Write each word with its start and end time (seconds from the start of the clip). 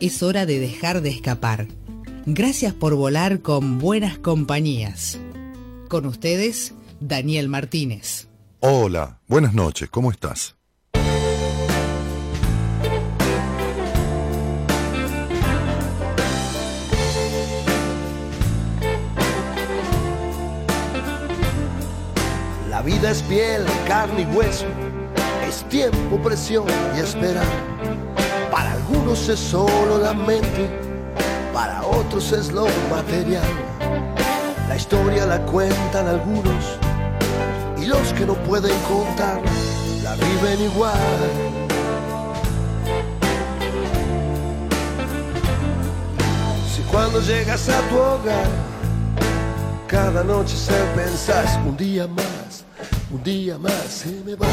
es 0.00 0.22
hora 0.22 0.46
de 0.46 0.58
dejar 0.58 1.00
de 1.00 1.10
escapar. 1.10 1.66
Gracias 2.26 2.74
por 2.74 2.94
volar 2.94 3.40
con 3.40 3.78
buenas 3.78 4.18
compañías. 4.18 5.18
Con 5.88 6.06
ustedes, 6.06 6.74
Daniel 7.00 7.48
Martínez. 7.48 8.28
Hola, 8.60 9.20
buenas 9.28 9.54
noches, 9.54 9.88
¿cómo 9.90 10.10
estás? 10.10 10.56
La 22.68 22.82
vida 22.82 23.10
es 23.10 23.22
piel, 23.22 23.64
carne 23.86 24.22
y 24.22 24.36
hueso, 24.36 24.66
es 25.48 25.66
tiempo, 25.68 26.20
presión 26.22 26.66
y 26.96 27.00
esperar 27.00 27.46
para 28.50 28.72
algunos 28.72 29.28
es 29.28 29.38
solo 29.38 29.98
la 29.98 30.14
mente, 30.14 30.68
para 31.52 31.84
otros 31.84 32.32
es 32.32 32.52
lo 32.52 32.66
material. 32.90 33.42
La 34.68 34.76
historia 34.76 35.26
la 35.26 35.40
cuentan 35.46 36.06
algunos 36.08 36.78
y 37.78 37.86
los 37.86 38.12
que 38.12 38.26
no 38.26 38.34
pueden 38.34 38.76
contar 38.80 39.40
la 40.02 40.14
viven 40.14 40.60
igual. 40.62 40.92
Si 46.74 46.82
cuando 46.82 47.20
llegas 47.20 47.68
a 47.68 47.80
tu 47.88 47.96
hogar, 47.96 48.48
cada 49.86 50.22
noche 50.24 50.56
se 50.56 50.74
pensás 50.94 51.58
un 51.66 51.76
día 51.76 52.06
más, 52.06 52.64
un 53.10 53.22
día 53.22 53.58
más 53.58 53.84
se 53.88 54.10
me 54.24 54.34
va. 54.34 54.46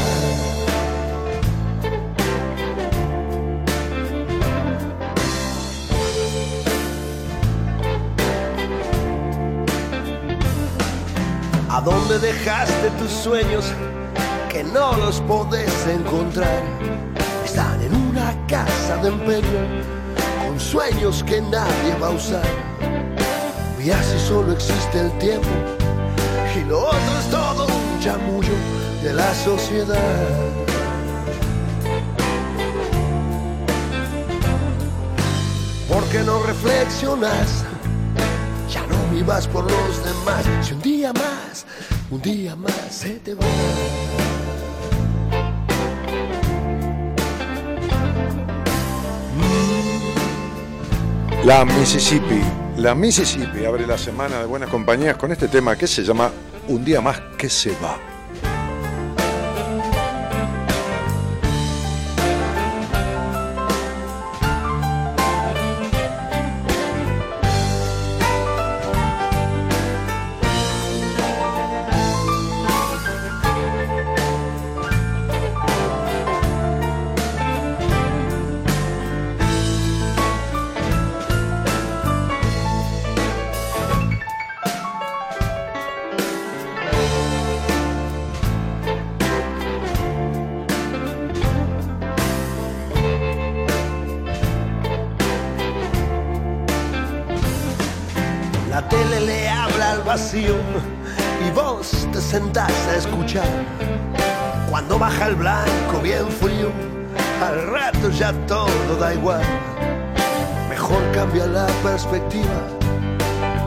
¿A 11.74 11.80
dónde 11.80 12.20
dejaste 12.20 12.88
tus 13.00 13.10
sueños 13.10 13.64
que 14.48 14.62
no 14.62 14.96
los 14.96 15.20
podés 15.22 15.74
encontrar? 15.88 16.62
Están 17.44 17.82
en 17.82 17.92
una 18.10 18.32
casa 18.46 18.96
de 18.98 19.08
empeño 19.08 19.82
con 20.46 20.60
sueños 20.60 21.24
que 21.24 21.40
nadie 21.40 21.96
va 22.00 22.06
a 22.06 22.10
usar. 22.10 22.46
Y 23.84 23.90
así 23.90 24.16
solo 24.20 24.52
existe 24.52 25.00
el 25.00 25.18
tiempo 25.18 25.48
y 26.56 26.64
lo 26.68 26.78
otro 26.78 27.18
es 27.18 27.28
todo 27.28 27.66
un 27.66 28.00
chamullo 28.00 28.54
de 29.02 29.12
la 29.12 29.34
sociedad. 29.34 29.98
¿Por 35.88 36.04
qué 36.04 36.22
no 36.22 36.40
reflexionas? 36.44 37.64
Vivas 39.14 39.46
por 39.46 39.70
los 39.70 40.04
demás. 40.04 40.44
Si 40.62 40.74
un 40.74 40.82
día 40.82 41.12
más, 41.12 41.64
un 42.10 42.20
día 42.20 42.56
más 42.56 42.88
se 42.90 43.10
te 43.20 43.34
va. 43.34 43.46
La 51.44 51.64
Mississippi, 51.64 52.40
la 52.78 52.94
Mississippi 52.94 53.64
abre 53.64 53.86
la 53.86 53.98
semana 53.98 54.40
de 54.40 54.46
buenas 54.46 54.70
compañías 54.70 55.16
con 55.16 55.30
este 55.30 55.46
tema 55.46 55.76
que 55.76 55.86
se 55.86 56.02
llama 56.02 56.30
Un 56.68 56.84
día 56.84 57.00
más 57.00 57.20
que 57.38 57.48
se 57.48 57.70
va. 57.82 58.13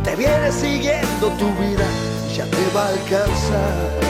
Te 0.03 0.15
viene 0.15 0.51
siguiendo 0.51 1.27
tu 1.39 1.47
vida 1.61 1.85
ya 2.35 2.45
te 2.45 2.75
va 2.75 2.85
a 2.85 2.89
alcanzar. 2.89 4.07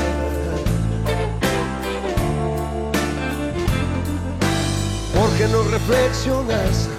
Porque 5.16 5.48
no 5.48 5.64
reflexionas, 5.64 6.90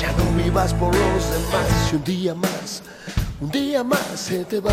ya 0.00 0.12
no 0.12 0.42
vivas 0.42 0.72
por 0.74 0.94
los 0.94 1.30
demás 1.30 1.92
y 1.92 1.96
un 1.96 2.04
día 2.04 2.34
más 2.34 2.82
un 3.40 3.50
día 3.50 3.82
más 3.82 4.00
se 4.16 4.44
te 4.44 4.60
va. 4.60 4.70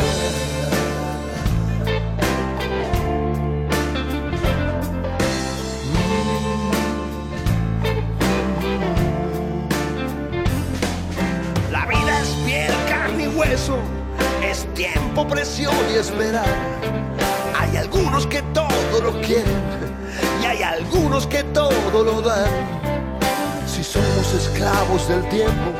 Tiempo, 25.29 25.71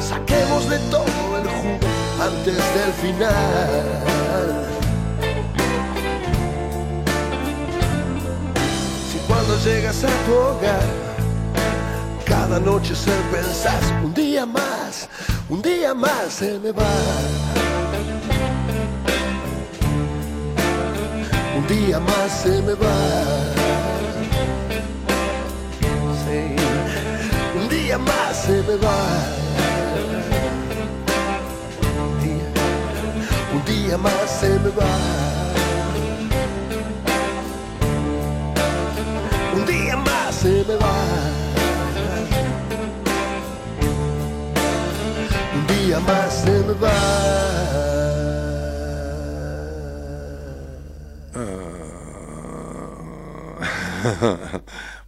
saquemos 0.00 0.68
de 0.68 0.78
todo 0.90 1.38
el 1.38 1.48
jugo 1.48 1.88
antes 2.20 2.56
del 2.56 2.92
final. 3.00 4.66
Si 9.10 9.18
cuando 9.26 9.58
llegas 9.64 10.04
a 10.04 10.08
tu 10.26 10.34
hogar, 10.34 10.82
cada 12.24 12.58
noche 12.60 12.94
se 12.94 13.12
pensás, 13.32 13.92
un 14.04 14.14
día 14.14 14.46
más, 14.46 15.08
un 15.48 15.62
día 15.62 15.94
más 15.94 16.32
se 16.32 16.58
me 16.58 16.72
va. 16.72 16.84
Un 21.56 21.66
día 21.68 22.00
más 22.00 22.42
se 22.42 22.62
me 22.62 22.74
va. 22.74 23.52
un 27.54 27.68
día 27.68 27.98
más. 27.98 28.31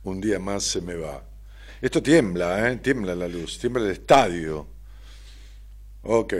Un 0.04 0.20
día 0.20 0.38
más 0.38 0.62
se 0.62 0.80
me 0.80 0.94
va. 0.94 1.33
Esto 1.84 2.02
tiembla, 2.02 2.66
¿eh? 2.70 2.76
Tiembla 2.78 3.14
la 3.14 3.28
luz, 3.28 3.58
tiembla 3.58 3.82
el 3.82 3.90
estadio. 3.90 4.66
Ok, 6.04 6.32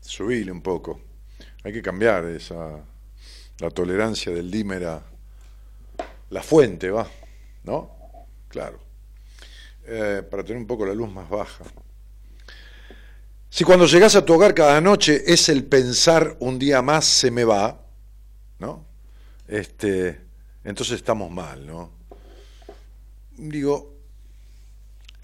subile 0.00 0.52
un 0.52 0.62
poco. 0.62 1.00
Hay 1.64 1.72
que 1.72 1.82
cambiar 1.82 2.26
esa, 2.26 2.78
la 3.58 3.70
tolerancia 3.70 4.30
del 4.30 4.48
dímer 4.52 4.84
a 4.84 5.02
la 6.30 6.42
fuente, 6.44 6.90
va, 6.90 7.08
¿no? 7.64 7.90
Claro. 8.46 8.78
Eh, 9.84 10.22
para 10.30 10.44
tener 10.44 10.58
un 10.58 10.66
poco 10.68 10.86
la 10.86 10.94
luz 10.94 11.10
más 11.10 11.28
baja. 11.28 11.64
Si 13.50 13.64
cuando 13.64 13.86
llegas 13.86 14.14
a 14.14 14.24
tu 14.24 14.34
hogar 14.34 14.54
cada 14.54 14.80
noche 14.80 15.24
es 15.26 15.48
el 15.48 15.64
pensar 15.64 16.36
un 16.38 16.56
día 16.56 16.82
más 16.82 17.04
se 17.04 17.32
me 17.32 17.42
va, 17.42 17.84
¿no? 18.60 18.86
Este, 19.48 20.20
entonces 20.62 20.94
estamos 20.94 21.32
mal, 21.32 21.66
¿no? 21.66 21.90
Digo, 23.36 23.93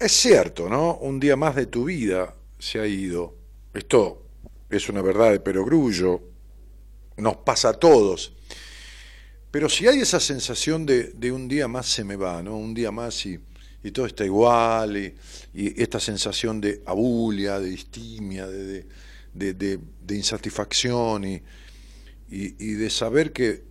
es 0.01 0.11
cierto, 0.11 0.67
¿no? 0.67 0.97
Un 0.97 1.19
día 1.19 1.35
más 1.35 1.55
de 1.55 1.67
tu 1.67 1.85
vida 1.85 2.35
se 2.59 2.79
ha 2.79 2.87
ido. 2.87 3.35
Esto 3.73 4.25
es 4.69 4.89
una 4.89 5.01
verdad 5.01 5.31
de 5.31 5.39
perogrullo, 5.39 6.21
nos 7.17 7.37
pasa 7.37 7.69
a 7.69 7.73
todos. 7.73 8.33
Pero 9.51 9.69
si 9.69 9.87
hay 9.87 9.99
esa 9.99 10.19
sensación 10.19 10.85
de, 10.85 11.31
un 11.31 11.47
día 11.47 11.67
más 11.67 11.87
se 11.87 12.03
me 12.03 12.15
va, 12.15 12.41
¿no? 12.41 12.57
Un 12.57 12.73
día 12.73 12.91
más 12.91 13.25
y 13.25 13.39
y 13.83 13.91
todo 13.91 14.05
está 14.05 14.25
igual, 14.25 14.97
y, 14.97 15.15
esta 15.53 15.99
sensación 15.99 16.61
de 16.61 16.81
abulia, 16.85 17.59
de 17.59 17.69
distimia, 17.69 18.47
de, 18.47 19.79
insatisfacción 20.09 21.25
y, 21.25 21.41
de 22.29 22.89
saber 22.89 23.33
que 23.33 23.63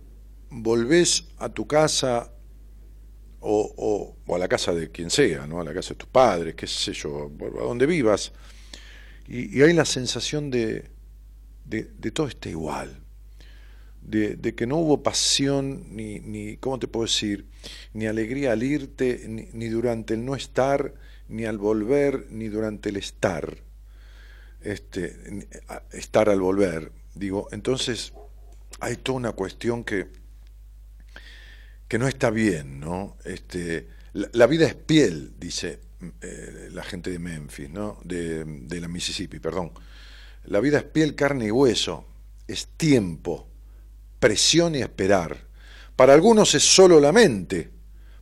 volvés 0.49 1.25
a 1.37 1.49
tu 1.49 1.65
casa 1.65 2.31
o, 3.41 4.15
a 4.27 4.37
la 4.37 4.47
casa 4.47 4.73
de 4.73 4.89
quien 4.91 5.09
sea, 5.09 5.45
¿no? 5.47 5.59
a 5.59 5.63
la 5.63 5.73
casa 5.73 5.89
de 5.89 5.95
tus 5.95 6.09
padres, 6.09 6.55
qué 6.55 6.67
sé 6.67 6.93
yo, 6.93 7.31
a 7.59 7.63
donde 7.63 7.85
vivas, 7.85 8.31
y, 9.27 9.61
hay 9.61 9.73
la 9.73 9.85
sensación 9.85 10.49
de, 10.51 10.89
de 11.65 12.11
todo 12.11 12.27
está 12.27 12.49
igual 12.49 13.01
de, 14.01 14.55
que 14.55 14.67
no 14.67 14.77
hubo 14.77 15.03
pasión, 15.03 15.95
ni, 15.95 16.19
ni, 16.19 16.57
¿cómo 16.57 16.79
te 16.79 16.87
puedo 16.87 17.05
decir? 17.05 17.45
Ni 17.93 18.07
alegría 18.07 18.51
al 18.51 18.63
irte, 18.63 19.25
ni, 19.27 19.67
durante 19.69 20.15
el 20.15 20.25
no 20.25 20.35
estar, 20.35 20.93
ni 21.29 21.45
al 21.45 21.57
volver, 21.57 22.27
ni 22.29 22.47
durante 22.47 22.89
el 22.89 22.97
estar. 22.97 23.57
Este, 24.61 25.47
estar 25.91 26.29
al 26.29 26.39
volver. 26.39 26.91
Digo, 27.15 27.47
entonces 27.51 28.13
hay 28.79 28.95
toda 28.95 29.17
una 29.17 29.31
cuestión 29.33 29.83
que, 29.83 30.07
que 31.91 31.99
no 31.99 32.07
está 32.07 32.29
bien, 32.29 32.79
¿no? 32.79 33.17
Este, 33.25 33.85
la, 34.13 34.47
vida 34.47 34.65
es 34.65 34.75
piel, 34.75 35.33
dice 35.37 35.81
eh, 36.21 36.69
la 36.71 36.83
gente 36.83 37.09
de 37.09 37.19
Memphis, 37.19 37.69
¿no? 37.69 37.99
De, 38.05 38.45
de 38.45 38.79
la 38.79 38.87
Mississippi, 38.87 39.39
perdón. 39.39 39.73
La 40.45 40.61
vida 40.61 40.77
es 40.77 40.85
piel, 40.85 41.15
carne 41.15 41.47
y 41.47 41.51
hueso, 41.51 42.05
es 42.47 42.69
tiempo 42.77 43.45
presión 44.21 44.75
y 44.75 44.77
esperar. 44.77 45.37
Para 45.97 46.13
algunos 46.13 46.55
es 46.55 46.63
solo 46.63 46.97
la 47.01 47.11
mente, 47.11 47.69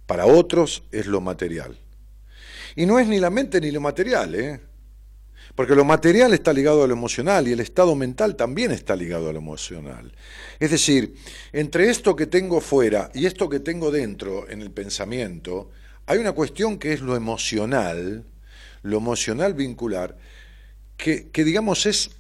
para 0.08 0.26
otros 0.26 0.82
es 0.92 1.06
lo 1.06 1.22
material. 1.22 1.78
Y 2.76 2.88
no 2.88 2.98
es 2.98 3.08
ni 3.08 3.20
la 3.20 3.30
mente 3.30 3.62
ni 3.62 3.70
lo 3.70 3.82
material, 3.82 4.34
¿eh? 4.34 4.62
Porque 5.60 5.76
lo 5.76 5.84
material 5.84 6.34
está 6.34 6.54
ligado 6.54 6.86
a 6.86 6.88
lo 6.88 6.94
emocional 6.94 7.46
y 7.46 7.52
el 7.52 7.60
estado 7.60 7.94
mental 7.94 8.38
también 8.38 8.72
está 8.72 8.96
ligado 8.96 9.28
a 9.28 9.34
lo 9.34 9.40
emocional. 9.40 10.10
Es 10.58 10.72
decir, 10.72 11.16
entre 11.52 11.90
esto 11.90 12.16
que 12.16 12.28
tengo 12.28 12.62
fuera 12.62 13.12
y 13.14 13.26
esto 13.26 13.50
que 13.50 13.60
tengo 13.60 13.92
dentro 13.92 14.50
en 14.50 14.62
el 14.62 14.72
pensamiento, 14.72 15.70
hay 16.06 16.20
una 16.20 16.32
cuestión 16.32 16.80
que 16.80 16.94
es 16.94 17.02
lo 17.02 17.14
emocional, 17.14 18.24
lo 18.84 18.98
emocional 19.00 19.54
vincular, 19.54 20.16
que, 20.96 21.30
que 21.30 21.44
digamos 21.44 21.86
es 21.88 22.12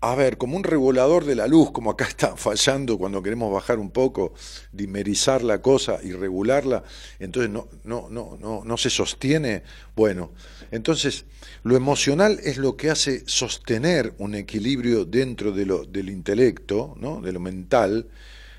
a 0.00 0.14
ver, 0.14 0.36
como 0.36 0.56
un 0.56 0.64
regulador 0.64 1.24
de 1.24 1.34
la 1.34 1.46
luz, 1.46 1.70
como 1.70 1.90
acá 1.90 2.04
está 2.08 2.36
fallando 2.36 2.98
cuando 2.98 3.22
queremos 3.22 3.52
bajar 3.52 3.78
un 3.78 3.90
poco, 3.90 4.34
dimerizar 4.72 5.42
la 5.42 5.62
cosa 5.62 5.98
y 6.02 6.12
regularla, 6.12 6.84
entonces 7.18 7.50
no, 7.50 7.68
no, 7.84 8.08
no, 8.10 8.36
no, 8.38 8.62
no 8.64 8.76
se 8.76 8.90
sostiene. 8.90 9.62
Bueno, 9.94 10.32
entonces 10.70 11.24
lo 11.62 11.76
emocional 11.76 12.38
es 12.42 12.58
lo 12.58 12.76
que 12.76 12.90
hace 12.90 13.22
sostener 13.26 14.14
un 14.18 14.34
equilibrio 14.34 15.04
dentro 15.04 15.52
de 15.52 15.66
lo, 15.66 15.84
del 15.84 16.10
intelecto, 16.10 16.94
¿no? 16.98 17.20
de 17.20 17.32
lo 17.32 17.40
mental, 17.40 18.08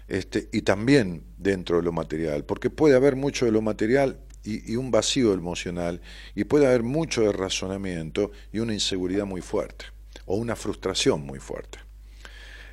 este, 0.08 0.50
y 0.52 0.62
también 0.62 1.24
dentro 1.38 1.78
de 1.78 1.84
lo 1.84 1.92
material, 1.92 2.46
porque 2.46 2.70
puede 2.70 2.96
haber 2.96 3.16
mucho 3.16 3.46
de 3.46 3.52
lo 3.52 3.62
material 3.62 4.20
y, 4.44 4.72
y 4.72 4.78
un 4.78 4.90
vacío 4.90 5.34
emocional, 5.34 6.02
y 6.34 6.46
puede 6.46 6.66
haber 6.66 6.84
mucho 6.84 7.22
de 7.22 7.34
razonamiento 7.34 8.32
y 8.54 8.60
una 8.60 8.74
inseguridad 8.74 9.26
muy 9.26 9.42
fuerte 9.42 9.97
o 10.28 10.36
una 10.36 10.56
frustración 10.56 11.26
muy 11.26 11.40
fuerte. 11.40 11.80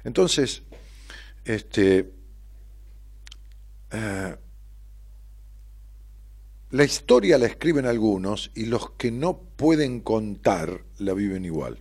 Entonces, 0.04 0.62
este, 1.44 2.12
eh, 3.90 4.36
la 6.70 6.84
historia 6.84 7.38
la 7.38 7.46
escriben 7.46 7.86
algunos 7.86 8.50
y 8.54 8.66
los 8.66 8.90
que 8.92 9.10
no 9.10 9.38
pueden 9.38 10.00
contar 10.00 10.84
la 10.98 11.14
viven 11.14 11.44
igual. 11.44 11.80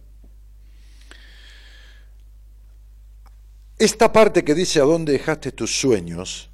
Esta 3.78 4.14
parte 4.14 4.44
que 4.46 4.56
dice 4.56 4.80
a 4.80 4.84
dónde 4.84 5.14
dejaste 5.14 5.52
tus 5.52 5.78
sueños, 5.78 6.50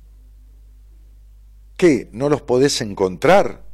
¿qué? 1.77 2.09
¿No 2.13 2.29
los 2.29 2.41
podés 2.41 2.81
encontrar? 2.81 3.68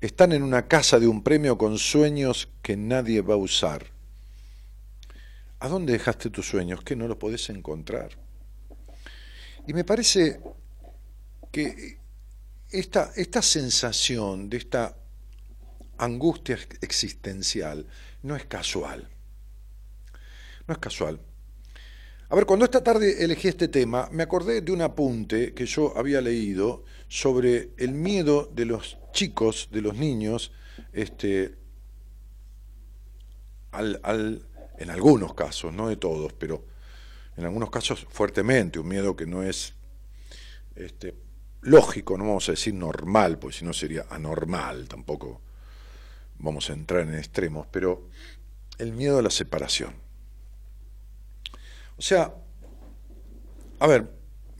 Están 0.00 0.32
en 0.32 0.42
una 0.42 0.66
casa 0.66 0.98
de 0.98 1.06
un 1.06 1.22
premio 1.22 1.58
con 1.58 1.78
sueños 1.78 2.48
que 2.62 2.74
nadie 2.74 3.20
va 3.20 3.34
a 3.34 3.36
usar. 3.36 3.86
¿A 5.58 5.68
dónde 5.68 5.92
dejaste 5.92 6.30
tus 6.30 6.48
sueños? 6.48 6.82
Que 6.82 6.96
no 6.96 7.06
los 7.06 7.18
podés 7.18 7.50
encontrar. 7.50 8.10
Y 9.66 9.74
me 9.74 9.84
parece 9.84 10.40
que 11.52 11.98
esta, 12.70 13.12
esta 13.14 13.42
sensación 13.42 14.48
de 14.48 14.56
esta 14.56 14.96
angustia 15.98 16.58
existencial 16.80 17.86
no 18.22 18.36
es 18.36 18.46
casual. 18.46 19.06
No 20.66 20.72
es 20.72 20.78
casual. 20.78 21.20
A 22.30 22.36
ver, 22.36 22.46
cuando 22.46 22.64
esta 22.64 22.82
tarde 22.82 23.22
elegí 23.22 23.48
este 23.48 23.68
tema, 23.68 24.08
me 24.12 24.22
acordé 24.22 24.62
de 24.62 24.72
un 24.72 24.80
apunte 24.80 25.52
que 25.52 25.66
yo 25.66 25.94
había 25.98 26.22
leído 26.22 26.84
sobre 27.08 27.72
el 27.76 27.92
miedo 27.92 28.48
de 28.54 28.64
los 28.64 28.99
chicos, 29.12 29.68
de 29.70 29.80
los 29.82 29.96
niños, 29.96 30.52
este, 30.92 31.56
al, 33.72 34.46
en 34.78 34.90
algunos 34.90 35.34
casos, 35.34 35.72
no 35.72 35.88
de 35.88 35.96
todos, 35.96 36.32
pero 36.32 36.64
en 37.36 37.44
algunos 37.44 37.70
casos 37.70 38.06
fuertemente, 38.10 38.78
un 38.78 38.88
miedo 38.88 39.16
que 39.16 39.26
no 39.26 39.42
es 39.42 39.74
este, 40.74 41.14
lógico, 41.62 42.16
no 42.16 42.24
vamos 42.24 42.48
a 42.48 42.52
decir 42.52 42.74
normal, 42.74 43.38
porque 43.38 43.58
si 43.58 43.64
no 43.64 43.72
sería 43.72 44.06
anormal, 44.10 44.88
tampoco 44.88 45.40
vamos 46.38 46.70
a 46.70 46.72
entrar 46.72 47.02
en 47.02 47.14
extremos, 47.14 47.66
pero 47.70 48.08
el 48.78 48.92
miedo 48.92 49.18
a 49.18 49.22
la 49.22 49.30
separación. 49.30 49.94
O 51.98 52.02
sea, 52.02 52.34
a 53.78 53.86
ver, 53.86 54.10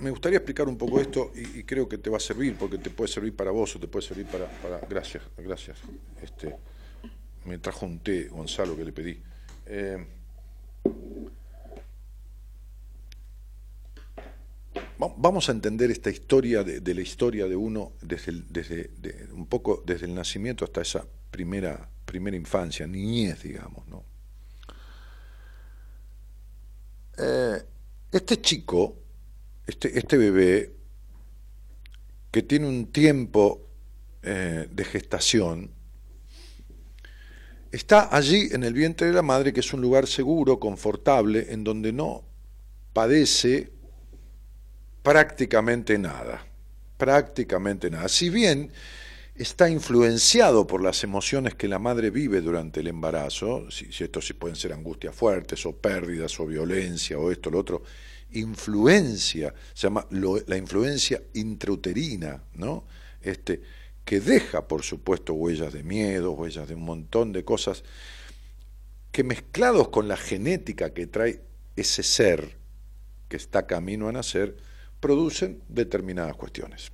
me 0.01 0.11
gustaría 0.11 0.39
explicar 0.39 0.67
un 0.69 0.77
poco 0.77 1.01
esto 1.01 1.31
y, 1.35 1.63
creo 1.65 1.89
que 1.89 1.99
te 1.99 2.11
va 2.11 2.17
a 2.17 2.21
servir, 2.21 2.57
porque 2.57 2.79
te 2.79 2.91
puede 2.91 3.13
servir 3.13 3.37
para 3.37 3.51
vos 3.51 3.77
o 3.77 3.79
te 3.79 3.87
puede 3.87 4.07
servir 4.07 4.27
para... 4.27 4.47
para 4.47 4.81
gracias, 4.89 5.23
gracias. 5.37 5.79
Este, 6.23 6.57
me 7.45 7.59
trajo 7.59 7.87
un 7.87 8.01
té, 8.01 8.29
Gonzalo, 8.29 8.77
que 8.77 8.85
le 8.85 8.93
pedí. 8.93 9.23
Eh, 9.67 10.07
vamos 14.99 15.49
a 15.49 15.53
entender 15.53 15.91
esta 15.91 16.11
historia 16.11 16.65
de, 16.65 16.95
la 16.95 17.01
historia 17.01 17.47
de 17.47 17.57
uno 17.57 17.93
desde, 18.01 18.43
desde 18.49 19.33
un 19.33 19.47
poco 19.47 19.83
desde 19.87 20.07
el 20.07 20.15
nacimiento 20.15 20.65
hasta 20.65 20.81
esa 20.81 21.07
primera, 21.31 21.89
primera 22.05 22.37
infancia, 22.37 22.87
niñez, 22.87 23.43
digamos, 23.43 23.87
¿no? 23.87 24.05
Eh, 27.19 27.63
este 28.13 28.41
chico 28.41 28.97
este, 29.71 29.97
este, 29.97 30.17
bebé 30.17 30.73
que 32.33 32.43
tiene 32.43 32.67
un 32.67 32.87
tiempo 32.87 33.69
eh, 34.23 34.67
de 34.69 34.85
gestación, 34.85 35.71
está 37.71 38.15
allí 38.15 38.49
en 38.51 38.65
el 38.65 38.75
vientre 38.75 39.07
de 39.07 39.13
la 39.13 39.23
madre, 39.23 39.53
que 39.53 39.61
es 39.61 39.73
un 39.73 39.81
lugar 39.81 40.09
seguro, 40.09 40.59
confortable, 40.59 41.53
en 41.53 41.63
donde 41.63 41.93
no 41.93 42.25
padece 42.93 43.71
prácticamente 45.05 45.97
nada, 45.99 46.45
prácticamente 46.97 47.91
nada. 47.91 48.09
Si 48.09 48.29
bien 48.29 48.73
está 49.37 49.71
influenciado 49.71 50.67
por 50.67 50.83
las 50.83 51.05
emociones 51.05 51.55
que 51.55 51.69
la 51.69 51.79
madre 51.79 52.11
vive 52.11 52.41
durante 52.41 52.81
el 52.81 52.89
embarazo, 52.89 53.71
si, 53.71 53.93
si 53.93 54.03
esto 54.03 54.21
sí 54.21 54.33
pueden 54.33 54.57
ser 54.57 54.73
angustias 54.73 55.15
fuertes 55.15 55.65
o 55.65 55.77
pérdidas 55.77 56.41
o 56.41 56.47
violencia 56.47 57.21
o 57.21 57.31
esto, 57.31 57.53
lo 57.53 57.61
otro, 57.61 57.85
influencia, 58.33 59.55
se 59.75 59.83
llama 59.87 60.07
la 60.11 60.57
influencia 60.57 61.23
intrauterina, 61.35 62.43
¿no? 62.55 62.85
este, 63.23 63.63
que 64.05 64.21
deja, 64.21 64.67
por 64.67 64.83
supuesto, 64.83 65.35
huellas 65.35 65.73
de 65.73 65.83
miedo, 65.83 66.33
huellas 66.33 66.69
de 66.69 66.75
un 66.75 66.85
montón 66.85 67.33
de 67.33 67.45
cosas, 67.45 67.85
que 69.13 69.25
mezclados 69.25 69.89
con 69.89 70.09
la 70.09 70.17
genética 70.17 70.93
que 70.93 71.07
trae 71.07 71.43
ese 71.77 72.03
ser 72.03 72.57
que 73.29 73.37
está 73.37 73.67
camino 73.67 74.09
a 74.09 74.13
nacer, 74.13 74.57
producen 74.99 75.63
determinadas 75.69 76.37
cuestiones. 76.37 76.91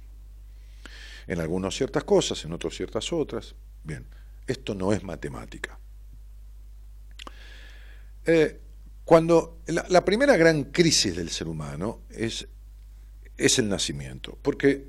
En 1.27 1.41
algunos 1.41 1.75
ciertas 1.75 2.05
cosas, 2.05 2.45
en 2.45 2.53
otros 2.53 2.77
ciertas 2.77 3.13
otras. 3.13 3.55
Bien, 3.83 4.07
esto 4.47 4.75
no 4.75 4.93
es 4.93 5.03
matemática. 5.03 5.79
Eh, 8.25 8.61
cuando 9.07 9.61
la, 9.69 10.05
primera 10.05 10.37
gran 10.37 10.65
crisis 10.65 11.15
del 11.15 11.31
ser 11.31 11.47
humano 11.47 12.01
es, 12.11 12.49
es 13.37 13.59
el 13.61 13.69
nacimiento, 13.69 14.37
porque 14.43 14.89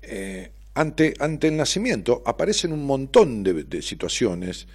eh, 0.00 0.52
ante, 0.74 1.12
ante, 1.18 1.48
el 1.48 1.56
nacimiento 1.56 2.22
aparecen 2.24 2.72
un 2.72 2.86
montón 2.86 3.42
de, 3.42 3.82
situaciones 3.82 4.68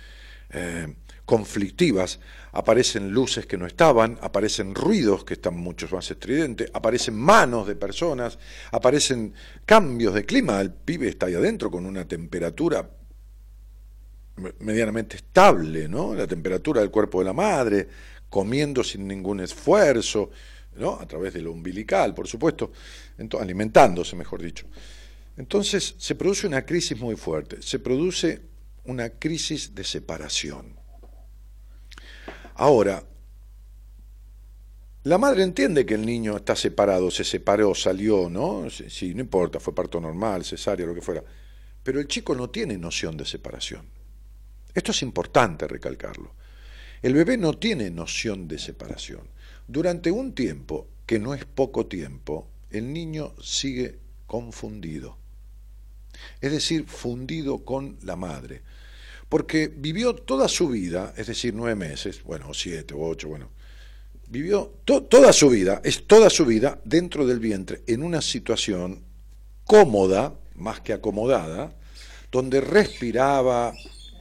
eh, 0.50 0.94
conflictivas, 1.24 2.20
aparecen 2.52 3.10
luces 3.12 3.46
que 3.46 3.58
no 3.58 3.66
estaban, 3.66 4.20
aparecen 4.22 4.76
ruidos 4.76 5.24
que 5.24 5.36
están 5.36 5.56
mucho 5.56 5.88
más 5.90 6.12
estridentes, 6.12 6.70
aparecen 6.74 7.16
manos 7.16 7.68
de 7.68 7.78
personas, 7.78 8.38
aparecen 8.74 9.34
cambios 9.66 10.14
de 10.14 10.26
clima, 10.26 10.60
el 10.60 10.74
pibe 10.74 11.08
está 11.08 11.28
ahí 11.28 11.36
adentro 11.36 11.72
con 11.72 11.86
una 11.86 12.06
temperatura 12.06 12.99
medianamente 14.60 15.18
estable, 15.18 15.88
¿no? 15.88 16.14
La 16.16 16.28
temperatura 16.28 16.82
del 16.82 16.92
cuerpo 16.92 17.20
de 17.20 17.26
la 17.26 17.34
madre, 17.34 17.88
comiendo 18.30 18.84
sin 18.84 19.08
ningún 19.08 19.40
esfuerzo, 19.40 20.30
¿no? 20.76 21.00
A 21.00 21.08
través 21.08 21.34
de 21.34 21.42
lo 21.42 21.52
umbilical, 21.52 22.14
por 22.14 22.28
supuesto, 22.28 22.72
alimentándose, 23.40 24.16
mejor 24.16 24.42
dicho. 24.42 24.66
Entonces 25.38 25.96
se 25.98 26.16
produce 26.16 26.48
una 26.48 26.66
crisis 26.66 27.00
muy 27.00 27.16
fuerte, 27.16 27.62
se 27.62 27.80
produce 27.80 28.42
una 28.86 29.10
crisis 29.10 29.74
de 29.74 29.84
separación. 29.84 30.78
Ahora, 32.56 33.04
la 35.04 35.18
madre 35.18 35.44
entiende 35.44 35.86
que 35.86 35.94
el 35.94 36.06
niño 36.06 36.36
está 36.36 36.56
separado, 36.56 37.10
se 37.10 37.24
separó, 37.24 37.74
salió, 37.74 38.30
¿no? 38.30 38.70
Sí, 38.70 39.14
no 39.14 39.22
importa, 39.22 39.60
fue 39.60 39.74
parto 39.74 40.02
normal, 40.02 40.44
cesárea, 40.44 40.86
lo 40.86 40.94
que 40.94 41.02
fuera. 41.02 41.24
Pero 41.82 42.02
el 42.02 42.08
chico 42.08 42.36
no 42.36 42.50
tiene 42.50 42.78
noción 42.78 43.16
de 43.16 43.24
separación. 43.24 43.99
Esto 44.74 44.92
es 44.92 45.02
importante 45.02 45.68
recalcarlo. 45.68 46.34
El 47.02 47.14
bebé 47.14 47.38
no 47.38 47.58
tiene 47.58 47.90
noción 47.90 48.48
de 48.48 48.60
separación. 48.60 49.22
Durante 49.68 50.12
un 50.12 50.34
tiempo, 50.34 50.88
que 51.06 51.20
no 51.20 51.34
es 51.34 51.46
poco 51.46 51.86
tiempo, 51.88 52.48
el 52.70 52.92
niño 52.92 53.34
sigue 53.42 54.00
confundido. 54.28 55.18
Es 56.42 56.52
decir, 56.52 56.86
fundido 56.88 57.64
con 57.64 57.98
la 58.04 58.16
madre. 58.16 58.62
Porque 59.30 59.68
vivió 59.68 60.16
toda 60.16 60.48
su 60.48 60.70
vida, 60.70 61.14
es 61.16 61.28
decir, 61.28 61.54
nueve 61.54 61.76
meses, 61.76 62.24
bueno, 62.24 62.54
siete 62.54 62.94
o 62.94 63.02
ocho, 63.02 63.30
bueno, 63.30 63.50
vivió 64.28 64.74
toda 64.86 65.34
su 65.34 65.50
vida, 65.50 65.82
es 65.84 66.06
toda 66.08 66.30
su 66.30 66.46
vida 66.46 66.82
dentro 66.84 67.26
del 67.26 67.40
vientre, 67.40 67.84
en 67.88 68.04
una 68.04 68.22
situación 68.22 69.04
cómoda, 69.66 70.36
más 70.56 70.82
que 70.82 70.94
acomodada, 70.94 71.76
donde 72.32 72.60
respiraba, 72.60 73.74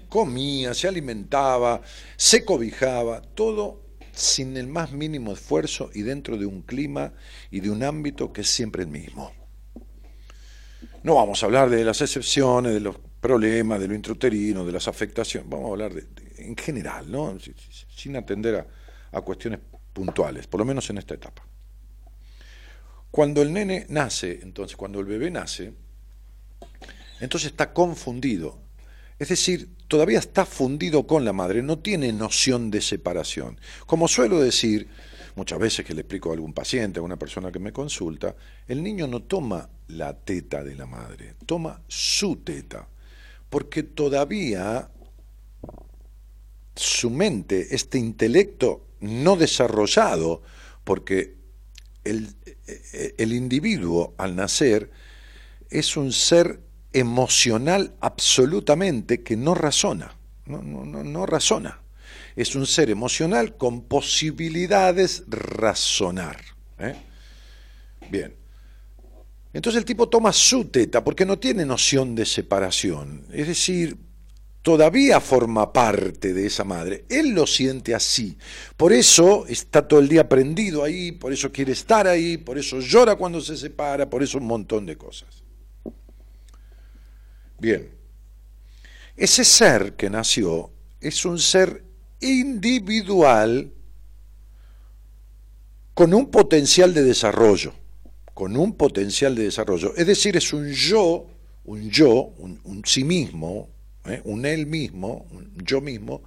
comía, 0.09 0.75
se 0.75 0.89
alimentaba, 0.89 1.81
se 2.17 2.45
cobijaba, 2.45 3.23
todo 3.23 3.83
sin 4.13 4.57
el 4.57 4.67
más 4.67 4.93
mínimo 4.93 5.33
esfuerzo 5.33 5.91
y 5.95 6.03
dentro 6.03 6.37
de 6.37 6.47
un 6.47 6.63
clima 6.63 7.13
y 7.51 7.61
de 7.61 7.71
un 7.71 7.83
ámbito 7.83 8.33
que 8.33 8.41
es 8.41 8.49
siempre 8.49 8.83
el 8.83 8.89
mismo. 8.89 9.33
No 11.03 11.15
vamos 11.15 11.43
a 11.43 11.47
hablar 11.47 11.71
de 11.71 11.85
las 11.85 12.01
excepciones, 12.01 12.75
de 12.75 12.81
los 12.81 12.97
problemas, 13.21 13.81
de 13.81 13.89
lo 13.89 13.95
intrauterino, 13.95 14.65
de 14.65 14.73
las 14.73 14.89
afectaciones, 14.89 15.49
vamos 15.49 15.69
a 15.69 15.73
hablar 15.73 15.95
de, 15.95 16.07
en 16.39 16.57
general, 16.57 17.11
¿no? 17.11 17.37
sin 17.89 18.17
atender 18.17 18.57
a, 18.57 18.67
a 19.17 19.21
cuestiones 19.23 19.61
puntuales, 19.93 20.47
por 20.47 20.61
lo 20.61 20.65
menos 20.65 20.89
en 20.91 20.99
esta 20.99 21.15
etapa. 21.15 21.47
Cuando 23.11 23.43
el 23.43 23.53
nene 23.53 23.87
nace, 23.89 24.41
entonces, 24.43 24.77
cuando 24.77 25.01
el 25.01 25.07
bebé 25.07 25.31
nace, 25.31 25.73
entonces 27.21 27.51
está 27.51 27.73
confundido. 27.73 28.68
Es 29.19 29.29
decir, 29.29 29.69
todavía 29.89 30.21
está 30.21 30.47
fundido 30.47 31.07
con 31.07 31.25
la 31.25 31.33
madre, 31.33 31.63
no 31.63 31.79
tiene 31.79 32.13
noción 32.13 32.71
de 32.71 32.81
separación. 32.81 33.61
Como 33.87 34.07
suelo 34.07 34.41
decir, 34.41 34.89
muchas 35.35 35.59
veces 35.59 35.85
que 35.85 35.95
le 35.95 36.03
explico 36.03 36.31
a 36.31 36.35
algún 36.35 36.53
paciente, 36.53 37.01
a 37.01 37.03
una 37.03 37.19
persona 37.19 37.51
que 37.51 37.59
me 37.59 37.73
consulta, 37.73 38.37
el 38.69 38.83
niño 38.83 39.09
no 39.09 39.23
toma 39.23 39.69
la 39.89 40.17
teta 40.17 40.63
de 40.63 40.77
la 40.77 40.87
madre, 40.87 41.35
toma 41.47 41.83
su 41.89 42.37
teta, 42.37 42.89
porque 43.51 43.83
todavía 43.83 44.89
su 46.77 47.11
mente, 47.11 47.75
este 47.75 47.99
intelecto 47.99 48.87
no 49.01 49.37
desarrollado, 49.37 50.43
porque 50.85 51.35
el, 52.05 52.29
el 53.17 53.33
individuo 53.33 54.15
al 54.17 54.37
nacer 54.37 54.91
es 55.71 55.97
un 55.97 56.13
ser 56.13 56.68
emocional 56.93 57.95
absolutamente 58.01 59.23
que 59.23 59.37
no 59.37 59.55
razona, 59.55 60.17
no, 60.47 60.63
no, 60.63 60.85
no, 60.85 61.27
razona. 61.27 61.81
Es 62.37 62.55
un 62.55 62.67
ser 62.67 62.91
emocional 62.91 63.57
con 63.57 63.83
posibilidades 63.83 65.25
razonar. 65.29 66.41
¿eh? 66.79 66.95
Bien. 68.11 68.35
Entonces 69.53 69.79
el 69.79 69.85
tipo 69.85 70.09
toma 70.09 70.33
su 70.33 70.67
teta 70.67 71.03
porque 71.03 71.27
no 71.27 71.39
tiene 71.39 71.65
noción 71.65 72.15
de 72.15 72.25
separación. 72.25 73.25
Es 73.33 73.49
decir, 73.49 73.97
todavía 74.63 75.21
forma 75.21 75.73
parte 75.73 76.33
de 76.33 76.47
esa 76.47 76.65
madre. 76.65 77.05
Él 77.09 77.31
lo 77.31 77.47
siente 77.47 77.95
así. 77.95 78.37
Por 78.77 78.93
eso 78.93 79.47
está 79.49 79.89
todo 79.89 80.01
el 80.01 80.09
día 80.09 80.29
prendido 80.29 80.85
ahí, 80.85 81.13
por 81.13 81.33
eso 81.33 81.51
quiere 81.51 81.73
estar 81.73 82.07
ahí, 82.07 82.37
por 82.37 82.59
eso 82.59 82.81
llora 82.81 83.17
cuando 83.17 83.41
se 83.41 83.57
separa, 83.57 84.09
por 84.09 84.23
eso 84.23 84.39
un 84.39 84.47
montón 84.47 84.87
de 84.87 84.97
cosas. 84.97 85.43
Bien, 87.59 87.89
ese 89.17 89.45
ser 89.45 89.95
que 89.95 90.09
nació 90.09 90.71
es 91.01 91.25
un 91.25 91.41
ser 91.41 91.83
individual 92.21 93.73
con 95.93 96.15
un 96.15 96.31
potencial 96.31 96.95
de 96.95 97.03
desarrollo, 97.03 97.75
con 98.33 98.57
un 98.57 98.75
potencial 98.75 99.35
de 99.35 99.43
desarrollo. 99.43 99.93
Es 99.97 100.07
decir, 100.07 100.37
es 100.37 100.53
un 100.53 100.71
yo, 100.71 101.27
un 101.65 101.91
yo, 101.91 102.33
un, 102.39 102.83
sí 102.85 103.03
mismo, 103.03 103.69
¿eh? 104.05 104.21
un 104.23 104.47
él 104.47 104.67
mismo, 104.67 105.27
un 105.33 105.53
yo 105.57 105.81
mismo, 105.81 106.23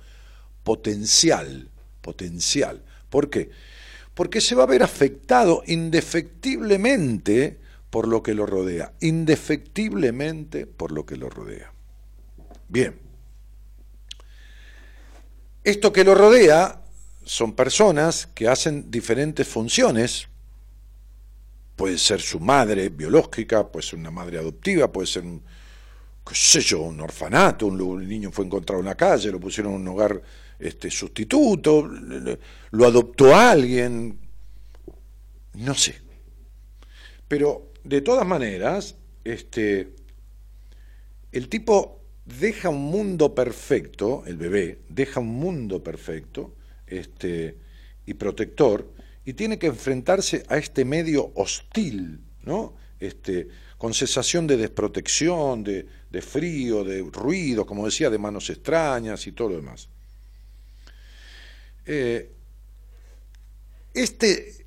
potencial, 0.65 1.69
potencial. 2.01 2.83
¿Por 3.09 3.29
qué? 3.29 3.49
Porque 4.13 4.41
se 4.41 4.55
va 4.55 4.63
a 4.63 4.67
ver 4.67 4.83
afectado 4.83 5.63
indefectiblemente 5.65 7.60
por 7.91 8.07
lo 8.07 8.23
que 8.23 8.33
lo 8.33 8.45
rodea, 8.45 8.93
indefectiblemente 9.01 10.65
por 10.65 10.91
lo 10.91 11.05
que 11.05 11.17
lo 11.17 11.29
rodea. 11.29 11.71
Bien. 12.69 12.97
Esto 15.63 15.93
que 15.93 16.05
lo 16.05 16.15
rodea 16.15 16.81
son 17.23 17.53
personas 17.53 18.27
que 18.33 18.47
hacen 18.47 18.89
diferentes 18.89 19.47
funciones. 19.47 20.29
Puede 21.75 21.97
ser 21.97 22.21
su 22.21 22.39
madre 22.39 22.89
biológica, 22.89 23.69
puede 23.69 23.85
ser 23.85 23.99
una 23.99 24.09
madre 24.09 24.39
adoptiva, 24.39 24.89
puede 24.89 25.07
ser 25.07 25.23
un, 25.23 25.43
qué 26.25 26.33
sé 26.33 26.61
yo, 26.61 26.81
un 26.81 27.01
orfanato, 27.01 27.67
un, 27.67 28.07
niño 28.07 28.31
fue 28.31 28.45
encontrado 28.45 28.79
en 28.79 28.85
la 28.85 28.95
calle, 28.95 29.31
lo 29.31 29.39
pusieron 29.39 29.73
en 29.73 29.81
un 29.81 29.87
hogar 29.89 30.21
este, 30.57 30.89
sustituto, 30.89 31.89
lo 32.71 32.85
adoptó 32.85 33.35
alguien, 33.35 34.17
no 35.55 35.75
sé. 35.75 35.99
Pero 37.27 37.70
de 37.83 38.01
todas 38.01 38.25
maneras, 38.25 38.95
este, 39.23 39.89
el 41.31 41.49
tipo 41.49 42.01
deja 42.25 42.69
un 42.69 42.83
mundo 42.83 43.33
perfecto, 43.33 44.23
el 44.25 44.37
bebé 44.37 44.79
deja 44.89 45.19
un 45.19 45.27
mundo 45.27 45.83
perfecto 45.83 46.55
este, 46.87 47.57
y 48.05 48.13
protector, 48.13 48.91
y 49.25 49.33
tiene 49.33 49.59
que 49.59 49.67
enfrentarse 49.67 50.43
a 50.47 50.57
este 50.57 50.85
medio 50.85 51.31
hostil, 51.35 52.19
¿no? 52.43 52.75
Este, 52.99 53.47
con 53.77 53.93
sensación 53.93 54.45
de 54.45 54.57
desprotección, 54.57 55.63
de, 55.63 55.85
frío, 56.21 56.83
de 56.83 57.01
ruido, 57.11 57.65
como 57.65 57.85
decía, 57.85 58.09
de 58.09 58.17
manos 58.17 58.49
extrañas 58.49 59.25
y 59.25 59.31
todo 59.31 59.49
lo 59.49 59.55
demás. 59.55 59.89
Eh, 61.85 62.31
este, 63.93 64.60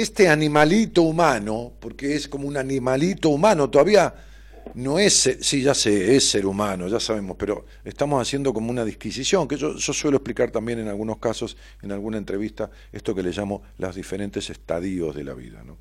este 0.00 0.28
animalito 0.28 1.02
humano, 1.02 1.72
porque 1.80 2.14
es 2.14 2.28
como 2.28 2.48
un 2.48 2.56
animalito 2.56 3.30
humano, 3.30 3.70
todavía 3.70 4.14
no 4.74 4.98
es, 4.98 5.38
sí, 5.40 5.62
ya 5.62 5.74
sé, 5.74 6.16
es 6.16 6.28
ser 6.28 6.46
humano, 6.46 6.88
ya 6.88 7.00
sabemos, 7.00 7.36
pero 7.38 7.66
estamos 7.84 8.20
haciendo 8.20 8.52
como 8.52 8.70
una 8.70 8.84
disquisición, 8.84 9.46
que 9.48 9.56
yo, 9.56 9.78
suelo 9.78 10.18
explicar 10.18 10.50
también 10.50 10.78
en 10.80 10.88
algunos 10.88 11.18
casos, 11.18 11.56
en 11.82 11.92
alguna 11.92 12.18
entrevista, 12.18 12.70
esto 12.92 13.14
que 13.14 13.22
le 13.22 13.30
llamo 13.30 13.62
los 13.78 13.94
diferentes 13.94 14.50
estadios 14.50 15.14
de 15.14 15.24
la 15.24 15.34
vida. 15.34 15.62
¿no? 15.64 15.78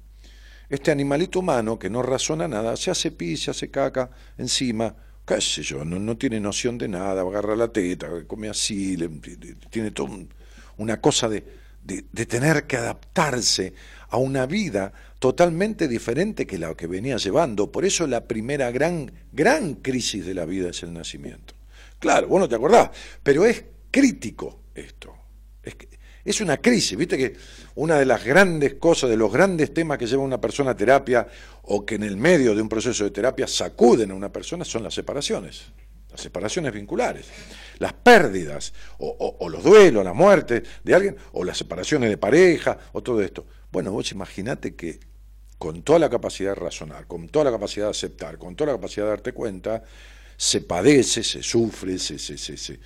este 0.70 0.92
animalito 0.92 1.40
humano 1.40 1.78
que 1.78 1.90
no 1.90 2.02
razona 2.02 2.48
nada, 2.48 2.76
se 2.76 2.92
hace 2.92 3.12
pis, 3.12 3.44
se 3.44 3.52
hace 3.52 3.70
caca 3.70 4.10
encima, 4.38 4.96
qué 5.26 5.42
sé 5.42 5.62
yo, 5.62 5.84
no, 5.86 6.18
tiene 6.18 6.40
noción 6.40 6.78
de 6.78 6.88
nada, 6.88 7.22
agarra 7.22 7.56
la 7.56 7.68
teta, 7.68 8.10
come 8.28 8.50
así, 8.50 8.98
tiene 9.70 9.92
toda 9.92 10.12
una 10.78 11.02
cosa 11.02 11.30
de, 11.30 11.44
de, 11.84 12.26
tener 12.26 12.66
que 12.66 12.78
adaptarse 12.78 13.74
a 14.10 14.18
una 14.18 14.46
vida 14.46 14.94
totalmente 15.20 15.88
diferente 15.88 16.46
que 16.46 16.58
la 16.58 16.76
que 16.76 16.88
venía 16.88 17.18
llevando. 17.18 17.72
Por 17.72 17.86
eso 17.86 18.08
la 18.08 18.26
primera 18.26 18.72
gran, 18.72 19.12
gran 19.32 19.76
crisis 19.76 20.26
de 20.26 20.34
la 20.34 20.46
vida 20.46 20.70
es 20.70 20.84
el 20.84 20.94
nacimiento. 20.94 21.54
Claro, 22.00 22.28
vos 22.28 22.40
no 22.40 22.50
te 22.50 22.56
acordás, 22.56 22.92
pero 23.24 23.46
es 23.46 23.64
crítico 23.92 24.62
esto. 24.74 25.16
Es, 25.64 25.76
es 26.26 26.42
una 26.42 26.58
crisis, 26.58 26.98
viste 26.98 27.18
que 27.18 27.36
una 27.76 28.00
de 28.00 28.06
las 28.06 28.26
grandes 28.26 28.74
cosas, 28.76 29.12
de 29.12 29.16
los 29.16 29.32
grandes 29.32 29.74
temas 29.74 30.00
que 30.00 30.08
lleva 30.08 30.24
una 30.24 30.42
persona 30.42 30.72
a 30.72 30.76
terapia 30.76 31.28
o 31.64 31.86
que 31.86 31.96
en 31.96 32.04
el 32.04 32.18
medio 32.18 32.56
de 32.56 32.64
un 32.64 32.68
proceso 32.68 33.04
de 33.04 33.12
terapia 33.12 33.48
sacuden 33.48 34.10
a 34.10 34.16
una 34.16 34.32
persona 34.32 34.66
son 34.66 34.82
las 34.82 34.96
separaciones, 34.96 35.66
las 36.10 36.20
separaciones 36.20 36.74
vinculares, 36.74 37.28
las 37.78 37.94
pérdidas 37.94 38.74
o, 38.98 39.48
los 39.50 39.64
duelos, 39.64 40.04
la 40.04 40.14
muerte 40.14 40.64
de 40.84 40.96
alguien 40.96 41.16
o 41.34 41.44
las 41.44 41.60
separaciones 41.60 42.10
de 42.10 42.18
pareja 42.18 42.76
o 42.94 43.04
todo 43.04 43.22
esto. 43.22 43.46
Bueno, 43.75 43.91
vos 43.91 44.10
imaginate 44.13 44.74
que 44.74 45.01
con 45.58 45.84
toda 45.84 46.00
la 46.00 46.10
capacidad 46.10 46.51
de 46.51 46.55
razonar, 46.55 47.08
con 47.08 47.27
toda 47.27 47.44
la 47.44 47.51
capacidad 47.51 47.88
de 47.88 47.91
aceptar, 47.91 48.38
con 48.38 48.55
toda 48.55 48.72
la 48.72 48.77
capacidad 48.77 49.03
de 49.03 49.10
darte 49.10 49.34
cuenta, 49.34 49.84
se 50.38 50.62
padece, 50.62 51.24
se 51.24 51.44
sufre, 51.44 52.00
se, 52.00 52.17
se, 52.17 52.38
se, 52.38 52.55
se, 52.55 52.79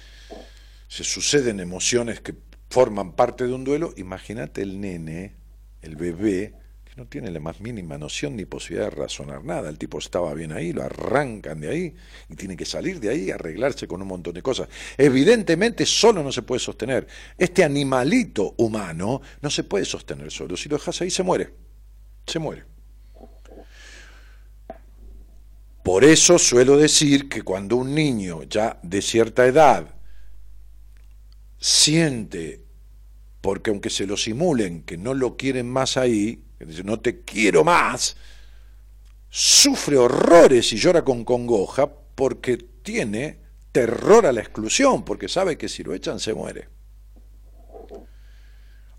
suceden 0.87 1.59
emociones 1.59 2.21
que 2.21 2.33
forman 2.71 3.15
parte 3.15 3.45
de 3.45 3.53
un 3.53 3.65
duelo, 3.65 3.93
imagínate 3.97 4.63
el 4.63 4.81
nene, 4.81 5.35
el 5.83 5.95
bebé, 5.95 6.55
no 6.99 7.07
tiene 7.07 7.31
la 7.31 7.39
más 7.39 7.61
mínima 7.61 7.97
noción 7.97 8.35
ni 8.35 8.43
posibilidad 8.43 8.89
de 8.89 8.95
razonar 8.97 9.45
nada. 9.45 9.69
El 9.69 9.77
tipo 9.77 9.99
estaba 9.99 10.33
bien 10.33 10.51
ahí, 10.51 10.73
lo 10.73 10.83
arrancan 10.83 11.61
de 11.61 11.69
ahí 11.69 11.95
y 12.27 12.35
tiene 12.35 12.57
que 12.57 12.65
salir 12.65 12.99
de 12.99 13.07
ahí 13.07 13.23
y 13.23 13.31
arreglarse 13.31 13.87
con 13.87 14.01
un 14.01 14.09
montón 14.09 14.33
de 14.33 14.41
cosas. 14.41 14.67
Evidentemente 14.97 15.85
solo 15.85 16.21
no 16.21 16.31
se 16.33 16.41
puede 16.41 16.59
sostener. 16.59 17.07
Este 17.37 17.63
animalito 17.63 18.53
humano 18.57 19.21
no 19.41 19.49
se 19.49 19.63
puede 19.63 19.85
sostener 19.85 20.29
solo. 20.29 20.57
Si 20.57 20.67
lo 20.67 20.75
dejas 20.75 20.99
ahí 20.99 21.09
se 21.09 21.23
muere. 21.23 21.53
Se 22.27 22.37
muere. 22.37 22.65
Por 25.81 26.03
eso 26.03 26.37
suelo 26.37 26.75
decir 26.75 27.29
que 27.29 27.43
cuando 27.43 27.77
un 27.77 27.95
niño 27.95 28.43
ya 28.43 28.77
de 28.83 29.01
cierta 29.01 29.45
edad 29.45 29.95
siente, 31.57 32.61
porque 33.39 33.69
aunque 33.69 33.89
se 33.89 34.05
lo 34.05 34.17
simulen, 34.17 34.83
que 34.83 34.97
no 34.97 35.13
lo 35.13 35.37
quieren 35.37 35.69
más 35.69 35.95
ahí, 35.95 36.43
que 36.59 36.65
dice, 36.65 36.83
no 36.83 36.99
te 36.99 37.21
quiero 37.21 37.63
más, 37.63 38.15
sufre 39.29 39.97
horrores 39.97 40.71
y 40.73 40.77
llora 40.77 41.03
con 41.03 41.23
congoja 41.23 41.89
porque 41.89 42.57
tiene 42.57 43.39
terror 43.71 44.25
a 44.25 44.33
la 44.33 44.41
exclusión, 44.41 45.05
porque 45.05 45.29
sabe 45.29 45.57
que 45.57 45.69
si 45.69 45.83
lo 45.83 45.93
echan 45.93 46.19
se 46.19 46.33
muere. 46.33 46.67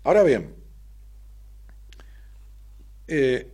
Ahora 0.03 0.23
bien, 0.23 0.55
eh, 3.07 3.53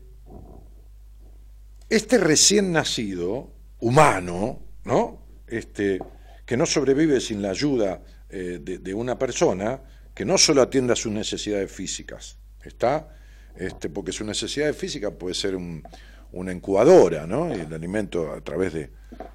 este 1.89 2.17
recién 2.17 2.71
nacido, 2.71 3.51
humano, 3.79 4.61
¿no? 4.85 5.21
Este, 5.47 5.99
que 6.45 6.55
no 6.55 6.65
sobrevive 6.65 7.19
sin 7.19 7.41
la 7.41 7.49
ayuda 7.49 8.01
eh, 8.29 8.59
de, 8.61 8.93
una 8.93 9.17
persona 9.17 9.81
que 10.13 10.25
no 10.25 10.37
solo 10.37 10.61
atienda 10.61 10.95
sus 10.95 11.11
necesidades 11.11 11.71
físicas, 11.71 12.37
¿está? 12.63 13.16
Este, 13.57 13.89
porque 13.89 14.11
su 14.11 14.23
necesidad 14.23 14.73
física 14.73 15.11
puede 15.11 15.33
ser 15.33 15.57
una 16.31 16.51
incubadora, 16.51 17.25
¿no? 17.25 17.51
el 17.51 17.73
alimento 17.73 18.31
a 18.31 18.41
través 18.41 18.73
de, 18.73 18.89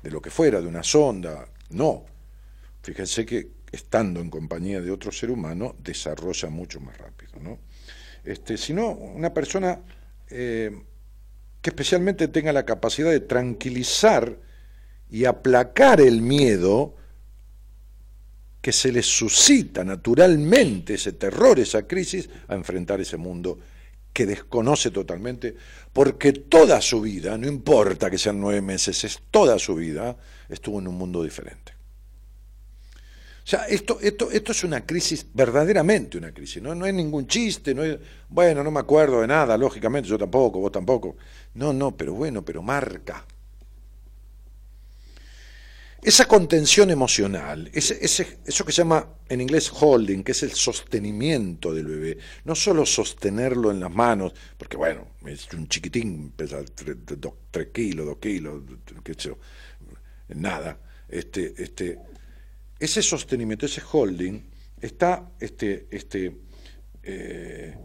lo 0.05 0.21
que 0.23 0.31
fuera, 0.31 0.61
de 0.61 0.69
una 0.69 0.83
sonda. 0.83 1.47
No. 1.71 2.05
Fíjense 2.83 3.27
que 3.27 3.49
estando 3.71 4.21
en 4.21 4.31
compañía 4.31 4.81
de 4.81 4.91
otro 4.91 5.11
ser 5.11 5.31
humano, 5.31 5.75
desarrolla 5.83 6.51
mucho 6.51 6.81
más 6.81 6.97
rápido, 6.99 7.41
¿no? 7.41 7.59
Este, 8.25 8.57
sino 8.57 8.91
una 8.91 9.33
persona 9.33 9.81
eh, 10.29 10.71
que 11.61 11.71
especialmente 11.71 12.29
tenga 12.29 12.53
la 12.53 12.65
capacidad 12.65 13.11
de 13.11 13.21
tranquilizar 13.21 14.39
y 15.11 15.25
aplacar 15.25 16.01
el 16.01 16.23
miedo 16.23 16.95
que 18.61 18.73
se 18.73 18.93
les 18.93 19.07
suscita 19.07 19.83
naturalmente 19.83 20.95
ese 20.95 21.13
terror, 21.13 21.59
esa 21.59 21.87
crisis, 21.87 22.31
a 22.47 22.55
enfrentar 22.55 23.01
ese 23.01 23.17
mundo 23.17 23.59
que 24.13 24.27
desconoce 24.27 24.91
totalmente, 24.91 25.55
porque 25.93 26.33
toda 26.33 26.81
su 26.81 27.01
vida, 27.01 27.39
no 27.39 27.49
importa 27.49 28.11
que 28.11 28.19
sean 28.19 28.41
nueve 28.41 28.61
meses, 28.61 29.05
es 29.05 29.21
toda 29.31 29.59
su 29.59 29.75
vida, 29.75 30.17
estuvo 30.49 30.79
en 30.79 30.89
un 30.89 30.97
mundo 30.97 31.23
diferente. 31.23 31.73
O 33.45 33.47
sea, 33.47 33.65
esto, 33.67 33.99
esto, 34.01 34.31
esto 34.31 34.53
es 34.53 34.63
una 34.63 34.87
crisis, 34.87 35.27
verdaderamente 35.35 36.17
una 36.17 36.33
crisis, 36.33 36.63
¿no? 36.63 36.75
no 36.77 36.87
es 36.87 36.95
ningún 36.95 37.27
chiste, 37.27 37.75
no 37.75 37.83
es, 37.83 37.99
bueno, 38.29 38.63
no 38.63 38.71
me 38.71 38.79
acuerdo 38.79 39.21
de 39.21 39.27
nada, 39.27 39.57
lógicamente, 39.59 40.09
yo 40.09 40.17
tampoco, 40.17 40.61
vos 40.61 40.71
tampoco. 40.71 41.17
No, 41.55 41.73
no, 41.73 41.97
pero 41.97 42.15
bueno, 42.15 42.45
pero 42.45 42.63
marca, 42.63 43.27
esa 46.03 46.27
contención 46.27 46.91
emocional, 46.91 47.71
ese, 47.73 47.99
eso 48.03 48.65
que 48.65 48.73
se 48.73 48.79
llama 48.79 49.09
en 49.29 49.41
inglés 49.41 49.71
holding, 49.73 50.25
que 50.25 50.33
es 50.33 50.43
el 50.43 50.51
sostenimiento 50.51 51.73
del 51.73 51.87
bebé, 51.87 52.19
no 52.45 52.57
solo 52.57 52.85
sostenerlo 52.85 53.71
en 53.71 53.79
las 53.79 53.91
manos, 53.91 54.35
porque 54.59 54.77
bueno, 54.77 55.13
es 55.27 55.47
un 55.53 55.69
chiquitín, 55.69 56.33
pesa 56.33 56.61
3 57.51 57.69
kilos, 57.73 58.07
2 58.07 58.19
kilos, 58.19 58.63
qué 59.05 59.15
sé 59.15 59.33
nada. 60.31 60.77
Este, 61.09 61.55
este, 61.57 61.99
ese 62.79 63.01
sostenimiento, 63.01 63.67
ese 63.67 63.83
holding, 63.93 64.41
está, 64.81 65.31
este, 65.39 65.87
este, 65.89 66.37
eh, 67.03 67.77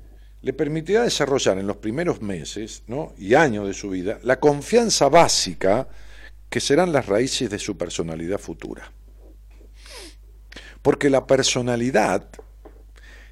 le 0.42 0.54
permitirá 0.54 1.04
desarrollar 1.04 1.60
en 1.60 1.68
los 1.68 1.78
primeros 1.78 2.22
meses 2.22 2.84
¿no? 2.88 3.14
y 3.18 3.36
años 3.36 3.68
de 3.68 3.74
su 3.74 3.90
vida 3.90 4.20
la 4.24 4.40
confianza 4.40 5.10
básica 5.10 5.88
que 6.50 6.60
serán 6.60 6.92
las 6.92 7.06
raíces 7.06 7.50
de 7.50 7.60
su 7.60 7.78
personalidad 7.78 8.40
futura. 8.40 8.92
Porque 10.82 11.10
la 11.10 11.28
personalidad, 11.28 12.30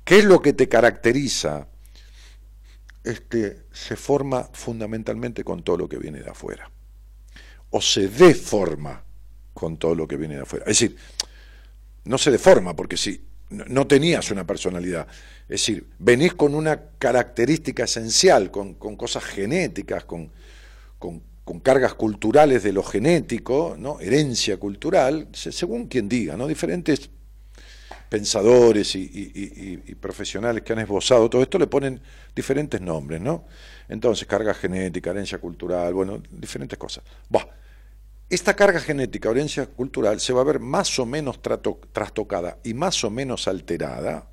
que 0.03 0.19
es 0.19 0.25
lo 0.25 0.41
que 0.41 0.53
te 0.53 0.67
caracteriza, 0.67 1.67
este, 3.03 3.65
se 3.71 3.95
forma 3.95 4.49
fundamentalmente 4.51 5.43
con 5.43 5.63
todo 5.63 5.77
lo 5.77 5.89
que 5.89 5.97
viene 5.97 6.21
de 6.21 6.29
afuera. 6.29 6.69
O 7.69 7.81
se 7.81 8.07
deforma 8.07 9.03
con 9.53 9.77
todo 9.77 9.95
lo 9.95 10.07
que 10.07 10.17
viene 10.17 10.35
de 10.35 10.41
afuera. 10.41 10.65
Es 10.65 10.79
decir, 10.79 10.97
no 12.03 12.17
se 12.17 12.31
deforma 12.31 12.75
porque 12.75 12.97
si 12.97 13.25
no 13.49 13.87
tenías 13.87 14.31
una 14.31 14.45
personalidad. 14.45 15.07
Es 15.43 15.61
decir, 15.61 15.87
venís 15.99 16.33
con 16.33 16.55
una 16.55 16.89
característica 16.97 17.83
esencial, 17.83 18.51
con, 18.51 18.73
cosas 18.73 19.23
genéticas, 19.23 20.05
con, 20.05 20.31
con 20.97 21.21
con 21.45 21.59
cargas 21.59 21.93
culturales 21.93 22.63
de 22.63 22.73
lo 22.73 22.81
genético, 22.81 23.75
¿no? 23.77 23.99
herencia 23.99 24.57
cultural, 24.57 25.29
según 25.31 25.85
quien 25.85 26.09
diga, 26.09 26.35
¿no? 26.35 26.47
diferentes 26.47 27.11
pensadores 28.09 28.95
y, 28.95 29.95
profesionales 29.99 30.63
que 30.63 30.73
han 30.73 30.79
esbozado 30.79 31.29
todo 31.29 31.43
esto 31.43 31.59
le 31.59 31.67
ponen 31.67 32.01
diferentes 32.35 32.81
nombres, 32.81 33.21
¿no? 33.21 33.45
Entonces, 33.87 34.27
carga 34.27 34.53
genética, 34.53 35.11
herencia 35.11 35.37
cultural, 35.37 35.93
bueno, 35.93 36.21
diferentes 36.31 36.77
cosas. 36.77 37.03
esta 38.29 38.55
carga 38.55 38.79
genética, 38.79 39.29
herencia 39.29 39.65
cultural, 39.67 40.19
se 40.19 40.33
va 40.33 40.41
a 40.41 40.45
ver 40.45 40.59
más 40.59 40.97
o 40.99 41.05
menos 41.05 41.39
trastocada 41.41 42.57
y 42.63 42.73
más 42.73 43.03
o 43.03 43.09
menos 43.09 43.47
alterada 43.47 44.27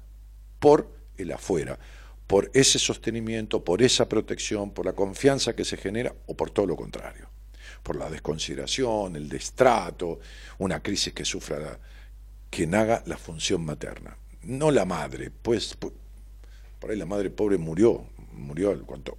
por 0.59 0.89
el 1.17 1.33
afuera 1.33 1.79
por 2.27 2.51
ese 2.55 2.79
sostenimiento, 2.79 3.65
por 3.65 3.83
esa 3.83 4.09
protección, 4.09 4.73
por 4.73 4.87
la 4.87 4.95
confianza 4.95 5.55
que 5.55 5.65
se 5.65 5.77
genera 5.77 6.15
o 6.27 6.37
por 6.37 6.51
todo 6.51 6.67
lo 6.67 6.77
contrario, 6.77 7.29
por 7.83 7.97
la 7.97 8.09
desconsideración, 8.09 9.17
el 9.17 9.29
destrato, 9.29 10.21
una 10.59 10.83
crisis 10.83 11.13
que 11.13 11.25
sufra 11.25 11.79
quien 12.49 12.75
haga 12.75 13.03
la 13.07 13.17
función 13.17 13.65
materna, 13.65 14.17
no 14.43 14.71
la 14.71 14.85
madre, 14.85 15.31
pues 15.31 15.77
por 15.77 16.91
ahí 16.91 16.97
la 16.97 17.07
madre 17.07 17.31
pobre 17.31 17.59
murió, 17.59 18.07
murió 18.33 18.73
en 18.73 18.81
cuanto 18.81 19.19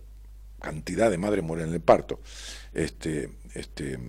cantidad 0.60 1.12
de 1.12 1.18
madres 1.18 1.44
mueren 1.44 1.68
en 1.68 1.74
el 1.74 1.82
parto, 1.82 2.22
este, 2.74 3.30
este, 3.54 4.00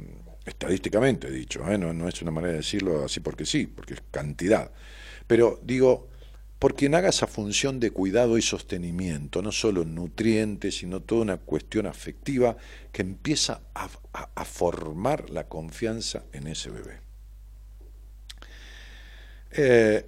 estadísticamente 0.45 1.31
dicho, 1.31 1.69
¿eh? 1.69 1.77
no, 1.77 1.93
no 1.93 2.09
es 2.09 2.23
una 2.23 2.31
manera 2.31 2.53
de 2.53 2.59
decirlo 2.59 3.05
así 3.05 3.21
porque 3.21 3.45
sí, 3.45 3.67
porque 3.67 3.95
es 3.95 4.03
cantidad, 4.11 4.71
pero 5.27 5.59
digo, 5.63 6.09
por 6.65 6.75
quien 6.75 6.95
haga 6.95 7.11
esa 7.11 7.27
función 7.27 7.79
de 7.79 7.91
cuidado 7.91 8.39
y 8.39 8.41
sostenimiento, 8.41 9.43
no 9.43 9.53
solo 9.53 9.85
nutrientes, 9.85 10.79
sino 10.79 11.01
toda 11.01 11.21
una 11.21 11.37
cuestión 11.37 11.85
afectiva 11.85 12.57
que 12.91 13.03
empieza 13.03 13.61
a, 13.75 14.45
formar 14.47 15.29
la 15.29 15.47
confianza 15.47 16.25
en 16.33 16.47
ese 16.47 16.71
bebé. 16.71 17.01
Eh, 19.51 20.07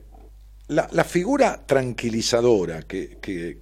la, 0.68 1.04
figura 1.04 1.60
tranquilizadora 1.66 2.84
que, 2.84 3.18
eh, 3.22 3.58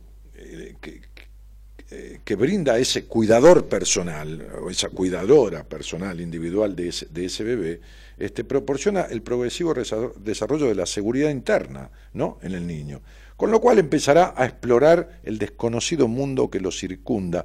eh, 1.91 2.21
que 2.25 2.37
brinda 2.37 2.79
ese 2.79 3.07
cuidador 3.07 3.67
personal 3.67 4.51
o 4.63 4.71
esa 4.71 4.91
cuidadora 4.91 5.65
personal 5.65 6.21
individual 6.21 6.77
de 6.77 6.91
ese 6.91 7.43
bebé, 7.43 7.81
este, 8.19 8.45
proporciona 8.45 9.03
el 9.03 9.23
progresivo 9.23 9.75
desarrollo 9.75 10.67
de 10.67 10.75
la 10.75 10.87
seguridad 10.87 11.31
interna 11.31 11.91
¿no? 12.13 12.39
en 12.43 12.53
el 12.53 12.67
niño, 12.67 13.03
con 13.37 13.51
lo 13.51 13.61
cual 13.61 13.79
empezará 13.79 14.35
a 14.37 14.45
explorar 14.45 15.21
el 15.25 15.39
desconocido 15.39 16.09
mundo 16.09 16.51
que 16.51 16.61
lo 16.61 16.71
circunda, 16.71 17.45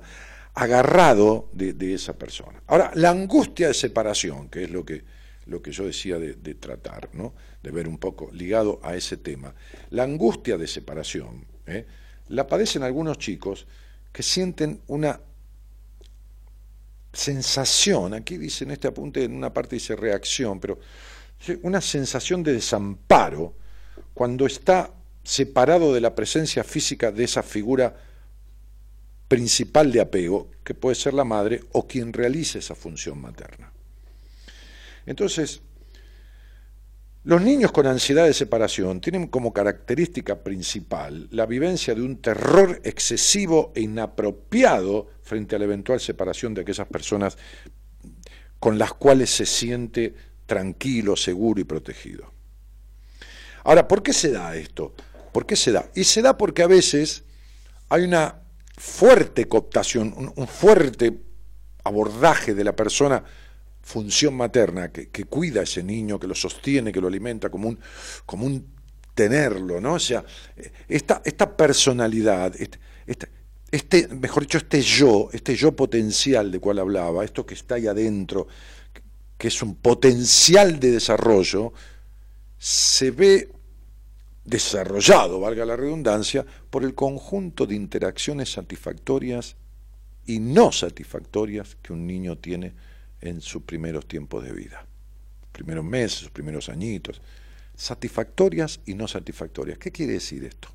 agarrado 0.53 1.49
de, 1.53 1.93
esa 1.93 2.17
persona. 2.17 2.61
Ahora, 2.67 2.91
la 2.95 3.11
angustia 3.11 3.67
de 3.67 3.73
separación, 3.73 4.49
que 4.49 4.63
es 4.63 4.69
lo 4.69 4.83
que, 4.83 5.03
lo 5.45 5.61
que 5.61 5.71
yo 5.71 5.85
decía 5.85 6.19
de, 6.19 6.33
tratar, 6.55 7.09
¿no? 7.13 7.33
de 7.63 7.71
ver 7.71 7.87
un 7.87 7.97
poco 7.97 8.29
ligado 8.33 8.79
a 8.83 8.95
ese 8.95 9.17
tema, 9.17 9.53
la 9.89 10.03
angustia 10.03 10.57
de 10.57 10.67
separación, 10.67 11.45
¿eh? 11.65 11.85
la 12.27 12.47
padecen 12.47 12.83
algunos 12.83 13.17
chicos 13.17 13.67
que 14.11 14.23
sienten 14.23 14.81
una 14.87 15.19
sensación, 17.11 18.13
aquí 18.13 18.37
dice 18.37 18.63
en 18.63 18.71
este 18.71 18.87
apunte, 18.87 19.23
en 19.23 19.35
una 19.35 19.53
parte 19.53 19.75
dice 19.75 19.95
reacción, 19.95 20.59
pero 20.59 20.79
una 21.63 21.81
sensación 21.81 22.43
de 22.43 22.53
desamparo 22.53 23.55
cuando 24.13 24.45
está 24.45 24.93
separado 25.23 25.93
de 25.93 26.01
la 26.01 26.15
presencia 26.15 26.63
física 26.63 27.11
de 27.11 27.23
esa 27.23 27.43
figura 27.43 27.95
principal 29.27 29.91
de 29.91 30.01
apego, 30.01 30.49
que 30.63 30.73
puede 30.73 30.95
ser 30.95 31.13
la 31.13 31.23
madre 31.23 31.61
o 31.71 31.87
quien 31.87 32.11
realice 32.13 32.59
esa 32.59 32.75
función 32.75 33.21
materna. 33.21 33.71
Entonces, 35.05 35.61
los 37.23 37.41
niños 37.41 37.71
con 37.71 37.85
ansiedad 37.85 38.25
de 38.25 38.33
separación 38.33 39.01
tienen 39.01 39.27
como 39.27 39.51
característica 39.51 40.41
principal 40.41 41.27
la 41.31 41.45
vivencia 41.45 41.93
de 41.93 42.01
un 42.01 42.21
terror 42.21 42.79
excesivo 42.83 43.73
e 43.75 43.81
inapropiado 43.81 45.07
frente 45.21 45.55
a 45.55 45.59
la 45.59 45.65
eventual 45.65 45.99
separación 45.99 46.53
de 46.53 46.61
aquellas 46.61 46.87
personas 46.87 47.37
con 48.59 48.77
las 48.77 48.93
cuales 48.93 49.29
se 49.29 49.45
siente 49.45 50.13
tranquilo, 50.45 51.15
seguro 51.15 51.61
y 51.61 51.63
protegido. 51.63 52.31
Ahora, 53.63 53.87
¿por 53.87 54.01
qué 54.01 54.13
se 54.13 54.31
da 54.31 54.55
esto? 54.55 54.93
¿Por 55.31 55.45
qué 55.45 55.55
se 55.55 55.71
da? 55.71 55.89
Y 55.95 56.05
se 56.05 56.21
da 56.21 56.37
porque 56.37 56.63
a 56.63 56.67
veces 56.67 57.23
hay 57.89 58.03
una 58.03 58.41
fuerte 58.77 59.47
cooptación, 59.47 60.33
un, 60.35 60.47
fuerte 60.47 61.19
abordaje 61.83 62.53
de 62.53 62.63
la 62.63 62.75
persona 62.75 63.23
función 63.89 64.35
materna 64.35 64.91
que, 64.91 65.25
cuida 65.25 65.61
a 65.61 65.63
ese 65.63 65.81
niño, 65.81 66.19
que 66.19 66.27
lo 66.27 66.35
sostiene, 66.35 66.91
que 66.91 67.01
lo 67.01 67.07
alimenta, 67.07 67.49
como 67.49 67.69
un, 67.69 67.79
como 68.23 68.45
un 68.45 68.63
tenerlo, 69.15 69.81
¿no? 69.81 69.95
O 69.95 69.99
sea, 69.99 70.23
esta, 70.87 71.23
esta 71.25 71.57
personalidad, 71.57 72.53
este, 72.61 72.79
este, 73.07 73.29
este, 73.71 74.07
mejor 74.09 74.43
dicho, 74.43 74.59
este 74.59 74.83
yo, 74.83 75.29
este 75.33 75.55
yo 75.55 75.75
potencial 75.75 76.51
de 76.51 76.59
cual 76.59 76.77
hablaba, 76.77 77.25
esto 77.25 77.47
que 77.47 77.55
está 77.55 77.75
ahí 77.75 77.87
adentro, 77.87 78.47
que 79.39 79.47
es 79.47 79.61
un 79.63 79.73
potencial 79.73 80.79
de 80.79 80.91
desarrollo, 80.91 81.73
se 82.59 83.09
ve 83.09 83.49
desarrollado, 84.45 85.39
valga 85.39 85.65
la 85.65 85.75
redundancia, 85.75 86.45
por 86.69 86.83
el 86.83 86.93
conjunto 86.93 87.65
de 87.65 87.73
interacciones 87.73 88.51
satisfactorias 88.51 89.55
y 90.27 90.39
no 90.39 90.71
satisfactorias 90.71 91.75
que 91.81 91.91
un 91.91 92.05
niño 92.05 92.37
tiene 92.37 92.75
en 93.21 93.41
sus 93.41 93.63
primeros 93.63 94.07
tiempos 94.07 94.43
de 94.43 94.51
vida, 94.51 94.85
primeros 95.51 95.83
meses, 95.83 96.19
sus 96.19 96.31
primeros 96.31 96.69
añitos, 96.69 97.21
satisfactorias 97.75 98.81
y 98.85 98.93
no 98.93 99.07
satisfactorias. 99.07 99.77
¿Qué 99.77 99.91
quiere 99.91 100.13
decir 100.13 100.43
esto? 100.43 100.69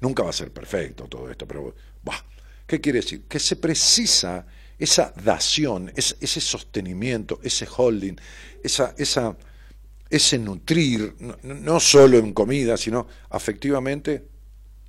Nunca 0.00 0.22
va 0.22 0.30
a 0.30 0.32
ser 0.32 0.52
perfecto 0.52 1.08
todo 1.08 1.30
esto, 1.30 1.46
pero 1.46 1.74
bah, 2.02 2.24
¿qué 2.66 2.80
quiere 2.80 3.00
decir? 3.00 3.22
Que 3.28 3.38
se 3.38 3.56
precisa 3.56 4.46
esa 4.78 5.12
dación, 5.24 5.92
ese, 5.94 6.40
sostenimiento, 6.40 7.40
ese 7.42 7.66
holding, 7.76 8.16
esa, 8.62 8.94
esa, 8.98 9.36
ese 10.10 10.38
nutrir, 10.38 11.14
no, 11.20 11.36
no 11.42 11.80
solo 11.80 12.18
en 12.18 12.32
comida, 12.32 12.76
sino 12.76 13.06
afectivamente, 13.30 14.26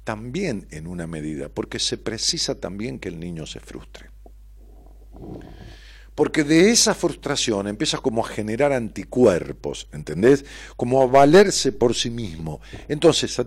también 0.03 0.67
en 0.71 0.87
una 0.87 1.07
medida, 1.07 1.49
porque 1.49 1.79
se 1.79 1.97
precisa 1.97 2.55
también 2.55 2.99
que 2.99 3.09
el 3.09 3.19
niño 3.19 3.45
se 3.45 3.59
frustre. 3.59 4.09
Porque 6.15 6.45
de 6.45 6.71
esa 6.71 6.95
frustración 6.95 7.67
empieza 7.67 7.97
como 7.97 8.25
a 8.25 8.29
generar 8.29 8.71
anticuerpos, 8.71 9.89
¿entendés? 9.91 10.45
Como 10.77 11.01
a 11.01 11.07
valerse 11.07 11.73
por 11.73 11.93
sí 11.93 12.09
mismo. 12.09 12.61
Entonces, 12.87 13.37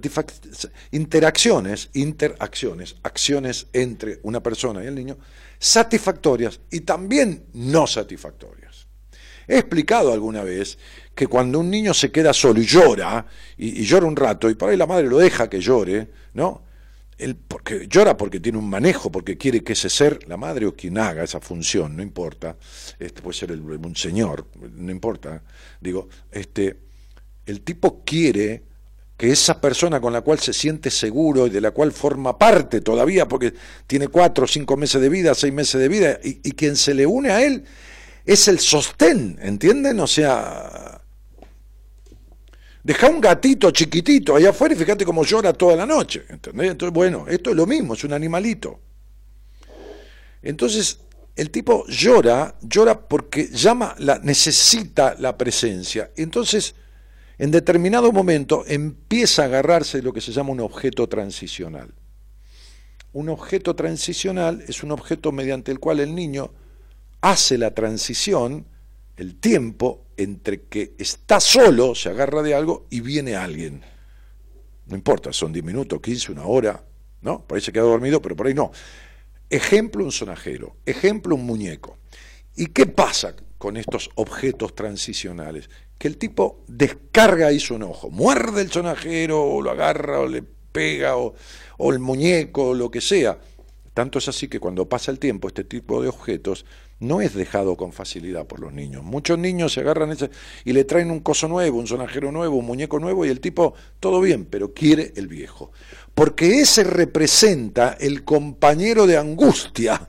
interacciones, 0.92 1.88
interacciones, 1.94 2.96
acciones 3.02 3.68
entre 3.72 4.20
una 4.22 4.42
persona 4.42 4.84
y 4.84 4.86
el 4.86 4.94
niño, 4.94 5.16
satisfactorias 5.58 6.60
y 6.70 6.80
también 6.80 7.46
no 7.54 7.86
satisfactorias. 7.86 8.86
He 9.46 9.56
explicado 9.56 10.12
alguna 10.12 10.44
vez 10.44 10.76
que 11.14 11.26
cuando 11.26 11.60
un 11.60 11.70
niño 11.70 11.94
se 11.94 12.12
queda 12.12 12.34
solo 12.34 12.60
y 12.60 12.66
llora, 12.66 13.24
y, 13.56 13.80
y 13.80 13.84
llora 13.86 14.04
un 14.04 14.14
rato, 14.14 14.50
y 14.50 14.54
por 14.54 14.68
ahí 14.68 14.76
la 14.76 14.86
madre 14.86 15.08
lo 15.08 15.16
deja 15.16 15.48
que 15.48 15.58
llore, 15.58 16.10
¿no? 16.34 16.67
Él 17.18 17.36
porque 17.36 17.86
llora 17.88 18.16
porque 18.16 18.40
tiene 18.40 18.58
un 18.58 18.70
manejo, 18.70 19.10
porque 19.10 19.36
quiere 19.36 19.62
que 19.62 19.72
ese 19.72 19.90
ser, 19.90 20.26
la 20.28 20.36
madre 20.36 20.66
o 20.66 20.74
quien 20.74 20.98
haga 20.98 21.24
esa 21.24 21.40
función, 21.40 21.96
no 21.96 22.02
importa, 22.02 22.56
este 22.98 23.20
puede 23.20 23.36
ser 23.36 23.52
un 23.52 23.96
señor, 23.96 24.46
no 24.76 24.92
importa, 24.92 25.42
digo, 25.80 26.08
este, 26.30 26.78
el 27.44 27.62
tipo 27.62 28.04
quiere 28.04 28.62
que 29.16 29.32
esa 29.32 29.60
persona 29.60 30.00
con 30.00 30.12
la 30.12 30.20
cual 30.20 30.38
se 30.38 30.52
siente 30.52 30.90
seguro 30.90 31.48
y 31.48 31.50
de 31.50 31.60
la 31.60 31.72
cual 31.72 31.90
forma 31.90 32.38
parte 32.38 32.80
todavía, 32.80 33.26
porque 33.26 33.52
tiene 33.86 34.06
cuatro 34.06 34.46
cinco 34.46 34.76
meses 34.76 35.00
de 35.00 35.08
vida, 35.08 35.34
seis 35.34 35.52
meses 35.52 35.80
de 35.80 35.88
vida, 35.88 36.20
y, 36.22 36.40
y 36.44 36.52
quien 36.52 36.76
se 36.76 36.94
le 36.94 37.04
une 37.04 37.30
a 37.30 37.44
él 37.44 37.64
es 38.24 38.46
el 38.46 38.60
sostén, 38.60 39.38
¿entienden? 39.40 39.98
O 40.00 40.06
sea, 40.06 40.97
Deja 42.82 43.08
un 43.08 43.20
gatito 43.20 43.70
chiquitito 43.70 44.36
allá 44.36 44.50
afuera 44.50 44.74
y 44.74 44.78
fíjate 44.78 45.04
cómo 45.04 45.24
llora 45.24 45.52
toda 45.52 45.76
la 45.76 45.86
noche. 45.86 46.24
¿entendés? 46.28 46.70
Entonces, 46.70 46.94
bueno, 46.94 47.26
esto 47.28 47.50
es 47.50 47.56
lo 47.56 47.66
mismo, 47.66 47.94
es 47.94 48.04
un 48.04 48.12
animalito. 48.12 48.80
Entonces, 50.42 51.00
el 51.36 51.50
tipo 51.50 51.86
llora, 51.86 52.56
llora 52.62 52.98
porque 53.00 53.48
llama, 53.48 53.94
la, 53.98 54.18
necesita 54.18 55.16
la 55.18 55.36
presencia. 55.36 56.10
Entonces, 56.16 56.74
en 57.38 57.50
determinado 57.50 58.10
momento 58.10 58.64
empieza 58.66 59.42
a 59.42 59.44
agarrarse 59.46 59.98
de 59.98 60.02
lo 60.02 60.12
que 60.12 60.20
se 60.20 60.32
llama 60.32 60.50
un 60.50 60.60
objeto 60.60 61.08
transicional. 61.08 61.94
Un 63.12 63.28
objeto 63.28 63.74
transicional 63.74 64.64
es 64.66 64.82
un 64.82 64.90
objeto 64.90 65.30
mediante 65.32 65.70
el 65.70 65.78
cual 65.78 66.00
el 66.00 66.14
niño 66.14 66.50
hace 67.20 67.58
la 67.58 67.72
transición 67.72 68.66
el 69.18 69.40
tiempo 69.40 70.06
entre 70.16 70.62
que 70.62 70.94
está 70.96 71.40
solo, 71.40 71.94
se 71.94 72.08
agarra 72.08 72.40
de 72.40 72.54
algo 72.54 72.86
y 72.88 73.00
viene 73.00 73.34
alguien. 73.34 73.82
No 74.86 74.96
importa, 74.96 75.32
son 75.32 75.52
10 75.52 75.64
minutos, 75.64 76.00
15, 76.00 76.32
una 76.32 76.46
hora, 76.46 76.84
¿no? 77.20 77.44
Por 77.44 77.56
ahí 77.56 77.62
se 77.62 77.72
queda 77.72 77.82
dormido, 77.82 78.22
pero 78.22 78.36
por 78.36 78.46
ahí 78.46 78.54
no. 78.54 78.70
Ejemplo 79.50 80.04
un 80.04 80.12
sonajero, 80.12 80.76
ejemplo 80.86 81.34
un 81.34 81.44
muñeco. 81.44 81.98
¿Y 82.54 82.66
qué 82.66 82.86
pasa 82.86 83.34
con 83.58 83.76
estos 83.76 84.08
objetos 84.14 84.74
transicionales? 84.76 85.68
Que 85.98 86.06
el 86.06 86.16
tipo 86.16 86.64
descarga 86.68 87.48
ahí 87.48 87.58
su 87.58 87.74
enojo, 87.74 88.10
muerde 88.10 88.62
el 88.62 88.70
sonajero, 88.70 89.42
o 89.42 89.60
lo 89.60 89.72
agarra, 89.72 90.20
o 90.20 90.28
le 90.28 90.42
pega, 90.42 91.16
o, 91.16 91.34
o 91.76 91.92
el 91.92 91.98
muñeco, 91.98 92.68
o 92.68 92.74
lo 92.74 92.88
que 92.88 93.00
sea. 93.00 93.38
Tanto 93.94 94.20
es 94.20 94.28
así 94.28 94.46
que 94.46 94.60
cuando 94.60 94.88
pasa 94.88 95.10
el 95.10 95.18
tiempo, 95.18 95.48
este 95.48 95.64
tipo 95.64 96.00
de 96.00 96.08
objetos 96.08 96.64
no 97.00 97.20
es 97.20 97.34
dejado 97.34 97.76
con 97.76 97.92
facilidad 97.92 98.46
por 98.46 98.60
los 98.60 98.72
niños. 98.72 99.04
Muchos 99.04 99.38
niños 99.38 99.72
se 99.72 99.80
agarran 99.80 100.16
y 100.64 100.72
le 100.72 100.84
traen 100.84 101.10
un 101.10 101.20
coso 101.20 101.46
nuevo, 101.46 101.78
un 101.78 101.86
sonajero 101.86 102.32
nuevo, 102.32 102.56
un 102.56 102.66
muñeco 102.66 102.98
nuevo 102.98 103.24
y 103.24 103.28
el 103.28 103.40
tipo, 103.40 103.74
todo 104.00 104.20
bien, 104.20 104.44
pero 104.46 104.72
quiere 104.74 105.12
el 105.16 105.28
viejo. 105.28 105.70
Porque 106.14 106.60
ese 106.60 106.82
representa 106.82 107.96
el 108.00 108.24
compañero 108.24 109.06
de 109.06 109.16
angustia, 109.16 110.08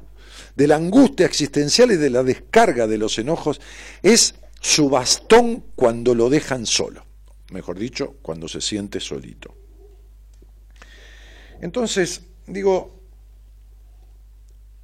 de 0.56 0.68
la 0.68 0.78
angustia 0.78 1.26
existencial 1.26 1.92
y 1.92 1.96
de 1.96 2.10
la 2.10 2.24
descarga 2.24 2.88
de 2.88 2.98
los 2.98 3.20
enojos, 3.20 3.62
es 4.02 4.36
su 4.60 4.90
bastón 4.90 5.64
cuando 5.76 6.16
lo 6.16 6.30
dejan 6.30 6.66
solo, 6.66 7.06
mejor 7.52 7.78
dicho, 7.78 8.16
cuando 8.22 8.48
se 8.48 8.62
siente 8.62 9.00
solito. 9.00 9.56
Entonces, 11.62 12.24
digo, 12.48 12.99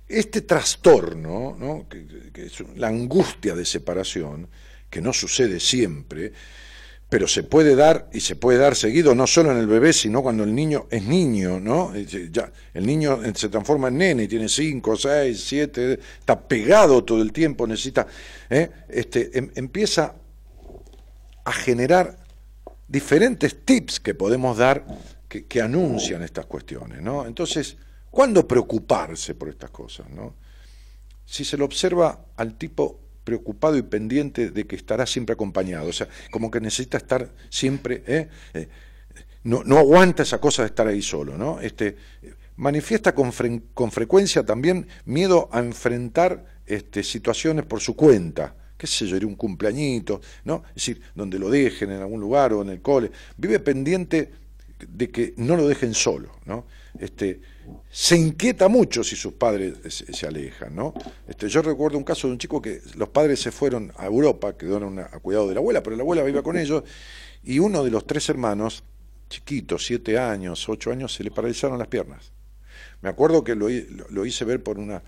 este 0.07 0.41
trastorno, 0.41 1.87
que, 1.89 2.45
es 2.45 2.63
la 2.75 2.87
angustia 2.87 3.55
de 3.55 3.65
separación, 3.65 4.47
que 4.89 5.01
no 5.01 5.13
sucede 5.13 5.59
siempre, 5.59 6.31
pero 7.09 7.27
se 7.27 7.43
puede 7.43 7.75
dar 7.75 8.09
y 8.13 8.19
se 8.19 8.35
puede 8.35 8.59
dar 8.59 8.75
seguido 8.75 9.15
no 9.15 9.27
solo 9.27 9.51
en 9.51 9.57
el 9.57 9.67
bebé, 9.67 9.93
sino 9.93 10.21
cuando 10.21 10.43
el 10.43 10.53
niño 10.53 10.87
es 10.89 11.03
niño, 11.03 11.59
¿no? 11.59 11.93
Ya, 11.95 12.51
el 12.73 12.85
niño 12.85 13.19
se 13.33 13.49
transforma 13.49 13.89
en 13.89 13.97
nene, 13.97 14.27
tiene 14.27 14.49
5, 14.49 14.95
6, 14.95 15.43
7, 15.47 15.99
está 16.19 16.39
pegado 16.47 17.03
todo 17.03 17.21
el 17.21 17.31
tiempo, 17.31 17.67
necesita, 17.67 18.07
¿eh? 18.49 18.69
este, 18.89 19.37
em, 19.37 19.49
empieza 19.55 20.15
a 21.43 21.51
generar 21.51 22.17
diferentes 22.87 23.63
tips 23.63 23.99
que 23.99 24.13
podemos 24.15 24.57
dar 24.57 24.85
que, 25.27 25.45
que 25.45 25.61
anuncian 25.61 26.23
estas 26.23 26.45
cuestiones, 26.47 27.01
¿no? 27.01 27.25
Entonces, 27.25 27.77
¿Cuándo 28.15 28.47
preocuparse 28.47 29.35
por 29.35 29.49
estas 29.49 29.71
cosas? 29.71 30.09
¿no? 30.09 30.35
Si 31.25 31.43
se 31.43 31.57
lo 31.57 31.65
observa 31.65 32.27
al 32.37 32.57
tipo 32.57 32.97
preocupado 33.25 33.75
y 33.75 33.81
pendiente 33.81 34.51
de 34.51 34.65
que 34.65 34.77
estará 34.77 35.05
siempre 35.05 35.33
acompañado, 35.33 35.89
o 35.89 35.91
sea, 35.91 36.07
como 36.31 36.49
que 36.49 36.61
necesita 36.61 36.95
estar 36.95 37.29
siempre, 37.49 38.03
¿eh? 38.07 38.29
Eh, 38.53 38.69
no, 39.43 39.65
no, 39.65 39.77
aguanta 39.77 40.23
esa 40.23 40.39
cosa 40.39 40.61
de 40.61 40.69
estar 40.69 40.87
ahí 40.87 41.01
solo, 41.01 41.37
¿no? 41.37 41.59
Este, 41.59 41.97
manifiesta 42.55 43.13
con, 43.13 43.33
con 43.73 43.91
frecuencia 43.91 44.45
también 44.45 44.87
miedo 45.03 45.49
a 45.51 45.59
enfrentar 45.59 46.61
este, 46.65 47.03
situaciones 47.03 47.65
por 47.65 47.81
su 47.81 47.97
cuenta, 47.97 48.55
qué 48.77 48.87
sé 48.87 49.07
yo, 49.07 49.17
un 49.27 49.35
cumpleañito, 49.35 50.21
¿no? 50.45 50.63
Es 50.69 50.75
decir, 50.75 51.01
donde 51.15 51.37
lo 51.37 51.49
dejen 51.49 51.91
en 51.91 51.99
algún 51.99 52.21
lugar 52.21 52.53
o 52.53 52.61
en 52.61 52.69
el 52.69 52.81
cole, 52.81 53.11
vive 53.35 53.59
pendiente 53.59 54.31
de 54.87 55.11
que 55.11 55.33
no 55.35 55.57
lo 55.57 55.67
dejen 55.67 55.93
solo, 55.93 56.31
¿no? 56.45 56.65
Este, 56.97 57.41
se 57.89 58.17
inquieta 58.17 58.67
mucho 58.67 59.03
si 59.03 59.15
sus 59.15 59.33
padres 59.33 59.75
se, 59.87 60.27
alejan, 60.27 60.75
¿no? 60.75 60.93
Este, 61.27 61.47
yo 61.47 61.61
recuerdo 61.61 61.97
un 61.97 62.03
caso 62.03 62.27
de 62.27 62.33
un 62.33 62.39
chico 62.39 62.61
que 62.61 62.81
los 62.95 63.09
padres 63.09 63.39
se 63.41 63.51
fueron 63.51 63.91
a 63.97 64.05
Europa, 64.05 64.57
quedaron 64.57 64.99
a 64.99 65.07
cuidado 65.19 65.47
de 65.47 65.55
la 65.55 65.59
abuela, 65.59 65.83
pero 65.83 65.95
la 65.95 66.03
abuela 66.03 66.23
vivía 66.23 66.43
con 66.43 66.57
ellos, 66.57 66.83
y 67.43 67.59
uno 67.59 67.83
de 67.83 67.91
los 67.91 68.05
tres 68.05 68.27
hermanos, 68.29 68.83
chiquito, 69.29 69.77
siete 69.79 70.17
años, 70.17 70.67
ocho 70.69 70.91
años, 70.91 71.13
se 71.13 71.23
le 71.23 71.31
paralizaron 71.31 71.77
las 71.77 71.87
piernas. 71.87 72.31
Me 73.01 73.09
acuerdo 73.09 73.43
que 73.43 73.55
lo, 73.55 73.67
lo 74.09 74.25
hice 74.25 74.45
ver 74.45 74.63
por 74.63 74.79
una 74.79 75.03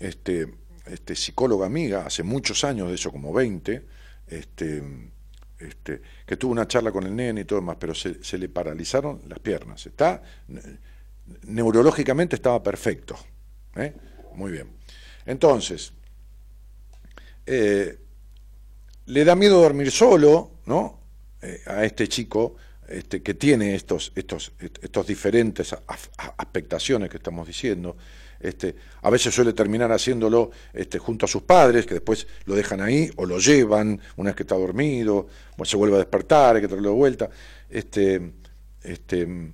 este, 0.00 0.52
este, 0.86 1.14
psicóloga 1.14 1.66
amiga, 1.66 2.06
hace 2.06 2.22
muchos 2.22 2.64
años, 2.64 2.88
de 2.88 2.94
eso 2.96 3.12
como 3.12 3.32
20, 3.32 3.86
este, 4.26 4.82
este, 5.58 6.02
que 6.26 6.36
tuvo 6.36 6.52
una 6.52 6.66
charla 6.66 6.90
con 6.90 7.04
el 7.04 7.14
nene 7.14 7.42
y 7.42 7.44
todo 7.44 7.60
demás, 7.60 7.76
pero 7.78 7.94
se, 7.94 8.38
le 8.38 8.48
paralizaron 8.48 9.22
las 9.28 9.38
piernas. 9.38 9.86
Está, 9.86 10.22
neurológicamente 11.46 12.36
estaba 12.36 12.62
perfecto. 12.62 13.16
¿eh? 13.76 13.94
Muy 14.34 14.52
bien. 14.52 14.68
Entonces, 15.26 15.92
eh, 17.46 17.98
le 19.06 19.24
da 19.24 19.34
miedo 19.34 19.60
dormir 19.60 19.90
solo, 19.90 20.58
¿no? 20.66 21.00
Eh, 21.40 21.60
a 21.66 21.84
este 21.84 22.08
chico 22.08 22.56
este, 22.88 23.22
que 23.22 23.34
tiene 23.34 23.74
estos, 23.74 24.12
estos, 24.14 24.52
estos 24.58 25.06
diferentes 25.06 25.74
aspectaciones 26.36 27.10
que 27.10 27.16
estamos 27.16 27.46
diciendo. 27.46 27.96
Este, 28.38 28.74
a 29.02 29.10
veces 29.10 29.32
suele 29.32 29.52
terminar 29.52 29.92
haciéndolo 29.92 30.50
este, 30.72 30.98
junto 30.98 31.26
a 31.26 31.28
sus 31.28 31.42
padres, 31.42 31.86
que 31.86 31.94
después 31.94 32.26
lo 32.44 32.56
dejan 32.56 32.80
ahí 32.80 33.08
o 33.16 33.24
lo 33.24 33.38
llevan 33.38 34.00
una 34.16 34.30
vez 34.30 34.36
que 34.36 34.42
está 34.42 34.56
dormido, 34.56 35.28
o 35.56 35.64
se 35.64 35.76
vuelve 35.76 35.94
a 35.96 35.98
despertar, 35.98 36.56
hay 36.56 36.62
que 36.62 36.68
traerlo 36.68 36.90
de 36.90 36.96
vuelta. 36.96 37.30
Este, 37.70 38.32
este, 38.82 39.52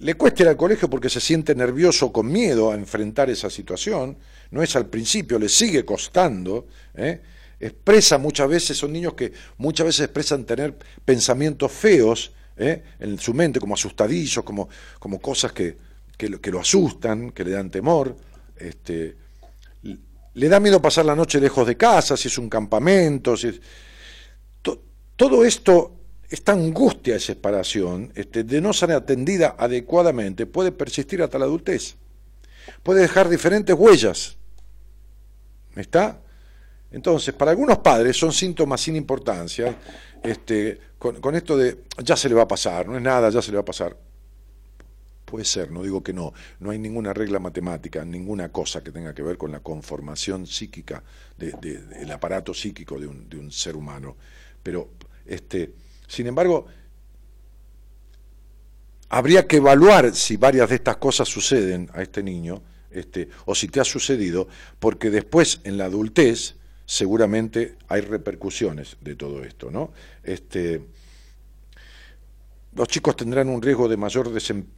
le 0.00 0.14
cuesta 0.14 0.44
ir 0.44 0.48
al 0.48 0.56
colegio 0.56 0.88
porque 0.88 1.10
se 1.10 1.20
siente 1.20 1.54
nervioso, 1.54 2.12
con 2.12 2.30
miedo 2.30 2.70
a 2.70 2.74
enfrentar 2.74 3.30
esa 3.30 3.50
situación, 3.50 4.16
no 4.50 4.62
es 4.62 4.76
al 4.76 4.86
principio, 4.86 5.38
le 5.38 5.48
sigue 5.48 5.84
costando. 5.84 6.66
¿eh? 6.94 7.20
Expresa 7.58 8.18
muchas 8.18 8.48
veces, 8.48 8.78
son 8.78 8.92
niños 8.92 9.14
que 9.14 9.32
muchas 9.56 9.86
veces 9.86 10.04
expresan 10.04 10.44
tener 10.44 10.76
pensamientos 11.04 11.72
feos 11.72 12.32
¿eh? 12.56 12.82
en 13.00 13.18
su 13.18 13.34
mente, 13.34 13.58
como 13.58 13.74
asustadillos, 13.74 14.44
como, 14.44 14.68
como 15.00 15.20
cosas 15.20 15.52
que, 15.52 15.76
que 16.16 16.50
lo, 16.50 16.60
asustan, 16.60 17.32
que 17.32 17.44
le 17.44 17.50
dan 17.50 17.70
temor. 17.70 18.16
Este, 18.56 19.16
le 20.34 20.48
da 20.48 20.60
miedo 20.60 20.80
pasar 20.80 21.04
la 21.04 21.16
noche 21.16 21.40
lejos 21.40 21.66
de 21.66 21.76
casa, 21.76 22.16
si 22.16 22.28
es 22.28 22.38
un 22.38 22.48
campamento. 22.48 23.36
Si 23.36 23.60
todo 25.16 25.44
esto, 25.44 25.97
esta 26.28 26.52
angustia 26.52 27.14
de 27.14 27.20
separación, 27.20 28.12
este, 28.14 28.44
de 28.44 28.60
no 28.60 28.72
ser 28.72 28.92
atendida 28.92 29.56
adecuadamente, 29.58 30.46
puede 30.46 30.72
persistir 30.72 31.22
hasta 31.22 31.38
la 31.38 31.46
adultez. 31.46 31.96
Puede 32.82 33.00
dejar 33.00 33.28
diferentes 33.28 33.74
huellas. 33.74 34.36
¿Está? 35.74 36.20
Entonces, 36.90 37.34
para 37.34 37.52
algunos 37.52 37.78
padres 37.78 38.16
son 38.16 38.32
síntomas 38.32 38.80
sin 38.80 38.96
importancia, 38.96 39.76
este, 40.22 40.78
con, 40.98 41.20
con, 41.20 41.34
esto 41.34 41.56
de 41.56 41.84
ya 42.02 42.16
se 42.16 42.28
le 42.28 42.34
va 42.34 42.42
a 42.42 42.48
pasar, 42.48 42.88
no 42.88 42.96
es 42.96 43.02
nada, 43.02 43.30
ya 43.30 43.40
se 43.40 43.50
le 43.50 43.56
va 43.56 43.62
a 43.62 43.64
pasar. 43.64 43.96
Puede 45.28 45.44
ser, 45.44 45.70
no 45.70 45.82
digo 45.82 46.02
que 46.02 46.14
no. 46.14 46.32
No 46.58 46.70
hay 46.70 46.78
ninguna 46.78 47.12
regla 47.12 47.38
matemática, 47.38 48.02
ninguna 48.02 48.50
cosa 48.50 48.82
que 48.82 48.90
tenga 48.90 49.14
que 49.14 49.22
ver 49.22 49.36
con 49.36 49.52
la 49.52 49.60
conformación 49.60 50.46
psíquica 50.46 51.02
del 51.36 52.10
aparato 52.10 52.54
psíquico 52.54 52.98
de 52.98 53.06
un, 53.06 53.52
ser 53.52 53.76
humano. 53.76 54.16
Pero, 54.62 54.92
este, 55.26 55.74
sin 56.08 56.26
embargo, 56.26 56.66
habría 59.08 59.46
que 59.46 59.58
evaluar 59.58 60.14
si 60.14 60.36
varias 60.36 60.68
de 60.68 60.76
estas 60.76 60.96
cosas 60.96 61.28
suceden 61.28 61.90
a 61.94 62.02
este 62.02 62.22
niño, 62.22 62.62
este, 62.90 63.28
o 63.44 63.54
si 63.54 63.68
te 63.68 63.80
ha 63.80 63.84
sucedido, 63.84 64.48
porque 64.78 65.10
después 65.10 65.60
en 65.64 65.78
la 65.78 65.84
adultez 65.84 66.56
seguramente 66.84 67.76
hay 67.88 68.00
repercusiones 68.00 68.96
de 69.00 69.14
todo 69.14 69.44
esto, 69.44 69.70
¿no? 69.70 69.92
Este, 70.22 70.82
los 72.74 72.88
chicos 72.88 73.16
tendrán 73.16 73.48
un 73.48 73.60
riesgo 73.60 73.88
de 73.88 73.96
mayor 73.96 74.30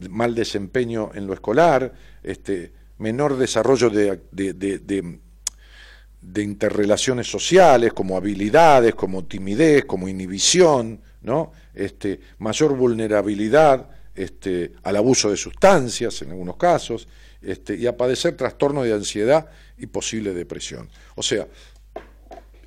mal 0.08 0.34
desempeño 0.34 1.10
en 1.14 1.26
lo 1.26 1.34
escolar, 1.34 1.92
este, 2.22 2.72
menor 2.98 3.36
desarrollo 3.36 3.90
de, 3.90 4.20
de, 4.32 6.42
interrelaciones 6.42 7.30
sociales, 7.30 7.92
como 7.92 8.16
habilidades, 8.16 8.94
como 8.94 9.24
timidez, 9.24 9.84
como 9.84 10.08
inhibición, 10.08 11.00
¿no? 11.22 11.52
este, 11.74 12.20
mayor 12.38 12.76
vulnerabilidad 12.76 13.88
este, 14.14 14.72
al 14.82 14.96
abuso 14.96 15.30
de 15.30 15.36
sustancias 15.36 16.22
en 16.22 16.30
algunos 16.30 16.56
casos, 16.56 17.08
este, 17.42 17.76
y 17.76 17.86
a 17.86 17.96
padecer 17.96 18.36
trastorno 18.36 18.82
de 18.82 18.92
ansiedad 18.92 19.48
y 19.78 19.86
posible 19.86 20.34
depresión. 20.34 20.88
O 21.14 21.22
sea, 21.22 21.46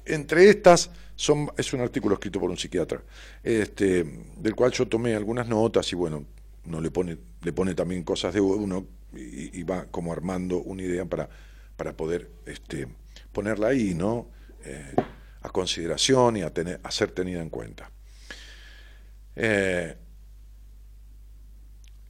entre 0.05 0.49
estas 0.49 0.89
es 1.15 1.73
un 1.73 1.81
artículo 1.81 2.15
escrito 2.15 2.39
por 2.39 2.49
un 2.49 2.57
psiquiatra, 2.57 3.01
este, 3.43 4.03
del 4.37 4.55
cual 4.55 4.71
yo 4.71 4.87
tomé 4.87 5.15
algunas 5.15 5.47
notas 5.47 5.91
y 5.91 5.95
bueno, 5.95 6.25
no 6.65 6.81
le 6.81 6.91
pone, 6.91 7.17
le 7.41 7.53
pone 7.53 7.75
también 7.75 8.03
cosas 8.03 8.33
de 8.33 8.41
uno 8.41 8.85
y, 9.15 9.61
va 9.63 9.85
como 9.85 10.11
armando 10.11 10.57
una 10.57 10.81
idea 10.81 11.05
para, 11.05 11.29
para 11.75 11.95
poder 11.95 12.31
este, 12.45 12.87
ponerla 13.31 13.67
ahí, 13.67 13.93
¿no? 13.93 14.27
Eh, 14.65 14.95
a 15.41 15.49
consideración 15.49 16.37
y 16.37 16.41
a, 16.41 16.51
tener, 16.51 16.79
a 16.83 16.89
ser 16.89 17.11
tenida 17.11 17.41
en 17.41 17.49
cuenta. 17.49 17.91
Eh, 19.35 19.97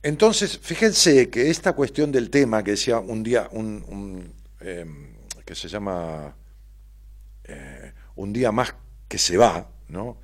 entonces, 0.01 0.59
fíjense 0.61 1.29
que 1.29 1.49
esta 1.49 1.73
cuestión 1.73 2.11
del 2.11 2.29
tema 2.29 2.63
que 2.63 2.71
decía 2.71 2.99
un 2.99 3.23
día, 3.23 3.47
un, 3.51 4.33
em, 4.59 5.13
que 5.45 5.55
se 5.55 5.69
llama 5.69 6.35
eh, 7.45 7.93
un 8.15 8.33
día 8.33 8.51
más 8.51 8.75
que 9.07 9.17
se 9.17 9.37
va, 9.37 9.69
¿no? 9.87 10.17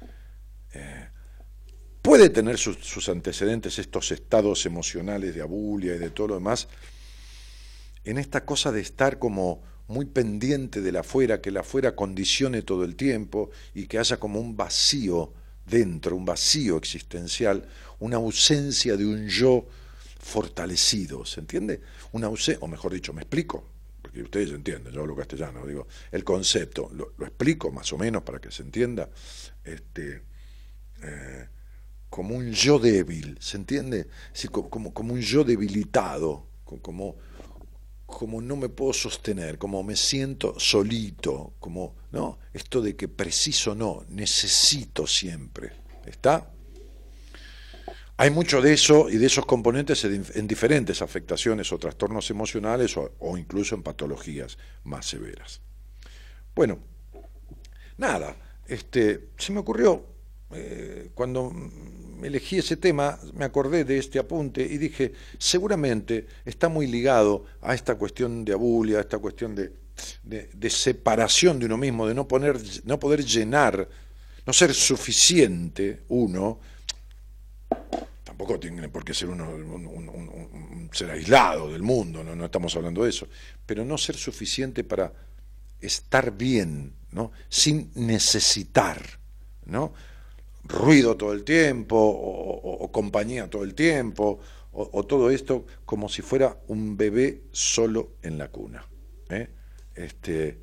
Eh, 0.73 1.07
puede 2.01 2.29
tener 2.29 2.57
sus, 2.57 3.07
antecedentes 3.07 3.79
estos 3.79 4.11
estados 4.11 4.65
emocionales 4.65 5.33
de 5.33 5.41
abulia 5.41 5.95
y 5.95 5.99
de 5.99 6.09
todo 6.09 6.29
lo 6.29 6.33
demás, 6.35 6.67
en 8.03 8.17
esta 8.17 8.45
cosa 8.45 8.71
de 8.71 8.81
estar 8.81 9.17
como 9.17 9.61
muy 9.87 10.05
pendiente 10.05 10.81
de 10.81 10.91
la 10.91 11.01
afuera, 11.01 11.41
que 11.41 11.51
la 11.51 11.61
afuera 11.61 11.95
condicione 11.95 12.63
todo 12.63 12.83
el 12.83 12.95
tiempo 12.95 13.49
y 13.73 13.87
que 13.87 13.97
haya 13.97 14.17
como 14.17 14.39
un 14.39 14.57
vacío 14.57 15.33
dentro, 15.69 16.15
un 16.15 16.25
vacío 16.25 16.77
existencial, 16.77 17.67
una 17.99 18.17
ausencia 18.17 18.97
de 18.97 19.05
un 19.05 19.27
yo 19.27 19.67
fortalecido, 20.19 21.25
¿se 21.25 21.39
entiende? 21.39 21.81
Una 22.11 22.27
ausencia, 22.27 22.63
o 22.63 22.67
mejor 22.67 22.93
dicho, 22.93 23.13
me 23.13 23.21
explico, 23.21 23.63
porque 24.01 24.21
ustedes 24.21 24.51
entienden, 24.51 24.93
yo 24.93 25.01
hablo 25.01 25.15
castellano, 25.15 25.65
digo, 25.65 25.87
el 26.11 26.23
concepto, 26.23 26.89
lo, 26.93 27.13
explico 27.25 27.71
más 27.71 27.91
o 27.93 27.97
menos 27.97 28.23
para 28.23 28.39
que 28.39 28.51
se 28.51 28.63
entienda, 28.63 29.09
este, 29.63 30.21
eh, 31.01 31.47
como 32.09 32.35
un 32.35 32.51
yo 32.51 32.79
débil, 32.79 33.37
¿se 33.39 33.57
entiende? 33.57 34.07
como, 34.51 34.93
como, 34.93 35.13
un 35.13 35.21
yo 35.21 35.43
debilitado, 35.43 36.47
como, 36.65 37.17
como 38.09 38.41
no 38.41 38.55
me 38.55 38.69
puedo 38.69 38.91
sostener, 38.91 39.57
como 39.57 39.83
me 39.83 39.95
siento 39.95 40.59
solito, 40.59 41.53
como, 41.59 41.95
¿no? 42.11 42.39
Esto 42.53 42.81
de 42.81 42.95
que 42.95 43.07
preciso 43.07 43.75
no, 43.75 44.03
necesito 44.09 45.05
siempre, 45.07 45.71
¿está? 46.05 46.51
Hay 48.17 48.31
mucho 48.31 48.61
de 48.61 48.73
eso 48.73 49.09
y 49.09 49.17
de 49.17 49.27
esos 49.27 49.45
componentes 49.45 50.03
en, 50.03 50.47
diferentes 50.47 51.01
afectaciones 51.01 51.71
o 51.71 51.77
trastornos 51.77 52.29
emocionales 52.29 52.97
o, 52.97 53.37
incluso 53.37 53.75
en 53.75 53.83
patologías 53.83 54.57
más 54.83 55.05
severas. 55.05 55.61
Bueno, 56.53 56.79
nada, 57.97 58.35
este, 58.67 59.29
se 59.37 59.53
me 59.53 59.59
ocurrió, 59.59 60.05
eh, 60.51 61.11
cuando 61.13 61.49
elegí 62.27 62.57
ese 62.57 62.77
tema, 62.77 63.19
me 63.33 63.45
acordé 63.45 63.83
de 63.83 63.97
este 63.97 64.19
apunte 64.19 64.61
y 64.61 64.77
dije, 64.77 65.13
seguramente 65.37 66.27
está 66.45 66.69
muy 66.69 66.87
ligado 66.87 67.45
a 67.61 67.73
esta 67.73 67.95
cuestión 67.95 68.45
de 68.45 68.53
abulia, 68.53 68.97
a 68.97 69.01
esta 69.01 69.17
cuestión 69.17 69.55
de, 69.55 69.73
de, 70.23 70.69
separación 70.69 71.59
de 71.59 71.65
uno 71.65 71.77
mismo, 71.77 72.07
de 72.07 72.13
no, 72.13 72.27
poner, 72.27 72.59
no 72.85 72.99
poder 72.99 73.23
llenar, 73.23 73.87
no 74.45 74.53
ser 74.53 74.73
suficiente 74.73 76.03
uno 76.09 76.59
tampoco 78.39 78.57
tiene 78.57 78.87
por 78.87 79.03
qué 79.03 79.13
ser 79.13 79.27
uno, 79.27 79.49
un, 79.49 80.89
ser 80.93 81.11
aislado 81.11 81.69
del 81.71 81.83
mundo, 81.83 82.23
¿no? 82.23 82.37
no 82.37 82.45
estamos 82.45 82.73
hablando 82.77 83.03
de 83.03 83.09
eso, 83.09 83.27
pero 83.65 83.83
no 83.83 83.97
ser 83.97 84.15
suficiente 84.15 84.85
para 84.85 85.11
estar 85.81 86.31
bien, 86.31 86.93
¿no? 87.11 87.33
sin 87.49 87.91
necesitar, 87.95 89.19
¿no? 89.65 89.93
Ruido 90.69 91.17
todo 91.17 91.33
el 91.33 91.43
tiempo, 91.43 91.97
o, 91.97 92.91
compañía 92.91 93.49
todo 93.49 93.63
el 93.63 93.73
tiempo, 93.73 94.39
o, 94.71 95.03
todo 95.05 95.31
esto 95.31 95.65
como 95.85 96.07
si 96.07 96.21
fuera 96.21 96.57
un 96.67 96.95
bebé 96.95 97.43
solo 97.51 98.11
en 98.21 98.37
la 98.37 98.49
cuna. 98.49 98.87
¿eh? 99.29 99.49
Este, 99.95 100.61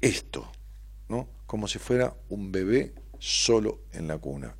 esto, 0.00 0.50
¿no? 1.08 1.28
Como 1.46 1.68
si 1.68 1.78
fuera 1.78 2.16
un 2.30 2.50
bebé 2.50 2.94
solo 3.18 3.82
en 3.92 4.08
la 4.08 4.18
cuna. 4.18 4.56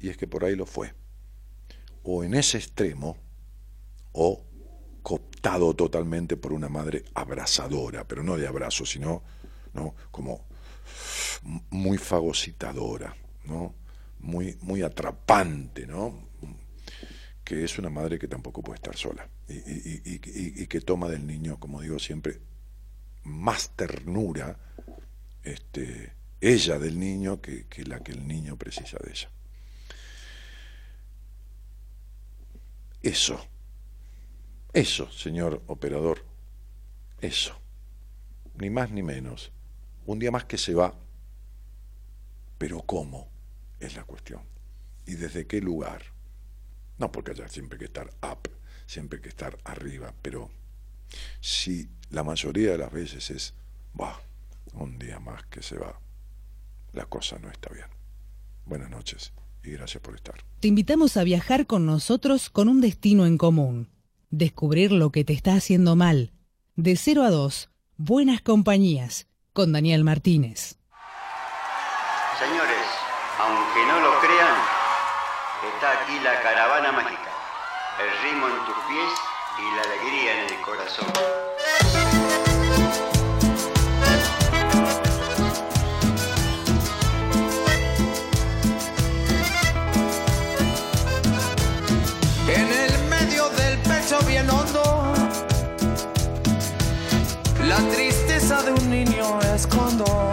Y 0.00 0.08
es 0.08 0.16
que 0.16 0.26
por 0.26 0.44
ahí 0.44 0.56
lo 0.56 0.66
fue. 0.66 0.92
O 2.02 2.24
en 2.24 2.34
ese 2.34 2.58
extremo, 2.58 3.16
o 4.12 4.44
cooptado 5.02 5.74
totalmente 5.74 6.36
por 6.36 6.52
una 6.52 6.68
madre 6.68 7.04
abrazadora, 7.14 8.06
pero 8.06 8.22
no 8.22 8.36
de 8.36 8.46
abrazo, 8.46 8.84
sino 8.84 9.22
¿no? 9.72 9.94
como 10.10 10.46
muy 11.70 11.98
fagocitadora, 11.98 13.16
¿no? 13.44 13.74
muy, 14.20 14.56
muy 14.60 14.82
atrapante, 14.82 15.86
¿no? 15.86 16.28
que 17.44 17.64
es 17.64 17.78
una 17.78 17.90
madre 17.90 18.18
que 18.18 18.28
tampoco 18.28 18.62
puede 18.62 18.76
estar 18.76 18.96
sola 18.96 19.28
y, 19.48 20.66
que 20.68 20.80
toma 20.82 21.08
del 21.08 21.26
niño, 21.26 21.58
como 21.58 21.80
digo 21.80 21.98
siempre, 21.98 22.40
más 23.24 23.70
ternura 23.74 24.56
este, 25.42 26.12
ella 26.40 26.78
del 26.78 26.98
niño 26.98 27.40
que, 27.40 27.66
que 27.66 27.84
la 27.84 28.00
que 28.00 28.12
el 28.12 28.28
niño 28.28 28.56
precisa 28.56 28.98
de 29.02 29.10
ella. 29.10 29.30
Eso, 33.02 33.44
eso, 34.72 35.10
señor 35.10 35.62
operador, 35.66 36.24
eso, 37.20 37.58
ni 38.54 38.70
más 38.70 38.90
ni 38.92 39.02
menos. 39.02 39.50
Un 40.06 40.18
día 40.18 40.30
más 40.30 40.44
que 40.44 40.58
se 40.58 40.74
va, 40.74 40.94
pero 42.58 42.80
¿cómo? 42.82 43.28
Es 43.78 43.96
la 43.96 44.04
cuestión. 44.04 44.42
¿Y 45.06 45.14
desde 45.14 45.46
qué 45.46 45.60
lugar? 45.60 46.02
No 46.98 47.10
porque 47.10 47.30
haya 47.30 47.48
siempre 47.48 47.78
que 47.78 47.86
estar 47.86 48.10
up, 48.22 48.50
siempre 48.86 49.20
que 49.20 49.28
estar 49.28 49.56
arriba, 49.64 50.12
pero 50.20 50.50
si 51.40 51.88
la 52.10 52.22
mayoría 52.22 52.72
de 52.72 52.78
las 52.78 52.92
veces 52.92 53.30
es, 53.30 53.54
va, 53.98 54.20
un 54.74 54.98
día 54.98 55.18
más 55.20 55.44
que 55.46 55.62
se 55.62 55.78
va, 55.78 55.98
la 56.92 57.06
cosa 57.06 57.38
no 57.38 57.50
está 57.50 57.72
bien. 57.72 57.86
Buenas 58.66 58.90
noches 58.90 59.32
y 59.64 59.70
gracias 59.70 60.02
por 60.02 60.14
estar. 60.14 60.36
Te 60.60 60.68
invitamos 60.68 61.16
a 61.16 61.24
viajar 61.24 61.66
con 61.66 61.86
nosotros 61.86 62.50
con 62.50 62.68
un 62.68 62.80
destino 62.80 63.26
en 63.26 63.38
común. 63.38 63.88
Descubrir 64.30 64.92
lo 64.92 65.10
que 65.10 65.24
te 65.24 65.32
está 65.32 65.54
haciendo 65.54 65.96
mal. 65.96 66.32
De 66.76 66.96
0 66.96 67.24
a 67.24 67.30
2, 67.30 67.70
Buenas 67.96 68.42
Compañías, 68.42 69.26
con 69.60 69.72
Daniel 69.72 70.04
Martínez. 70.04 70.78
Señores, 72.38 72.86
aunque 73.38 73.86
no 73.88 74.00
lo 74.00 74.18
crean, 74.20 74.56
está 75.74 76.00
aquí 76.00 76.18
la 76.20 76.40
caravana 76.40 76.92
mágica. 76.92 77.30
El 78.00 78.10
ritmo 78.22 78.48
en 78.48 78.56
tus 78.64 78.74
pies 78.88 79.12
y 79.58 79.76
la 79.76 79.82
alegría 79.82 80.44
en 80.44 80.54
el 80.54 80.60
corazón. 80.62 81.06
bien 94.26 94.48
hondo. 94.48 95.12
La 97.68 97.76
tristeza 97.90 98.62
de 98.62 98.72
un 98.72 98.90
niño 98.90 99.39
escondo. 100.00 100.29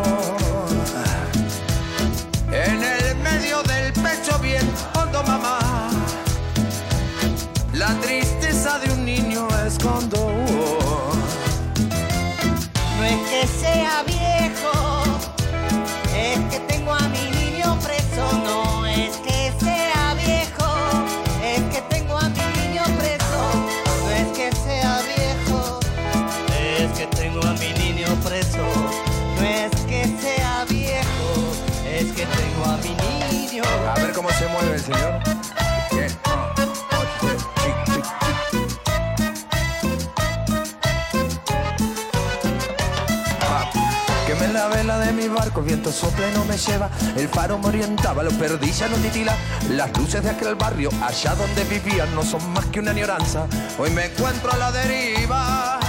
Viento 45.88 45.92
sopla 45.92 46.30
no 46.32 46.46
me 46.46 46.58
lleva. 46.58 46.90
El 47.16 47.28
faro 47.30 47.58
me 47.58 47.68
orientaba, 47.68 48.24
lo 48.24 48.32
perdí, 48.32 48.72
ya 48.72 48.88
no 48.88 48.98
titila. 48.98 49.36
Las 49.70 49.96
luces 49.98 50.24
de 50.24 50.30
aquel 50.30 50.56
barrio, 50.56 50.90
allá 51.02 51.36
donde 51.36 51.64
vivía, 51.66 52.06
no 52.08 52.24
son 52.24 52.48
más 52.52 52.66
que 52.66 52.80
una 52.80 52.92
añoranza. 52.92 53.48
Hoy 53.78 53.90
me 53.92 54.06
encuentro 54.06 54.52
a 54.52 54.58
la 54.58 54.72
deriva. 54.72 55.87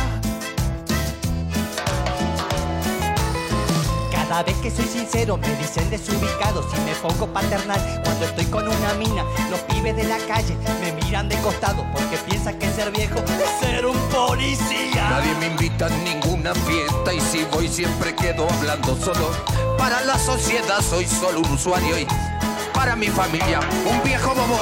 Cada 4.29 4.43
vez 4.43 4.57
que 4.59 4.71
soy 4.71 4.85
sincero 4.85 5.39
me 5.39 5.49
dicen 5.57 5.89
desubicado 5.89 6.63
si 6.71 6.79
me 6.83 6.95
pongo 6.97 7.27
paternal 7.33 7.81
cuando 8.05 8.27
estoy 8.27 8.45
con 8.45 8.69
una 8.69 8.93
mina. 8.95 9.25
Los 9.51 9.59
pibes 9.61 9.97
de 9.97 10.05
la 10.05 10.19
calle 10.19 10.55
me 10.83 10.93
miran 10.93 11.31
de 11.31 11.37
costado 11.39 11.87
porque 11.95 12.19
piensan 12.29 12.59
que 12.59 12.71
ser 12.71 12.91
viejo 12.91 13.19
es 13.21 13.67
ser 13.67 13.87
un 13.87 13.97
policía. 14.11 15.09
Nadie 15.09 15.35
me 15.41 15.47
invita 15.47 15.87
a 15.87 15.89
ninguna 15.89 16.55
fiesta 16.55 17.15
y 17.15 17.21
si 17.23 17.45
voy 17.45 17.69
siempre 17.69 18.15
quedo 18.15 18.47
hablando 18.51 18.95
solo. 18.97 19.31
Para 19.79 20.03
la 20.03 20.19
sociedad 20.19 20.83
soy 20.83 21.07
solo 21.07 21.41
un 21.41 21.51
usuario 21.51 21.99
y 21.99 22.07
para 22.75 22.95
mi 22.97 23.07
familia 23.07 23.61
un 23.91 24.03
viejo 24.03 24.35
bobo. 24.35 24.59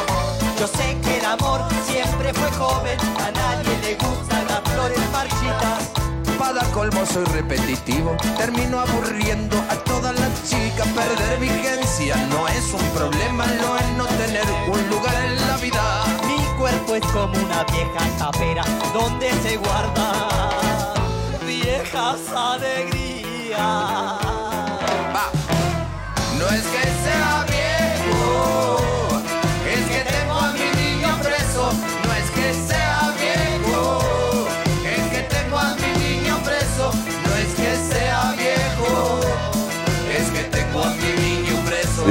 Yo 0.61 0.68
sé 0.68 0.96
que 1.02 1.18
el 1.18 1.24
amor 1.24 1.61
siempre 1.87 2.33
fue 2.33 2.50
joven, 2.52 2.98
a 3.18 3.31
nadie 3.33 3.79
le 3.83 3.94
gustan 3.96 4.46
las 4.46 4.61
flores 4.61 5.00
marchitas. 5.11 6.06
Para 6.38 6.62
colmo 6.72 7.05
soy 7.07 7.25
repetitivo, 7.25 8.16
termino 8.37 8.81
aburriendo 8.81 9.57
a 9.70 9.75
todas 9.85 10.18
las 10.18 10.31
chicas. 10.49 10.87
Perder 10.88 11.40
vigencia 11.40 12.16
no 12.29 12.46
es 12.49 12.72
un 12.72 12.87
problema, 12.90 13.46
lo 13.46 13.77
es 13.77 13.88
no 13.96 14.07
tener 14.07 14.44
un 14.68 14.88
lugar 14.90 15.14
en 15.25 15.37
la 15.49 15.57
vida. 15.57 16.05
Mi 16.27 16.38
cuerpo 16.59 16.94
es 16.94 17.07
como 17.07 17.33
una 17.38 17.64
vieja 17.64 18.18
tapera 18.18 18.64
donde 18.92 19.31
se 19.42 19.57
guardan 19.57 20.57
viejas 21.46 22.20
alegrías. 22.35 23.59
Va. 25.14 25.31
No 26.38 26.46
es 26.49 26.62
que 26.62 26.83
sea 27.05 27.44
viejo, 27.49 28.76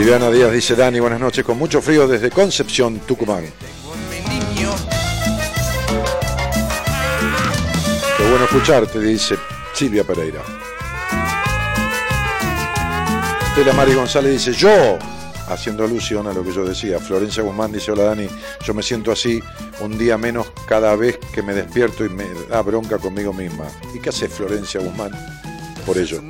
Viviana 0.06 0.30
Díaz 0.30 0.52
dice 0.52 0.76
Dani, 0.76 1.00
buenas 1.00 1.20
noches, 1.20 1.44
con 1.44 1.58
mucho 1.58 1.82
frío 1.82 2.08
desde 2.08 2.30
Concepción, 2.30 3.00
Tucumán. 3.00 3.44
Qué 8.16 8.30
bueno 8.30 8.46
escucharte, 8.46 9.00
dice 9.00 9.36
Silvia 9.74 10.04
Pereira. 10.04 10.44
Estela 13.48 13.74
Mari 13.74 13.96
González 13.96 14.34
dice, 14.34 14.54
yo, 14.54 15.00
haciendo 15.48 15.84
alusión 15.84 16.28
a 16.28 16.34
lo 16.34 16.44
que 16.44 16.52
yo 16.52 16.64
decía. 16.64 17.00
Florencia 17.00 17.42
Guzmán 17.42 17.72
dice, 17.72 17.92
hola 17.92 18.04
Dani, 18.04 18.28
yo 18.64 18.76
me 18.76 18.84
siento 18.84 19.12
así 19.12 19.42
un 19.80 19.98
día 19.98 20.20
menos 20.20 20.52
cada 20.68 20.96
vez 20.96 21.18
que 21.34 21.42
me 21.42 21.56
despierto 21.56 22.06
y 22.06 22.10
me 22.10 22.28
da 22.48 22.62
bronca 22.62 23.00
conmigo 23.00 23.34
misma. 23.34 23.66
¿Y 23.92 24.00
qué 24.00 24.10
hace 24.10 24.30
Florencia 24.30 24.80
Guzmán 24.82 25.10
por 25.84 25.98
ello? 25.98 26.22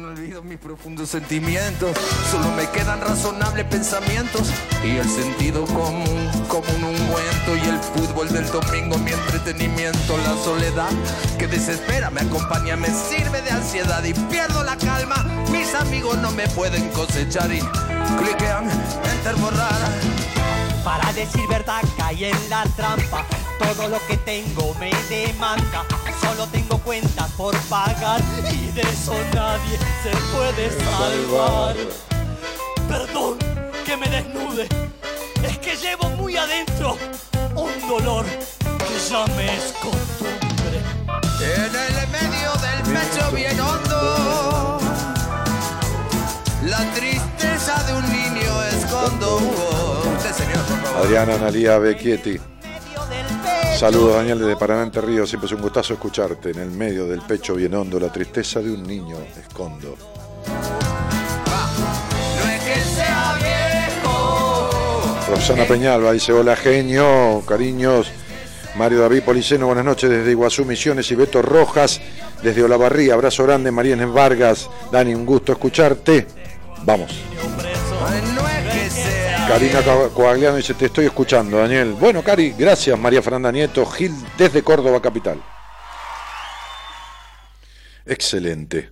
Profundos 0.62 1.10
sentimientos, 1.10 1.98
solo 2.32 2.50
me 2.52 2.70
quedan 2.70 3.02
razonables 3.02 3.66
pensamientos 3.66 4.50
y 4.84 4.98
el 4.98 5.08
sentido 5.08 5.66
común 5.66 6.30
como 6.48 6.68
un 6.76 6.84
ungüento 6.84 7.56
y 7.56 7.70
el 7.70 7.78
fútbol 7.80 8.30
del 8.30 8.50
domingo 8.50 8.98
mi 8.98 9.12
entretenimiento, 9.12 10.18
la 10.18 10.36
soledad 10.44 10.90
que 11.38 11.48
desespera 11.48 12.10
me 12.10 12.22
acompaña, 12.22 12.76
me 12.76 12.88
sirve 12.88 13.42
de 13.42 13.52
ansiedad 13.52 14.04
y 14.04 14.14
pierdo 14.14 14.64
la 14.64 14.78
calma. 14.78 15.24
Mis 15.52 15.74
amigos 15.76 16.18
no 16.20 16.32
me 16.32 16.48
pueden 16.50 16.90
cosechar 16.92 17.52
y 17.52 17.60
cliquean 18.18 18.70
enter 18.70 19.36
borrar. 19.36 19.92
Para 20.84 21.12
decir 21.14 21.48
verdad 21.50 21.82
caí 21.98 22.26
en 22.26 22.50
la 22.50 22.64
trampa. 22.76 23.26
Todo 23.60 23.88
lo 23.88 24.00
que 24.08 24.18
tengo 24.18 24.74
me 24.80 24.92
demanda. 25.10 25.86
Solo 26.22 26.48
tengo 26.48 26.78
cuentas 26.80 27.32
por 27.32 27.56
pagar 27.70 28.22
y 28.52 28.72
de 28.72 28.82
eso 28.82 29.14
nadie 29.34 29.78
se 30.04 30.12
puede 30.36 30.70
salvar. 30.72 31.76
Perdón 32.88 33.38
que 33.86 33.98
me 33.98 34.08
desnude. 34.10 34.68
Es 35.44 35.58
que 35.60 35.76
llevo 35.76 36.10
muy 36.12 36.36
adentro 36.38 36.98
un 37.56 37.88
dolor 37.88 38.26
que 38.26 39.10
ya 39.10 39.26
me 39.36 39.56
es 39.56 39.74
costumbre. 39.74 40.82
En 41.42 41.76
el 41.76 42.08
medio 42.10 42.52
del 42.66 42.82
pecho 42.94 43.32
bien 43.32 43.60
hondo, 43.60 44.80
la 46.64 46.94
tristeza 46.94 47.84
de 47.84 47.94
un 47.94 48.12
niño 48.12 48.64
escondo. 48.64 49.40
Adriana 51.04 51.36
Analía 51.36 51.78
Becchietti. 51.78 52.40
Saludos 53.78 54.16
Daniel 54.16 54.40
desde 54.40 54.56
Paraná 54.56 54.84
Entre 54.84 55.02
Ríos, 55.02 55.28
siempre 55.28 55.48
es 55.48 55.52
un 55.52 55.62
gustazo 55.62 55.94
escucharte. 55.94 56.52
En 56.52 56.60
el 56.60 56.72
medio 56.72 57.06
del 57.08 57.22
pecho 57.22 57.56
bien 57.56 57.74
hondo, 57.74 58.00
la 58.00 58.10
tristeza 58.10 58.62
de 58.62 58.72
un 58.72 58.84
niño 58.84 59.18
escondo. 59.38 59.98
Rosana 65.30 65.66
Peñalba 65.66 66.14
dice, 66.14 66.32
hola 66.32 66.56
genio, 66.56 67.44
cariños. 67.46 68.10
Mario 68.78 69.02
David 69.02 69.24
Policeno, 69.24 69.68
buenas 69.68 69.86
noches 69.86 70.10
desde 70.10 70.32
Iguazú 70.32 70.64
Misiones 70.64 71.12
y 71.12 71.16
Beto 71.16 71.42
Rojas 71.42 72.00
desde 72.42 72.64
Olavarría. 72.64 73.14
Abrazo 73.14 73.44
grande, 73.44 73.72
Mariana 73.72 74.06
Vargas. 74.06 74.70
Dani, 74.90 75.14
un 75.14 75.26
gusto 75.26 75.52
escucharte. 75.52 76.28
Vamos. 76.84 77.12
Karina 79.48 79.82
Co- 79.84 80.10
Coagliano 80.14 80.58
dice, 80.58 80.74
te 80.74 80.86
estoy 80.88 81.06
escuchando, 81.06 81.58
Daniel. 81.58 81.94
Bueno, 82.00 82.24
Cari, 82.24 82.52
gracias, 82.58 82.98
María 83.00 83.22
Fernanda 83.22 83.52
Nieto, 83.52 83.86
Gil, 83.86 84.12
desde 84.38 84.64
Córdoba 84.64 85.02
Capital. 85.02 85.42
Excelente. 88.06 88.92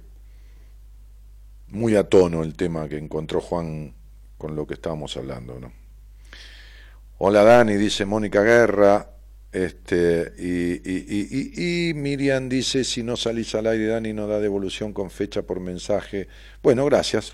Muy 1.69 1.95
a 1.95 2.03
tono 2.03 2.43
el 2.43 2.55
tema 2.55 2.87
que 2.87 2.97
encontró 2.97 3.41
Juan 3.41 3.93
con 4.37 4.55
lo 4.55 4.67
que 4.67 4.75
estábamos 4.75 5.17
hablando, 5.17 5.59
¿no? 5.59 5.71
Hola 7.17 7.43
Dani, 7.43 7.75
dice 7.75 8.05
Mónica 8.05 8.41
Guerra. 8.41 9.09
Este, 9.51 10.33
y, 10.39 10.73
y- 10.89 11.05
y- 11.07 11.27
y- 11.29 11.89
y 11.89 11.93
Miriam 11.93 12.49
dice, 12.49 12.83
si 12.83 13.03
no 13.03 13.15
salís 13.15 13.53
al 13.53 13.67
aire, 13.67 13.85
Dani 13.87 14.11
no 14.11 14.25
da 14.27 14.39
devolución 14.39 14.93
con 14.93 15.11
fecha 15.11 15.43
por 15.43 15.59
mensaje. 15.59 16.27
Bueno, 16.63 16.85
gracias. 16.85 17.33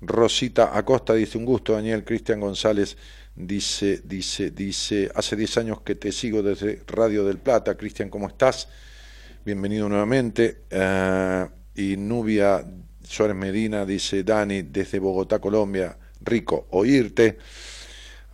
Rosita 0.00 0.76
Acosta 0.76 1.14
dice, 1.14 1.38
un 1.38 1.44
gusto, 1.44 1.74
Daniel. 1.74 2.04
Cristian 2.04 2.40
González 2.40 2.96
dice, 3.34 4.00
dice, 4.04 4.50
dice, 4.50 5.10
hace 5.14 5.36
10 5.36 5.58
años 5.58 5.80
que 5.82 5.94
te 5.94 6.12
sigo 6.12 6.42
desde 6.42 6.82
Radio 6.86 7.24
del 7.24 7.38
Plata. 7.38 7.76
Cristian, 7.76 8.08
¿cómo 8.08 8.28
estás? 8.28 8.68
Bienvenido 9.44 9.88
nuevamente. 9.88 10.62
Eh, 10.70 11.46
y 11.74 11.96
Nubia 11.96 12.64
Suárez 13.02 13.36
Medina 13.36 13.84
dice, 13.84 14.22
Dani, 14.24 14.62
desde 14.62 14.98
Bogotá, 14.98 15.38
Colombia, 15.38 15.96
rico 16.22 16.66
oírte. 16.70 17.38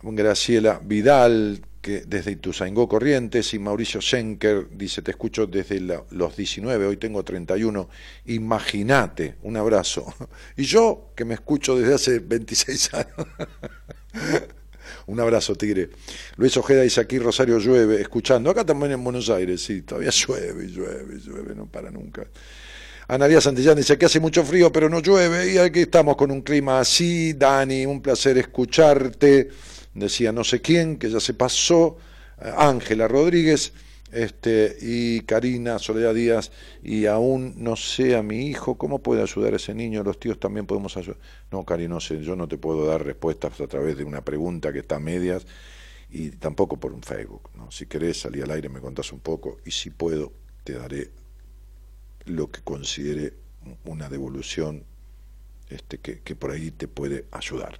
Graciela 0.03 0.79
Vidal, 0.83 1.59
que 1.87 2.03
desde 2.05 2.31
Ituzaingó 2.31 2.89
Corrientes, 2.89 3.53
y 3.53 3.59
Mauricio 3.59 4.01
Schenker 4.01 4.67
dice, 4.71 5.01
te 5.01 5.11
escucho 5.11 5.47
desde 5.47 5.79
los 5.79 6.35
19, 6.35 6.85
hoy 6.85 6.97
tengo 6.97 7.23
31, 7.23 7.87
imagínate, 8.25 9.35
un 9.43 9.55
abrazo. 9.55 10.13
Y 10.57 10.65
yo, 10.65 11.13
que 11.15 11.23
me 11.23 11.35
escucho 11.35 11.77
desde 11.77 11.93
hace 11.93 12.19
26 12.19 12.93
años. 12.93 13.27
Un 15.05 15.21
abrazo, 15.21 15.55
Tigre. 15.55 15.91
Luis 16.35 16.57
Ojeda 16.57 16.81
dice 16.81 16.99
aquí 16.99 17.19
Rosario 17.19 17.57
llueve, 17.57 18.01
escuchando. 18.01 18.49
Acá 18.49 18.65
también 18.65 18.91
en 18.91 19.01
Buenos 19.01 19.29
Aires, 19.29 19.63
sí, 19.63 19.83
todavía 19.83 20.09
llueve, 20.09 20.67
llueve, 20.67 21.19
llueve, 21.21 21.55
no 21.55 21.67
para 21.67 21.89
nunca. 21.89 22.27
Analia 23.07 23.39
Santillán 23.39 23.77
dice 23.77 23.97
que 23.97 24.07
hace 24.07 24.19
mucho 24.19 24.43
frío, 24.43 24.73
pero 24.73 24.89
no 24.89 24.99
llueve, 24.99 25.53
y 25.53 25.57
aquí 25.57 25.83
estamos 25.83 26.17
con 26.17 26.31
un 26.31 26.41
clima 26.41 26.81
así. 26.81 27.31
Dani, 27.31 27.85
un 27.85 28.01
placer 28.01 28.37
escucharte. 28.37 29.47
Decía 29.97 30.31
no 30.31 30.43
sé 30.43 30.61
quién, 30.61 30.97
que 30.97 31.09
ya 31.09 31.19
se 31.19 31.33
pasó. 31.33 31.97
Eh, 32.39 32.51
Ángela 32.55 33.07
Rodríguez, 33.07 33.73
este, 34.11 34.77
y 34.79 35.21
Karina 35.21 35.79
Soledad 35.79 36.13
Díaz, 36.13 36.51
y 36.83 37.07
aún 37.07 37.55
no 37.57 37.75
sé 37.75 38.15
a 38.15 38.21
mi 38.21 38.47
hijo, 38.47 38.77
¿cómo 38.77 38.99
puede 38.99 39.23
ayudar 39.23 39.53
a 39.53 39.57
ese 39.57 39.73
niño? 39.73 40.03
Los 40.03 40.19
tíos 40.19 40.39
también 40.39 40.67
podemos 40.67 40.95
ayudar. 40.97 41.19
No, 41.51 41.65
Cari, 41.65 41.87
no 41.87 41.99
sé, 41.99 42.21
yo 42.21 42.35
no 42.35 42.47
te 42.47 42.57
puedo 42.57 42.85
dar 42.85 43.03
respuestas 43.03 43.59
a 43.59 43.67
través 43.67 43.97
de 43.97 44.03
una 44.03 44.23
pregunta 44.23 44.71
que 44.71 44.79
está 44.79 44.97
a 44.97 44.99
medias 44.99 45.45
y 46.11 46.29
tampoco 46.29 46.77
por 46.77 46.93
un 46.93 47.01
Facebook. 47.01 47.49
¿no? 47.55 47.71
Si 47.71 47.87
querés 47.87 48.21
salir 48.21 48.43
al 48.43 48.51
aire 48.51 48.69
me 48.69 48.79
contás 48.79 49.11
un 49.11 49.19
poco 49.19 49.57
y 49.65 49.71
si 49.71 49.89
puedo 49.89 50.31
te 50.63 50.73
daré 50.73 51.09
lo 52.25 52.51
que 52.51 52.61
considere 52.61 53.33
una 53.85 54.09
devolución 54.09 54.83
este, 55.69 55.97
que, 55.97 56.21
que 56.21 56.35
por 56.35 56.51
ahí 56.51 56.71
te 56.71 56.87
puede 56.87 57.25
ayudar. 57.31 57.79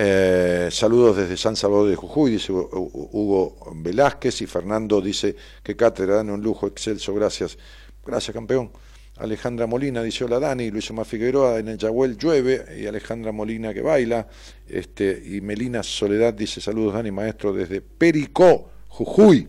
Eh, 0.00 0.68
saludos 0.70 1.16
desde 1.16 1.36
San 1.36 1.56
Salvador 1.56 1.88
de 1.90 1.96
Jujuy, 1.96 2.30
dice 2.30 2.52
Hu- 2.52 2.68
Hu- 2.70 3.08
Hugo 3.12 3.72
Velázquez 3.74 4.40
y 4.42 4.46
Fernando 4.46 5.00
dice 5.00 5.34
que 5.60 5.74
cátedra, 5.74 6.14
dan 6.16 6.30
un 6.30 6.40
lujo 6.40 6.68
excelso, 6.68 7.12
gracias. 7.14 7.58
Gracias, 8.06 8.32
campeón. 8.32 8.70
Alejandra 9.16 9.66
Molina 9.66 10.00
dice 10.04 10.22
hola 10.22 10.38
Dani, 10.38 10.70
Luis 10.70 10.88
Omar 10.92 11.04
Figueroa 11.04 11.58
en 11.58 11.66
el 11.66 11.78
Yahuel 11.78 12.16
llueve 12.16 12.64
y 12.80 12.86
Alejandra 12.86 13.32
Molina 13.32 13.74
que 13.74 13.82
baila. 13.82 14.28
Este, 14.68 15.20
y 15.24 15.40
Melina 15.40 15.82
Soledad 15.82 16.32
dice 16.32 16.60
saludos 16.60 16.94
Dani, 16.94 17.10
maestro 17.10 17.52
desde 17.52 17.80
Pericó, 17.80 18.70
Jujuy. 18.86 19.48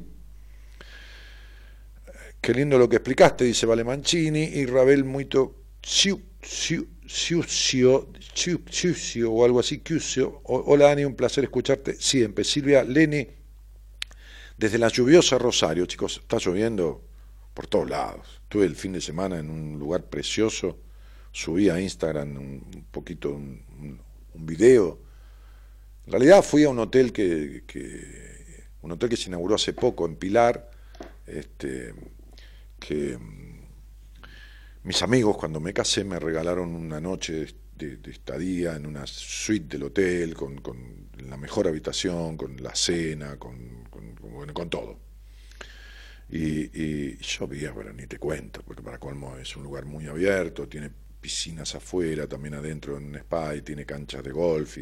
Qué 2.41 2.53
lindo 2.55 2.79
lo 2.79 2.89
que 2.89 2.95
explicaste, 2.95 3.43
dice 3.43 3.67
Vale 3.67 3.83
Mancini, 3.83 4.45
y 4.45 4.65
Rabel 4.65 5.03
Muito 5.03 5.53
Ciu- 5.83 6.23
Ciu- 6.41 6.87
Ciucio, 7.07 8.07
Ciucio, 8.33 9.31
o 9.31 9.43
algo 9.45 9.59
así, 9.59 9.81
Ciucio. 9.85 10.41
O- 10.45 10.63
Hola 10.67 10.85
Dani, 10.87 11.05
un 11.05 11.15
placer 11.15 11.43
escucharte 11.43 11.93
siempre. 11.95 12.43
Silvia 12.43 12.83
Leni, 12.83 13.27
desde 14.57 14.77
la 14.77 14.87
lluviosa 14.89 15.37
Rosario, 15.37 15.85
chicos, 15.85 16.17
está 16.21 16.37
lloviendo 16.37 17.03
por 17.53 17.67
todos 17.67 17.89
lados. 17.89 18.39
Estuve 18.43 18.65
el 18.65 18.75
fin 18.75 18.93
de 18.93 19.01
semana 19.01 19.39
en 19.39 19.49
un 19.49 19.77
lugar 19.79 20.05
precioso, 20.05 20.77
subí 21.31 21.69
a 21.69 21.79
Instagram 21.79 22.37
un, 22.37 22.85
poquito 22.91 23.31
un, 23.31 23.61
un- 23.79 24.01
un 24.33 24.45
video. 24.45 24.99
En 26.05 26.11
realidad 26.13 26.43
fui 26.43 26.63
a 26.63 26.69
un 26.69 26.79
hotel 26.79 27.11
que, 27.11 27.63
que- 27.67 28.65
un 28.81 28.91
hotel 28.91 29.09
que 29.09 29.17
se 29.17 29.27
inauguró 29.29 29.55
hace 29.55 29.73
poco 29.73 30.05
en 30.05 30.15
Pilar, 30.15 30.69
este, 31.27 31.93
que 32.79 33.17
mm, 33.17 33.59
mis 34.83 35.01
amigos 35.03 35.37
cuando 35.37 35.59
me 35.59 35.73
casé 35.73 36.03
me 36.03 36.19
regalaron 36.19 36.73
una 36.73 36.99
noche 37.01 37.47
de, 37.87 38.11
estadía 38.11 38.75
en 38.75 38.85
una 38.85 39.05
suite 39.07 39.77
del 39.77 39.83
hotel 39.83 40.33
con, 40.35 40.57
la 41.27 41.37
mejor 41.37 41.67
habitación, 41.67 42.37
con 42.37 42.61
la 42.61 42.75
cena, 42.75 43.37
con, 43.37 43.85
con- 43.89 44.15
con- 44.15 44.69
todo. 44.69 44.99
Y, 46.31 46.69
y 46.79 47.17
llovía, 47.17 47.73
pero 47.73 47.91
ni 47.91 48.05
te 48.05 48.19
cuento, 48.19 48.61
porque 48.63 48.83
para 48.83 48.99
colmo 48.99 49.35
es 49.37 49.55
un 49.55 49.63
lugar 49.63 49.85
muy 49.85 50.05
abierto, 50.07 50.67
tiene 50.67 50.91
piscinas 51.19 51.73
afuera, 51.75 52.27
también 52.27 52.53
adentro 52.53 52.97
en 52.97 53.05
un 53.05 53.15
spa 53.15 53.55
y 53.55 53.61
tiene 53.63 53.85
canchas 53.85 54.23
de 54.23 54.31
golf. 54.31 54.77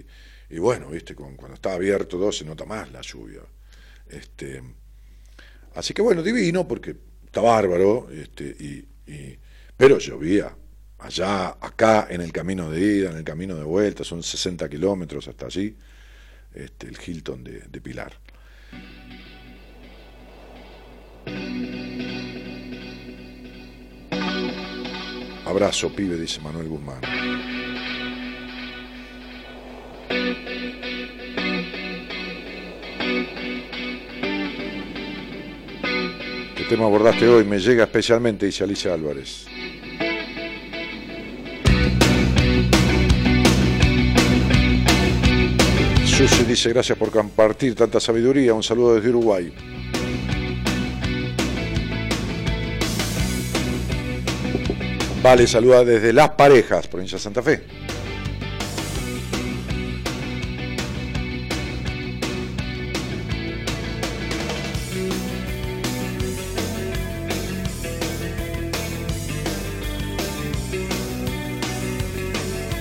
Y, 0.49 0.59
bueno, 0.59 0.89
viste, 0.89 1.15
cuando 1.15 1.53
está 1.53 1.73
abierto 1.73 2.17
todo 2.17 2.31
se 2.31 2.43
nota 2.45 2.65
más 2.65 2.91
la 2.91 3.01
lluvia. 3.01 3.41
Este, 4.09 4.61
así 5.75 5.93
que 5.93 6.01
bueno, 6.01 6.23
divino, 6.23 6.67
porque 6.67 6.95
está 7.25 7.41
bárbaro, 7.41 8.09
este, 8.11 8.45
y- 8.59 8.87
pero 9.77 9.99
llovía. 9.99 10.55
Allá, 10.99 11.49
acá, 11.61 12.07
en 12.09 12.21
el 12.21 12.31
camino 12.31 12.71
de 12.71 12.81
ida, 12.81 13.11
en 13.11 13.17
el 13.17 13.23
camino 13.23 13.55
de 13.55 13.63
vuelta, 13.63 14.03
son 14.03 14.23
60 14.23 14.67
kilómetros 14.67 15.27
hasta 15.27 15.45
allí, 15.45 15.75
este, 16.53 16.87
el 16.87 16.97
Hilton 17.05 17.43
de, 17.43 17.81
Pilar. 17.81 18.13
Abrazo, 25.45 25.95
pibe, 25.95 26.17
dice 26.17 26.41
Manuel 26.41 26.67
Guzmán. 26.67 27.01
¿Qué 36.55 36.63
tema 36.67 36.85
abordaste 36.85 37.27
hoy? 37.27 37.45
Me 37.45 37.59
llega 37.59 37.83
especialmente, 37.83 38.47
dice 38.47 38.63
Alicia 38.63 38.93
Álvarez. 38.93 39.45
Susi 46.17 46.45
dice 46.45 46.69
gracias 46.69 46.97
por 46.97 47.11
compartir 47.11 47.75
tanta 47.75 47.99
sabiduría. 47.99 48.51
Un 48.55 48.63
saludo 48.63 48.95
desde 48.95 49.09
Uruguay. 49.09 49.53
Vale, 55.21 55.45
saluda 55.45 55.85
desde 55.85 56.13
Las 56.13 56.31
Parejas, 56.31 56.87
provincia 56.87 57.19
de 57.19 57.23
Santa 57.23 57.43
Fe. 57.43 57.61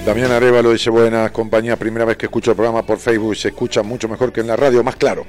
Damián 0.06 0.30
Arevalo 0.30 0.70
dice, 0.70 0.88
buenas 0.88 1.32
compañía, 1.32 1.74
primera 1.74 2.04
vez 2.04 2.16
que 2.16 2.26
escucho 2.26 2.52
el 2.52 2.56
programa 2.56 2.86
por 2.86 2.98
Facebook 2.98 3.34
se 3.34 3.48
escucha 3.48 3.82
mucho 3.82 4.08
mejor 4.08 4.32
que 4.32 4.40
en 4.40 4.46
la 4.46 4.54
radio, 4.54 4.84
más 4.84 4.94
claro. 4.94 5.26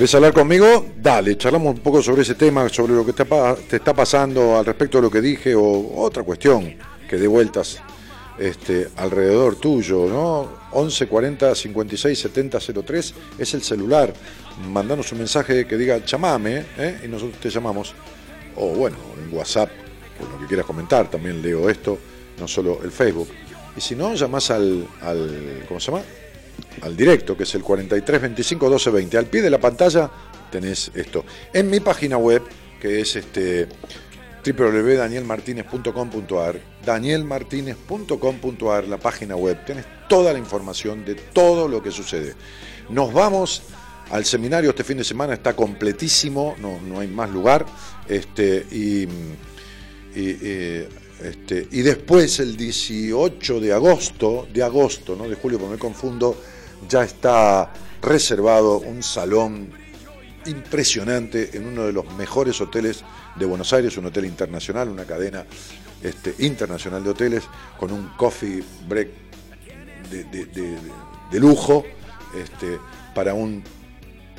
¿Querés 0.00 0.14
hablar 0.14 0.32
conmigo? 0.32 0.86
Dale, 0.96 1.36
charlamos 1.36 1.74
un 1.74 1.80
poco 1.82 2.00
sobre 2.00 2.22
ese 2.22 2.34
tema, 2.34 2.66
sobre 2.70 2.94
lo 2.94 3.04
que 3.04 3.12
te, 3.12 3.76
está 3.76 3.92
pasando 3.92 4.56
al 4.56 4.64
respecto 4.64 4.96
de 4.96 5.02
lo 5.02 5.10
que 5.10 5.20
dije 5.20 5.54
o 5.54 6.00
otra 6.00 6.22
cuestión 6.22 6.74
que 7.06 7.18
dé 7.18 7.28
vueltas 7.28 7.82
este, 8.38 8.88
alrededor 8.96 9.56
tuyo, 9.56 10.06
¿no? 10.06 10.48
11 10.72 11.06
40 11.06 11.54
56 11.54 12.18
70 12.18 12.58
03 12.82 13.14
es 13.40 13.52
el 13.52 13.60
celular. 13.60 14.10
Mandanos 14.70 15.12
un 15.12 15.18
mensaje 15.18 15.66
que 15.66 15.76
diga 15.76 16.02
chamame 16.02 16.64
¿eh? 16.78 17.02
y 17.04 17.08
nosotros 17.08 17.38
te 17.38 17.50
llamamos. 17.50 17.92
O 18.56 18.68
bueno, 18.68 18.96
en 19.22 19.36
WhatsApp, 19.36 19.68
por 20.18 20.30
lo 20.30 20.38
que 20.40 20.46
quieras 20.46 20.64
comentar, 20.64 21.10
también 21.10 21.42
leo 21.42 21.68
esto, 21.68 21.98
no 22.38 22.48
solo 22.48 22.80
el 22.82 22.90
Facebook. 22.90 23.28
Y 23.76 23.82
si 23.82 23.94
no, 23.94 24.14
llamás 24.14 24.50
al 24.50 24.88
¿cómo 25.68 25.78
se 25.78 25.92
llama? 25.92 26.02
Al 26.82 26.96
directo, 26.96 27.36
que 27.36 27.44
es 27.44 27.54
el 27.54 27.62
43 27.62 28.20
25 28.20 28.70
12 28.70 28.90
20. 28.90 29.18
Al 29.18 29.26
pie 29.26 29.42
de 29.42 29.50
la 29.50 29.58
pantalla 29.58 30.10
tenés 30.50 30.90
esto. 30.94 31.24
En 31.52 31.70
mi 31.70 31.80
página 31.80 32.16
web, 32.16 32.42
que 32.80 33.00
es 33.00 33.16
este 33.16 33.68
www.danielmartinez.com.ar, 34.44 36.60
danielmartinez.com.ar, 36.84 38.88
la 38.88 38.98
página 38.98 39.36
web, 39.36 39.64
tenés 39.64 39.86
toda 40.08 40.32
la 40.32 40.38
información 40.38 41.04
de 41.04 41.14
todo 41.14 41.68
lo 41.68 41.82
que 41.82 41.90
sucede. 41.90 42.34
Nos 42.88 43.12
vamos 43.12 43.62
al 44.10 44.24
seminario 44.24 44.70
este 44.70 44.84
fin 44.84 44.96
de 44.96 45.04
semana, 45.04 45.34
está 45.34 45.54
completísimo, 45.54 46.56
no, 46.58 46.80
no 46.80 47.00
hay 47.00 47.08
más 47.08 47.30
lugar, 47.30 47.66
este, 48.08 48.66
y, 48.70 49.02
y, 49.02 49.08
eh, 50.16 50.88
este, 51.22 51.68
y 51.70 51.82
después 51.82 52.40
el 52.40 52.56
18 52.56 53.60
de 53.60 53.72
agosto, 53.72 54.48
de 54.52 54.62
agosto, 54.62 55.14
no 55.14 55.28
de 55.28 55.36
julio, 55.36 55.58
porque 55.58 55.74
me 55.74 55.78
confundo, 55.78 56.36
ya 56.88 57.04
está 57.04 57.72
reservado 58.02 58.78
un 58.78 59.02
salón 59.02 59.72
impresionante 60.46 61.50
en 61.56 61.66
uno 61.66 61.86
de 61.86 61.92
los 61.92 62.10
mejores 62.14 62.60
hoteles 62.60 63.04
de 63.36 63.46
Buenos 63.46 63.72
Aires, 63.72 63.96
un 63.96 64.06
hotel 64.06 64.24
internacional, 64.24 64.88
una 64.88 65.04
cadena 65.04 65.44
este, 66.02 66.34
internacional 66.38 67.04
de 67.04 67.10
hoteles, 67.10 67.44
con 67.78 67.92
un 67.92 68.08
coffee 68.16 68.62
break 68.88 69.08
de, 70.10 71.38
lujo, 71.38 71.84
este, 72.34 72.78
para 73.14 73.34
un 73.34 73.62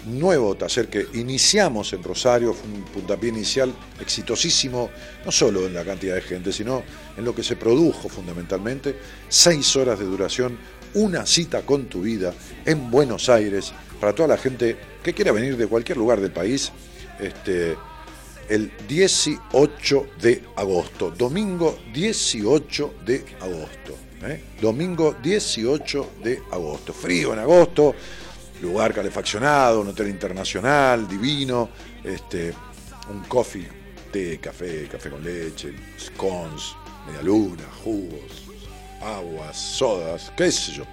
nuevo 0.06 0.56
taller 0.56 0.90
que 0.90 1.08
iniciamos 1.14 1.94
en 1.94 2.04
Rosario, 2.04 2.54
fue 2.54 2.70
un 2.70 2.84
puntapié 2.86 3.30
inicial 3.30 3.74
exitosísimo, 4.00 4.90
no 5.24 5.32
solo 5.32 5.68
en 5.68 5.74
la 5.74 5.86
cantidad 5.86 6.16
de 6.16 6.22
gente, 6.22 6.52
sino 6.52 6.84
en 7.16 7.24
lo 7.24 7.36
que 7.36 7.44
se 7.44 7.56
produjo 7.56 8.10
fundamentalmente, 8.10 8.98
seis 9.30 9.76
horas 9.76 10.00
de 10.00 10.06
duración, 10.06 10.58
una 10.94 11.26
cita 11.26 11.62
con 11.64 11.86
tu 11.86 12.02
vida 12.02 12.34
en 12.66 12.92
Buenos 12.92 13.30
Aires, 13.30 13.74
para 14.00 14.14
toda 14.14 14.30
la 14.30 14.38
gente 14.38 14.78
que 15.04 15.14
quiera 15.14 15.32
venir 15.32 15.58
de 15.58 15.68
cualquier 15.68 15.98
lugar 15.98 16.20
del 16.20 16.32
país, 16.32 16.72
este, 17.20 17.76
el 18.50 18.72
18 18.88 20.08
de 20.22 20.44
agosto, 20.56 21.12
domingo 21.12 21.78
18 21.94 22.96
de 23.06 23.24
agosto, 23.40 23.96
¿eh? 24.24 24.44
domingo 24.60 25.16
18 25.22 26.12
de 26.24 26.42
agosto, 26.52 26.94
frío 26.94 27.34
en 27.34 27.40
agosto, 27.40 27.96
lugar 28.62 28.94
calefaccionado, 28.94 29.82
un 29.82 29.90
hotel 29.90 30.10
internacional, 30.10 31.08
divino, 31.08 31.70
este, 32.04 32.54
un 33.10 33.22
coffee, 33.24 33.68
té, 34.12 34.40
café, 34.40 34.88
café 34.88 35.10
con 35.10 35.24
leche, 35.24 35.74
scones, 36.00 36.76
media 37.08 37.22
luna, 37.22 37.64
jugos, 37.84 38.41
aguas, 39.02 39.58
sodas, 39.58 40.32
qué 40.36 40.52
sé 40.52 40.72
yo. 40.74 40.84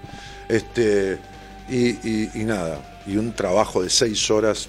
Este, 0.49 1.19
y, 1.69 1.89
y- 2.09 2.31
y 2.35 2.45
nada, 2.45 3.03
y 3.07 3.17
un 3.17 3.33
trabajo 3.33 3.83
de 3.83 3.91
seis 3.91 4.31
horas 4.31 4.69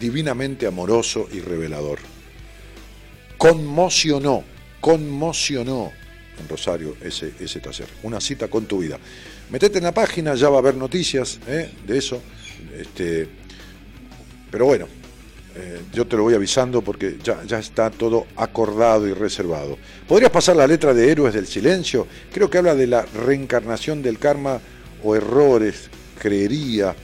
divinamente 0.00 0.66
amoroso 0.66 1.28
y 1.32 1.40
revelador. 1.40 1.98
Conmocionó, 3.38 4.44
conmocionó 4.80 5.92
en 6.40 6.48
Rosario 6.48 6.96
ese, 7.02 7.32
ese 7.40 7.60
taller. 7.60 7.88
Una 8.02 8.20
cita 8.20 8.48
con 8.48 8.66
tu 8.66 8.78
vida. 8.78 8.98
Metete 9.50 9.78
en 9.78 9.84
la 9.84 9.92
página, 9.92 10.34
ya 10.34 10.48
va 10.48 10.56
a 10.56 10.58
haber 10.60 10.74
noticias 10.74 11.38
¿eh? 11.46 11.70
de 11.86 11.98
eso. 11.98 12.20
Este, 12.76 13.28
pero 14.50 14.66
bueno, 14.66 14.86
eh, 15.58 15.80
yo 15.90 16.06
te 16.06 16.16
lo 16.16 16.24
voy 16.24 16.34
avisando 16.34 16.82
porque 16.82 17.16
ya, 17.22 17.42
ya 17.44 17.58
está 17.58 17.90
todo 17.90 18.26
acordado 18.36 19.08
y 19.08 19.14
reservado. 19.14 19.78
¿Podrías 20.06 20.30
pasar 20.30 20.56
la 20.56 20.66
letra 20.66 20.92
de 20.92 21.10
Héroes 21.10 21.32
del 21.32 21.46
Silencio? 21.46 22.06
Creo 22.30 22.50
que 22.50 22.58
habla 22.58 22.74
de 22.74 22.86
la 22.86 23.06
reencarnación 23.06 24.02
del 24.02 24.18
karma 24.18 24.60
o 25.02 25.16
errores, 25.16 25.88
creería. 26.18 26.94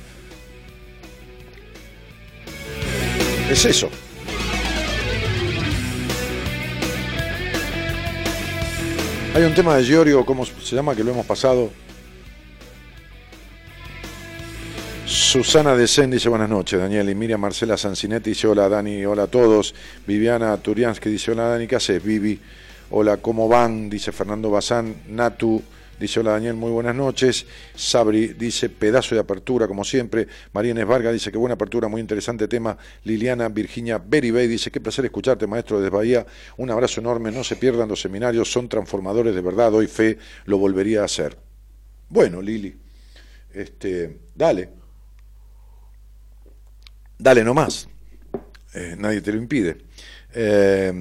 Es 3.50 3.64
eso. 3.64 3.88
Hay 9.34 9.44
un 9.44 9.54
tema 9.54 9.76
de 9.76 9.84
Giorgio, 9.84 10.26
¿cómo 10.26 10.44
se 10.44 10.76
llama? 10.76 10.94
Que 10.94 11.02
lo 11.02 11.12
hemos 11.12 11.24
pasado. 11.24 11.70
Susana 15.12 15.76
de 15.76 15.86
Sen 15.86 16.10
dice 16.10 16.30
buenas 16.30 16.48
noches, 16.48 16.80
Daniel. 16.80 17.10
Y 17.10 17.14
Miriam 17.14 17.38
Marcela 17.38 17.76
Sancinetti 17.76 18.30
dice 18.30 18.46
hola, 18.46 18.66
Dani, 18.66 19.04
hola 19.04 19.24
a 19.24 19.26
todos. 19.26 19.74
Viviana 20.06 20.56
Turiansky 20.56 21.10
dice 21.10 21.32
hola, 21.32 21.48
Dani, 21.48 21.66
¿qué 21.66 21.76
haces, 21.76 22.02
Vivi? 22.02 22.40
Hola, 22.88 23.18
¿cómo 23.18 23.46
van? 23.46 23.90
Dice 23.90 24.10
Fernando 24.10 24.50
Bazán. 24.50 25.02
Natu 25.08 25.62
dice 26.00 26.20
hola, 26.20 26.30
Daniel, 26.32 26.54
muy 26.54 26.70
buenas 26.70 26.94
noches. 26.94 27.44
Sabri 27.74 28.28
dice 28.28 28.70
pedazo 28.70 29.14
de 29.14 29.20
apertura, 29.20 29.68
como 29.68 29.84
siempre. 29.84 30.28
María 30.54 30.70
Inés 30.70 30.86
Vargas 30.86 31.12
dice 31.12 31.30
que 31.30 31.36
buena 31.36 31.56
apertura, 31.56 31.88
muy 31.88 32.00
interesante 32.00 32.48
tema. 32.48 32.78
Liliana 33.04 33.50
Virginia 33.50 33.98
Beribey 33.98 34.48
dice 34.48 34.70
qué 34.70 34.80
placer 34.80 35.04
escucharte, 35.04 35.46
maestro 35.46 35.78
desde 35.78 35.90
Bahía. 35.90 36.26
Un 36.56 36.70
abrazo 36.70 37.02
enorme, 37.02 37.30
no 37.30 37.44
se 37.44 37.56
pierdan 37.56 37.86
los 37.86 38.00
seminarios, 38.00 38.50
son 38.50 38.66
transformadores 38.66 39.34
de 39.34 39.42
verdad, 39.42 39.72
doy 39.72 39.88
fe, 39.88 40.16
lo 40.46 40.56
volvería 40.56 41.02
a 41.02 41.04
hacer. 41.04 41.36
Bueno, 42.08 42.40
Lili, 42.40 42.74
este, 43.52 44.20
dale. 44.34 44.81
Dale 47.22 47.44
nomás. 47.44 47.88
Eh, 48.74 48.96
nadie 48.98 49.20
te 49.20 49.30
lo 49.30 49.38
impide. 49.38 49.78
Eh, 50.34 50.92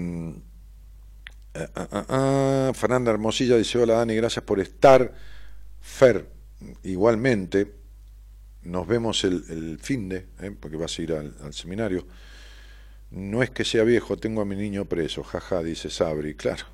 ah, 1.55 1.69
ah, 1.75 2.05
ah, 2.09 2.71
Fernanda 2.75 3.09
Hermosilla 3.09 3.57
dice, 3.57 3.79
hola 3.79 3.95
Dani, 3.95 4.13
gracias 4.15 4.45
por 4.45 4.59
estar. 4.59 5.15
Fer, 5.81 6.27
igualmente, 6.83 7.73
nos 8.61 8.87
vemos 8.87 9.23
el, 9.23 9.79
fin 9.81 10.09
de, 10.09 10.27
eh, 10.41 10.55
porque 10.59 10.77
vas 10.77 10.99
a 10.99 11.01
ir 11.01 11.13
al, 11.13 11.33
al 11.41 11.55
seminario. 11.55 12.05
No 13.09 13.41
es 13.41 13.49
que 13.49 13.65
sea 13.65 13.83
viejo, 13.83 14.15
tengo 14.15 14.41
a 14.41 14.45
mi 14.45 14.55
niño 14.55 14.85
preso, 14.85 15.23
jaja, 15.23 15.63
dice 15.63 15.89
Sabri, 15.89 16.35
claro. 16.35 16.65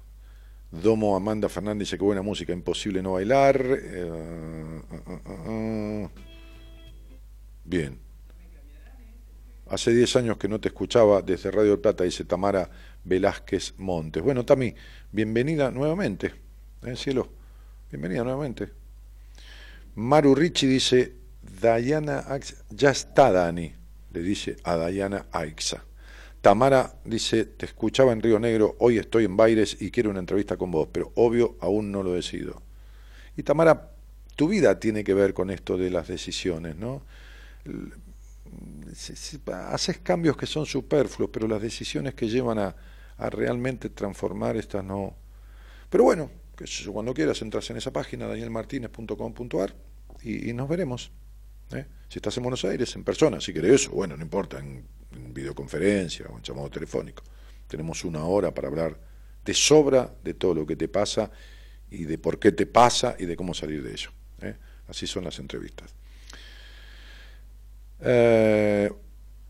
Domo 0.72 1.16
Amanda 1.16 1.48
Fernández 1.48 1.88
dice 1.88 1.98
que 1.98 2.04
buena 2.04 2.22
música, 2.22 2.52
imposible 2.52 3.02
no 3.02 3.14
bailar. 3.14 3.66
Eh. 3.66 4.82
Bien. 7.64 8.07
Hace 9.70 9.94
10 9.94 10.16
años 10.16 10.38
que 10.38 10.48
no 10.48 10.60
te 10.60 10.70
escuchaba 10.70 11.22
desde 11.22 11.52
Radio 11.52 11.82
Plata, 11.82 12.04
dice 12.04 12.24
Tamara 12.24 12.70
Velázquez 13.04 13.74
Montes. 13.78 14.24
Bueno, 14.24 14.46
Tami, 14.46 14.74
bienvenida 15.12 15.72
nuevamente. 15.72 16.34
¿eh, 16.86 16.96
cielo? 16.96 17.30
Bienvenida 17.92 18.24
nuevamente. 18.24 18.70
Maru 19.96 20.36
Ricci 20.36 20.68
dice, 20.68 21.16
Dayana 21.62 22.24
Aixa, 22.28 22.56
ya 22.70 22.92
está 22.92 23.32
Dani, 23.32 23.74
le 24.14 24.22
dice 24.22 24.56
a 24.64 24.78
Dayana 24.78 25.26
Aixa. 25.32 25.84
Tamara 26.42 26.94
dice, 27.04 27.46
te 27.46 27.66
escuchaba 27.66 28.14
en 28.14 28.22
Río 28.22 28.40
Negro, 28.40 28.76
hoy 28.80 28.98
estoy 28.98 29.26
en 29.26 29.36
Baires 29.36 29.82
y 29.82 29.92
quiero 29.92 30.12
una 30.12 30.20
entrevista 30.20 30.56
con 30.56 30.72
vos, 30.72 30.88
pero 30.92 31.12
obvio 31.16 31.58
aún 31.60 31.92
no 31.92 32.04
lo 32.04 32.14
decido. 32.14 32.62
Y 33.36 33.44
Tamara, 33.44 33.92
tu 34.38 34.48
vida 34.48 34.80
tiene 34.80 35.04
que 35.04 35.14
ver 35.14 35.34
con 35.34 35.50
esto 35.50 35.78
de 35.78 35.90
las 35.90 36.08
decisiones, 36.08 36.78
¿no? 36.78 37.02
Haces 39.72 39.98
cambios 40.00 40.38
que 40.38 40.46
son 40.46 40.66
superfluos, 40.66 41.30
pero 41.32 41.48
las 41.48 41.62
decisiones 41.62 42.14
que 42.14 42.28
llevan 42.28 42.60
a, 42.60 42.76
realmente 43.30 43.90
transformar 43.90 44.58
estas 44.58 44.84
no. 44.84 45.16
Pero 45.90 46.04
bueno, 46.04 46.30
que 46.56 46.66
cuando 46.92 47.14
quieras 47.14 47.42
entras 47.42 47.70
en 47.72 47.78
esa 47.78 47.92
página, 47.92 48.28
danielmartinez.com.ar, 48.28 49.76
y, 50.22 50.50
y 50.50 50.54
nos 50.54 50.68
veremos. 50.70 51.12
¿eh? 51.72 51.86
Si 52.10 52.20
estás 52.20 52.38
en 52.38 52.44
Buenos 52.44 52.64
Aires, 52.66 52.96
en 52.96 53.04
persona, 53.04 53.42
si 53.42 53.54
querés 53.54 53.82
eso, 53.82 53.92
bueno, 53.92 54.16
no 54.16 54.24
importa, 54.24 54.60
en, 54.60 54.86
en 55.12 55.34
videoconferencia 55.34 56.28
o 56.28 56.38
en 56.38 56.44
llamado 56.44 56.70
telefónico. 56.70 57.24
Tenemos 57.68 58.04
una 58.06 58.24
hora 58.24 58.54
para 58.54 58.68
hablar 58.68 59.00
de 59.44 59.54
sobra 59.54 60.14
de 60.24 60.34
todo 60.34 60.54
lo 60.54 60.66
que 60.66 60.76
te 60.76 60.88
pasa 60.88 61.32
y 61.90 62.04
de 62.04 62.18
por 62.18 62.40
qué 62.40 62.52
te 62.52 62.66
pasa 62.66 63.16
y 63.18 63.26
de 63.26 63.36
cómo 63.36 63.54
salir 63.54 63.84
de 63.84 63.92
ello. 63.92 64.10
¿eh? 64.42 64.56
Así 64.88 65.08
son 65.08 65.24
las 65.24 65.40
entrevistas. 65.40 65.94
Eh, 68.00 68.92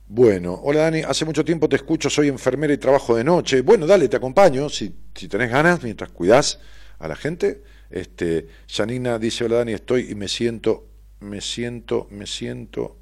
bueno, 0.07 0.53
hola 0.63 0.83
Dani, 0.83 1.01
hace 1.01 1.25
mucho 1.25 1.43
tiempo 1.43 1.67
te 1.67 1.75
escucho, 1.75 2.09
soy 2.09 2.29
enfermera 2.29 2.73
y 2.73 2.77
trabajo 2.77 3.15
de 3.15 3.23
noche. 3.23 3.61
Bueno, 3.61 3.85
dale, 3.85 4.07
te 4.07 4.15
acompaño, 4.17 4.69
si, 4.69 4.95
si 5.13 5.27
tenés 5.27 5.51
ganas, 5.51 5.83
mientras 5.83 6.11
cuidás 6.11 6.59
a 6.99 7.07
la 7.07 7.15
gente. 7.15 7.63
Este, 7.89 8.47
Janina 8.67 9.19
dice, 9.19 9.43
hola 9.43 9.57
Dani, 9.57 9.73
estoy 9.73 10.11
y 10.11 10.15
me 10.15 10.27
siento, 10.27 10.87
me 11.19 11.41
siento, 11.41 12.07
me 12.09 12.25
siento... 12.25 12.97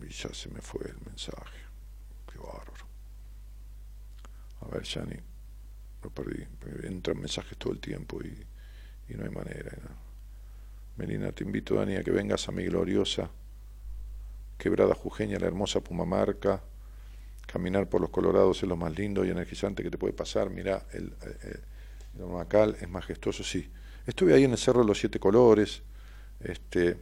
Y 0.00 0.10
ya 0.10 0.32
se 0.32 0.48
me 0.50 0.60
fue 0.60 0.82
el 0.86 0.96
mensaje. 1.04 1.58
Qué 2.32 2.38
bárbaro. 2.38 2.86
A 4.60 4.68
ver, 4.68 4.86
Jani, 4.86 5.16
lo 6.04 6.10
perdí. 6.10 6.44
Entran 6.84 7.18
mensajes 7.18 7.58
todo 7.58 7.72
el 7.72 7.80
tiempo 7.80 8.20
y, 8.22 8.46
y 9.12 9.16
no 9.16 9.24
hay 9.24 9.30
manera. 9.30 9.76
¿no? 9.82 9.90
Melina, 10.98 11.32
te 11.32 11.42
invito, 11.42 11.74
Dani, 11.74 11.96
a 11.96 12.04
que 12.04 12.12
vengas 12.12 12.48
a 12.48 12.52
mi 12.52 12.64
gloriosa 12.66 13.28
quebrada 14.58 14.94
jujeña, 14.94 15.38
la 15.38 15.46
hermosa 15.46 15.80
Pumamarca. 15.80 16.62
Caminar 17.46 17.88
por 17.88 18.02
los 18.02 18.10
Colorados 18.10 18.62
es 18.62 18.68
lo 18.68 18.76
más 18.76 18.96
lindo 18.98 19.24
y 19.24 19.30
energizante 19.30 19.82
que 19.82 19.90
te 19.90 19.96
puede 19.96 20.12
pasar. 20.12 20.50
Mirá, 20.50 20.84
el, 20.92 21.14
el, 21.22 21.60
el 22.18 22.26
Macal 22.26 22.76
es 22.80 22.88
majestuoso, 22.88 23.42
sí. 23.42 23.70
Estuve 24.06 24.34
ahí 24.34 24.44
en 24.44 24.52
el 24.52 24.58
Cerro 24.58 24.80
de 24.80 24.86
los 24.86 24.98
Siete 24.98 25.18
Colores. 25.18 25.82
Este, 26.40 26.94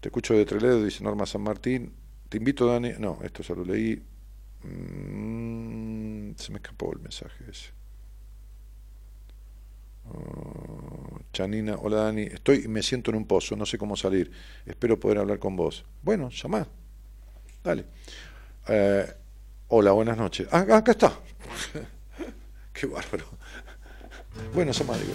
te 0.00 0.08
escucho 0.08 0.34
de 0.34 0.44
Treledo, 0.44 0.82
dice 0.82 1.04
Norma 1.04 1.26
San 1.26 1.42
Martín. 1.42 1.92
Te 2.28 2.38
invito, 2.38 2.66
Dani. 2.66 2.92
No, 2.98 3.18
esto 3.22 3.42
ya 3.42 3.54
lo 3.54 3.64
leí. 3.64 4.02
Mm, 4.64 6.32
se 6.36 6.50
me 6.50 6.56
escapó 6.56 6.92
el 6.92 7.00
mensaje 7.00 7.44
ese. 7.48 7.81
Chanina, 11.32 11.76
hola 11.80 12.04
Dani, 12.04 12.22
estoy 12.22 12.62
y 12.64 12.68
me 12.68 12.82
siento 12.82 13.10
en 13.10 13.16
un 13.16 13.26
pozo, 13.26 13.56
no 13.56 13.64
sé 13.64 13.78
cómo 13.78 13.96
salir. 13.96 14.30
Espero 14.66 15.00
poder 15.00 15.18
hablar 15.18 15.38
con 15.38 15.56
vos. 15.56 15.84
Bueno, 16.02 16.28
llamá. 16.30 16.66
Dale. 17.64 17.84
Eh, 18.68 19.06
hola, 19.68 19.92
buenas 19.92 20.16
noches. 20.16 20.46
Ah, 20.50 20.66
acá 20.70 20.92
está. 20.92 21.12
Qué 22.72 22.86
bárbaro. 22.86 23.24
Bueno, 24.54 24.72
llamá, 24.72 24.96
digo. 24.98 25.12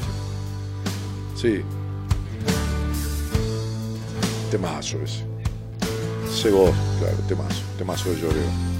Sí. 1.35 1.61
Temazo 4.49 5.01
ese. 5.03 5.25
Vos, 6.49 6.75
claro, 6.99 7.17
temazo. 7.27 7.63
Temazo 7.77 8.09
de 8.11 8.21
lloreo. 8.21 8.76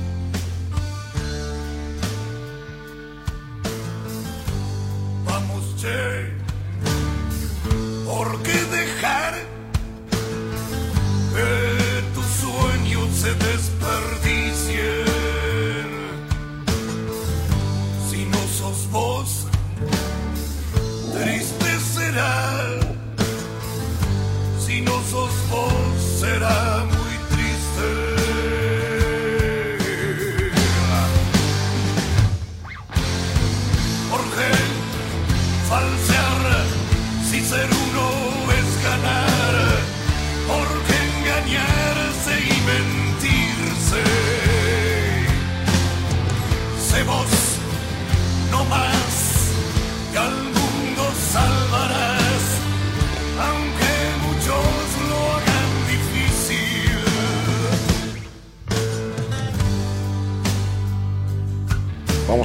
Vamos, 5.78 6.38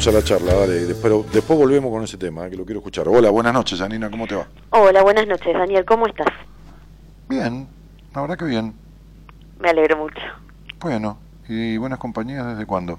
Vamos 0.04 0.16
a 0.16 0.18
la 0.18 0.24
charla, 0.24 0.54
dale. 0.54 0.84
Después, 0.84 1.32
después 1.32 1.56
volvemos 1.56 1.92
con 1.92 2.02
ese 2.02 2.18
tema, 2.18 2.44
eh, 2.44 2.50
que 2.50 2.56
lo 2.56 2.64
quiero 2.64 2.80
escuchar. 2.80 3.06
Hola, 3.06 3.30
buenas 3.30 3.54
noches, 3.54 3.78
Janina, 3.78 4.10
¿cómo 4.10 4.26
te 4.26 4.34
va? 4.34 4.48
Hola, 4.70 5.00
buenas 5.00 5.28
noches, 5.28 5.54
Daniel. 5.54 5.84
¿Cómo 5.84 6.08
estás? 6.08 6.26
Bien, 7.28 7.68
la 8.12 8.20
verdad 8.22 8.36
que 8.36 8.46
bien. 8.46 8.74
Me 9.60 9.70
alegro 9.70 9.98
mucho. 9.98 10.20
Bueno, 10.80 11.20
¿y 11.48 11.76
buenas 11.76 12.00
compañías 12.00 12.44
desde 12.48 12.66
cuándo? 12.66 12.98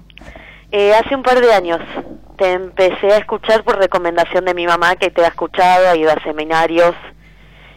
Eh, 0.72 0.94
hace 0.94 1.14
un 1.14 1.22
par 1.22 1.42
de 1.42 1.52
años 1.52 1.80
te 2.38 2.52
empecé 2.52 3.08
a 3.08 3.18
escuchar 3.18 3.64
por 3.64 3.76
recomendación 3.76 4.46
de 4.46 4.54
mi 4.54 4.66
mamá, 4.66 4.96
que 4.96 5.10
te 5.10 5.22
ha 5.26 5.28
escuchado, 5.28 5.90
ha 5.90 5.96
ido 5.96 6.10
a 6.10 6.22
seminarios 6.22 6.94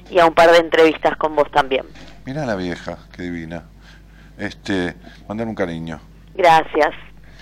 y 0.09 0.19
a 0.19 0.25
un 0.25 0.35
par 0.35 0.51
de 0.51 0.59
entrevistas 0.59 1.17
con 1.17 1.35
vos 1.35 1.51
también. 1.51 1.83
Mirá 2.25 2.45
la 2.45 2.55
vieja, 2.55 2.97
qué 3.11 3.23
divina. 3.23 3.65
Este, 4.37 4.95
mandar 5.27 5.47
un 5.47 5.55
cariño. 5.55 5.99
Gracias. 6.33 6.93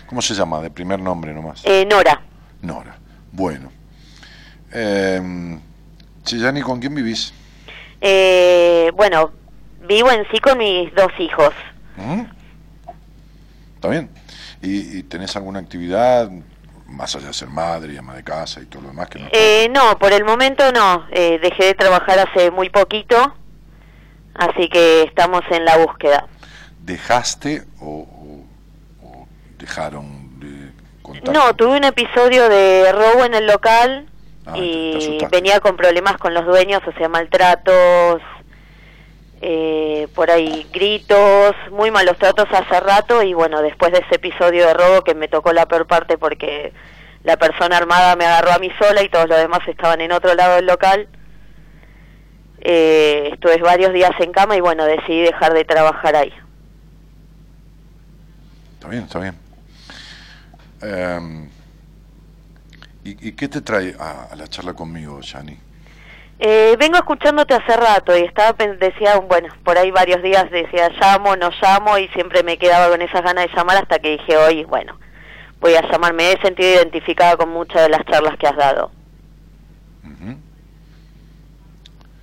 ¿Cómo 0.08 0.22
se 0.22 0.34
llama? 0.34 0.62
De 0.62 0.70
primer 0.70 0.99
nombre 0.99 1.34
nomás. 1.34 1.62
Eh, 1.66 1.86
Nora, 1.89 2.22
Nora. 2.62 2.97
Bueno. 3.32 3.72
Eh, 4.72 5.58
Chillani, 6.24 6.62
¿con 6.62 6.80
quién 6.80 6.93
vivís? 6.95 7.34
eh, 8.01 8.91
bueno, 8.95 9.32
vivo 9.88 10.12
en 10.12 10.26
sí 10.32 10.39
con 10.39 10.58
mis 10.58 10.93
dos 10.93 11.12
hijos. 11.20 11.53
¿Mm? 11.97 12.22
¿Está 13.76 13.88
bien? 13.89 14.10
¿Y, 14.62 14.97
y 14.99 15.03
tenés 15.03 15.36
alguna 15.36 15.60
actividad, 15.60 16.30
más 16.88 17.16
allá 17.16 17.28
de 17.28 17.34
ser 17.34 17.49
madre 17.49 17.93
y 17.93 17.97
ama 17.97 18.16
de 18.16 18.24
casa 18.24 18.62
y 18.62 18.66
todo 18.66 18.84
lo 18.84 18.88
demás? 18.89 19.10
que 19.10 19.20
no 19.20 19.28
Eh, 19.32 19.70
no, 19.72 19.97
por 19.97 20.12
el 20.14 20.24
momento 20.24 20.72
no. 20.72 21.06
Eh, 21.12 21.39
dejé 21.41 21.66
de 21.66 21.74
trabajar 21.74 22.20
hace 22.20 22.51
muy 22.51 22.70
poquito, 22.70 23.36
así 24.36 24.68
que 24.70 25.03
estamos 25.03 25.41
en 25.51 25.66
la 25.66 25.78
búsqueda. 25.78 26.28
¿Dejaste 26.82 27.64
o 27.80 28.08
dejaron 29.58 30.39
de? 30.39 30.72
No, 31.32 31.56
tuve 31.56 31.78
un 31.78 31.84
episodio 31.84 32.49
de 32.49 32.91
robo 32.91 33.26
en 33.26 33.34
el 33.36 33.45
local 33.47 34.08
Ah, 34.47 34.53
te- 34.53 34.60
te 34.60 34.66
y 34.66 35.18
venía 35.32 35.60
con 35.60 35.76
problemas 35.76 36.18
con 36.18 36.34
los 36.36 36.45
dueños, 36.45 36.82
o 36.88 36.91
sea, 36.93 37.10
maltratos, 37.10 38.22
eh, 39.41 40.08
por 40.14 40.30
ahí 40.30 40.68
gritos, 40.72 41.56
muy 41.72 41.89
malos 41.91 42.18
tratos 42.18 42.45
hace 42.51 42.80
rato 42.80 43.24
y 43.24 43.34
bueno, 43.34 43.62
después 43.64 43.91
de 43.91 43.99
ese 43.99 44.16
episodio 44.16 44.68
de 44.68 44.74
robo 44.76 45.03
que 45.03 45.16
me 45.16 45.28
tocó 45.28 45.51
la 45.51 45.66
peor 45.68 45.88
parte 45.88 46.18
porque 46.20 46.74
la 47.24 47.38
persona 47.38 47.78
armada 47.78 48.16
me 48.16 48.26
agarró 48.26 48.51
a 48.53 48.60
mí 48.60 48.70
sola 48.80 49.01
y 49.01 49.10
todos 49.10 49.28
los 49.28 49.38
demás 49.39 49.62
estaban 49.68 49.99
en 50.01 50.12
otro 50.12 50.34
lado 50.36 50.56
del 50.58 50.68
local, 50.68 51.08
eh, 52.62 53.30
estuve 53.34 53.58
varios 53.58 53.93
días 53.93 54.12
en 54.20 54.32
cama 54.32 54.56
y 54.56 54.62
bueno, 54.62 54.86
decidí 54.86 55.22
dejar 55.22 55.53
de 55.53 55.66
trabajar 55.66 56.16
ahí. 56.16 56.34
Está 58.76 58.89
bien, 58.89 59.03
está 59.03 59.20
bien. 59.20 59.36
Eh, 60.82 61.50
¿y, 63.04 63.30
y 63.30 63.32
qué 63.34 63.48
te 63.48 63.62
trae 63.62 63.96
a, 64.00 64.26
a 64.32 64.36
la 64.36 64.48
charla 64.48 64.74
conmigo, 64.74 65.20
Yani? 65.22 65.58
Eh, 66.38 66.76
vengo 66.78 66.98
escuchándote 66.98 67.54
hace 67.54 67.78
rato 67.78 68.18
y 68.18 68.22
estaba 68.22 68.54
decía, 68.54 69.18
bueno, 69.20 69.54
por 69.64 69.78
ahí 69.78 69.90
varios 69.90 70.22
días 70.22 70.52
decía 70.52 70.90
llamo, 71.00 71.36
no 71.38 71.50
llamo 71.62 71.98
y 71.98 72.10
siempre 72.10 72.44
me 72.44 72.58
quedaba 72.58 72.90
con 72.90 73.02
esas 73.02 73.24
ganas 73.24 73.48
de 73.48 73.56
llamar 73.56 73.78
hasta 73.78 74.00
que 74.00 74.18
dije 74.18 74.36
hoy, 74.36 74.66
bueno, 74.66 75.00
voy 75.62 75.76
a 75.76 75.90
llamar, 75.90 76.14
me 76.14 76.34
he 76.34 76.42
sentido 76.42 76.74
identificada 76.74 77.38
con 77.38 77.50
muchas 77.50 77.84
de 77.84 77.90
las 77.90 78.04
charlas 78.06 78.38
que 78.38 78.48
has 78.48 78.58
dado. 78.58 78.92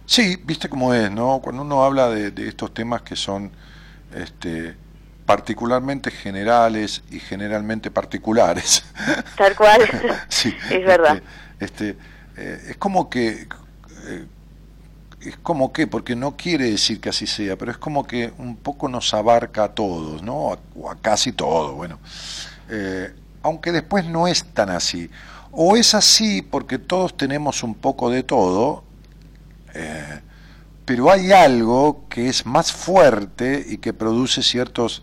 Sí, 0.05 0.37
viste 0.45 0.69
cómo 0.69 0.93
es, 0.93 1.11
¿no? 1.11 1.41
Cuando 1.43 1.63
uno 1.63 1.83
habla 1.83 2.11
de, 2.11 2.33
de 2.33 2.47
estos 2.47 2.75
temas 2.75 3.01
que 3.01 3.17
son 3.17 3.51
este, 4.15 4.77
particularmente 5.33 6.11
generales 6.11 7.03
y 7.11 7.19
generalmente 7.19 7.91
particulares. 7.91 8.85
Tal 9.39 9.57
cual. 9.57 9.81
sí, 10.29 10.55
es 10.71 10.85
verdad. 10.85 11.23
Este, 11.59 11.91
este, 11.91 11.99
eh, 12.37 12.67
es 12.71 12.77
como 12.77 13.09
que 13.09 13.49
eh, 14.09 14.27
es 15.23 15.37
como 15.39 15.73
que, 15.73 15.87
porque 15.87 16.15
no 16.15 16.37
quiere 16.37 16.71
decir 16.71 17.01
que 17.01 17.09
así 17.09 17.27
sea, 17.27 17.57
pero 17.57 17.71
es 17.71 17.79
como 17.79 18.07
que 18.07 18.31
un 18.37 18.57
poco 18.57 18.91
nos 18.91 19.15
abarca 19.15 19.65
a 19.65 19.69
todos, 19.69 20.23
¿no? 20.23 20.53
A- 20.53 20.59
o 20.77 20.91
a 20.91 20.97
casi 20.97 21.33
todo, 21.33 21.77
bueno. 21.77 21.99
Eh, 22.69 23.15
aunque 23.43 23.73
después 23.73 24.05
no 24.05 24.29
es 24.29 24.45
tan 24.53 24.69
así. 24.69 25.09
O 25.51 25.77
es 25.77 25.95
así 25.95 26.43
porque 26.43 26.79
todos 26.79 27.17
tenemos 27.17 27.63
un 27.63 27.75
poco 27.75 28.11
de 28.11 28.23
todo, 28.23 28.85
eh, 29.75 30.21
pero 30.85 31.11
hay 31.11 31.33
algo 31.33 32.05
que 32.11 32.29
es 32.29 32.45
más 32.45 32.71
fuerte 32.73 33.65
y 33.67 33.79
que 33.79 33.93
produce 33.95 34.43
ciertos 34.43 35.03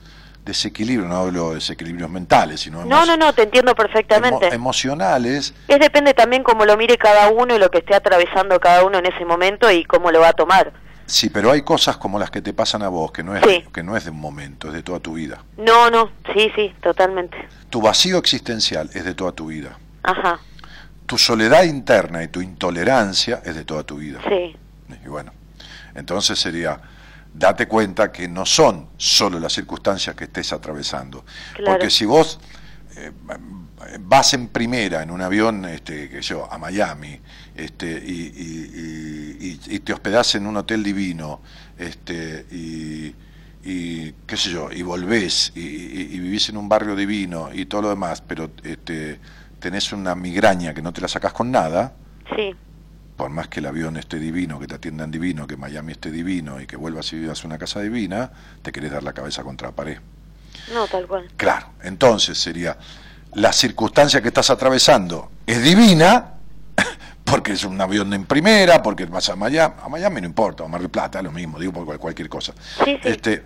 desequilibrios, 0.49 1.09
no 1.09 1.17
hablo 1.17 1.49
de 1.49 1.55
desequilibrios 1.55 2.09
mentales, 2.09 2.59
sino 2.61 2.83
No, 2.85 3.05
no, 3.05 3.15
no, 3.17 3.33
te 3.33 3.43
entiendo 3.43 3.73
perfectamente. 3.75 4.47
emo- 4.49 4.53
emocionales, 4.53 5.53
Es 5.67 5.79
depende 5.79 6.13
también 6.13 6.43
cómo 6.43 6.65
lo 6.65 6.75
mire 6.77 6.97
cada 6.97 7.29
uno 7.29 7.55
y 7.55 7.59
lo 7.59 7.69
que 7.71 7.79
esté 7.79 7.95
atravesando 7.95 8.59
cada 8.59 8.83
uno 8.83 8.97
en 8.99 9.05
ese 9.05 9.23
momento 9.25 9.71
y 9.71 9.85
cómo 9.85 10.11
lo 10.11 10.19
va 10.19 10.29
a 10.29 10.33
tomar. 10.33 10.73
sí, 11.05 11.29
pero 11.31 11.49
hay 11.51 11.63
cosas 11.63 11.97
como 11.97 12.19
las 12.19 12.29
que 12.29 12.39
te 12.41 12.53
pasan 12.53 12.83
a 12.83 12.87
vos, 12.89 13.11
que 13.11 13.23
no 13.23 13.35
es, 13.35 13.43
Sí. 13.43 13.63
que 13.73 13.81
no 13.81 13.97
es 13.97 14.03
de 14.05 14.11
un 14.11 14.19
momento, 14.19 14.67
es 14.67 14.73
de 14.73 14.83
toda 14.83 14.99
tu 14.99 15.13
vida. 15.13 15.43
No, 15.57 15.89
no, 15.89 16.11
sí, 16.35 16.51
sí, 16.55 16.71
totalmente. 16.83 17.35
Tu 17.71 17.81
vacío 17.81 18.17
existencial 18.19 18.89
es 18.93 19.03
de 19.05 19.13
toda 19.15 19.31
tu 19.31 19.47
vida. 19.47 19.77
Ajá, 20.03 20.39
Tu 21.07 21.17
soledad 21.17 21.63
interna 21.63 22.21
y 22.23 22.27
tu 22.27 22.41
intolerancia 22.41 23.41
es 23.43 23.55
de 23.55 23.65
toda 23.65 23.83
tu 23.83 23.95
vida. 23.97 24.19
sí, 24.29 24.55
Y 25.03 25.07
bueno, 25.07 25.31
entonces 25.95 26.37
sería, 26.39 26.79
date 27.39 27.67
cuenta 27.67 28.11
que 28.11 28.27
no 28.27 28.45
son 28.45 28.89
solo 28.97 29.39
las 29.39 29.53
circunstancias 29.53 30.13
que 30.15 30.25
estés 30.25 30.51
atravesando. 30.51 31.23
Claro. 31.55 31.71
Porque 31.71 31.89
si 31.89 32.03
vos 32.05 32.37
eh, 32.97 33.11
vas 34.01 34.33
en 34.33 34.49
primera 34.49 35.01
en 35.01 35.09
un 35.09 35.21
avión, 35.21 35.63
este, 35.65 36.09
que 36.09 36.21
yo, 36.21 36.51
a 36.51 36.57
Miami, 36.57 37.17
este, 37.55 37.87
y, 38.05 38.11
y- 38.11 39.37
y- 39.39 39.47
y- 39.71 39.75
y 39.75 39.79
te 39.79 39.93
hospedás 39.93 40.35
en 40.35 40.45
un 40.47 40.57
hotel 40.57 40.83
divino, 40.83 41.41
este, 41.77 42.45
y, 42.51 43.15
y 43.63 44.11
qué 44.27 44.35
sé 44.37 44.49
yo, 44.49 44.69
y 44.71 44.81
volvés, 44.81 45.53
y, 45.55 45.61
y- 45.61 46.09
y 46.11 46.19
vivís 46.19 46.49
en 46.49 46.57
un 46.57 46.67
barrio 46.67 46.93
divino 46.95 47.49
y 47.53 47.65
todo 47.65 47.83
lo 47.83 47.89
demás, 47.89 48.21
pero 48.21 48.51
este, 48.63 49.19
tenés 49.59 49.93
una 49.93 50.13
migraña 50.13 50.73
que 50.73 50.81
no 50.81 50.91
te 50.91 50.99
la 51.01 51.07
sacás 51.07 51.31
con 51.31 51.49
nada, 51.51 51.93
sí, 52.35 52.53
por 53.19 53.29
más 53.31 53.49
que 53.49 53.59
el 53.59 53.65
avión 53.65 53.97
esté 53.97 54.17
divino, 54.17 54.57
que 54.61 54.65
te 54.65 54.75
atiendan 54.75 55.11
divino, 55.11 55.45
que 55.45 55.57
Miami 55.57 55.91
esté 55.91 56.09
divino 56.09 56.61
y 56.61 56.65
que 56.65 56.77
vuelvas 56.77 57.11
y 57.11 57.19
vivas 57.19 57.43
una 57.43 57.57
casa 57.57 57.81
divina, 57.81 58.31
te 58.61 58.71
querés 58.71 58.91
dar 58.93 59.03
la 59.03 59.11
cabeza 59.11 59.43
contra 59.43 59.67
la 59.67 59.75
pared. 59.75 59.97
no, 60.73 60.87
tal 60.87 61.05
cual. 61.05 61.27
Claro, 61.35 61.67
entonces 61.83 62.37
sería, 62.37 62.77
la 63.33 63.51
circunstancia 63.51 64.21
que 64.21 64.29
estás 64.29 64.49
atravesando 64.49 65.31
es 65.45 65.61
divina, 65.61 66.35
porque 67.25 67.51
es 67.51 67.65
un 67.65 67.79
avión 67.81 68.13
en 68.13 68.23
primera, 68.25 68.81
porque 68.81 69.05
vas 69.05 69.27
a 69.27 69.35
Miami, 69.35 69.75
a 69.83 69.89
Miami 69.89 70.21
no 70.21 70.27
importa, 70.27 70.63
a 70.63 70.67
Mar 70.69 70.79
del 70.79 70.89
Plata, 70.89 71.21
lo 71.21 71.33
mismo, 71.33 71.59
digo 71.59 71.73
por 71.73 71.85
cual- 71.85 71.99
cualquier 71.99 72.29
cosa. 72.29 72.53
Sí, 72.85 72.97
sí. 73.03 73.09
Este, 73.09 73.43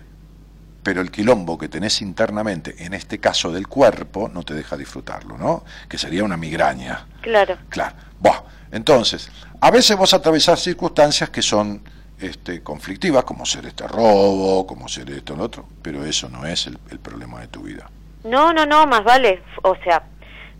pero 0.84 1.00
el 1.00 1.10
quilombo 1.10 1.58
que 1.58 1.68
tenés 1.68 2.00
internamente, 2.00 2.76
en 2.84 2.94
este 2.94 3.18
caso 3.18 3.50
del 3.50 3.66
cuerpo, 3.66 4.28
no 4.32 4.44
te 4.44 4.54
deja 4.54 4.76
disfrutarlo, 4.76 5.36
¿no? 5.36 5.64
Que 5.88 5.98
sería 5.98 6.22
una 6.22 6.36
migraña. 6.36 7.06
Claro, 7.22 7.56
Claro. 7.70 7.96
Buah. 8.20 8.42
Entonces, 8.74 9.30
a 9.60 9.70
veces 9.70 9.96
vos 9.96 10.12
atravesás 10.12 10.60
circunstancias 10.60 11.30
que 11.30 11.40
son 11.42 11.82
este, 12.20 12.62
conflictivas, 12.62 13.24
como 13.24 13.46
ser 13.46 13.64
este 13.66 13.86
robo, 13.88 14.66
como 14.66 14.88
ser 14.88 15.08
esto, 15.10 15.34
lo 15.36 15.44
otro, 15.44 15.64
pero 15.80 16.04
eso 16.04 16.28
no 16.28 16.44
es 16.44 16.66
el, 16.66 16.78
el 16.90 16.98
problema 16.98 17.40
de 17.40 17.46
tu 17.48 17.62
vida. 17.62 17.88
no, 18.24 18.52
no, 18.52 18.66
no, 18.66 18.84
más 18.86 19.04
vale. 19.04 19.42
O 19.62 19.74
sea, 19.84 20.02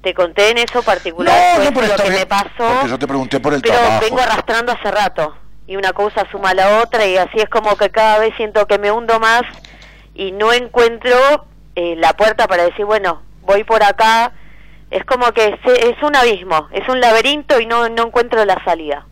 te 0.03 0.15
conté 0.15 0.51
en 0.51 0.59
eso 0.59 0.83
particular, 0.83 1.57
fue 1.57 1.73
pero 1.73 1.81
lo 1.87 1.93
está 1.93 2.03
que 2.05 2.09
bien, 2.11 2.21
me 2.21 2.27
pasó, 2.27 2.51
Porque 2.57 2.89
yo 2.89 2.99
te 2.99 3.07
pregunté 3.09 3.41
por 3.41 3.53
el 3.55 3.63
pero 3.63 3.75
trabajo. 3.75 4.01
vengo 4.01 4.21
arrastrando 4.21 4.73
hace 4.73 4.91
rato. 4.91 5.35
Y 5.67 5.77
una 5.77 5.93
cosa 5.93 6.27
suma 6.31 6.51
a 6.51 6.55
la 6.55 6.83
otra 6.83 7.07
y 7.07 7.17
así 7.17 7.39
es 7.39 7.49
como 7.49 7.75
que 7.77 7.91
cada 7.91 8.19
vez 8.19 8.35
siento 8.37 8.67
que 8.67 8.79
me 8.79 8.93
hundo 8.93 9.19
más 9.19 9.43
y 10.15 10.31
no 10.33 10.53
encuentro 10.53 11.47
eh, 11.75 11.97
la 11.97 12.13
puerta 12.13 12.47
para 12.47 12.65
decir, 12.65 12.85
bueno, 12.85 13.23
voy 13.43 13.65
por 13.65 13.83
acá. 13.83 14.33
Es 14.91 15.05
como 15.05 15.33
que 15.33 15.59
se- 15.65 15.91
es 15.91 16.03
un 16.03 16.15
abismo, 16.15 16.69
es 16.73 16.89
un 16.89 17.01
laberinto 17.01 17.59
y 17.61 17.67
no, 17.67 17.89
no 17.89 18.07
encuentro 18.07 18.45
la 18.45 18.63
salida. 18.65 19.07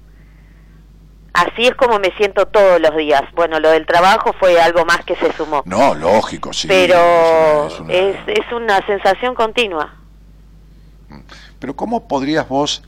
Así 1.34 1.66
es 1.66 1.74
como 1.74 1.98
me 1.98 2.10
siento 2.18 2.46
todos 2.46 2.78
los 2.80 2.94
días. 2.96 3.22
Bueno, 3.34 3.58
lo 3.58 3.70
del 3.70 3.86
trabajo 3.86 4.34
fue 4.38 4.60
algo 4.60 4.84
más 4.84 5.02
que 5.04 5.16
se 5.16 5.32
sumó. 5.32 5.62
No, 5.64 5.94
lógico, 5.94 6.52
sí. 6.52 6.68
pero 6.68 7.66
es 7.68 7.80
una- 7.80 7.92
es, 7.94 8.16
es 8.16 8.22
una- 8.26 8.32
es 8.32 8.52
una 8.52 8.86
sensación 8.86 9.34
continua. 9.34 9.94
Pero 11.58 11.74
¿cómo 11.74 12.06
podrías 12.06 12.48
vos 12.48 12.82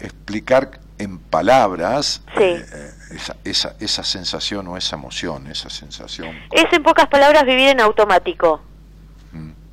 explicar 0.00 0.70
en 0.98 1.18
palabras 1.18 2.22
Sí. 2.36 2.42
eh, 2.44 2.64
eh, 2.72 2.90
esa, 3.14 3.36
esa, 3.44 3.76
esa 3.80 4.02
sensación 4.04 4.66
o 4.68 4.76
esa 4.76 4.96
emoción, 4.96 5.46
esa 5.46 5.70
sensación? 5.70 6.36
Es 6.50 6.64
en 6.72 6.82
pocas 6.82 7.06
palabras 7.06 7.44
vivir 7.44 7.68
en 7.68 7.80
automático. 7.80 8.60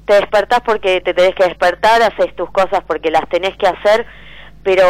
Te 0.05 0.13
despertás 0.13 0.61
porque 0.61 1.01
te 1.01 1.13
tenés 1.13 1.35
que 1.35 1.45
despertar, 1.45 2.01
haces 2.01 2.35
tus 2.35 2.51
cosas 2.51 2.81
porque 2.85 3.09
las 3.09 3.27
tenés 3.29 3.57
que 3.57 3.67
hacer, 3.67 4.05
pero 4.63 4.83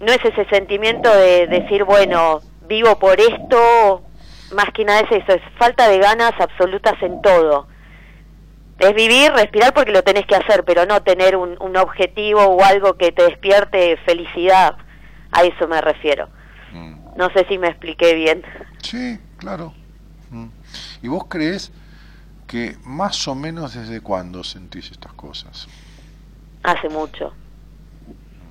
no 0.00 0.12
es 0.12 0.24
ese 0.24 0.44
sentimiento 0.46 1.10
de 1.14 1.46
decir, 1.46 1.84
bueno, 1.84 2.40
vivo 2.68 2.98
por 2.98 3.18
esto, 3.18 4.02
más 4.54 4.66
que 4.74 4.84
nada 4.84 5.00
es 5.00 5.22
eso, 5.22 5.32
es 5.32 5.42
falta 5.58 5.88
de 5.88 5.98
ganas 5.98 6.32
absolutas 6.38 6.94
en 7.02 7.22
todo. 7.22 7.66
Es 8.78 8.94
vivir, 8.94 9.32
respirar 9.32 9.74
porque 9.74 9.90
lo 9.90 10.04
tenés 10.04 10.24
que 10.26 10.36
hacer, 10.36 10.64
pero 10.64 10.86
no 10.86 11.02
tener 11.02 11.34
un, 11.34 11.56
un 11.60 11.76
objetivo 11.76 12.42
o 12.42 12.62
algo 12.62 12.96
que 12.96 13.10
te 13.10 13.24
despierte 13.24 13.96
felicidad. 14.04 14.76
A 15.32 15.42
eso 15.42 15.66
me 15.66 15.80
refiero. 15.80 16.28
Mm. 16.72 17.16
No 17.16 17.28
sé 17.30 17.44
si 17.48 17.58
me 17.58 17.68
expliqué 17.68 18.14
bien. 18.14 18.44
Sí, 18.80 19.18
claro. 19.38 19.72
Mm. 20.30 20.46
¿Y 21.02 21.08
vos 21.08 21.24
crees 21.28 21.72
que 22.48 22.76
más 22.84 23.28
o 23.28 23.34
menos 23.36 23.74
desde 23.74 24.00
cuándo 24.00 24.42
sentís 24.42 24.90
estas 24.90 25.12
cosas? 25.12 25.68
Hace 26.64 26.88
mucho. 26.88 27.32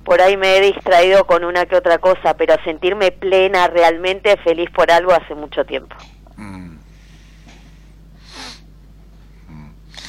Por 0.04 0.22
ahí 0.22 0.38
me 0.38 0.56
he 0.56 0.60
distraído 0.62 1.26
con 1.26 1.44
una 1.44 1.66
que 1.66 1.76
otra 1.76 1.98
cosa, 1.98 2.32
pero 2.34 2.54
sentirme 2.64 3.10
plena, 3.12 3.66
realmente 3.68 4.34
feliz 4.38 4.70
por 4.70 4.90
algo 4.90 5.12
hace 5.12 5.34
mucho 5.34 5.66
tiempo. 5.66 5.94
Mm. 6.36 6.76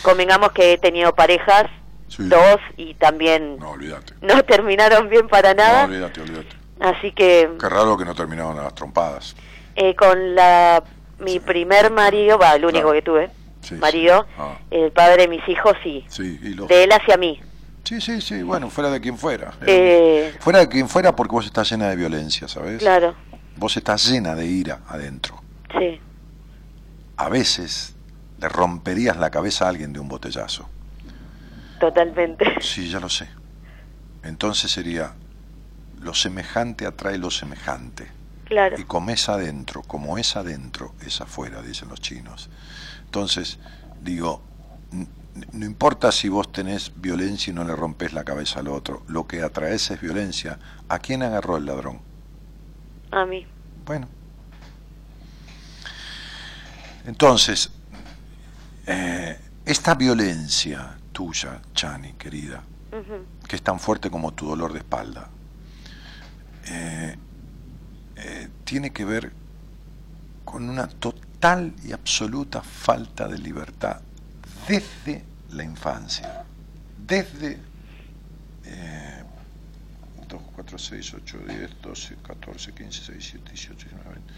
Convengamos 0.02 0.52
que 0.54 0.74
he 0.74 0.78
tenido 0.78 1.14
parejas, 1.14 1.66
Sí. 2.08 2.24
dos, 2.30 2.58
y 2.78 2.94
también 2.96 3.58
No, 3.60 3.76
no 4.22 4.44
terminaron 4.44 5.10
bien 5.10 5.28
para 5.28 5.54
No, 5.54 5.64
nada. 5.64 5.86
olvídate, 5.86 6.22
olvídate. 6.22 6.56
Así 6.80 7.12
que 7.12 7.50
Qué 7.60 7.70
raro 7.70 7.98
que 7.98 8.06
no 8.06 8.16
terminaron 8.16 8.56
las 8.56 8.74
trompadas. 8.74 9.36
eh, 9.76 9.96
con 9.96 10.36
la 10.36 10.84
mi 11.20 11.40
primer 11.40 11.92
marido, 11.92 12.38
va, 12.38 12.56
el 12.56 12.64
único 12.66 12.90
Claro. 12.90 12.94
que 12.94 13.02
tuve, 13.02 13.30
Sí. 13.70 14.08
Ah. 14.38 14.58
el 14.72 14.92
padre 14.92 15.24
de 15.24 15.28
mis 15.28 15.48
hijos, 15.48 15.74
sí. 15.84 16.04
Sí, 16.08 16.40
y 16.42 16.50
los... 16.54 16.68
De 16.68 16.84
él 16.84 16.92
hacia 16.92 17.18
mí. 17.18 17.40
sí, 17.84 18.00
sí, 18.02 18.22
sí, 18.22 18.42
bueno, 18.44 18.70
fuera 18.70 18.90
de 18.90 19.00
quien 19.02 19.18
fuera. 19.18 19.54
Eh, 19.66 20.34
Fuera 20.40 20.60
de 20.60 20.68
quien 20.70 20.88
fuera 20.90 21.16
porque 21.16 21.32
vos 21.34 21.46
estás 21.46 21.70
llena 21.72 21.90
de 21.90 21.96
violencia, 21.96 22.48
¿sabes? 22.48 22.80
claro, 22.80 23.16
Vos 23.58 23.76
estás 23.78 24.10
llena 24.10 24.36
de 24.36 24.46
ira 24.46 24.80
adentro. 24.88 25.42
sí. 25.78 26.00
A 27.18 27.28
veces 27.28 27.96
le 28.40 28.48
romperías 28.48 29.18
la 29.18 29.30
cabeza 29.30 29.66
a 29.66 29.70
alguien 29.70 29.92
de 29.92 30.00
un 30.00 30.08
botellazo. 30.08 30.70
Totalmente. 31.82 32.62
Sí, 32.62 32.90
ya 32.90 33.02
lo 33.02 33.10
sé. 33.10 33.28
Entonces 34.24 34.72
sería, 34.72 35.12
lo 36.02 36.14
semejante 36.14 36.86
atrae 36.86 37.18
lo 37.18 37.30
semejante. 37.30 38.08
Claro. 38.46 38.78
Y 38.80 38.84
como 38.86 39.12
es 39.12 39.28
adentro, 39.30 39.82
como 39.84 40.18
es 40.18 40.36
adentro, 40.38 40.94
es 41.06 41.20
afuera, 41.22 41.62
dicen 41.62 41.90
los 41.90 42.00
chinos. 42.02 42.50
Entonces, 43.10 43.58
digo, 44.04 44.40
no 45.52 45.66
importa 45.66 46.12
si 46.12 46.30
vos 46.30 46.52
tenés 46.52 46.92
violencia 46.96 47.50
y 47.50 47.56
no 47.56 47.64
le 47.64 47.76
rompes 47.76 48.14
la 48.14 48.24
cabeza 48.24 48.60
al 48.60 48.68
otro, 48.68 49.02
lo 49.08 49.26
que 49.26 49.42
atraes 49.42 49.90
es 49.90 50.00
violencia. 50.00 50.60
¿A 50.88 51.00
quién 51.00 51.24
agarró 51.24 51.58
el 51.58 51.66
ladrón? 51.66 52.02
A 53.10 53.26
mí. 53.26 53.48
Bueno. 53.84 54.08
Entonces, 57.08 57.72
eh, 58.86 59.40
esta 59.66 59.96
violencia 59.96 61.00
tuya, 61.12 61.64
Chani, 61.74 62.14
querida, 62.14 62.62
que 63.48 63.56
es 63.56 63.64
tan 63.64 63.80
fuerte 63.80 64.12
como 64.12 64.36
tu 64.36 64.48
dolor 64.48 64.72
de 64.72 64.80
espalda, 64.80 65.30
eh, 66.68 67.18
tiene 68.66 68.92
que 68.92 69.04
ver 69.04 69.34
con 70.46 70.70
una 70.70 70.88
total 70.88 71.29
y 71.42 71.94
absoluta 71.94 72.62
falta 72.62 73.28
de 73.28 73.38
libertad 73.38 74.02
desde 74.68 75.24
la 75.52 75.64
infancia, 75.64 76.44
desde 76.98 77.58
eh, 78.66 79.24
2, 80.28 80.42
4, 80.54 80.78
6, 80.78 81.14
8, 81.16 81.38
10, 81.48 81.82
12, 81.82 82.16
14, 82.22 82.74
15, 82.74 83.14
16, 83.14 83.18
17, 83.18 83.52
18, 83.52 83.86
19, 83.90 84.10
20. 84.16 84.34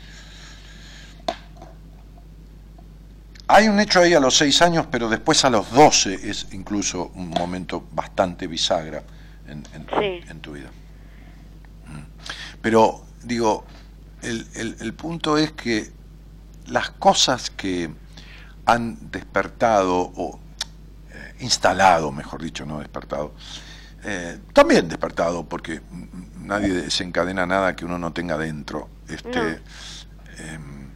Hay 3.47 3.67
un 3.67 3.79
hecho 3.79 3.99
ahí 3.99 4.13
a 4.13 4.19
los 4.19 4.37
6 4.37 4.61
años, 4.61 4.85
pero 4.91 5.09
después 5.09 5.43
a 5.43 5.49
los 5.49 5.69
12 5.71 6.29
es 6.29 6.47
incluso 6.53 7.11
un 7.15 7.29
momento 7.29 7.85
bastante 7.91 8.45
bisagra 8.47 9.03
en, 9.47 9.63
en- 9.73 9.87
Sí. 9.99 10.29
en 10.29 10.39
tu 10.39 10.53
vida. 10.53 10.69
Mm. 11.87 12.03
Pero 12.61 13.03
digo, 13.23 13.65
el, 14.21 14.47
el- 14.53 14.77
el 14.79 14.93
punto 14.93 15.37
es 15.37 15.51
que 15.51 15.91
las 16.67 16.89
cosas 16.91 17.49
que 17.49 17.89
han 18.65 19.11
despertado 19.11 20.11
o 20.15 20.39
eh, 21.13 21.35
instalado, 21.39 22.11
mejor 22.11 22.41
dicho, 22.41 22.65
no 22.65 22.79
despertado, 22.79 23.33
eh, 24.03 24.39
también 24.53 24.87
despertado, 24.87 25.43
porque 25.43 25.81
nadie 26.39 26.69
desencadena 26.73 27.45
nada 27.45 27.75
que 27.75 27.85
uno 27.85 27.97
no 27.99 28.13
tenga 28.13 28.37
dentro, 28.37 28.89
este, 29.07 29.61
em, 30.37 30.89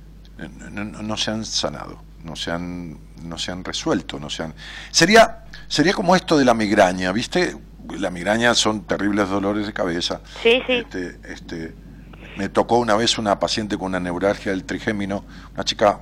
no, 0.72 0.84
no- 0.84 1.02
no 1.04 1.18
se 1.18 1.32
han 1.32 1.46
sanado, 1.46 2.02
no 2.24 2.36
se 2.36 2.52
han, 2.52 2.98
no 3.24 3.38
se 3.38 3.52
han 3.52 3.64
resuelto, 3.64 4.20
no 4.20 4.30
se 4.30 4.44
han... 4.44 4.54
Sería, 4.92 5.46
sería 5.68 5.94
como 5.94 6.16
esto 6.16 6.38
de 6.38 6.46
la 6.46 6.54
migraña, 6.54 7.12
¿viste? 7.12 7.56
La 8.00 8.10
migraña 8.10 8.54
son 8.56 8.82
terribles 8.84 9.30
dolores 9.30 9.68
de 9.68 9.74
cabeza. 9.74 10.22
Sí, 10.42 10.62
sí. 10.66 10.74
Este, 10.74 11.20
este, 11.32 11.76
me 12.38 12.50
tocó 12.50 12.78
una 12.78 12.96
vez 12.96 13.18
una 13.18 13.40
paciente 13.40 13.78
con 13.78 13.88
una 13.88 14.00
neuralgia 14.00 14.52
del 14.52 14.66
trigémino, 14.66 15.24
una 15.54 15.64
chica 15.64 16.02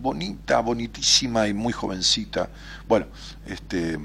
bonita, 0.00 0.60
bonitísima 0.60 1.48
y 1.48 1.54
muy 1.54 1.72
jovencita. 1.72 2.48
Bueno, 2.88 3.06
este, 3.46 3.98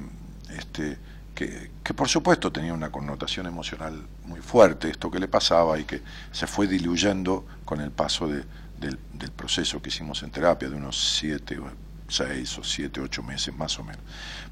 este, 0.55 0.97
que, 1.35 1.71
que 1.83 1.93
por 1.93 2.07
supuesto 2.07 2.51
tenía 2.51 2.73
una 2.73 2.91
connotación 2.91 3.45
emocional 3.45 4.01
muy 4.25 4.41
fuerte, 4.41 4.89
esto 4.89 5.09
que 5.11 5.19
le 5.19 5.27
pasaba 5.27 5.79
y 5.79 5.85
que 5.85 6.01
se 6.31 6.47
fue 6.47 6.67
diluyendo 6.67 7.45
con 7.65 7.81
el 7.81 7.91
paso 7.91 8.27
de- 8.27 8.45
del, 8.79 8.97
proceso 9.35 9.81
que 9.81 9.89
hicimos 9.89 10.23
en 10.23 10.31
terapia, 10.31 10.69
de 10.69 10.75
unos 10.75 10.97
siete, 11.17 11.59
seis 12.07 12.57
o 12.57 12.63
siete, 12.63 13.01
ocho 13.01 13.23
meses 13.23 13.55
más 13.55 13.77
o 13.79 13.83
menos. 13.83 14.01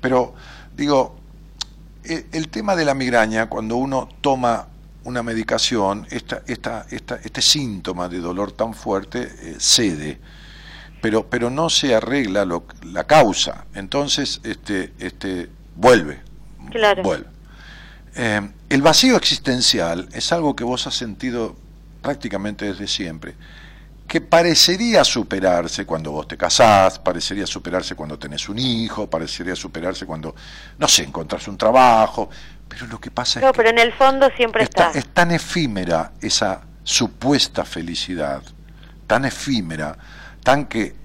Pero 0.02 0.34
digo, 0.76 1.16
eh, 2.04 2.28
el 2.32 2.50
tema 2.50 2.76
de 2.76 2.86
la 2.86 2.94
migraña, 2.94 3.48
cuando 3.50 3.76
uno 3.78 4.10
toma 4.22 4.68
una 5.06 5.24
medicación, 5.24 6.06
esta, 6.10 6.42
esta, 6.48 6.86
esta, 6.92 7.16
este 7.24 7.42
síntoma 7.42 8.10
de 8.10 8.20
dolor 8.20 8.52
tan 8.52 8.74
fuerte 8.74 9.22
eh, 9.42 9.56
cede, 9.60 10.20
pero, 11.02 11.28
pero 11.30 11.50
no 11.50 11.70
se 11.70 11.96
arregla 11.96 12.44
lo- 12.46 12.66
la 12.84 13.06
causa, 13.06 13.66
entonces 13.76 14.42
este, 14.44 14.94
este, 15.00 15.50
vuelve, 15.76 16.20
Claro. 16.72 17.04
vuelve. 17.04 17.28
Eh, 18.16 18.50
el 18.70 18.82
vacío 18.82 19.16
existencial 19.18 20.08
es 20.14 20.32
algo 20.32 20.56
que 20.56 20.64
vos 20.64 20.88
has 20.88 20.96
sentido 20.96 21.56
prácticamente 22.02 22.66
desde 22.66 22.88
siempre, 22.88 23.36
que 24.08 24.22
parecería 24.22 25.04
superarse 25.04 25.86
cuando 25.86 26.12
vos 26.12 26.28
te 26.28 26.38
casás, 26.38 27.00
parecería 27.00 27.48
superarse 27.48 27.96
cuando 27.96 28.18
tenés 28.20 28.48
un 28.50 28.60
hijo, 28.60 29.10
parecería 29.10 29.56
superarse 29.56 30.06
cuando, 30.06 30.36
no 30.78 30.88
sé, 30.88 31.04
encontrás 31.04 31.48
un 31.48 31.58
trabajo, 31.58 32.30
pero 32.68 32.88
lo 32.88 33.00
que 33.00 33.12
pasa 33.12 33.40
No, 33.40 33.48
es 33.48 33.52
que 33.54 33.58
pero 33.58 33.70
en 33.70 33.80
el 33.80 33.94
fondo 33.94 34.30
siempre 34.36 34.64
está- 34.64 34.88
está. 34.88 35.00
es 35.00 35.08
tan 35.08 35.32
efímera 35.32 36.12
esa 36.22 36.62
supuesta 36.84 37.64
felicidad, 37.66 38.42
tan 39.08 39.26
efímera, 39.26 39.98
tan 40.44 40.66
que 40.66 40.96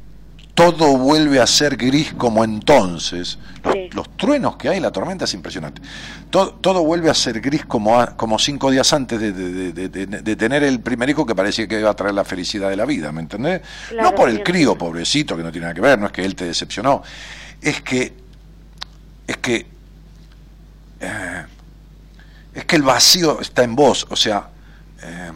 todo 0.55 0.97
vuelve 0.99 1.41
a 1.41 1.47
ser 1.47 1.77
gris 1.77 2.13
como 2.13 2.45
entonces. 2.45 3.39
Los, 3.65 3.73
Sí. 3.75 3.89
los 3.93 4.15
truenos 4.17 4.57
que 4.57 4.69
hay, 4.69 4.79
la 4.81 4.91
tormenta 4.91 5.25
es 5.25 5.33
impresionante. 5.33 5.81
Todo, 6.29 6.53
todo 6.55 6.83
vuelve 6.85 7.09
a 7.09 7.15
ser 7.15 7.41
gris 7.41 7.65
como, 7.65 7.99
a- 7.99 8.15
como 8.17 8.39
cinco 8.39 8.71
días 8.71 8.93
antes 8.93 9.19
de, 9.21 9.33
de- 9.33 9.73
de- 9.73 9.89
de- 9.89 10.07
de 10.07 10.37
tener 10.37 10.63
el 10.63 10.81
primer 10.81 11.09
hijo 11.09 11.25
que 11.25 11.35
parecía 11.35 11.67
que 11.67 11.81
iba 11.81 11.89
a 11.91 11.95
traer 11.95 12.15
la 12.15 12.25
felicidad 12.25 12.69
de 12.69 12.77
la 12.77 12.85
vida, 12.85 13.11
¿me 13.13 13.21
entendés? 13.23 13.63
Claro, 13.89 14.11
no 14.11 14.15
por 14.15 14.29
el 14.29 14.43
crío, 14.43 14.77
pobrecito, 14.77 15.35
que 15.37 15.43
no 15.43 15.51
tiene 15.51 15.65
nada 15.67 15.75
que 15.75 15.81
ver, 15.81 15.99
no 15.99 16.07
es 16.07 16.13
que 16.13 16.25
él 16.25 16.35
te 16.35 16.45
decepcionó, 16.45 17.03
es 17.63 17.81
que, 17.81 18.13
es 19.27 19.37
que, 19.39 19.67
eh, 21.01 21.45
es 22.55 22.65
que 22.65 22.77
el 22.77 22.83
vacío 22.83 23.41
está 23.41 23.63
en 23.63 23.77
vos, 23.77 24.07
o 24.11 24.17
sea, 24.17 24.49
eh, 25.03 25.33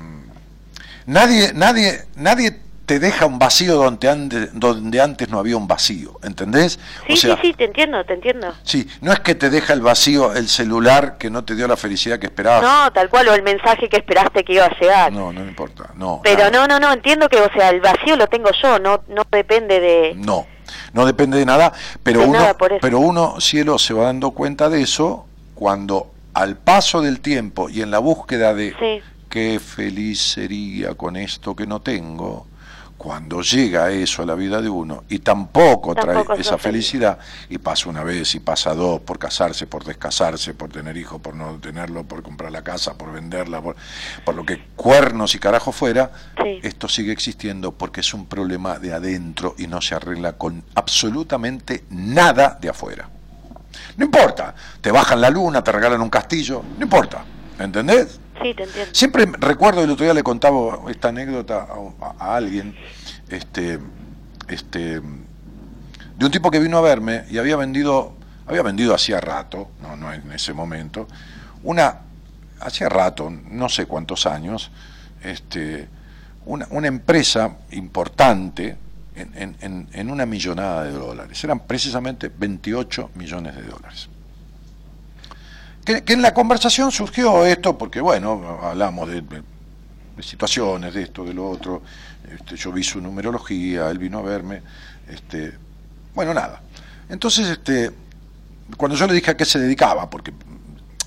nadie, 1.06 1.52
nadie, 1.54 2.04
nadie 2.16 2.60
te 2.86 2.98
deja 2.98 3.26
un 3.26 3.38
vacío 3.38 3.76
donde 3.76 4.08
antes, 4.10 4.48
donde 4.52 5.00
antes 5.00 5.28
no 5.28 5.38
había 5.38 5.56
un 5.56 5.66
vacío, 5.66 6.18
¿entendés? 6.22 6.78
Sí, 7.06 7.14
o 7.14 7.16
sea, 7.16 7.36
sí, 7.36 7.48
sí, 7.48 7.54
te 7.54 7.64
entiendo, 7.64 8.04
te 8.04 8.14
entiendo. 8.14 8.52
sí, 8.62 8.86
no 9.00 9.12
es 9.12 9.20
que 9.20 9.34
te 9.34 9.48
deja 9.48 9.72
el 9.72 9.80
vacío 9.80 10.34
el 10.34 10.48
celular 10.48 11.16
que 11.16 11.30
no 11.30 11.44
te 11.44 11.54
dio 11.54 11.66
la 11.66 11.76
felicidad 11.76 12.18
que 12.18 12.26
esperabas. 12.26 12.62
No, 12.62 12.92
tal 12.92 13.08
cual, 13.08 13.28
o 13.28 13.34
el 13.34 13.42
mensaje 13.42 13.88
que 13.88 13.96
esperaste 13.96 14.44
que 14.44 14.54
iba 14.54 14.66
a 14.66 14.78
llegar. 14.78 15.12
no, 15.12 15.32
no 15.32 15.40
me 15.40 15.48
importa, 15.48 15.90
no. 15.94 16.20
Pero 16.22 16.50
nada. 16.50 16.50
no, 16.50 16.66
no, 16.66 16.80
no, 16.80 16.92
entiendo 16.92 17.28
que, 17.28 17.40
o 17.40 17.50
sea, 17.52 17.70
el 17.70 17.80
vacío 17.80 18.16
lo 18.16 18.26
tengo 18.26 18.50
yo, 18.62 18.78
no 18.78 19.02
no 19.08 19.22
depende 19.30 19.80
de... 19.80 20.14
No, 20.16 20.46
no 20.92 21.06
depende 21.06 21.38
de 21.38 21.46
nada, 21.46 21.72
pero 22.02 22.20
De 22.20 22.26
uno, 22.26 22.38
nada, 22.38 22.56
pero 22.80 22.98
uno, 22.98 23.40
cielo, 23.40 23.78
se 23.78 23.94
va 23.94 24.04
dando 24.04 24.32
cuenta 24.32 24.68
de 24.68 24.82
eso 24.82 25.26
cuando 25.54 26.12
al 26.34 26.56
paso 26.56 27.00
del 27.00 27.20
tiempo 27.20 27.68
y 27.70 27.82
en 27.82 27.90
la 27.90 27.98
búsqueda 27.98 28.54
de 28.54 28.70
Sí. 28.78 29.02
qué 29.28 29.60
feliz 29.60 30.20
sería 30.20 30.94
con 30.94 31.16
esto 31.16 31.54
que 31.54 31.66
no 31.66 31.80
tengo, 31.80 32.46
cuando 32.96 33.42
llega 33.42 33.90
eso 33.90 34.22
a 34.22 34.26
la 34.26 34.34
vida 34.34 34.62
de 34.62 34.68
uno 34.68 35.04
y 35.10 35.18
tampoco, 35.18 35.94
Tampoco 35.94 36.24
trae 36.26 36.40
esa 36.40 36.56
felicidad 36.56 37.18
y 37.50 37.58
pasa 37.58 37.90
una 37.90 38.02
vez 38.02 38.34
y 38.34 38.40
pasa 38.40 38.72
dos 38.74 39.00
por 39.00 39.18
casarse, 39.18 39.66
por 39.66 39.84
descasarse, 39.84 40.54
por 40.54 40.70
tener 40.70 40.96
hijos, 40.96 41.20
por 41.20 41.34
no 41.34 41.58
tenerlo, 41.58 42.04
por 42.04 42.22
comprar 42.22 42.50
la 42.52 42.62
casa, 42.62 42.96
por 42.96 43.12
venderla, 43.12 43.60
por, 43.60 43.76
por 44.24 44.34
lo 44.34 44.46
que 44.46 44.62
cuernos 44.76 45.34
y 45.34 45.38
carajo 45.38 45.70
fuera, 45.72 46.12
Sí. 46.42 46.60
esto 46.62 46.88
sigue 46.88 47.12
existiendo 47.12 47.72
porque 47.72 48.00
es 48.00 48.14
un 48.14 48.26
problema 48.26 48.78
de 48.78 48.94
adentro 48.94 49.54
y 49.58 49.66
no 49.66 49.82
se 49.82 49.94
arregla 49.96 50.34
con 50.38 50.62
absolutamente 50.74 51.84
nada 51.90 52.56
de 52.60 52.70
afuera. 52.70 53.10
No 53.96 54.04
importa, 54.04 54.54
te 54.80 54.90
bajan 54.90 55.20
la 55.20 55.30
luna, 55.30 55.62
te 55.64 55.72
regalan 55.72 56.00
un 56.00 56.10
castillo, 56.10 56.62
no 56.78 56.82
importa, 56.84 57.24
¿entendés? 57.58 58.20
Sí, 58.42 58.52
te 58.54 58.64
entiendo. 58.64 58.90
Siempre 58.94 59.26
recuerdo, 59.38 59.82
el 59.82 59.90
otro 59.90 60.04
día 60.04 60.14
le 60.14 60.22
contaba 60.22 60.78
esta 60.90 61.08
anécdota 61.08 61.66
a, 61.68 62.06
a- 62.06 62.14
a 62.32 62.36
alguien, 62.36 62.76
este, 63.28 63.78
este, 64.48 65.00
de 65.00 66.24
un 66.26 66.30
tipo 66.30 66.50
que 66.50 66.58
vino 66.58 66.78
a 66.78 66.80
verme 66.80 67.24
y 67.30 67.38
había 67.38 67.56
vendido, 67.56 68.14
había 68.46 68.62
vendido 68.62 68.94
hacía 68.94 69.20
rato, 69.20 69.68
no, 69.82 69.96
no 69.96 70.12
en 70.12 70.30
ese 70.32 70.52
momento, 70.52 71.06
una, 71.62 72.00
hacía 72.60 72.88
rato, 72.88 73.30
no 73.50 73.68
sé 73.68 73.86
cuántos 73.86 74.26
años, 74.26 74.70
este, 75.22 75.88
una, 76.44 76.66
una 76.70 76.88
empresa 76.88 77.56
importante 77.70 78.76
en, 79.16 80.10
una 80.10 80.26
millonada 80.26 80.84
de 80.84 80.92
dólares. 80.92 81.42
Eran 81.44 81.60
precisamente 81.60 82.30
28 82.36 83.10
millones 83.14 83.56
de 83.56 83.62
dólares. 83.62 84.08
Que, 85.84 86.02
en 86.06 86.22
la 86.22 86.32
conversación 86.32 86.90
surgió 86.90 87.44
esto, 87.44 87.76
porque 87.76 88.00
bueno, 88.00 88.58
hablamos 88.62 89.08
de 89.08 89.22
situaciones, 90.20 90.94
de 90.94 91.02
esto, 91.02 91.24
de 91.24 91.34
lo 91.34 91.48
otro, 91.48 91.82
este, 92.30 92.56
yo 92.56 92.72
vi 92.72 92.82
su 92.82 93.00
numerología, 93.00 93.90
él 93.90 93.98
vino 93.98 94.18
a 94.18 94.22
verme, 94.22 94.62
este, 95.08 95.52
bueno, 96.14 96.32
nada. 96.32 96.62
Entonces, 97.08 97.48
este, 97.48 97.90
cuando 98.76 98.96
yo 98.96 99.06
le 99.06 99.14
dije 99.14 99.30
a 99.30 99.36
qué 99.36 99.44
se 99.44 99.58
dedicaba, 99.58 100.08
porque, 100.08 100.32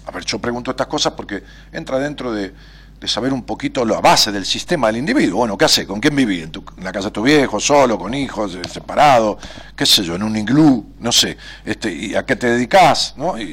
a 0.06 0.12
ver, 0.12 0.24
yo 0.26 0.40
pregunto 0.40 0.72
estas 0.72 0.88
cosas 0.88 1.14
porque 1.14 1.44
entra 1.72 1.98
dentro 1.98 2.32
de, 2.32 2.54
de 3.00 3.08
saber 3.08 3.32
un 3.32 3.44
poquito 3.44 3.86
la 3.86 4.02
base 4.02 4.32
del 4.32 4.46
sistema 4.46 4.88
del 4.88 4.98
individuo. 4.98 5.38
Bueno, 5.40 5.58
¿qué 5.58 5.66
hace? 5.66 5.86
¿Con 5.86 6.00
quién 6.00 6.16
viví? 6.16 6.42
¿En, 6.42 6.52
tu- 6.52 6.64
en 6.78 6.84
la 6.84 6.92
casa 6.92 7.10
de 7.10 7.12
tu 7.12 7.22
viejo, 7.22 7.60
solo, 7.60 7.98
con 7.98 8.14
hijos, 8.14 8.56
eh, 8.56 8.62
separado? 8.72 9.38
¿Qué 9.76 9.86
sé 9.86 10.04
yo? 10.04 10.16
¿En 10.16 10.24
un 10.24 10.36
iglú? 10.36 10.94
No 11.00 11.12
sé. 11.12 11.38
Este, 11.64 11.94
¿Y 11.94 12.16
a 12.16 12.26
qué 12.26 12.36
te 12.36 12.48
dedicas? 12.50 13.14
¿No? 13.16 13.38
Y, 13.38 13.44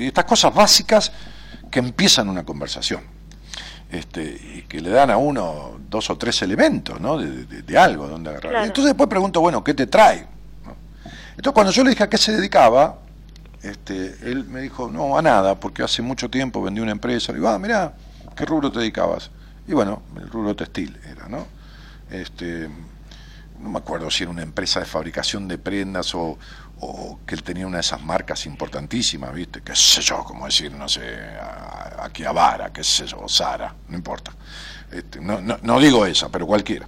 y 0.00 0.06
estas 0.06 0.24
cosas 0.24 0.54
básicas 0.54 1.12
que 1.70 1.80
empiezan 1.80 2.28
una 2.30 2.44
conversación. 2.44 3.02
Este, 3.90 4.22
y 4.22 4.62
que 4.68 4.80
le 4.80 4.90
dan 4.90 5.10
a 5.10 5.16
uno 5.16 5.78
dos 5.88 6.10
o 6.10 6.16
tres 6.18 6.40
elementos, 6.42 7.00
¿no? 7.00 7.18
De, 7.18 7.44
de- 7.44 7.62
de 7.62 7.78
algo 7.78 8.06
donde 8.08 8.30
agarrar. 8.30 8.50
Claro. 8.50 8.64
Y 8.66 8.68
entonces 8.68 8.90
después 8.90 9.08
pregunto, 9.08 9.40
bueno, 9.40 9.62
¿qué 9.64 9.74
te 9.74 9.86
trae? 9.86 10.26
¿No? 10.64 10.74
Entonces 11.30 11.52
cuando 11.52 11.72
yo 11.72 11.84
le 11.84 11.90
dije 11.90 12.04
a 12.04 12.08
qué 12.08 12.18
se 12.18 12.32
dedicaba, 12.32 12.98
este, 13.62 14.16
él 14.24 14.44
me 14.44 14.60
dijo, 14.62 14.88
no, 14.90 15.18
a 15.18 15.22
nada, 15.22 15.54
porque 15.60 15.82
hace 15.82 16.00
mucho 16.00 16.30
tiempo 16.30 16.62
vendí 16.62 16.80
una 16.80 16.92
empresa. 16.92 17.32
Le 17.32 17.38
digo, 17.38 17.48
ah, 17.50 17.58
mirá, 17.58 17.92
¿qué 18.38 18.46
rubro 18.46 18.70
te 18.70 18.78
dedicabas? 18.78 19.30
Y 19.66 19.72
bueno, 19.72 20.02
el 20.16 20.30
rubro 20.30 20.54
textil 20.54 20.96
era, 21.04 21.28
¿no? 21.28 21.44
Este, 22.08 22.70
no 23.58 23.68
me 23.68 23.78
acuerdo 23.78 24.10
si 24.10 24.22
era 24.22 24.30
una 24.30 24.42
empresa 24.42 24.78
de 24.78 24.86
fabricación 24.86 25.48
de 25.48 25.58
prendas 25.58 26.14
o, 26.14 26.38
que 27.26 27.34
él 27.34 27.42
tenía 27.42 27.66
una 27.66 27.78
de 27.78 27.80
esas 27.80 28.00
marcas 28.02 28.46
importantísimas, 28.46 29.34
¿viste? 29.34 29.60
Qué 29.62 29.74
sé 29.74 30.00
yo, 30.00 30.22
como 30.22 30.46
decir, 30.46 30.72
no 30.72 30.88
sé, 30.88 31.02
aquí 31.98 32.24
a 32.24 32.30
Vara, 32.30 32.72
qué 32.72 32.84
sé 32.84 33.04
yo, 33.04 33.26
Sara, 33.26 33.74
no 33.88 33.96
importa. 33.96 34.30
Este, 34.92 35.20
no, 35.20 35.80
digo 35.80 36.06
esa, 36.06 36.28
pero 36.28 36.46
cualquiera. 36.46 36.86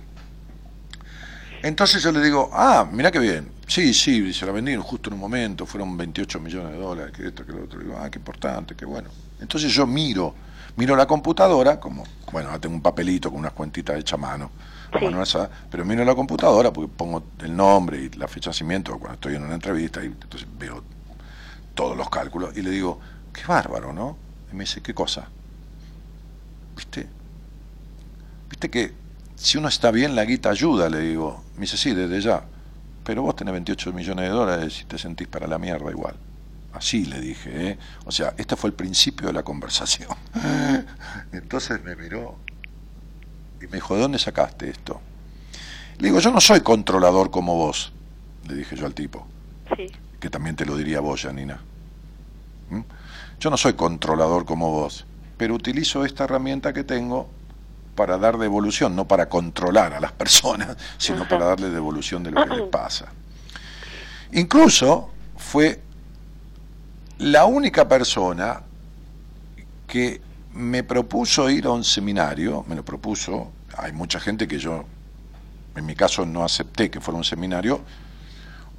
Entonces 1.62 2.00
yo 2.00 2.12
le 2.12 2.22
digo, 2.22 2.48
ah, 2.52 2.88
mira 2.90 3.10
qué 3.10 3.18
bien. 3.18 3.50
Sí, 3.66 3.92
sí, 3.92 4.32
se 4.32 4.46
la 4.46 4.52
vendieron 4.52 4.84
justo 4.84 5.10
en 5.10 5.14
un 5.14 5.20
momento, 5.20 5.66
fueron 5.66 5.96
28 5.96 6.38
millones 6.38 6.72
de 6.72 6.78
dólares, 6.78 7.12
que 7.12 7.26
esto, 7.26 7.44
que 7.44 7.52
lo 7.52 7.64
otro. 7.64 7.80
Le 7.80 7.86
digo, 7.86 7.98
ah, 8.00 8.08
qué 8.08 8.18
importante, 8.18 8.76
qué 8.76 8.84
bueno. 8.84 9.10
Entonces 9.40 9.72
yo 9.72 9.86
miro, 9.88 10.34
miro 10.76 10.96
la 10.96 11.06
computadora, 11.06 11.78
como, 11.80 12.04
bueno, 12.32 12.48
ahora 12.48 12.60
tengo 12.60 12.74
un 12.74 12.82
papelito 12.82 13.30
con 13.30 13.40
unas 13.40 13.52
cuentitas 13.52 13.98
hechas 13.98 14.14
a 14.14 14.16
mano, 14.16 14.50
Sí. 14.98 15.04
mano 15.04 15.20
alzada, 15.20 15.50
pero 15.70 15.84
miro 15.84 16.04
la 16.04 16.14
computadora 16.14 16.72
porque 16.72 16.90
pongo 16.94 17.22
el 17.40 17.56
nombre 17.56 17.98
y 18.02 18.08
la 18.10 18.26
fecha 18.26 18.50
de 18.50 18.54
nacimiento 18.54 18.98
cuando 18.98 19.14
estoy 19.14 19.34
en 19.36 19.44
una 19.44 19.54
entrevista 19.54 20.02
y 20.02 20.06
entonces 20.06 20.48
veo 20.58 20.82
todos 21.74 21.96
los 21.96 22.10
cálculos 22.10 22.56
y 22.56 22.62
le 22.62 22.70
digo, 22.70 22.98
qué 23.32 23.42
bárbaro, 23.46 23.92
¿no? 23.92 24.16
Y 24.52 24.56
me 24.56 24.64
dice, 24.64 24.80
¿qué 24.80 24.92
cosa? 24.92 25.28
¿Viste? 26.76 27.06
¿Viste 28.48 28.68
que 28.70 28.92
si 29.36 29.58
uno 29.58 29.68
está 29.68 29.90
bien, 29.90 30.14
la 30.16 30.24
guita 30.24 30.50
ayuda? 30.50 30.90
Le 30.90 31.00
digo. 31.00 31.42
Me 31.54 31.62
dice, 31.62 31.76
sí, 31.76 31.94
desde 31.94 32.20
ya. 32.20 32.42
Pero 33.04 33.22
vos 33.22 33.36
tenés 33.36 33.52
28 33.52 33.92
millones 33.92 34.24
de 34.28 34.30
dólares 34.30 34.80
y 34.82 34.84
te 34.84 34.98
sentís 34.98 35.28
para 35.28 35.46
la 35.46 35.58
mierda 35.58 35.90
igual. 35.90 36.16
Así 36.72 37.04
le 37.04 37.20
dije, 37.20 37.70
¿eh? 37.70 37.78
O 38.04 38.12
sea, 38.12 38.34
este 38.38 38.54
fue 38.56 38.68
el 38.70 38.74
principio 38.74 39.26
de 39.26 39.32
la 39.32 39.42
conversación. 39.42 40.08
Entonces 41.32 41.82
me 41.82 41.96
miró 41.96 42.36
y 43.60 43.66
me 43.66 43.72
dijo, 43.72 43.94
¿de 43.96 44.02
dónde 44.02 44.18
sacaste 44.18 44.70
esto? 44.70 45.00
Le 45.98 46.08
digo, 46.08 46.20
yo 46.20 46.30
no 46.30 46.40
soy 46.40 46.60
controlador 46.60 47.30
como 47.30 47.56
vos, 47.56 47.92
le 48.48 48.54
dije 48.54 48.76
yo 48.76 48.86
al 48.86 48.94
tipo 48.94 49.26
Sí. 49.76 49.86
que 50.18 50.30
también 50.30 50.56
te 50.56 50.64
lo 50.64 50.76
diría 50.76 51.00
vos, 51.00 51.22
Janina. 51.22 51.60
¿Mm? 52.70 52.80
Yo 53.40 53.50
no 53.50 53.56
soy 53.56 53.74
controlador 53.74 54.44
como 54.44 54.70
vos, 54.70 55.04
pero 55.36 55.54
utilizo 55.54 56.04
esta 56.04 56.24
herramienta 56.24 56.72
que 56.72 56.84
tengo 56.84 57.28
para 57.94 58.16
dar 58.16 58.38
devolución, 58.38 58.94
no 58.96 59.06
para 59.06 59.28
controlar 59.28 59.92
a 59.92 60.00
las 60.00 60.12
personas, 60.12 60.76
sino 60.98 61.26
para 61.28 61.46
darle 61.46 61.68
devolución 61.70 62.22
de 62.22 62.30
lo 62.30 62.44
que 62.46 62.54
les 62.56 62.68
pasa. 62.70 63.06
Incluso 64.32 65.10
fue 65.36 65.82
la 67.20 67.44
única 67.44 67.86
persona 67.86 68.62
que 69.86 70.20
me 70.54 70.82
propuso 70.82 71.50
ir 71.50 71.66
a 71.66 71.70
un 71.70 71.84
seminario, 71.84 72.64
me 72.66 72.74
lo 72.74 72.84
propuso, 72.84 73.52
hay 73.76 73.92
mucha 73.92 74.18
gente 74.18 74.48
que 74.48 74.58
yo, 74.58 74.84
en 75.76 75.84
mi 75.86 75.94
caso, 75.94 76.24
no 76.24 76.44
acepté 76.44 76.90
que 76.90 77.00
fuera 77.00 77.18
un 77.18 77.24
seminario, 77.24 77.82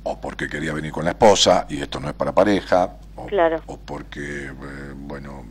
o 0.04 0.20
porque 0.20 0.48
quería 0.50 0.74
venir 0.74 0.92
con 0.92 1.06
la 1.06 1.12
esposa 1.12 1.68
y 1.70 1.82
esto 1.82 2.00
no 2.00 2.10
es 2.10 2.16
para 2.16 2.34
pareja, 2.34 2.98
o, 3.16 3.28
Claro. 3.28 3.62
o 3.68 3.78
porque, 3.78 4.48
eh, 4.48 4.52
bueno, 4.96 5.46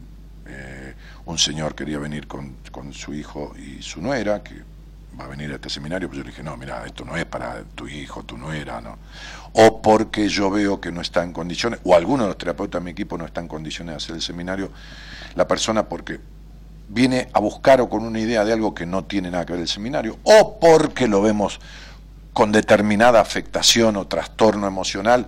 eh, 0.46 0.94
un 1.26 1.38
señor 1.38 1.76
quería 1.76 1.98
venir 1.98 2.26
con, 2.26 2.56
con 2.72 2.92
su 2.92 3.14
hijo 3.14 3.52
y 3.56 3.82
su 3.82 4.02
nuera, 4.02 4.42
que 4.42 4.62
va 5.20 5.26
a 5.26 5.28
venir 5.28 5.52
a 5.52 5.56
este 5.56 5.70
seminario, 5.70 6.08
pues 6.08 6.18
yo 6.18 6.24
le 6.24 6.30
dije, 6.30 6.42
no, 6.42 6.56
mira, 6.56 6.82
esto 6.86 7.04
no 7.04 7.16
es 7.16 7.24
para 7.26 7.62
tu 7.74 7.86
hijo, 7.86 8.22
tu 8.24 8.36
nuera, 8.36 8.80
¿no? 8.80 8.98
O 9.52 9.82
porque 9.82 10.28
yo 10.28 10.50
veo 10.50 10.80
que 10.80 10.90
no 10.90 11.00
está 11.00 11.22
en 11.22 11.32
condiciones, 11.32 11.80
o 11.84 11.94
alguno 11.94 12.24
de 12.24 12.30
los 12.30 12.38
terapeutas 12.38 12.80
de 12.80 12.84
mi 12.84 12.90
equipo 12.92 13.18
no 13.18 13.26
está 13.26 13.40
en 13.40 13.48
condiciones 13.48 13.92
de 13.92 13.96
hacer 13.96 14.14
el 14.16 14.22
seminario, 14.22 14.70
la 15.34 15.46
persona 15.46 15.84
porque 15.84 16.20
viene 16.88 17.28
a 17.32 17.40
buscar 17.40 17.80
o 17.80 17.88
con 17.88 18.04
una 18.04 18.18
idea 18.18 18.44
de 18.44 18.52
algo 18.52 18.74
que 18.74 18.86
no 18.86 19.04
tiene 19.04 19.30
nada 19.30 19.46
que 19.46 19.52
ver 19.52 19.62
el 19.62 19.68
seminario, 19.68 20.18
o 20.24 20.58
porque 20.58 21.06
lo 21.06 21.22
vemos 21.22 21.60
con 22.32 22.52
determinada 22.52 23.20
afectación 23.20 23.96
o 23.96 24.06
trastorno 24.06 24.66
emocional 24.66 25.26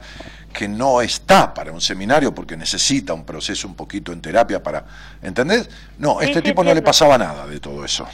que 0.53 0.69
no 0.69 1.01
está 1.01 1.55
para 1.55 1.73
un 1.73 1.81
seminario 1.81 2.35
porque 2.35 2.57
necesita 2.57 3.15
un 3.15 3.25
proceso 3.25 3.67
un 3.67 3.75
poquito 3.75 4.13
en 4.13 4.21
terapia 4.21 4.63
para, 4.63 4.85
¿entendés? 5.23 5.69
No, 5.99 6.21
a 6.21 6.25
este 6.25 6.41
sí, 6.41 6.45
tipo 6.45 6.63
no 6.63 6.75
le 6.75 6.83
pasaba 6.83 7.19
nada 7.19 7.47
de 7.47 7.59
todo 7.59 7.85
eso. 7.85 8.07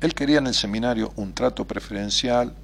Él 0.00 0.14
quería 0.14 0.38
en 0.38 0.46
el 0.46 0.54
seminario 0.54 1.12
un 1.16 1.32
trato 1.32 1.64
preferencial 1.64 2.54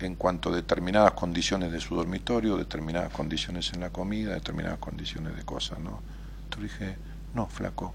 en 0.00 0.14
cuanto 0.14 0.50
a 0.50 0.56
determinadas 0.56 1.12
condiciones 1.12 1.72
de 1.72 1.80
su 1.80 1.94
dormitorio, 1.96 2.56
determinadas 2.56 3.10
condiciones 3.12 3.72
en 3.72 3.80
la 3.80 3.90
comida, 3.90 4.34
determinadas 4.34 4.78
condiciones 4.78 5.34
de 5.36 5.42
cosas, 5.42 5.78
¿no? 5.78 6.00
Entonces 6.44 6.78
dije, 6.78 6.96
no, 7.34 7.46
flaco, 7.46 7.94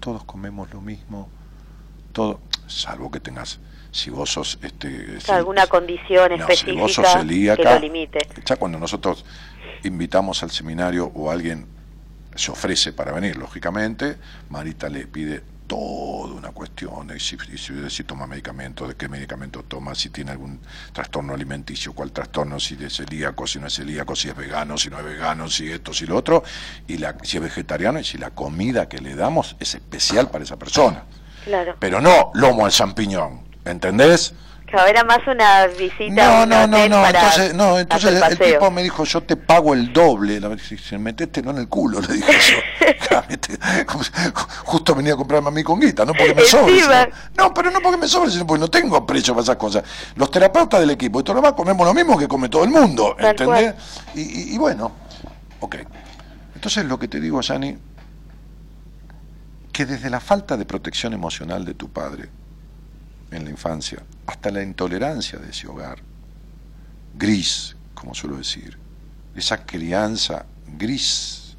todos 0.00 0.24
comemos 0.24 0.72
lo 0.72 0.80
mismo, 0.80 1.28
todo, 2.12 2.40
salvo 2.66 3.10
que 3.10 3.20
tengas, 3.20 3.58
si 3.90 4.10
vos 4.10 4.30
sos, 4.32 4.58
este, 4.62 5.20
si- 5.20 5.30
alguna 5.30 5.66
condición 5.66 6.38
no, 6.38 6.46
si 6.48 6.72
vos 6.72 6.94
sos 6.94 7.04
específica 7.06 7.56
que 7.56 7.64
lo 7.64 7.78
limite. 7.78 8.18
ya 8.44 8.56
cuando 8.56 8.78
nosotros 8.78 9.24
invitamos 9.84 10.42
al 10.42 10.50
seminario 10.50 11.10
o 11.14 11.30
alguien 11.30 11.66
se 12.34 12.50
ofrece 12.50 12.92
para 12.92 13.12
venir, 13.12 13.36
lógicamente, 13.36 14.16
Marita 14.50 14.88
le 14.88 15.06
pide 15.06 15.42
toda 15.66 16.34
una 16.34 16.50
cuestión, 16.50 17.10
y 17.14 17.20
si, 17.20 17.36
si, 17.56 17.90
si 17.90 18.04
toma 18.04 18.26
medicamento, 18.26 18.86
de 18.86 18.94
qué 18.94 19.08
medicamento 19.08 19.62
toma, 19.62 19.94
si 19.94 20.10
tiene 20.10 20.30
algún 20.30 20.60
trastorno 20.92 21.34
alimenticio, 21.34 21.92
cuál 21.92 22.12
trastorno, 22.12 22.58
si 22.60 22.76
es 22.82 22.96
celíaco, 22.96 23.46
si 23.46 23.58
no 23.58 23.66
es 23.66 23.74
celíaco, 23.74 24.14
si 24.16 24.28
es 24.28 24.36
vegano, 24.36 24.78
si 24.78 24.90
no 24.90 24.98
es 24.98 25.04
vegano, 25.04 25.48
si 25.48 25.70
esto, 25.70 25.92
si 25.92 26.06
lo 26.06 26.16
otro, 26.16 26.42
y 26.86 26.98
la, 26.98 27.16
si 27.22 27.36
es 27.36 27.42
vegetariano 27.42 27.98
y 28.00 28.04
si 28.04 28.18
la 28.18 28.30
comida 28.30 28.88
que 28.88 28.98
le 28.98 29.14
damos 29.14 29.56
es 29.60 29.74
especial 29.74 30.30
para 30.30 30.44
esa 30.44 30.56
persona. 30.56 31.04
Claro. 31.44 31.76
Pero 31.78 32.00
no 32.00 32.30
lomo 32.34 32.64
al 32.66 32.72
champiñón, 32.72 33.42
¿entendés? 33.64 34.34
Claro, 34.66 34.88
era 34.88 35.04
más 35.04 35.20
una 35.28 35.66
visita. 35.68 36.12
No, 36.12 36.44
no, 36.46 36.66
no, 36.66 36.88
no, 36.88 36.96
para 37.02 37.18
entonces, 37.20 37.54
no, 37.54 37.78
entonces 37.78 38.20
el, 38.22 38.38
tipo 38.38 38.70
me 38.72 38.82
dijo, 38.82 39.04
yo 39.04 39.22
te 39.22 39.36
pago 39.36 39.74
el 39.74 39.92
doble, 39.92 40.40
se 40.58 40.98
metete 40.98 41.40
no 41.40 41.52
en 41.52 41.58
el 41.58 41.68
culo, 41.68 42.00
le 42.00 42.08
dije 42.14 42.32
yo. 42.32 42.86
Cállate. 43.08 43.58
Justo 44.64 44.94
venía 44.96 45.14
a 45.14 45.16
comprarme 45.16 45.48
a 45.48 45.50
mí 45.52 45.62
con 45.62 45.78
guita, 45.78 46.04
no 46.04 46.12
porque 46.12 46.34
me 46.34 46.42
sobre. 46.42 46.80
Sino- 46.80 47.06
no, 47.36 47.54
pero 47.54 47.70
no 47.70 47.80
porque 47.80 47.96
me 47.96 48.08
sobre, 48.08 48.30
sino 48.32 48.44
porque 48.46 48.60
no 48.60 48.68
tengo 48.68 49.06
precio 49.06 49.34
para 49.34 49.44
esas 49.44 49.56
cosas. 49.56 49.84
Los 50.16 50.30
terapeutas 50.32 50.80
del 50.80 50.90
equipo 50.90 51.22
todo 51.22 51.34
lo 51.34 51.40
demás 51.42 51.54
comemos 51.54 51.86
lo 51.86 51.94
mismo 51.94 52.18
que 52.18 52.26
come 52.26 52.48
todo 52.48 52.64
el 52.64 52.70
mundo, 52.70 53.14
¿entendés? 53.54 53.74
Y, 54.16 54.20
y- 54.20 54.54
y 54.54 54.58
bueno, 54.58 54.90
ok. 55.60 55.76
Entonces 56.56 56.84
lo 56.86 56.98
que 56.98 57.06
te 57.06 57.20
digo, 57.20 57.40
Yani, 57.40 57.78
que 59.72 59.86
desde 59.86 60.10
la 60.10 60.20
falta 60.20 60.56
de 60.56 60.64
protección 60.64 61.12
emocional 61.12 61.64
de 61.64 61.74
tu 61.74 61.88
padre 61.90 62.28
en 63.36 63.44
la 63.44 63.50
infancia 63.50 64.02
hasta 64.26 64.50
la 64.50 64.62
intolerancia 64.62 65.38
de 65.38 65.50
ese 65.50 65.66
hogar, 65.68 65.98
gris, 67.14 67.76
como 67.94 68.14
suelo 68.14 68.36
decir, 68.36 68.76
esa 69.34 69.64
crianza 69.64 70.46
gris, 70.66 71.56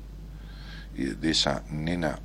de 0.94 1.30
esa 1.32 1.64
nena 1.70 2.18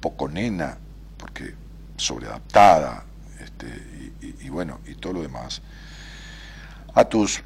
poco 0.00 0.28
nena, 0.28 0.76
porque 1.16 1.54
sobreadaptada, 1.96 3.04
este, 3.40 3.66
y, 4.20 4.26
y- 4.26 4.36
y 4.46 4.48
bueno, 4.48 4.80
y 4.86 4.94
todo 4.94 5.14
lo 5.14 5.22
demás, 5.22 5.62
a 6.94 7.04
tus 7.04 7.40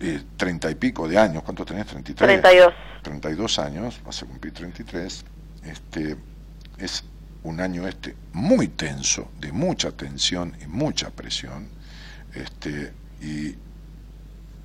eh, 0.00 0.22
treinta 0.36 0.70
y 0.70 0.74
pico 0.76 1.06
de 1.08 1.18
años, 1.18 1.42
¿cuánto 1.42 1.64
tenés? 1.64 1.86
33. 1.86 2.40
32. 2.42 2.74
32 3.02 3.58
años, 3.58 4.00
vas 4.04 4.22
a 4.22 4.26
cumplir 4.26 4.52
33, 4.52 5.24
este, 5.64 6.16
es 6.78 7.04
un 7.44 7.60
año 7.60 7.86
este 7.88 8.14
muy 8.32 8.68
tenso, 8.68 9.30
de 9.40 9.52
mucha 9.52 9.90
tensión 9.92 10.54
y 10.62 10.66
mucha 10.66 11.10
presión, 11.10 11.68
este, 12.34 12.92
y, 13.22 13.54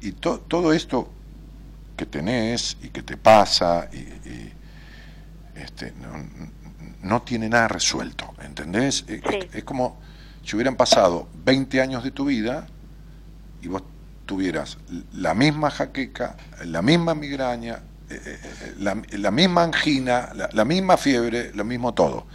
y 0.02 0.12
to- 0.14 0.40
todo 0.48 0.74
esto 0.74 1.12
que 1.98 2.06
tenés 2.06 2.78
y 2.82 2.90
que 2.90 3.02
te 3.02 3.18
pasa, 3.18 3.90
y, 3.94 3.98
y, 3.98 4.54
este, 5.56 5.94
no, 6.02 6.10
no 7.04 7.22
tiene 7.22 7.48
nada 7.50 7.68
resuelto, 7.70 8.34
¿entendés? 8.44 9.06
Es- 9.08 9.22
Sí. 9.28 9.40
es- 9.50 9.56
es 9.56 9.64
como 9.64 9.98
si 10.44 10.56
hubieran 10.56 10.76
pasado 10.76 11.28
20 11.46 11.82
años 11.82 12.04
de 12.04 12.12
tu 12.12 12.26
vida 12.26 12.68
y 13.62 13.68
vos 13.68 13.84
tuvieras 14.26 14.78
la 15.14 15.34
misma 15.34 15.70
jaqueca, 15.72 16.36
la 16.66 16.82
misma 16.82 17.16
migraña, 17.16 17.80
eh, 18.10 18.22
eh, 18.24 18.40
eh, 18.44 18.74
la, 18.80 19.02
la 19.12 19.32
misma 19.32 19.64
angina, 19.64 20.30
la, 20.36 20.50
la 20.52 20.66
misma 20.66 20.98
fiebre, 20.98 21.52
lo 21.56 21.64
mismo 21.64 21.94
todo. 21.94 22.28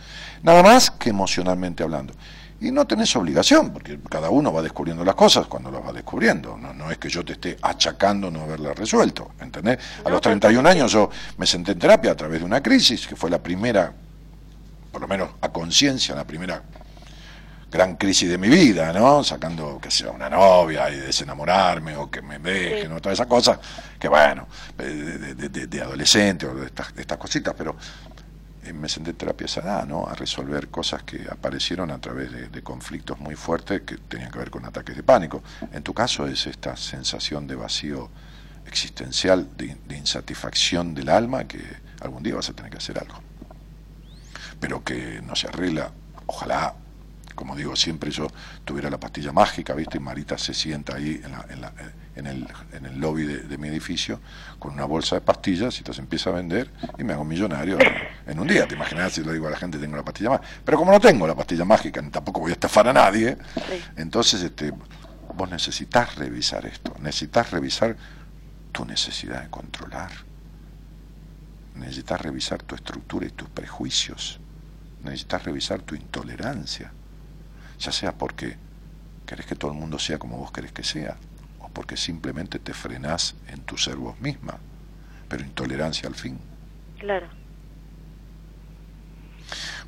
Nada 0.42 0.62
más 0.62 0.90
que 0.90 1.10
emocionalmente 1.10 1.82
hablando. 1.82 2.14
Y 2.62 2.70
no 2.70 2.86
tenés 2.86 3.14
obligación, 3.16 3.72
porque 3.72 3.98
cada 4.10 4.28
uno 4.28 4.52
va 4.52 4.60
descubriendo 4.60 5.02
las 5.02 5.14
cosas 5.14 5.46
cuando 5.46 5.70
las 5.70 5.82
va 5.82 5.92
descubriendo. 5.92 6.58
No, 6.58 6.74
no 6.74 6.90
es 6.90 6.98
que 6.98 7.08
yo 7.08 7.24
te 7.24 7.32
esté 7.32 7.56
achacando 7.62 8.30
no 8.30 8.42
haberlas 8.42 8.76
resuelto, 8.76 9.30
¿entendés? 9.40 9.78
A 10.00 10.04
No, 10.04 10.10
los 10.10 10.20
31 10.20 10.68
años 10.68 10.92
yo 10.92 11.08
me 11.38 11.46
senté 11.46 11.72
en 11.72 11.78
terapia 11.78 12.12
a 12.12 12.14
través 12.14 12.40
de 12.40 12.44
una 12.44 12.62
crisis, 12.62 13.06
que 13.06 13.16
fue 13.16 13.30
la 13.30 13.38
primera, 13.42 13.92
por 14.92 15.00
lo 15.00 15.08
menos 15.08 15.30
a 15.40 15.48
conciencia, 15.48 16.14
la 16.14 16.24
primera 16.26 16.62
gran 17.70 17.96
crisis 17.96 18.28
de 18.28 18.36
mi 18.36 18.48
vida, 18.48 18.92
¿no? 18.92 19.22
Sacando, 19.24 19.78
que 19.80 19.90
sea 19.90 20.10
una 20.10 20.28
novia 20.28 20.90
y 20.90 20.96
desenamorarme 20.98 21.96
o 21.96 22.10
que 22.10 22.20
me 22.20 22.38
dejen 22.40 22.88
Sí. 22.88 22.92
o 22.94 23.00
todas 23.00 23.16
esas 23.16 23.26
cosas, 23.28 23.58
que 23.98 24.08
bueno, 24.08 24.48
de, 24.76 24.94
de- 24.94 25.34
de- 25.34 25.48
de- 25.48 25.66
de 25.66 25.80
adolescente 25.80 26.46
o 26.46 26.54
de 26.56 26.66
estas, 26.66 27.16
cositas, 27.16 27.54
pero 27.56 27.76
me 28.72 28.88
senté 28.88 29.10
en 29.10 29.16
terapia 29.16 29.44
esa 29.46 29.60
¿no? 29.86 30.06
A 30.06 30.14
resolver 30.14 30.68
cosas 30.68 31.02
que 31.02 31.26
aparecieron 31.30 31.90
a 31.90 31.98
través 32.00 32.30
de, 32.32 32.48
conflictos 32.62 33.18
muy 33.20 33.34
fuertes 33.36 33.82
que 33.82 33.96
tenían 33.96 34.30
que 34.30 34.38
ver 34.38 34.50
con 34.50 34.64
ataques 34.64 34.96
de 34.96 35.02
pánico. 35.02 35.42
En 35.72 35.82
tu 35.82 35.94
caso 35.94 36.26
es 36.26 36.46
esta 36.46 36.76
sensación 36.76 37.46
de 37.46 37.54
vacío 37.56 38.10
existencial, 38.66 39.48
de, 39.56 39.76
de 39.86 39.96
insatisfacción 39.96 40.94
del 40.94 41.08
alma, 41.08 41.44
que 41.44 41.60
algún 42.00 42.22
día 42.22 42.34
vas 42.36 42.48
a 42.50 42.52
tener 42.52 42.70
que 42.70 42.78
hacer 42.78 42.98
algo. 42.98 43.20
Pero 44.60 44.84
que 44.84 45.22
no 45.22 45.34
se 45.36 45.48
arregla, 45.48 45.90
ojalá, 46.26 46.74
como 47.34 47.56
digo 47.56 47.74
siempre, 47.76 48.10
yo 48.10 48.28
tuviera 48.64 48.90
la 48.90 48.98
pastilla 49.00 49.32
mágica, 49.32 49.74
¿viste? 49.74 49.96
Y 49.96 50.00
Marita 50.00 50.36
se 50.38 50.52
sienta 50.54 50.96
ahí 50.96 51.20
en, 51.24 51.32
la- 51.32 51.46
en 51.48 51.60
la- 51.60 51.72
en 52.20 52.26
el, 52.26 52.46
en 52.72 52.86
el 52.86 53.00
lobby 53.00 53.24
de, 53.24 53.38
de 53.40 53.58
mi 53.58 53.68
edificio 53.68 54.20
con 54.58 54.72
una 54.74 54.84
bolsa 54.84 55.16
de 55.16 55.22
pastillas 55.22 55.74
y 55.74 55.78
entonces 55.78 56.00
empieza 56.00 56.30
a 56.30 56.34
vender 56.34 56.70
y 56.98 57.04
me 57.04 57.14
hago 57.14 57.24
millonario 57.24 57.78
en 58.26 58.38
un 58.38 58.46
día. 58.46 58.68
Te 58.68 58.74
imaginas 58.74 59.12
si 59.12 59.24
le 59.24 59.32
digo 59.32 59.48
a 59.48 59.50
la 59.50 59.56
gente 59.56 59.78
tengo 59.78 59.96
la 59.96 60.04
pastilla 60.04 60.30
mágica. 60.30 60.48
Pero 60.64 60.78
como 60.78 60.92
no 60.92 61.00
tengo 61.00 61.26
la 61.26 61.34
pastilla 61.34 61.64
mágica, 61.64 62.00
ni 62.00 62.10
tampoco 62.10 62.40
voy 62.40 62.50
a 62.50 62.54
estafar 62.54 62.86
a 62.88 62.92
nadie, 62.92 63.36
entonces 63.96 64.42
este, 64.42 64.72
vos 65.34 65.50
necesitas 65.50 66.14
revisar 66.16 66.66
esto, 66.66 66.94
necesitas 67.00 67.50
revisar 67.50 67.96
tu 68.72 68.84
necesidad 68.84 69.42
de 69.42 69.50
controlar, 69.50 70.10
necesitas 71.74 72.20
revisar 72.20 72.62
tu 72.62 72.74
estructura 72.74 73.26
y 73.26 73.30
tus 73.30 73.48
prejuicios, 73.48 74.38
necesitas 75.02 75.44
revisar 75.44 75.80
tu 75.80 75.94
intolerancia, 75.94 76.92
ya 77.78 77.92
sea 77.92 78.12
porque 78.12 78.56
querés 79.26 79.46
que 79.46 79.56
todo 79.56 79.72
el 79.72 79.78
mundo 79.78 79.98
sea 79.98 80.18
como 80.18 80.36
vos 80.36 80.52
querés 80.52 80.72
que 80.72 80.84
sea, 80.84 81.16
porque 81.72 81.96
simplemente 81.96 82.58
te 82.58 82.74
frenás 82.74 83.34
en 83.48 83.60
tu 83.60 83.76
ser 83.78 83.96
vos 83.96 84.18
misma, 84.20 84.58
pero 85.28 85.44
intolerancia 85.44 86.08
al 86.08 86.14
fin, 86.14 86.38
Claro. 86.98 87.26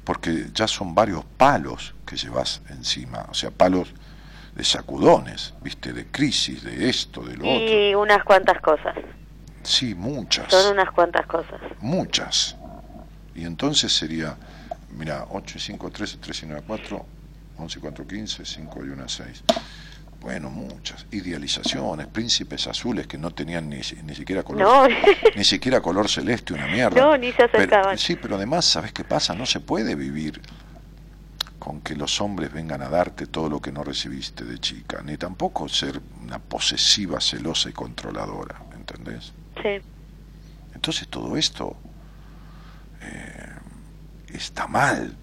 porque 0.05 0.49
ya 0.53 0.67
son 0.67 0.95
varios 0.95 1.25
palos 1.37 1.95
que 2.07 2.17
llevas 2.17 2.63
encima, 2.69 3.27
o 3.31 3.35
sea, 3.35 3.51
palos 3.51 3.93
de 4.55 4.65
sacudones, 4.65 5.55
viste, 5.63 5.93
de 5.93 6.07
crisis, 6.07 6.63
de 6.63 6.89
esto, 6.89 7.23
de 7.23 7.37
lo 7.37 7.45
otro. 7.49 7.65
Y 7.75 7.95
unas 7.95 8.23
cuantas 8.25 8.61
cosas. 8.61 8.97
Sí, 9.63 9.95
muchas. 9.95 10.51
Son 10.51 10.73
unas 10.73 10.91
cuantas 10.91 11.27
cosas. 11.27 11.61
muchas. 11.81 12.57
Y 13.35 13.45
entonces 13.45 13.93
sería, 13.97 14.37
mira, 14.91 15.27
8 15.31 15.57
y 15.57 15.61
5, 15.61 15.91
13, 15.91 16.19
3 16.19 16.43
y 16.43 16.47
9, 16.47 16.63
4, 16.67 17.07
11 17.59 17.79
y 17.79 17.81
4, 17.83 18.07
15, 18.07 18.45
5 18.45 18.85
y 18.85 18.89
1, 18.91 19.09
6. 19.09 19.43
Bueno, 20.23 20.51
muchas. 20.51 21.05
Idealizaciones, 21.11 22.07
príncipes 22.07 22.69
azules 22.69 23.09
que 23.09 23.19
no 23.19 23.33
tenían 23.33 23.69
ni, 23.69 23.81
ni 24.05 24.15
siquiera 24.15 24.45
color. 24.45 24.63
No. 24.63 24.97
Ni 25.37 25.43
siquiera 25.45 25.81
color 25.81 26.09
celeste, 26.09 26.55
una 26.55 26.67
mierda. 26.69 27.01
No, 27.01 27.17
ni 27.17 27.33
se 27.33 27.43
acercaban. 27.43 27.87
Pero- 27.87 27.99
sí, 27.99 28.15
pero 28.17 28.37
además, 28.37 28.65
¿sabes 28.65 28.93
qué 28.93 29.03
pasa? 29.03 29.35
No 29.35 29.47
se 29.47 29.59
puede 29.61 29.97
vivir 29.97 30.41
con 31.59 31.81
que 31.81 31.97
los 31.97 32.21
hombres 32.21 32.53
vengan 32.53 32.83
a 32.83 32.89
darte 32.89 33.27
todo 33.27 33.49
lo 33.49 33.61
que 33.61 33.73
no 33.73 33.83
recibiste 33.85 34.45
de 34.45 34.59
chica, 34.61 35.01
ni 35.05 35.17
tampoco 35.17 35.69
ser 35.69 36.01
una 36.23 36.39
posesiva, 36.39 37.21
celosa 37.21 37.69
y 37.71 37.73
controladora, 37.73 38.63
¿entendés? 38.77 39.33
Sí. 39.63 39.81
Entonces 40.75 41.09
todo 41.09 41.37
esto 41.37 41.77
eh, 43.01 43.49
está 44.29 44.67
mal. 44.67 45.17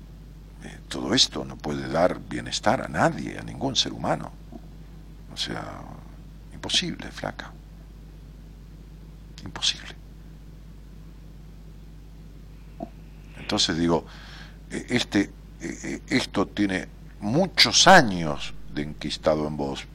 Eh, 0.64 0.78
todo 0.90 1.14
esto 1.14 1.46
no 1.46 1.56
puede 1.58 1.88
dar 1.88 2.20
bienestar 2.20 2.82
a 2.82 2.88
nadie, 2.90 3.38
a 3.38 3.44
ningún 3.44 3.76
ser 3.78 3.94
humano. 3.94 4.32
O 5.40 5.42
sea, 5.42 5.80
imposible, 6.54 7.10
flaca. 7.12 7.50
Imposible. 9.46 9.96
Entonces 13.38 13.78
digo, 13.78 14.06
eh, 14.70 14.86
este, 14.90 15.22
eh, 15.62 15.78
eh, 15.84 16.02
esto 16.10 16.46
tiene 16.46 16.90
muchos 17.22 17.88
años 17.88 18.54
de 18.74 18.82
enquistado 18.84 19.48
en 19.48 19.56
vos, 19.56 19.86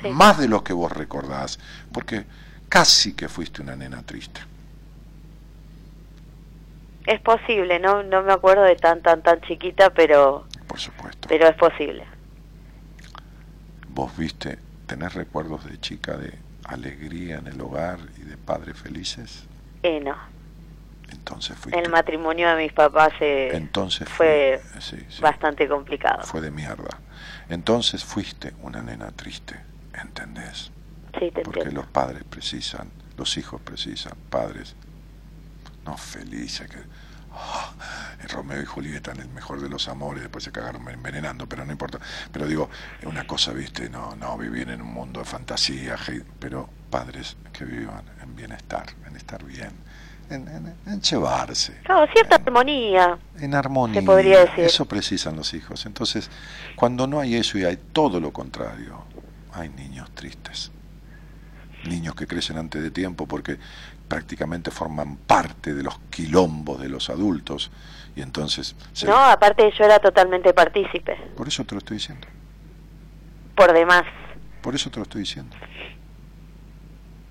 Sí. 0.00 0.10
más 0.10 0.38
de 0.38 0.46
los 0.46 0.62
que 0.62 0.72
vos 0.72 0.92
recordás, 0.92 1.58
porque 1.90 2.24
casi 2.68 3.14
que 3.14 3.28
fuiste 3.28 3.62
una 3.62 3.74
nena 3.74 4.00
triste. 4.04 4.40
Es 7.04 7.20
posible, 7.20 7.80
no 7.80 8.04
no 8.04 8.22
me 8.22 8.32
acuerdo 8.32 8.62
de 8.62 8.76
tan 8.76 9.02
tan 9.02 9.22
tan 9.24 9.40
chiquita, 9.40 9.90
pero 9.90 10.46
Por 10.68 10.78
supuesto. 10.78 11.26
pero 11.28 11.48
es 11.48 11.56
posible. 11.56 12.04
¿Vos 13.88 14.16
viste, 14.16 14.58
tenés 14.86 15.14
recuerdos 15.14 15.64
de 15.64 15.78
chica 15.80 16.16
de 16.16 16.38
alegría 16.64 17.36
en 17.38 17.46
el 17.46 17.60
hogar 17.60 17.98
y 18.16 18.22
de 18.22 18.36
padres 18.36 18.76
felices? 18.76 19.44
Eh, 19.82 20.00
no. 20.00 20.16
Entonces 21.10 21.56
fuiste. 21.56 21.78
El 21.80 21.90
matrimonio 21.90 22.48
de 22.54 22.62
mis 22.62 22.72
papás 22.72 23.12
eh, 23.20 23.50
Entonces 23.52 24.08
fue 24.08 24.60
fui- 24.72 24.80
sí, 24.80 25.06
sí, 25.08 25.22
bastante 25.22 25.68
complicado. 25.68 26.22
fue 26.22 26.40
de 26.40 26.50
mierda. 26.50 26.98
Entonces 27.48 28.04
fuiste 28.04 28.54
una 28.62 28.82
nena 28.82 29.10
triste, 29.12 29.60
¿entendés? 30.02 30.70
Sí, 31.18 31.30
te 31.30 31.42
Porque 31.42 31.60
entiendo. 31.60 31.82
los 31.82 31.86
padres 31.90 32.24
precisan, 32.24 32.90
los 33.16 33.36
hijos 33.36 33.60
precisan, 33.60 34.14
padres 34.30 34.74
no 35.84 35.96
felices, 35.98 36.68
que 36.68 36.78
ah, 37.34 37.72
Romeo 38.30 38.60
y 38.62 38.64
Julieta, 38.64 39.12
en 39.12 39.20
el 39.20 39.28
mejor 39.28 39.60
de 39.60 39.68
los 39.68 39.86
amores, 39.88 40.22
después 40.22 40.44
se 40.44 40.52
cagaron 40.52 40.88
envenenando, 40.88 41.46
pero 41.48 41.64
no 41.64 41.72
importa. 41.72 41.98
Pero 42.32 42.46
digo, 42.46 42.70
una 43.04 43.26
cosa, 43.26 43.52
viste, 43.52 43.88
no, 43.90 44.16
no 44.16 44.36
vivir 44.38 44.70
en 44.70 44.80
un 44.82 44.92
mundo 44.92 45.20
de 45.20 45.26
fantasía, 45.26 45.96
pero 46.38 46.68
padres 46.90 47.36
que 47.52 47.64
vivan 47.64 48.04
en 48.22 48.34
bienestar, 48.34 48.86
en 49.06 49.16
estar 49.16 49.44
bien, 49.44 49.72
en, 50.30 50.48
en, 50.48 50.74
en 50.86 51.00
llevarse. 51.02 51.80
Claro, 51.84 52.10
cierta 52.12 52.36
en- 52.36 52.42
armonía. 52.42 53.18
en 53.38 53.54
armonía. 53.54 54.00
Se 54.00 54.06
podría 54.06 54.40
decir. 54.46 54.64
Eso 54.64 54.86
precisan 54.86 55.36
los 55.36 55.52
hijos. 55.54 55.84
Entonces, 55.86 56.30
cuando 56.76 57.06
no 57.06 57.20
hay 57.20 57.34
eso 57.36 57.58
y 57.58 57.64
hay 57.64 57.76
todo 57.92 58.20
lo 58.20 58.32
contrario, 58.32 59.04
hay 59.52 59.68
niños 59.68 60.10
tristes. 60.14 60.70
Niños 61.84 62.14
que 62.14 62.26
crecen 62.26 62.56
antes 62.56 62.82
de 62.82 62.90
tiempo 62.90 63.26
porque 63.28 63.58
prácticamente 64.08 64.70
forman 64.70 65.16
parte 65.16 65.74
de 65.74 65.82
los 65.82 65.98
quilombos 66.10 66.80
de 66.80 66.88
los 66.88 67.10
adultos 67.10 67.70
y 68.16 68.22
entonces 68.22 68.76
se- 68.92 69.06
No, 69.06 69.16
aparte 69.16 69.72
yo 69.78 69.84
era 69.84 69.98
totalmente 69.98 70.52
partícipe, 70.52 71.16
por 71.36 71.48
eso 71.48 71.64
te 71.64 71.74
lo 71.74 71.78
estoy 71.78 71.96
diciendo 71.96 72.26
por 73.56 73.72
demás. 73.72 74.02
por 74.62 74.74
eso 74.74 74.90
te 74.90 74.96
lo 74.96 75.02
estoy 75.04 75.20
diciendo 75.22 75.56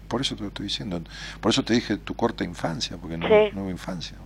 por 0.07 0.21
eso 0.21 0.35
te 0.35 0.41
lo 0.41 0.47
estoy 0.49 0.65
diciendo 0.65 1.01
por 1.41 1.51
eso 1.51 1.63
te 1.63 1.73
dije 1.73 1.97
tu 1.97 2.15
corta 2.15 2.43
infancia 2.43 2.97
porque 2.97 3.17
no, 3.17 3.27
Sí. 3.27 3.49
no 3.53 3.63
hubo 3.63 3.69
infancia 3.69 4.17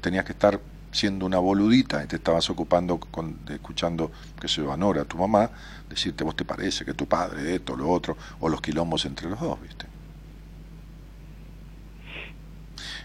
tenías 0.00 0.24
que 0.24 0.32
estar 0.32 0.60
siendo 0.92 1.26
una 1.26 1.38
boludita 1.38 2.02
y 2.02 2.06
te 2.06 2.16
estabas 2.16 2.48
ocupando 2.48 2.98
con, 2.98 3.44
de 3.44 3.54
escuchando 3.56 4.10
que 4.40 4.48
se 4.48 4.62
a 4.70 4.76
Nora, 4.78 5.04
tu 5.04 5.18
mamá, 5.18 5.50
decirte 5.90 6.24
vos 6.24 6.34
te 6.36 6.44
parece 6.46 6.84
que 6.86 6.94
tu 6.94 7.06
padre, 7.06 7.56
esto, 7.56 7.76
lo 7.76 7.90
otro, 7.90 8.16
o 8.40 8.48
los 8.48 8.62
quilombos 8.62 9.04
entre 9.04 9.28
los 9.28 9.38
dos, 9.38 9.60
¿viste? 9.60 9.86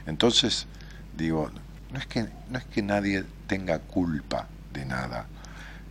Entonces, 0.05 0.67
digo, 1.15 1.51
no 1.91 1.99
es 1.99 2.05
que, 2.07 2.27
no 2.49 2.57
es 2.57 2.65
que 2.65 2.81
nadie 2.81 3.23
tenga 3.47 3.79
culpa 3.79 4.47
de 4.73 4.85
nada, 4.85 5.27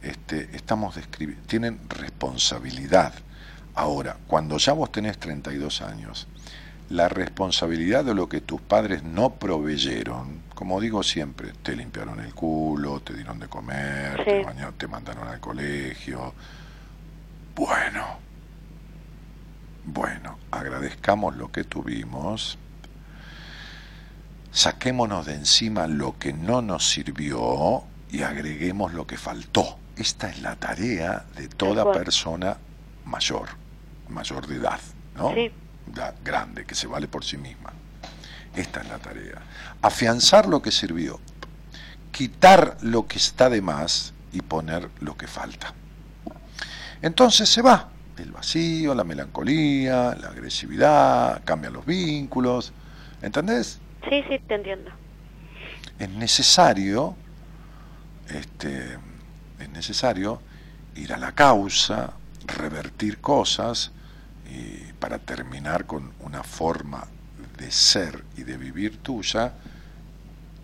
este, 0.02 0.48
estamos 0.54 0.96
describiendo, 0.96 1.46
tienen 1.46 1.80
responsabilidad. 1.88 3.12
Ahora, 3.74 4.16
cuando 4.26 4.58
ya 4.58 4.72
vos 4.72 4.90
tenés 4.90 5.18
32 5.18 5.82
años, 5.82 6.26
la 6.90 7.08
responsabilidad 7.08 8.04
de 8.04 8.14
lo 8.14 8.28
que 8.28 8.40
tus 8.40 8.60
padres 8.60 9.02
no 9.04 9.34
proveyeron, 9.34 10.40
como 10.54 10.80
digo 10.80 11.02
siempre, 11.02 11.52
te 11.62 11.76
limpiaron 11.76 12.20
el 12.20 12.34
culo, 12.34 13.00
te 13.00 13.14
dieron 13.14 13.38
de 13.38 13.46
comer, 13.46 14.24
te, 14.24 14.42
bañaron, 14.42 14.74
te 14.74 14.88
mandaron 14.88 15.28
al 15.28 15.38
colegio. 15.38 16.34
Bueno, 17.54 18.18
bueno, 19.84 20.38
agradezcamos 20.50 21.36
lo 21.36 21.52
que 21.52 21.64
tuvimos, 21.64 22.58
saquémonos 24.52 25.26
de 25.26 25.34
encima 25.34 25.86
lo 25.86 26.18
que 26.18 26.32
no 26.32 26.62
nos 26.62 26.90
sirvió 26.90 27.84
y 28.10 28.22
agreguemos 28.22 28.92
lo 28.92 29.06
que 29.06 29.16
faltó. 29.16 29.78
Esta 29.96 30.28
es 30.30 30.40
la 30.40 30.56
tarea 30.56 31.24
de 31.36 31.48
toda 31.48 31.92
persona 31.92 32.56
mayor, 33.04 33.48
mayor 34.08 34.46
de 34.46 34.56
edad, 34.56 34.80
¿no? 35.16 35.34
Sí. 35.34 35.52
La 35.94 36.14
grande, 36.24 36.64
que 36.64 36.74
se 36.74 36.86
vale 36.86 37.08
por 37.08 37.24
sí 37.24 37.36
misma. 37.36 37.72
Esta 38.54 38.80
es 38.80 38.88
la 38.88 38.98
tarea. 38.98 39.42
Afianzar 39.82 40.46
lo 40.48 40.62
que 40.62 40.70
sirvió, 40.70 41.20
quitar 42.12 42.76
lo 42.80 43.06
que 43.06 43.18
está 43.18 43.50
de 43.50 43.60
más 43.60 44.12
y 44.32 44.40
poner 44.40 44.88
lo 45.00 45.16
que 45.16 45.26
falta. 45.26 45.74
Entonces 47.02 47.48
se 47.48 47.62
va 47.62 47.88
el 48.18 48.32
vacío, 48.32 48.94
la 48.94 49.04
melancolía, 49.04 50.16
la 50.20 50.28
agresividad, 50.28 51.42
cambian 51.44 51.72
los 51.72 51.86
vínculos, 51.86 52.72
¿entendés? 53.22 53.78
Sí, 54.08 54.24
sí, 54.28 54.38
te 54.46 54.54
entiendo. 54.54 54.90
es 55.98 56.08
necesario 56.10 57.16
este, 58.34 58.98
es 59.58 59.68
necesario 59.70 60.40
ir 60.96 61.12
a 61.12 61.16
la 61.16 61.32
causa, 61.32 62.12
revertir 62.46 63.18
cosas 63.18 63.90
y 64.50 64.92
para 64.94 65.18
terminar 65.18 65.86
con 65.86 66.12
una 66.20 66.42
forma 66.42 67.06
de 67.58 67.70
ser 67.70 68.24
y 68.36 68.42
de 68.42 68.56
vivir 68.56 68.98
tuya 68.98 69.52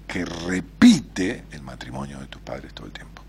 que 0.06 0.24
repite 0.24 1.44
el 1.50 1.62
matrimonio 1.62 2.20
de 2.20 2.26
tus 2.26 2.40
padres 2.42 2.72
todo 2.72 2.86
el 2.86 2.92
tiempo. 2.92 3.22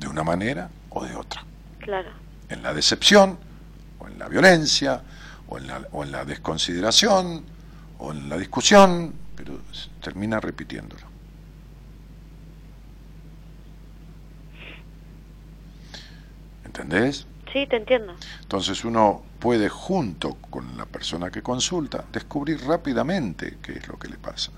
De 0.00 0.08
una 0.08 0.22
manera 0.22 0.68
o 0.90 1.04
de 1.04 1.14
otra. 1.14 1.44
Claro. 1.78 2.10
En 2.48 2.62
la 2.62 2.74
decepción, 2.74 3.38
o 3.98 4.08
en 4.08 4.18
la 4.18 4.28
violencia, 4.28 5.02
o 5.48 5.58
en 5.58 5.66
la, 5.66 5.82
o 5.92 6.04
en 6.04 6.12
la 6.12 6.24
desconsideración, 6.24 7.44
o 7.98 8.12
en 8.12 8.28
la 8.28 8.36
discusión, 8.38 9.12
pero 9.36 9.58
termina 10.00 10.40
repitiéndolo. 10.40 11.06
¿Entendés? 16.64 17.26
Sí, 17.52 17.66
te 17.66 17.76
entiendo. 17.76 18.14
Entonces 18.42 18.84
uno 18.84 19.22
puede, 19.38 19.68
junto 19.68 20.34
con 20.50 20.76
la 20.76 20.84
persona 20.84 21.30
que 21.30 21.42
consulta, 21.42 22.04
descubrir 22.12 22.60
rápidamente 22.66 23.58
qué 23.62 23.72
es 23.72 23.88
lo 23.88 23.98
que 23.98 24.08
le 24.08 24.16
pasa. 24.18 24.52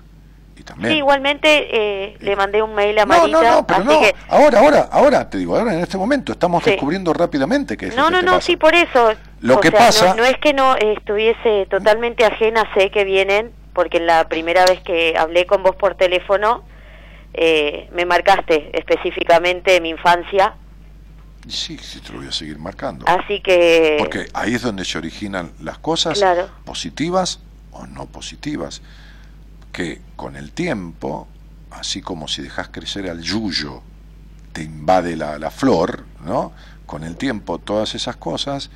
Y 0.57 0.63
también... 0.63 0.91
Sí, 0.91 0.97
igualmente 0.97 2.09
eh, 2.11 2.17
le 2.19 2.35
mandé 2.35 2.61
un 2.61 2.75
mail 2.75 2.99
a 2.99 3.05
no, 3.05 3.07
Marita, 3.07 3.41
no, 3.41 3.51
no, 3.55 3.67
pero 3.67 3.79
así 3.79 3.87
no. 3.87 3.99
que... 4.01 4.15
Ahora, 4.27 4.59
ahora, 4.59 4.89
ahora, 4.91 5.29
te 5.29 5.37
digo, 5.37 5.57
ahora 5.57 5.73
en 5.73 5.79
este 5.79 5.97
momento 5.97 6.33
estamos 6.33 6.63
Sí. 6.63 6.71
descubriendo 6.71 7.13
rápidamente 7.13 7.77
qué 7.77 7.87
es 7.87 7.95
No, 7.95 8.03
lo 8.03 8.09
que 8.09 8.15
no, 8.15 8.21
no, 8.23 8.31
pasa. 8.33 8.45
sí, 8.45 8.57
por 8.57 8.75
eso. 8.75 9.13
Lo 9.41 9.55
O 9.57 9.59
que 9.59 9.69
sea, 9.69 9.79
pasa- 9.79 10.07
No, 10.09 10.15
no 10.17 10.25
es 10.25 10.37
que 10.37 10.53
no 10.53 10.75
estuviese 10.77 11.65
totalmente 11.69 12.23
ajena, 12.25 12.63
sé 12.75 12.91
que 12.91 13.03
vienen, 13.03 13.51
porque 13.73 13.99
la 13.99 14.27
primera 14.29 14.65
vez 14.65 14.81
que 14.81 15.15
hablé 15.17 15.45
con 15.45 15.63
vos 15.63 15.75
por 15.75 15.95
teléfono, 15.95 16.63
eh, 17.33 17.89
me 17.93 18.05
marcaste 18.05 18.69
específicamente 18.77 19.79
mi 19.81 19.89
infancia, 19.89 20.53
sí, 21.47 21.77
sí, 21.79 22.01
te 22.01 22.11
lo 22.13 22.19
voy 22.19 22.27
a 22.27 22.31
seguir 22.31 22.59
marcando. 22.59 23.05
así 23.07 23.39
que... 23.39 23.95
Porque 23.97 24.27
ahí 24.33 24.53
es 24.53 24.61
donde 24.61 24.85
se 24.85 24.97
originan 24.99 25.51
las 25.61 25.79
cosas 25.79 26.19
Claro. 26.19 26.49
positivas 26.65 27.39
o 27.71 27.87
no 27.87 28.05
positivas. 28.05 28.81
Que 29.71 30.01
con 30.17 30.35
el 30.35 30.51
tiempo, 30.51 31.27
así 31.71 32.01
como 32.01 32.27
si 32.27 32.41
dejas 32.43 32.67
crecer 32.67 33.09
al 33.09 33.21
yuyo, 33.21 33.81
te 34.53 34.61
invade 34.63 35.15
la, 35.15 35.39
la 35.39 35.49
flor, 35.49 36.03
¿no? 36.25 36.51
Con 36.85 37.03
el 37.05 37.15
tiempo 37.15 37.57
todas 37.57 37.95
esas 37.95 38.17
cosas 38.17 38.69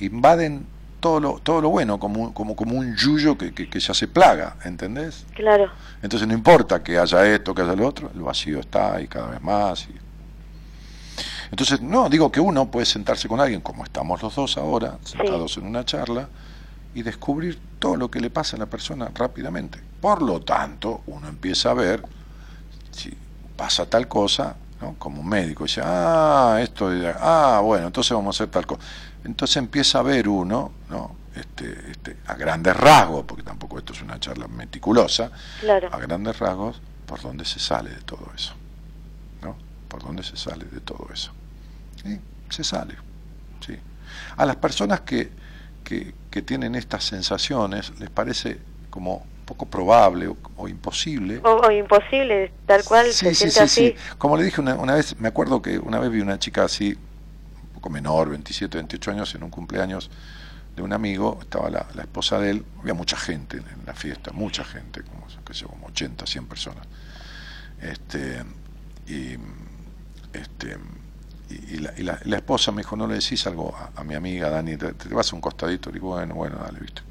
invaden 0.00 0.66
todo 1.00 1.20
lo, 1.20 1.38
todo 1.38 1.60
lo 1.60 1.68
bueno, 1.70 1.98
como, 2.00 2.22
un- 2.24 2.32
como, 2.32 2.56
como 2.56 2.76
un 2.76 2.96
yuyo 2.96 3.38
que, 3.38 3.52
que, 3.54 3.68
que 3.68 3.80
ya 3.80 3.94
se 3.94 4.08
plaga, 4.08 4.56
¿entendés? 4.64 5.24
Claro, 5.34 5.70
Entonces 6.02 6.26
no 6.26 6.34
importa 6.34 6.82
que 6.82 6.98
haya 6.98 7.24
esto, 7.26 7.54
que 7.54 7.62
haya 7.62 7.74
lo 7.76 7.86
otro, 7.86 8.10
el 8.14 8.20
vacío 8.22 8.58
está 8.60 8.94
ahí 8.96 9.06
cada 9.06 9.28
vez 9.28 9.40
más. 9.42 9.86
y- 9.88 9.94
Entonces, 11.50 11.80
no, 11.80 12.08
digo 12.08 12.30
que 12.30 12.40
uno 12.40 12.70
puede 12.70 12.86
sentarse 12.86 13.28
con 13.28 13.40
alguien, 13.40 13.60
como 13.60 13.84
estamos 13.84 14.22
los 14.22 14.34
dos 14.34 14.56
ahora, 14.58 14.98
sentados 15.04 15.56
en 15.56 15.66
una 15.66 15.84
charla, 15.84 16.28
y 16.94 17.02
descubrir 17.02 17.60
todo 17.78 17.96
lo 17.96 18.10
que 18.10 18.20
le 18.20 18.30
pasa 18.30 18.56
a 18.56 18.58
la 18.58 18.66
persona 18.66 19.10
rápidamente. 19.14 19.80
Por 20.00 20.20
lo 20.22 20.40
tanto, 20.40 21.02
uno 21.06 21.28
empieza 21.28 21.70
a 21.70 21.74
ver 21.74 22.02
si 22.90 23.16
pasa 23.56 23.86
tal 23.86 24.08
cosa, 24.08 24.56
¿no? 24.80 24.94
como 24.98 25.20
un 25.20 25.28
médico, 25.28 25.64
dice, 25.64 25.80
ah, 25.84 26.58
esto, 26.60 26.92
es- 26.92 27.14
ah, 27.20 27.60
bueno, 27.64 27.86
entonces 27.86 28.12
vamos 28.12 28.34
a 28.34 28.44
hacer 28.44 28.50
tal 28.52 28.66
cosa. 28.66 28.80
Entonces 29.24 29.56
empieza 29.56 29.98
a 29.98 30.02
ver 30.02 30.28
uno, 30.28 30.72
¿no? 30.88 31.18
este, 31.38 31.90
este, 31.90 32.16
a 32.26 32.34
grandes 32.34 32.76
rasgos, 32.76 33.24
porque 33.24 33.42
tampoco 33.42 33.78
esto 33.78 33.92
es 33.92 34.02
una 34.02 34.18
charla 34.18 34.48
meticulosa, 34.48 35.30
claro. 35.60 35.88
a 35.92 35.98
grandes 35.98 36.38
rasgos, 36.38 36.80
por 37.06 37.20
dónde 37.22 37.44
se 37.44 37.58
sale 37.58 37.90
de 37.90 38.00
todo 38.02 38.30
eso. 38.34 38.54
¿No? 39.42 39.56
Por 39.88 40.02
dónde 40.02 40.22
se 40.22 40.36
sale 40.36 40.64
de 40.66 40.80
todo 40.80 41.08
eso. 41.12 41.32
Sí, 42.02 42.18
se 42.50 42.64
sale. 42.64 42.96
Sí. 43.64 43.76
A 44.36 44.46
las 44.46 44.56
personas 44.56 45.00
que, 45.02 45.30
que, 45.84 46.14
que 46.30 46.42
tienen 46.42 46.74
estas 46.74 47.04
sensaciones 47.04 47.92
les 47.98 48.10
parece 48.10 48.58
como 48.90 49.24
poco 49.44 49.64
probable 49.66 50.28
o, 50.28 50.36
o 50.56 50.68
imposible. 50.68 51.40
O, 51.42 51.56
o 51.66 51.70
imposible, 51.70 52.52
tal 52.66 52.84
cual, 52.84 53.06
se 53.12 53.34
siente 53.34 53.60
así. 53.60 53.94
Como 54.18 54.36
le 54.36 54.44
dije 54.44 54.60
una, 54.60 54.74
una 54.74 54.94
vez, 54.94 55.18
me 55.18 55.28
acuerdo 55.28 55.62
que 55.62 55.78
una 55.78 55.98
vez 55.98 56.10
vi 56.10 56.20
una 56.20 56.38
chica 56.38 56.64
así, 56.64 56.98
poco 57.78 57.90
menor, 57.90 58.28
27, 58.30 58.76
28 58.76 59.10
años, 59.12 59.34
en 59.36 59.42
un 59.44 59.50
cumpleaños 59.50 60.10
de 60.74 60.82
un 60.82 60.92
amigo, 60.92 61.38
estaba 61.40 61.70
la, 61.70 61.86
la 61.94 62.02
esposa 62.02 62.38
de 62.40 62.50
él, 62.50 62.64
había 62.80 62.94
mucha 62.94 63.16
gente 63.16 63.58
en, 63.58 63.64
la 63.86 63.94
fiesta, 63.94 64.32
mucha 64.32 64.64
gente, 64.64 65.02
como, 65.02 65.26
qué 65.46 65.54
sé 65.54 65.64
como 65.64 65.86
80, 65.86 66.26
100 66.26 66.46
personas. 66.46 66.84
Este, 67.80 68.42
y, 69.06 69.36
este, 70.32 70.76
y, 71.50 71.74
y 71.76 71.78
la, 71.78 71.92
y 71.96 72.02
la- 72.02 72.18
la 72.24 72.36
esposa 72.36 72.72
me 72.72 72.82
dijo, 72.82 72.96
no 72.96 73.06
le 73.06 73.14
decís 73.14 73.46
algo 73.46 73.74
a, 73.76 74.00
a 74.00 74.04
mi 74.04 74.14
amiga 74.14 74.50
Dani, 74.50 74.76
te, 74.76 74.92
te 74.92 75.08
vas 75.14 75.32
a 75.32 75.36
un 75.36 75.40
costadito, 75.40 75.90
y 75.90 75.94
digo, 75.94 76.08
bueno, 76.08 76.34
bueno, 76.34 76.56
dale, 76.58 76.80
viste. 76.80 77.02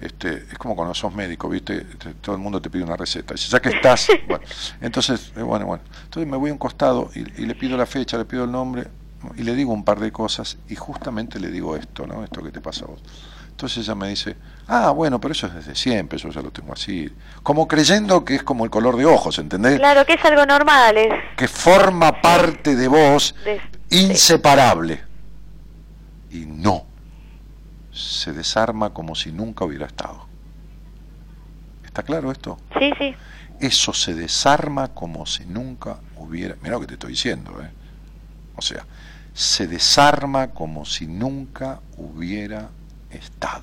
Este, 0.00 0.34
es 0.52 0.58
como 0.58 0.76
cuando 0.76 0.94
sos 0.94 1.14
médico, 1.14 1.48
¿viste? 1.48 1.80
Te- 1.82 2.14
todo 2.14 2.34
el 2.36 2.40
mundo 2.42 2.60
te 2.60 2.70
pide 2.70 2.84
una 2.84 2.96
receta. 2.96 3.34
Dice, 3.34 3.48
ya 3.50 3.60
que 3.60 3.70
estás, 3.70 4.08
bueno, 4.28 4.44
entonces, 4.80 5.32
eh, 5.36 5.42
bueno, 5.42 5.66
bueno. 5.66 5.82
Entonces 6.04 6.28
me 6.30 6.36
voy 6.36 6.50
a 6.50 6.52
un 6.52 6.58
costado 6.58 7.10
y, 7.14 7.20
y 7.42 7.46
le 7.46 7.54
pido 7.54 7.76
la 7.76 7.86
fecha, 7.86 8.18
le 8.18 8.24
pido 8.24 8.44
el 8.44 8.50
nombre 8.52 8.82
¿no? 8.82 9.07
Y 9.36 9.42
le 9.42 9.54
digo 9.54 9.72
un 9.72 9.84
par 9.84 9.98
de 10.00 10.12
cosas 10.12 10.58
y 10.68 10.76
justamente 10.76 11.40
le 11.40 11.50
digo 11.50 11.76
esto, 11.76 12.06
¿no? 12.06 12.22
Esto 12.24 12.42
que 12.42 12.50
te 12.52 12.60
pasa 12.60 12.84
a 12.84 12.88
vos. 12.88 13.00
Entonces 13.50 13.78
ella 13.84 13.96
me 13.96 14.08
dice, 14.08 14.36
ah, 14.68 14.90
bueno, 14.90 15.20
pero 15.20 15.32
eso 15.32 15.48
es 15.48 15.54
desde 15.54 15.74
siempre, 15.74 16.16
eso 16.18 16.28
ya 16.30 16.40
lo 16.40 16.52
tengo 16.52 16.72
así. 16.72 17.12
Como 17.42 17.66
creyendo 17.66 18.24
que 18.24 18.36
es 18.36 18.42
como 18.44 18.64
el 18.64 18.70
color 18.70 18.96
de 18.96 19.04
ojos, 19.04 19.38
¿entendés? 19.40 19.78
Claro 19.78 20.06
que 20.06 20.12
es 20.14 20.24
algo 20.24 20.46
normal, 20.46 20.96
es 20.96 21.12
Que 21.36 21.48
forma 21.48 22.20
parte 22.20 22.76
de 22.76 22.86
vos 22.86 23.34
de- 23.44 23.60
inseparable. 23.90 25.02
Y 26.30 26.46
no, 26.46 26.86
se 27.90 28.32
desarma 28.32 28.90
como 28.90 29.16
si 29.16 29.32
nunca 29.32 29.64
hubiera 29.64 29.86
estado. 29.86 30.28
¿Está 31.84 32.02
claro 32.04 32.30
esto? 32.30 32.60
sí, 32.78 32.92
sí, 32.98 33.16
Eso 33.58 33.92
se 33.92 34.14
desarma 34.14 34.88
como 34.94 35.26
si 35.26 35.44
nunca 35.46 35.98
hubiera... 36.16 36.54
Mira 36.62 36.74
lo 36.76 36.80
que 36.82 36.86
te 36.86 36.92
estoy 36.94 37.10
diciendo, 37.10 37.60
¿eh? 37.60 37.70
O 38.54 38.62
sea, 38.62 38.84
se 39.38 39.68
desarma 39.68 40.48
como 40.48 40.84
si 40.84 41.06
nunca 41.06 41.80
hubiera 41.96 42.70
estado. 43.08 43.62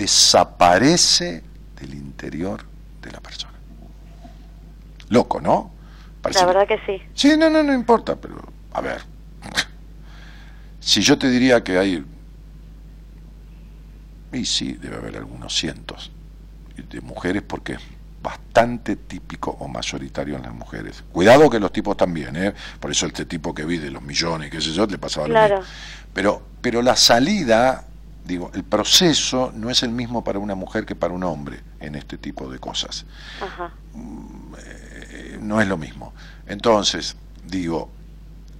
Desaparece 0.00 1.44
del 1.80 1.94
interior 1.94 2.64
de 3.02 3.12
la 3.12 3.20
persona. 3.20 3.52
Loco, 5.10 5.40
¿no? 5.40 5.70
Parece 6.20 6.40
la 6.40 6.46
que- 6.46 6.58
verdad 6.58 6.68
que 6.68 6.78
sí. 6.98 7.02
Sí, 7.14 7.36
no, 7.38 7.48
no, 7.48 7.62
no 7.62 7.72
importa, 7.72 8.16
pero 8.16 8.42
a 8.72 8.80
ver. 8.80 9.00
Si 10.80 11.00
yo 11.02 11.16
te 11.16 11.30
diría 11.30 11.62
que 11.62 11.78
hay. 11.78 12.04
Y 14.32 14.44
sí, 14.44 14.72
debe 14.72 14.96
haber 14.96 15.18
algunos 15.18 15.56
cientos 15.56 16.10
de 16.90 17.00
mujeres 17.00 17.42
porque 17.46 17.76
bastante 18.26 18.96
típico 18.96 19.52
o 19.60 19.68
mayoritario 19.68 20.34
en 20.34 20.42
las 20.42 20.52
mujeres. 20.52 21.04
Cuidado 21.12 21.48
que 21.48 21.60
los 21.60 21.72
tipos 21.72 21.96
también, 21.96 22.34
¿eh? 22.34 22.52
Por 22.80 22.90
eso 22.90 23.06
este 23.06 23.24
tipo 23.24 23.54
que 23.54 23.64
vi 23.64 23.78
de 23.78 23.88
los 23.88 24.02
millones, 24.02 24.50
qué 24.50 24.60
sé 24.60 24.72
yo, 24.72 24.84
le 24.84 24.98
pasaba 24.98 25.28
lo 25.28 25.40
mismo. 25.40 25.60
Pero, 26.12 26.42
pero 26.60 26.82
la 26.82 26.96
salida, 26.96 27.84
digo, 28.24 28.50
el 28.52 28.64
proceso 28.64 29.52
no 29.54 29.70
es 29.70 29.84
el 29.84 29.90
mismo 29.90 30.24
para 30.24 30.40
una 30.40 30.56
mujer 30.56 30.84
que 30.84 30.96
para 30.96 31.14
un 31.14 31.22
hombre 31.22 31.60
en 31.78 31.94
este 31.94 32.18
tipo 32.18 32.50
de 32.50 32.58
cosas 32.58 33.06
Ajá. 33.40 33.70
eh, 34.58 35.38
no 35.40 35.60
es 35.60 35.68
lo 35.68 35.76
mismo. 35.76 36.12
Entonces, 36.48 37.14
digo, 37.46 37.90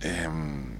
em, 0.01 0.77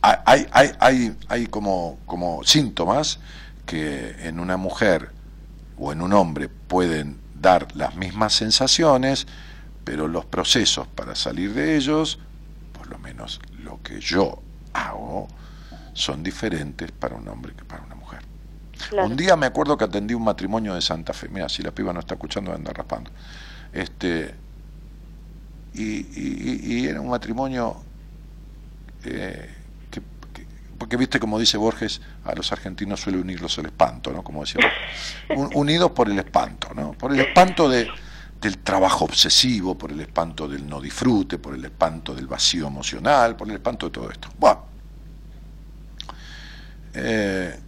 hay, 0.00 0.46
hay, 0.52 0.70
hay, 0.78 1.16
hay 1.26 1.46
como, 1.48 1.98
como 2.06 2.44
síntomas 2.44 3.18
que 3.66 4.14
en 4.28 4.38
una 4.38 4.56
mujer 4.56 5.10
o 5.76 5.90
en 5.90 6.02
un 6.02 6.12
hombre 6.12 6.48
pueden 6.48 7.27
dar 7.40 7.74
las 7.76 7.94
mismas 7.96 8.34
sensaciones, 8.34 9.26
pero 9.84 10.08
los 10.08 10.24
procesos 10.26 10.86
para 10.88 11.14
salir 11.14 11.54
de 11.54 11.76
ellos, 11.76 12.18
por 12.72 12.88
lo 12.88 12.98
menos 12.98 13.40
lo 13.62 13.80
que 13.82 14.00
yo 14.00 14.42
hago, 14.72 15.28
son 15.94 16.22
diferentes 16.22 16.92
para 16.92 17.16
un 17.16 17.28
hombre 17.28 17.54
que 17.54 17.64
para 17.64 17.82
una 17.82 17.94
mujer. 17.94 18.20
Claro. 18.88 19.08
Un 19.08 19.16
día 19.16 19.36
me 19.36 19.46
acuerdo 19.46 19.76
que 19.76 19.84
atendí 19.84 20.14
un 20.14 20.24
matrimonio 20.24 20.74
de 20.74 20.80
Santa 20.80 21.12
Fe. 21.12 21.28
Mira, 21.28 21.48
si 21.48 21.62
la 21.62 21.72
piba 21.72 21.92
no 21.92 22.00
está 22.00 22.14
escuchando, 22.14 22.52
anda 22.52 22.72
raspando. 22.72 23.10
Este, 23.72 24.34
y, 25.74 26.06
y- 26.80 26.86
era 26.86 27.00
un 27.00 27.08
matrimonio 27.10 27.76
eh, 29.04 29.48
porque 30.78 30.96
viste 30.96 31.18
como 31.18 31.38
dice 31.38 31.56
Borges, 31.58 32.00
a 32.24 32.34
los 32.34 32.52
argentinos 32.52 33.00
suele 33.00 33.18
unirlos 33.18 33.58
el 33.58 33.66
espanto, 33.66 34.12
¿no? 34.12 34.22
Como 34.22 34.40
decía, 34.42 34.60
Un- 35.36 35.50
unidos 35.54 35.90
por 35.90 36.08
el 36.08 36.18
espanto, 36.18 36.68
¿no? 36.74 36.92
Por 36.92 37.12
el 37.12 37.20
espanto 37.20 37.68
de, 37.68 37.88
del 38.40 38.58
trabajo 38.58 39.04
obsesivo, 39.04 39.76
por 39.76 39.90
el 39.92 40.00
espanto 40.00 40.46
del 40.48 40.66
no 40.68 40.80
disfrute, 40.80 41.38
por 41.38 41.54
el 41.54 41.64
espanto 41.64 42.14
del 42.14 42.26
vacío 42.26 42.66
emocional, 42.68 43.36
por 43.36 43.48
el 43.48 43.54
espanto 43.56 43.86
de 43.86 43.92
todo 43.92 44.10
esto. 44.10 44.28
Bueno, 44.38 44.62
eh, 46.94 47.58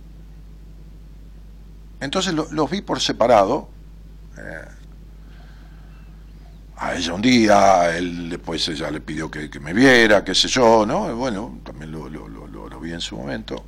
entonces 2.01 2.33
lo- 2.33 2.49
los 2.51 2.71
vi 2.71 2.81
por 2.83 3.01
separado. 3.01 3.69
eh, 4.39 4.65
a 6.83 6.95
ella 6.95 7.13
un 7.13 7.21
día, 7.21 7.95
él 7.95 8.31
después 8.31 8.67
ella 8.69 8.91
le 8.91 9.01
pidió 9.03 9.31
que, 9.31 9.51
me 9.61 9.75
viera, 9.75 10.25
qué 10.25 10.35
sé 10.35 10.49
yo, 10.49 10.87
¿no? 10.87 11.15
Bueno, 11.15 11.59
también 11.63 11.93
lo- 11.93 12.09
en 12.87 13.01
su 13.01 13.17
momento. 13.17 13.65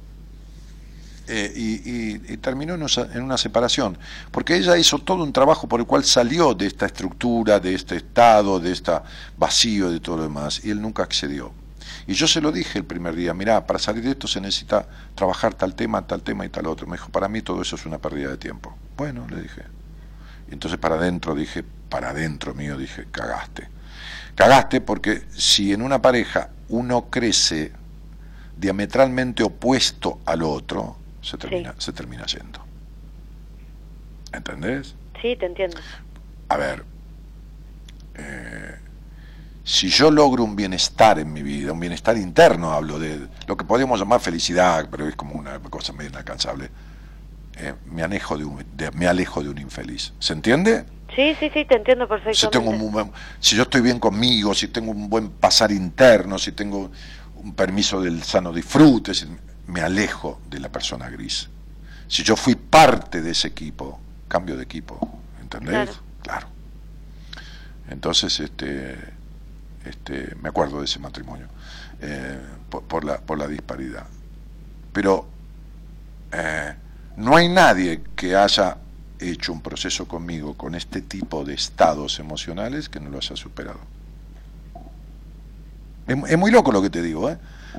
eh, 1.29 1.53
y, 1.55 2.37
terminó 2.39 2.75
en, 2.75 2.83
usa- 2.83 3.09
en 3.15 3.23
una 3.23 3.39
separación, 3.39 3.97
porque 4.33 4.57
ella 4.57 4.77
hizo 4.77 4.99
todo 4.99 5.23
un 5.23 5.33
trabajo 5.33 5.69
por 5.69 5.79
el 5.81 5.87
cual 5.87 6.05
salió 6.05 6.53
de 6.53 6.67
esta 6.67 6.87
estructura, 6.87 7.61
de 7.61 7.75
este 7.75 7.97
estado, 7.97 8.59
de 8.59 8.73
este 8.73 8.93
vacío, 9.39 9.91
de 9.91 10.01
todo 10.01 10.17
lo 10.19 10.23
demás, 10.25 10.61
y 10.65 10.71
él 10.71 10.81
nunca 10.83 11.05
accedió. 11.05 11.53
Y 12.09 12.15
yo 12.15 12.27
se 12.27 12.41
lo 12.41 12.51
dije 12.51 12.79
el 12.81 12.85
primer 12.85 13.15
día, 13.15 13.33
mirá, 13.35 13.65
para 13.67 13.79
salir 13.79 14.03
de 14.03 14.11
esto 14.11 14.27
se 14.27 14.41
necesita 14.41 14.87
trabajar 15.15 15.55
tal 15.55 15.75
tema, 15.77 16.05
tal 16.07 16.23
tema 16.23 16.45
y 16.45 16.49
tal 16.49 16.67
otro. 16.67 16.87
Me 16.89 16.97
dijo, 16.97 17.09
para 17.11 17.29
mí 17.29 17.41
todo 17.43 17.63
eso 17.63 17.77
es 17.77 17.87
una 17.87 17.99
pérdida 17.99 18.31
de 18.31 18.37
tiempo. 18.39 18.77
Bueno, 18.97 19.25
le 19.31 19.43
dije. 19.43 19.63
Y 20.51 20.55
entonces 20.55 20.79
para 20.81 20.97
adentro 20.97 21.35
dije, 21.37 21.63
para 21.89 22.11
adentro 22.11 22.55
mío 22.55 22.77
dije, 22.77 23.07
cagaste. 23.13 23.69
Cagaste 24.35 24.81
porque 24.81 25.23
si 25.37 25.73
en 25.73 25.83
una 25.83 26.03
pareja 26.03 26.51
uno 26.69 27.09
crece 27.11 27.73
diametralmente 28.63 29.43
opuesto 29.43 30.21
al 30.25 30.43
otro, 30.45 30.97
se 31.21 31.37
termina, 31.37 31.75
se 31.79 31.93
termina 31.93 32.25
yendo. 32.27 32.61
¿Entendés? 34.33 34.95
Sí, 35.21 35.37
te 35.37 35.47
entiendo. 35.47 35.79
A 36.49 36.57
ver, 36.57 36.85
eh, 38.15 38.77
si 39.65 39.89
yo 39.89 40.11
logro 40.13 40.45
un 40.45 40.55
bienestar 40.55 41.19
en 41.19 41.33
mi 41.33 41.43
vida, 41.43 41.73
un 41.73 41.81
bienestar 41.81 42.17
interno, 42.17 42.73
hablo 42.73 43.01
de 43.01 43.29
lo 43.49 43.57
que 43.57 43.65
podríamos 43.65 43.99
llamar 43.99 44.21
felicidad, 44.21 44.89
pero 44.91 45.09
es 45.09 45.17
como 45.17 45.35
una 45.35 45.59
cosa 45.59 45.93
medio 45.93 46.11
inalcanzable, 46.11 46.71
eh, 47.57 47.75
me, 47.87 48.05
alejo 48.05 48.39
de 48.39 48.45
un, 48.45 48.65
de- 48.77 48.93
me 48.93 49.09
alejo 49.09 49.43
de 49.43 49.49
un 49.51 49.59
infeliz. 49.59 50.13
¿Se 50.21 50.33
entiende? 50.35 50.87
Sí, 51.17 51.35
sí, 51.41 51.51
sí, 51.53 51.65
te 51.67 51.75
entiendo 51.77 52.07
Si, 52.07 52.15
perfectamente. 52.23 52.59
tengo 52.59 52.71
un 52.71 52.93
buen- 52.93 53.13
si 53.41 53.57
yo 53.57 53.65
estoy 53.65 53.81
bien 53.83 53.99
conmigo, 53.99 54.55
si 54.55 54.69
tengo 54.69 54.93
un 54.93 55.09
buen 55.11 55.31
pasar 55.31 55.73
interno, 55.73 56.39
si 56.39 56.53
tengo 56.53 56.91
un 57.43 57.55
permiso 57.55 58.01
del 58.01 58.23
sano 58.23 58.53
disfrute, 58.53 59.13
me 59.67 59.81
alejo 59.81 60.41
de 60.49 60.61
la 60.61 60.71
persona 60.71 61.09
gris. 61.09 61.49
Si 62.09 62.23
yo 62.23 62.37
fui 62.37 62.55
parte 62.55 63.23
de 63.23 63.31
ese 63.31 63.49
equipo, 63.49 63.99
cambio 64.29 64.57
de 64.57 64.65
equipo, 64.65 65.21
¿entendés? 65.41 65.73
Claro. 65.73 65.93
Claro. 66.23 66.47
Entonces, 67.89 68.39
este, 68.41 68.97
este, 69.85 70.35
me 70.41 70.49
acuerdo 70.49 70.79
de 70.79 70.85
ese 70.85 70.99
matrimonio, 70.99 71.49
eh, 72.01 72.39
por, 72.71 72.83
por 72.85 73.05
la, 73.05 73.19
por 73.19 73.39
la 73.39 73.49
disparidad. 73.49 74.07
Pero 74.93 75.27
eh, 76.33 76.75
no 77.17 77.37
hay 77.37 77.49
nadie 77.49 78.03
que 78.17 78.37
haya 78.37 78.77
hecho 79.19 79.53
un 79.53 79.61
proceso 79.61 80.07
conmigo 80.07 80.55
con 80.55 80.75
este 80.75 81.01
tipo 81.03 81.45
de 81.45 81.55
estados 81.55 82.19
emocionales 82.19 82.89
que 82.89 83.01
no 83.01 83.11
lo 83.11 83.19
haya 83.19 83.37
superado. 83.37 83.81
Es, 86.07 86.17
es 86.31 86.39
muy 86.39 86.51
loco 86.51 86.73
lo 86.73 86.83
que 86.83 86.91
te 86.91 87.03
digo, 87.03 87.31
¿eh? 87.31 87.39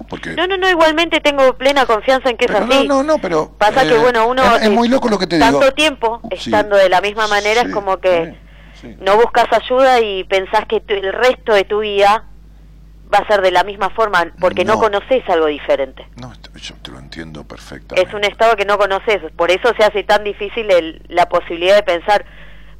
Porque 0.10 0.32
No, 0.32 0.48
no, 0.48 0.58
no, 0.58 0.70
igualmente 0.70 1.20
tengo 1.20 1.54
plena 1.54 1.86
confianza 1.86 2.30
en 2.30 2.38
que 2.38 2.48
Pero 2.48 2.60
es 2.66 2.66
así. 2.70 2.88
no, 2.88 2.96
no, 2.96 3.04
no, 3.04 3.18
pero 3.20 3.52
Pasa 3.58 3.84
que, 3.84 3.96
eh, 3.96 4.00
bueno, 4.00 4.28
uno 4.28 4.44
es, 4.58 4.70
muy 4.72 4.88
loco 4.88 5.08
lo 5.10 5.20
que 5.20 5.28
te 5.28 5.38
tanto 5.40 5.60
digo. 5.60 5.72
tiempo 5.74 6.20
Sí. 6.32 6.50
estando 6.50 6.76
de 6.78 6.90
la 6.90 7.00
misma 7.02 7.28
manera 7.28 7.62
Sí, 7.62 7.68
es 7.68 7.74
como 7.74 7.98
que 7.98 8.36
sí, 8.82 8.96
no 9.00 9.16
buscas 9.18 9.46
ayuda 9.52 10.00
y 10.02 10.24
pensás 10.24 10.66
que 10.68 10.80
tu- 10.82 10.96
el 10.96 11.14
resto 11.14 11.54
de 11.54 11.64
tu 11.66 11.80
vida 11.82 12.24
va 13.14 13.20
a 13.20 13.28
ser 13.28 13.42
de 13.44 13.52
la 13.52 13.64
misma 13.64 13.92
forma 13.92 14.26
porque 14.40 14.66
no, 14.66 14.74
No. 14.76 14.80
conoces 14.80 15.22
algo 15.30 15.46
diferente. 15.46 16.08
No, 16.16 16.34
yo 16.56 16.74
te 16.82 16.90
lo 16.90 16.98
entiendo 16.98 17.44
perfectamente. 17.44 18.10
Es 18.10 18.16
un 18.16 18.24
estado 18.24 18.56
que 18.56 18.66
no 18.66 18.80
conoces, 18.80 19.22
por 19.36 19.52
eso 19.52 19.72
se 19.78 19.84
hace 19.84 20.04
tan 20.04 20.24
difícil 20.24 20.72
el- 20.72 21.04
la 21.10 21.30
posibilidad 21.30 21.76
de 21.76 21.84
pensar 21.84 22.26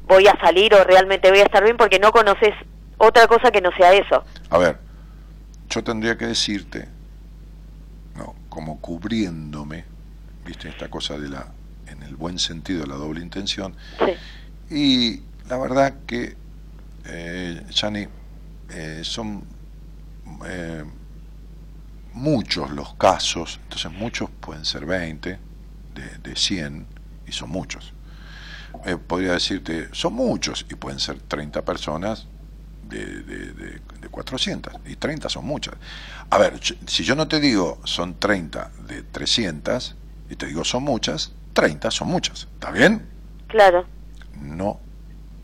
voy 0.08 0.26
a 0.26 0.36
salir 0.40 0.74
o 0.74 0.82
realmente 0.82 1.30
voy 1.30 1.38
a 1.38 1.44
estar 1.44 1.62
bien 1.62 1.76
porque 1.76 2.00
no 2.00 2.10
conoces 2.10 2.50
otra 2.98 3.28
cosa 3.28 3.52
que 3.52 3.60
no 3.60 3.70
sea 3.76 3.92
eso. 3.92 4.24
A 4.50 4.58
ver, 4.58 4.78
yo 5.68 5.82
tendría 5.84 6.16
que 6.16 6.26
decirte, 6.26 6.88
no, 8.16 8.34
como 8.48 8.80
cubriéndome, 8.80 9.84
viste 10.46 10.68
esta 10.68 10.88
cosa 10.88 11.18
de 11.18 11.28
la, 11.28 11.46
en 11.86 12.02
el 12.02 12.16
buen 12.16 12.38
sentido 12.38 12.80
de 12.82 12.86
la 12.86 12.94
doble 12.96 13.20
intención, 13.20 13.74
Sí. 14.68 14.74
y 14.74 15.22
la 15.48 15.58
verdad 15.58 15.94
que, 16.06 16.36
eh, 17.06 17.62
eh, 18.70 19.00
son 19.04 19.44
eh, 20.46 20.84
muchos 22.12 22.70
los 22.70 22.94
casos, 22.94 23.60
entonces 23.64 23.92
muchos 23.92 24.30
pueden 24.40 24.64
ser 24.64 24.86
20, 24.86 25.38
de, 25.94 26.18
de 26.22 26.36
100, 26.36 26.86
y 27.26 27.32
son 27.32 27.50
muchos. 27.50 27.92
Eh, 28.86 28.96
podría 28.96 29.32
decirte, 29.32 29.88
son 29.92 30.14
muchos, 30.14 30.66
y 30.70 30.74
pueden 30.74 30.98
ser 31.00 31.20
30 31.20 31.64
personas 31.64 32.26
de, 32.88 33.22
de, 33.22 33.52
de- 33.52 33.80
de 34.00 34.08
400, 34.08 34.74
y 34.86 34.96
30 34.96 35.28
son 35.28 35.44
muchas. 35.46 35.74
A 36.30 36.38
ver, 36.38 36.60
si 36.86 37.04
yo 37.04 37.14
no 37.14 37.26
te 37.28 37.40
digo 37.40 37.80
son 37.84 38.18
30 38.18 38.70
de 38.86 39.02
300, 39.02 39.96
y 40.30 40.36
te 40.36 40.46
digo 40.46 40.64
son 40.64 40.82
muchas, 40.84 41.32
30 41.52 41.90
son 41.90 42.08
muchas, 42.08 42.48
¿está 42.54 42.70
bien? 42.70 43.06
Claro. 43.48 43.86
No 44.40 44.80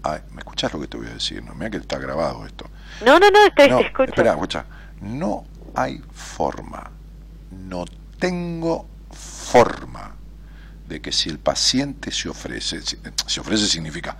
hay, 0.02 0.20
¿me 0.32 0.38
escuchás 0.40 0.72
lo 0.72 0.80
que 0.80 0.88
te 0.88 0.96
voy 0.96 1.06
a 1.06 1.14
decir? 1.14 1.42
No, 1.42 1.54
mira 1.54 1.70
que 1.70 1.76
está 1.78 1.98
grabado 1.98 2.46
esto. 2.46 2.68
No, 3.04 3.18
no, 3.18 3.30
no, 3.30 3.38
te, 3.56 3.68
No, 3.68 3.78
te 3.78 3.86
escucho. 3.86 4.10
espera, 4.10 4.32
escucha. 4.32 4.64
No 5.00 5.44
hay 5.74 6.02
forma, 6.12 6.90
no 7.50 7.84
tengo 8.18 8.86
forma 9.12 10.14
de 10.88 11.00
que 11.00 11.12
si 11.12 11.28
el 11.30 11.38
paciente 11.38 12.10
se 12.10 12.28
ofrece, 12.28 12.80
se 12.82 13.40
ofrece 13.40 13.66
significa 13.66 14.16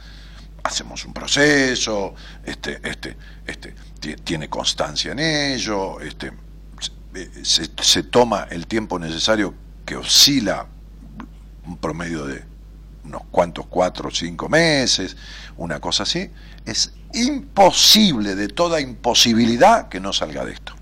hacemos 0.63 1.05
un 1.05 1.13
proceso, 1.13 2.15
este, 2.45 2.81
este, 2.89 3.17
este, 3.47 3.75
ti- 3.99 4.17
tiene 4.17 4.49
constancia 4.49 5.13
en 5.13 5.19
ello, 5.19 6.01
este, 6.01 6.33
se- 7.43 7.71
se, 7.81 8.03
toma 8.05 8.47
el 8.51 8.67
tiempo 8.67 8.99
necesario 8.99 9.55
que 9.85 9.97
oscila 9.97 10.67
un 11.67 11.77
promedio 11.79 12.27
de 12.27 12.45
unos 13.05 13.23
cuantos, 13.31 13.67
cuatro 13.67 14.09
o 14.09 14.11
cinco 14.13 14.49
meses, 14.49 15.17
una 15.57 15.81
cosa 15.81 16.03
así, 16.05 16.31
es 16.67 16.93
imposible 17.15 18.35
de 18.35 18.49
toda 18.49 18.81
imposibilidad 18.81 19.89
que 19.89 19.99
no 20.01 20.13
salga 20.13 20.45
de 20.45 20.53
esto. 20.53 20.75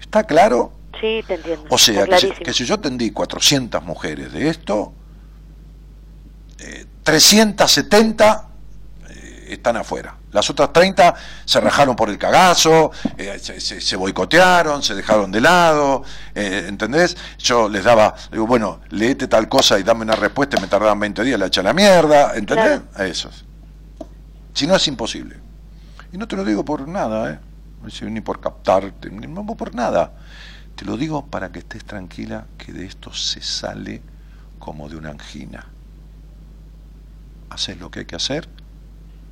¿Está 0.00 0.24
claro? 0.24 0.72
Sí, 1.00 1.22
te 1.26 1.34
entiendo. 1.34 1.66
O 1.70 1.78
sea, 1.78 1.94
que 1.94 2.00
si, 2.00 2.06
clarísimo. 2.26 2.44
que 2.44 2.52
si 2.54 2.64
yo 2.64 2.74
atendí 2.74 3.10
400 3.10 3.84
mujeres 3.84 4.32
de 4.32 4.48
esto, 4.48 4.92
eh, 6.58 6.86
370 7.04 8.47
eh, 8.47 8.47
están 9.52 9.76
afuera. 9.76 10.16
Las 10.32 10.48
otras 10.50 10.72
30 10.72 11.14
se 11.44 11.60
rajaron 11.60 11.96
por 11.96 12.10
el 12.10 12.18
cagazo, 12.18 12.90
eh, 13.16 13.38
se, 13.40 13.60
se- 13.60 13.80
se 13.80 13.96
boicotearon, 13.96 14.82
se 14.82 14.94
dejaron 14.94 15.30
de 15.30 15.40
lado, 15.40 16.02
eh, 16.34 16.66
¿entendés? 16.68 17.16
Yo 17.38 17.68
les 17.68 17.84
daba, 17.84 18.14
digo, 18.30 18.46
bueno, 18.46 18.80
leete 18.90 19.26
tal 19.28 19.48
cosa 19.48 19.78
y 19.78 19.82
dame 19.82 20.02
una 20.02 20.14
respuesta 20.16 20.56
y 20.58 20.60
me 20.60 20.66
tardaban 20.68 20.98
20 21.00 21.24
días, 21.24 21.38
la 21.38 21.46
echa 21.46 21.60
a 21.60 21.64
la 21.64 21.72
mierda, 21.72 22.34
¿entendés? 22.36 22.80
A 22.94 23.04
esos. 23.06 23.44
Si 24.54 24.66
no 24.66 24.74
es 24.76 24.86
imposible. 24.88 25.36
Y 26.12 26.18
no 26.18 26.26
te 26.26 26.36
lo 26.36 26.44
digo 26.44 26.64
por 26.64 26.86
nada, 26.88 27.32
¿eh? 27.32 27.38
ni 28.10 28.20
por 28.20 28.40
captarte, 28.40 29.10
ni 29.10 29.26
por 29.26 29.74
nada. 29.74 30.12
Te 30.74 30.84
lo 30.84 30.96
digo 30.96 31.26
para 31.26 31.50
que 31.50 31.58
estés 31.60 31.84
tranquila 31.84 32.46
que 32.56 32.72
de 32.72 32.84
esto 32.86 33.12
se 33.12 33.40
sale 33.40 34.02
como 34.58 34.88
de 34.88 34.96
una 34.96 35.10
angina. 35.10 35.66
Haces 37.50 37.78
lo 37.78 37.90
que 37.90 38.00
hay 38.00 38.04
que 38.06 38.16
hacer, 38.16 38.48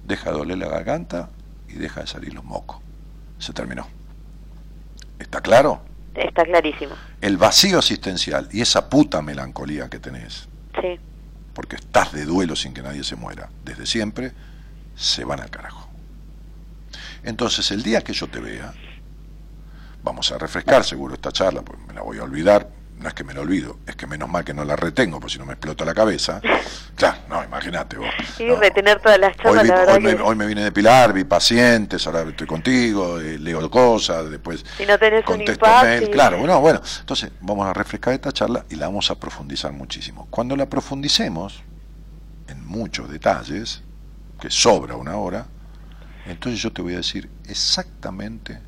deja 0.06 0.30
de 0.30 0.38
doler 0.38 0.58
la 0.58 0.68
garganta 0.68 1.30
y 1.68 1.74
deja 1.74 2.00
de 2.00 2.06
salir 2.06 2.32
los 2.34 2.44
mocos. 2.44 2.78
Se 3.38 3.52
terminó. 3.52 3.86
¿Está 5.18 5.40
claro? 5.40 5.82
Está 6.14 6.44
clarísimo. 6.44 6.94
El 7.20 7.36
vacío 7.36 7.78
asistencial 7.78 8.48
y 8.52 8.60
esa 8.60 8.88
puta 8.88 9.20
melancolía 9.22 9.88
que 9.88 9.98
tenés, 9.98 10.48
Sí. 10.80 10.98
porque 11.54 11.76
estás 11.76 12.12
de 12.12 12.24
duelo 12.24 12.56
sin 12.56 12.72
que 12.72 12.82
nadie 12.82 13.04
se 13.04 13.16
muera, 13.16 13.50
desde 13.64 13.86
siempre, 13.86 14.32
se 14.94 15.24
van 15.24 15.40
al 15.40 15.50
carajo. 15.50 15.88
Entonces, 17.22 17.70
el 17.70 17.82
día 17.82 18.02
que 18.02 18.12
yo 18.12 18.28
te 18.28 18.40
vea, 18.40 18.72
vamos 20.02 20.30
a 20.32 20.38
refrescar 20.38 20.84
seguro 20.84 21.14
esta 21.14 21.32
charla, 21.32 21.62
porque 21.62 21.82
me 21.86 21.94
la 21.94 22.02
voy 22.02 22.18
a 22.18 22.22
olvidar, 22.22 22.68
no 22.98 23.08
es 23.08 23.14
que 23.14 23.24
me 23.24 23.34
la 23.34 23.40
olvido, 23.42 23.78
es 23.86 23.94
que 23.94 24.06
menos 24.06 24.28
mal 24.28 24.42
que 24.44 24.54
no 24.54 24.64
la 24.64 24.74
retengo, 24.74 25.20
porque 25.20 25.34
si 25.34 25.38
no 25.38 25.44
me 25.46 25.52
explota 25.52 25.84
la 25.84 25.94
cabeza. 25.94 26.40
Claro, 26.96 27.18
no, 27.28 27.44
imagínate 27.44 27.98
vos. 27.98 28.08
Y 28.38 28.44
no. 28.44 28.56
retener 28.56 28.98
todas 29.00 29.18
las 29.18 29.32
Hoy, 29.44 29.58
charlas, 29.58 29.62
vi- 29.64 29.68
la 29.68 29.74
verdad 29.80 29.94
hoy 29.96 30.00
me, 30.00 30.14
hoy 30.14 30.34
me 30.34 30.46
vine 30.46 30.64
de 30.64 30.72
Pilar, 30.72 31.12
vi 31.12 31.24
pacientes, 31.24 32.06
ahora 32.06 32.22
estoy 32.22 32.46
contigo, 32.46 33.20
eh, 33.20 33.38
leo 33.38 33.70
cosas, 33.70 34.30
después 34.30 34.64
si 34.78 34.86
no 34.86 34.98
tenés 34.98 35.18
un 35.20 35.24
contesto 35.26 35.52
impacto. 35.66 35.84
mail. 35.86 36.04
y- 36.04 36.10
Claro, 36.10 36.38
bueno, 36.38 36.58
bueno. 36.58 36.80
Entonces, 37.00 37.32
vamos 37.42 37.66
a 37.66 37.74
refrescar 37.74 38.14
esta 38.14 38.32
charla 38.32 38.64
y 38.70 38.76
la 38.76 38.86
vamos 38.86 39.10
a 39.10 39.14
profundizar 39.16 39.72
muchísimo. 39.72 40.26
Cuando 40.30 40.56
la 40.56 40.64
profundicemos, 40.70 41.60
en 42.48 42.64
muchos 42.66 43.10
detalles, 43.10 43.82
que 44.40 44.48
sobra 44.48 44.96
una 44.96 45.16
hora, 45.18 45.48
entonces 46.24 46.62
yo 46.62 46.72
te 46.72 46.80
voy 46.80 46.94
a 46.94 46.98
decir 46.98 47.28
exactamente 47.44 48.58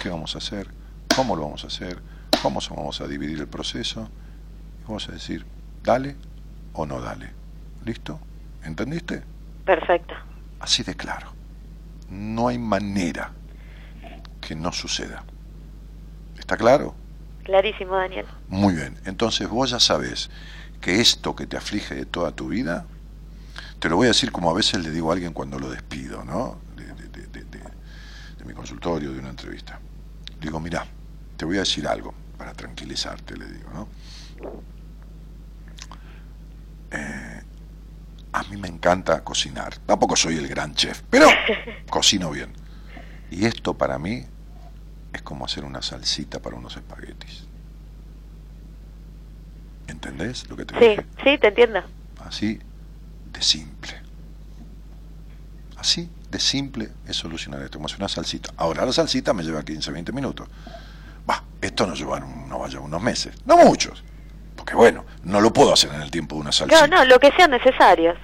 qué 0.00 0.10
vamos 0.10 0.36
a 0.36 0.38
hacer, 0.38 0.68
cómo 1.16 1.34
lo 1.34 1.42
vamos 1.42 1.64
a 1.64 1.66
hacer, 1.66 2.00
cómo 2.44 2.60
vamos 2.76 3.00
a 3.00 3.08
dividir 3.08 3.40
el 3.40 3.46
proceso, 3.48 4.06
y 4.82 4.86
vamos 4.86 5.08
a 5.08 5.12
decir, 5.12 5.46
dale 5.82 6.14
o 6.74 6.84
no 6.84 7.00
dale. 7.00 7.30
¿Listo? 7.86 8.20
¿Entendiste? 8.62 9.22
Perfecto. 9.64 10.14
Así 10.60 10.82
de 10.82 10.94
claro. 10.94 11.28
No 12.10 12.48
hay 12.48 12.58
manera 12.58 13.32
que 14.42 14.54
no 14.54 14.72
suceda. 14.72 15.24
¿Está 16.38 16.58
claro? 16.58 16.94
Clarísimo, 17.44 17.96
Daniel. 17.96 18.26
Muy 18.48 18.74
bien. 18.74 18.98
Entonces 19.06 19.48
vos 19.48 19.70
ya 19.70 19.80
sabés 19.80 20.28
que 20.82 21.00
esto 21.00 21.34
que 21.34 21.46
te 21.46 21.56
aflige 21.56 21.94
de 21.94 22.04
toda 22.04 22.32
tu 22.32 22.48
vida, 22.48 22.84
te 23.78 23.88
lo 23.88 23.96
voy 23.96 24.04
a 24.04 24.08
decir 24.08 24.32
como 24.32 24.50
a 24.50 24.54
veces 24.54 24.84
le 24.84 24.90
digo 24.90 25.08
a 25.10 25.14
alguien 25.14 25.32
cuando 25.32 25.58
lo 25.58 25.70
despido, 25.70 26.24
¿no? 26.24 26.58
De, 26.76 26.84
de- 26.84 27.08
de- 27.08 27.26
de- 27.28 27.44
de- 27.44 27.70
de 28.38 28.44
mi 28.44 28.52
consultorio, 28.52 29.12
de 29.14 29.18
una 29.18 29.30
entrevista. 29.30 29.80
Digo, 30.38 30.60
mira, 30.60 30.86
te 31.38 31.46
voy 31.46 31.56
a 31.56 31.60
decir 31.60 31.88
algo 31.88 32.12
para 32.44 32.52
tranquilizarte, 32.54 33.38
le 33.38 33.46
digo, 33.46 33.70
¿no? 33.72 33.88
Eh, 36.90 37.40
a 38.32 38.42
mí 38.44 38.58
me 38.58 38.68
encanta 38.68 39.24
cocinar. 39.24 39.78
Tampoco 39.78 40.14
soy 40.14 40.36
el 40.36 40.46
gran 40.46 40.74
chef, 40.74 41.00
pero 41.08 41.26
cocino 41.88 42.30
bien. 42.30 42.52
Y 43.30 43.46
esto 43.46 43.72
para 43.72 43.98
mí 43.98 44.26
es 45.14 45.22
como 45.22 45.46
hacer 45.46 45.64
una 45.64 45.80
salsita 45.80 46.38
para 46.40 46.56
unos 46.56 46.76
espaguetis. 46.76 47.44
¿Entendés 49.86 50.46
lo 50.50 50.56
que 50.56 50.66
te 50.66 50.74
Sí, 50.78 50.80
dije? 50.90 51.06
sí, 51.24 51.38
te 51.38 51.48
entiendo. 51.48 51.80
Así 52.26 52.60
de 53.32 53.40
simple. 53.40 53.94
Así 55.78 56.10
de 56.30 56.38
simple 56.40 56.90
es 57.06 57.16
solucionar 57.16 57.62
esto, 57.62 57.78
como 57.78 57.86
hacer 57.86 58.00
una 58.00 58.08
salsita. 58.08 58.52
Ahora 58.58 58.84
la 58.84 58.92
salsita 58.92 59.32
me 59.32 59.42
lleva 59.42 59.62
15, 59.64 59.90
20 59.90 60.12
minutos. 60.12 60.46
Esto 61.64 61.86
no, 61.86 61.94
lleva, 61.94 62.16
un- 62.18 62.48
no 62.48 62.58
va 62.58 62.66
a 62.66 62.68
llevar 62.68 62.84
unos 62.84 63.00
meses, 63.02 63.34
no 63.46 63.56
muchos. 63.56 64.04
Porque 64.54 64.74
bueno, 64.74 65.04
no 65.22 65.40
lo 65.40 65.52
puedo 65.52 65.72
hacer 65.72 65.92
en 65.94 66.02
el 66.02 66.10
tiempo 66.10 66.36
de 66.36 66.42
una 66.42 66.52
salsita. 66.52 66.86
No, 66.86 66.98
no, 66.98 67.04
lo 67.06 67.18
que 67.18 67.30
sean 67.32 67.50
necesarios. 67.50 68.16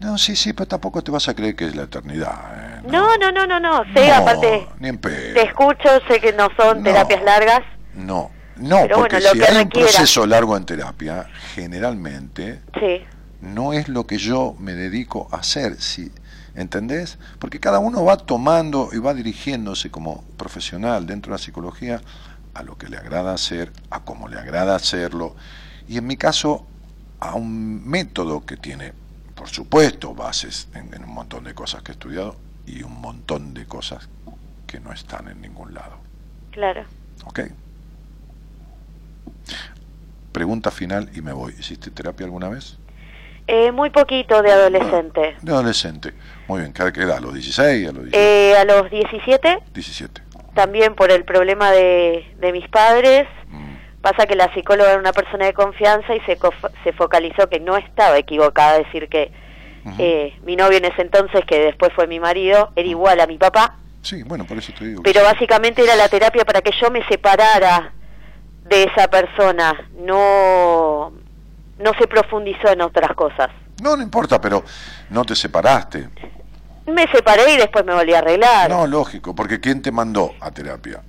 No, 0.00 0.16
sí, 0.18 0.36
sí, 0.36 0.52
pero 0.52 0.66
tampoco 0.68 1.02
te 1.02 1.10
vas 1.10 1.28
a 1.28 1.34
creer 1.34 1.56
que 1.56 1.66
es 1.66 1.74
la 1.76 1.84
eternidad. 1.84 2.32
¿eh? 2.56 2.82
No, 2.90 3.16
no, 3.16 3.32
no, 3.32 3.46
no, 3.46 3.58
no. 3.60 3.82
Sé, 3.94 4.08
No, 4.08 4.14
aparte, 4.14 4.66
ni 4.78 4.88
en 4.88 4.98
pedo. 4.98 5.34
te 5.34 5.42
escucho, 5.42 5.88
sé 6.08 6.20
que 6.20 6.32
no 6.32 6.48
son 6.56 6.78
No. 6.78 6.84
terapias 6.84 7.22
largas. 7.22 7.60
No, 7.94 8.30
no, 8.56 8.82
Pero 8.82 8.96
porque 8.98 9.16
bueno, 9.16 9.28
lo 9.28 9.32
si 9.32 9.38
que 9.38 9.44
hay 9.46 9.56
un 9.56 9.64
requiera. 9.64 9.88
proceso 9.88 10.26
largo 10.26 10.56
en 10.56 10.64
terapia, 10.66 11.26
generalmente 11.54 12.60
Sí, 12.78 13.02
no 13.40 13.72
es 13.72 13.88
lo 13.88 14.06
que 14.06 14.18
yo 14.18 14.54
me 14.58 14.72
dedico 14.74 15.28
a 15.32 15.36
hacer, 15.36 15.80
si, 15.80 16.10
¿entendés? 16.54 17.18
Porque 17.38 17.60
cada 17.60 17.78
uno 17.78 18.04
va 18.04 18.16
tomando 18.16 18.90
y 18.92 18.98
va 18.98 19.14
dirigiéndose 19.14 19.90
como 19.90 20.24
profesional 20.36 21.06
dentro 21.06 21.30
de 21.32 21.38
la 21.38 21.44
psicología 21.44 22.00
a 22.54 22.62
lo 22.62 22.76
que 22.78 22.88
le 22.88 22.96
agrada 22.96 23.34
hacer, 23.34 23.72
a 23.90 24.00
cómo 24.04 24.28
le 24.28 24.38
agrada 24.38 24.74
hacerlo, 24.76 25.34
y 25.88 25.98
en 25.98 26.06
mi 26.06 26.16
caso 26.16 26.66
a 27.20 27.34
un 27.34 27.86
método 27.88 28.44
que 28.46 28.56
tiene, 28.56 28.92
por 29.34 29.48
supuesto, 29.48 30.14
bases 30.14 30.68
en, 30.74 30.92
en 30.94 31.04
un 31.04 31.14
montón 31.14 31.44
de 31.44 31.54
cosas 31.54 31.82
que 31.82 31.92
he 31.92 31.94
estudiado 31.94 32.36
y 32.66 32.82
un 32.82 33.00
montón 33.00 33.54
de 33.54 33.66
cosas 33.66 34.08
que 34.66 34.80
no 34.80 34.92
están 34.92 35.28
en 35.28 35.40
ningún 35.40 35.74
lado. 35.74 35.96
claro. 36.52 36.84
¿Ok? 37.26 37.40
Pregunta 40.32 40.70
final 40.70 41.10
y 41.14 41.20
me 41.22 41.32
voy. 41.32 41.54
¿Hiciste 41.58 41.90
terapia 41.90 42.26
alguna 42.26 42.48
vez? 42.48 42.76
Eh, 43.46 43.70
muy 43.70 43.90
poquito 43.90 44.42
de 44.42 44.50
adolescente. 44.50 45.36
De 45.42 45.52
adolescente. 45.52 46.12
Muy 46.48 46.60
bien. 46.60 46.72
¿Cada 46.72 46.92
qué 46.92 47.02
edad? 47.02 47.18
¿A 47.18 47.20
los 47.20 47.34
16? 47.34 47.88
¿A 47.88 47.92
los 47.92 48.02
17? 48.04 48.18
Eh, 48.18 48.56
a 48.56 48.64
los 48.64 48.90
17, 48.90 49.58
17. 49.72 50.22
También 50.54 50.94
por 50.94 51.10
el 51.10 51.24
problema 51.24 51.70
de, 51.72 52.24
de 52.38 52.52
mis 52.52 52.68
padres. 52.68 53.26
Mm, 53.48 53.74
Pasa 54.00 54.26
que 54.26 54.34
la 54.34 54.52
psicóloga 54.54 54.90
era 54.90 55.00
una 55.00 55.12
persona 55.12 55.46
de 55.46 55.54
confianza 55.54 56.14
y 56.14 56.20
se, 56.20 56.38
se 56.84 56.92
focalizó 56.92 57.48
que 57.48 57.58
no 57.60 57.76
estaba 57.76 58.18
equivocada, 58.18 58.78
decir 58.78 59.08
que 59.08 59.32
eh, 59.98 60.34
mi 60.44 60.56
novio 60.56 60.78
en 60.78 60.84
ese 60.86 61.02
entonces, 61.02 61.42
que 61.46 61.58
después 61.58 61.92
fue 61.94 62.06
mi 62.06 62.18
marido, 62.20 62.70
era 62.76 62.88
igual 62.88 63.20
a 63.20 63.26
mi 63.26 63.38
papá, 63.38 63.76
Sí, 64.02 64.22
bueno, 64.22 64.44
por 64.44 64.58
eso 64.58 64.70
te 64.78 64.84
digo. 64.84 65.02
pero 65.02 65.20
sí. 65.20 65.26
básicamente 65.26 65.82
era 65.82 65.96
la 65.96 66.08
terapia 66.10 66.44
para 66.44 66.60
que 66.60 66.72
yo 66.78 66.90
me 66.90 67.02
separara 67.06 67.92
de 68.64 68.82
esa 68.84 69.08
persona, 69.08 69.88
no, 69.94 71.12
no 71.78 71.92
se 71.98 72.06
profundizó 72.06 72.68
en 72.70 72.82
otras 72.82 73.14
cosas. 73.14 73.48
No, 73.82 73.96
no 73.96 74.02
importa, 74.02 74.38
pero 74.40 74.62
no 75.10 75.24
te 75.24 75.34
separaste. 75.34 76.08
Me 76.86 77.06
separé 77.08 77.54
y 77.54 77.56
después 77.56 77.84
me 77.84 77.94
volví 77.94 78.12
a 78.14 78.18
arreglar. 78.18 78.70
No, 78.70 78.86
lógico, 78.86 79.34
porque 79.34 79.60
¿quién 79.60 79.80
te 79.80 79.90
mandó 79.90 80.32
a 80.40 80.50
terapia? 80.50 81.02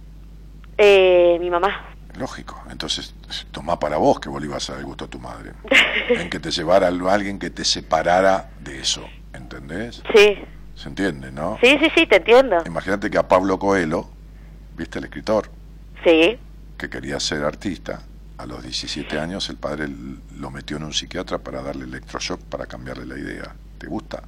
Eh, 0.78 1.38
mi 1.40 1.50
mamá. 1.50 1.94
Lógico. 2.18 2.62
Entonces, 2.72 3.14
toma 3.52 3.78
para 3.80 3.98
vos 3.98 4.20
que 4.20 4.30
vos 4.30 4.40
le 4.42 4.48
ibas 4.48 4.70
a 4.70 4.74
dar 4.74 4.80
el 4.80 4.86
gusto 4.86 5.06
a 5.06 5.08
tu 5.08 5.20
madre. 5.20 5.52
en 6.10 6.30
que 6.30 6.40
te 6.40 6.52
llevara 6.52 6.88
a 6.88 7.14
alguien 7.14 7.40
que 7.40 7.50
te 7.50 7.66
separara 7.66 8.50
de 8.60 8.80
eso. 8.80 9.06
¿Entendés? 9.34 10.02
Sí, 10.14 10.38
¿Se 10.76 10.90
entiende, 10.90 11.32
no? 11.32 11.58
sí, 11.62 11.78
sí, 11.80 11.92
sí, 11.96 12.06
te 12.06 12.18
entiendo. 12.18 12.58
Imagínate 12.66 13.10
que 13.10 13.18
a 13.18 13.28
Pablo 13.28 13.60
Coelho, 13.60 14.10
¿viste 14.78 15.00
el 15.00 15.06
escritor? 15.06 15.50
Sí, 16.04 16.38
que 16.78 16.90
quería 16.90 17.20
ser 17.20 17.44
artista, 17.44 18.02
a 18.38 18.46
los 18.46 18.62
17 18.62 19.18
años 19.18 19.50
el 19.50 19.56
padre 19.56 19.88
lo 20.38 20.52
metió 20.52 20.78
en 20.78 20.84
un 20.84 20.94
psiquiatra 20.94 21.38
para 21.38 21.62
darle 21.62 21.86
electroshock 21.86 22.42
para 22.42 22.66
cambiarle 22.66 23.06
la 23.06 23.18
idea. 23.18 23.56
¿Te 23.78 23.88
gusta? 23.88 24.24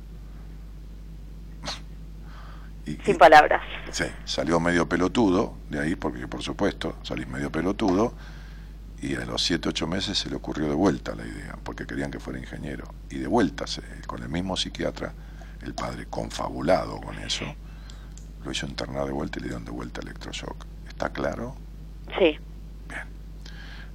Y- 2.88 2.92
y- 2.92 3.00
sin 3.06 3.18
palabras. 3.18 3.62
sí, 3.92 4.06
salió 4.26 4.60
medio 4.60 4.88
pelotudo 4.88 5.58
de 5.70 5.80
ahí, 5.82 5.96
porque 5.96 6.28
por 6.28 6.42
supuesto 6.42 6.98
salís 7.04 7.28
medio 7.28 7.52
pelotudo, 7.52 8.14
y 9.02 9.14
a 9.16 9.26
los 9.26 9.44
7, 9.44 9.70
8 9.70 9.86
meses 9.88 10.18
se 10.18 10.30
le 10.30 10.38
ocurrió 10.38 10.68
de 10.70 10.74
vuelta 10.74 11.14
la 11.14 11.26
idea, 11.26 11.56
porque 11.64 11.86
querían 11.86 12.10
que 12.10 12.20
fuera 12.20 12.40
ingeniero. 12.40 12.86
Y 13.12 13.18
de 13.20 13.28
vuelta, 13.28 13.68
se- 13.68 13.82
con 14.08 14.24
el 14.24 14.30
mismo 14.30 14.58
psiquiatra, 14.58 15.14
el 15.62 15.74
padre 15.76 16.08
confabulado 16.10 17.00
con 17.02 17.16
eso, 17.20 17.46
lo 18.44 18.52
hizo 18.52 18.66
internar 18.66 19.06
de 19.06 19.12
vuelta 19.12 19.38
y 19.40 19.42
le 19.42 19.48
dieron 19.50 19.66
de 19.66 19.72
vuelta 19.72 20.02
electroshock. 20.02 20.66
¿Está 20.88 21.10
claro? 21.12 21.56
Sí, 22.18 22.40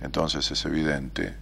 Entonces 0.00 0.50
es 0.50 0.64
evidente 0.64 1.36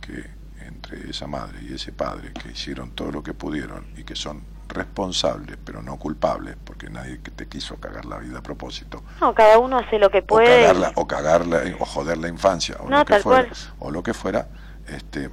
que 0.00 0.24
entre 0.64 1.10
esa 1.10 1.26
madre 1.26 1.58
y 1.62 1.74
ese 1.74 1.92
padre 1.92 2.32
que 2.32 2.50
hicieron 2.50 2.90
todo 2.92 3.12
lo 3.12 3.22
que 3.22 3.34
pudieron 3.34 3.86
y 3.96 4.04
que 4.04 4.16
son 4.16 4.42
responsables 4.76 5.56
pero 5.64 5.82
no 5.82 5.96
culpables 5.98 6.56
porque 6.64 6.88
nadie 6.90 7.20
que 7.20 7.30
te 7.30 7.48
quiso 7.48 7.76
cagar 7.76 8.04
la 8.04 8.18
vida 8.18 8.38
a 8.38 8.42
propósito 8.42 9.02
no, 9.20 9.34
cada 9.34 9.58
uno 9.58 9.78
hace 9.78 9.98
lo 9.98 10.10
que 10.10 10.18
o 10.18 10.26
puede. 10.26 10.60
cagarla 10.62 10.92
o 10.94 11.06
cagarla 11.06 11.62
o 11.80 11.84
joder 11.84 12.18
la 12.18 12.28
infancia 12.28 12.76
o 12.80 12.88
No, 12.88 12.98
lo 13.00 13.04
que 13.04 13.18
fuera 13.18 13.48
cual. 13.48 13.58
o 13.80 13.90
lo 13.90 14.02
que 14.02 14.14
fuera 14.14 14.48
este 14.86 15.30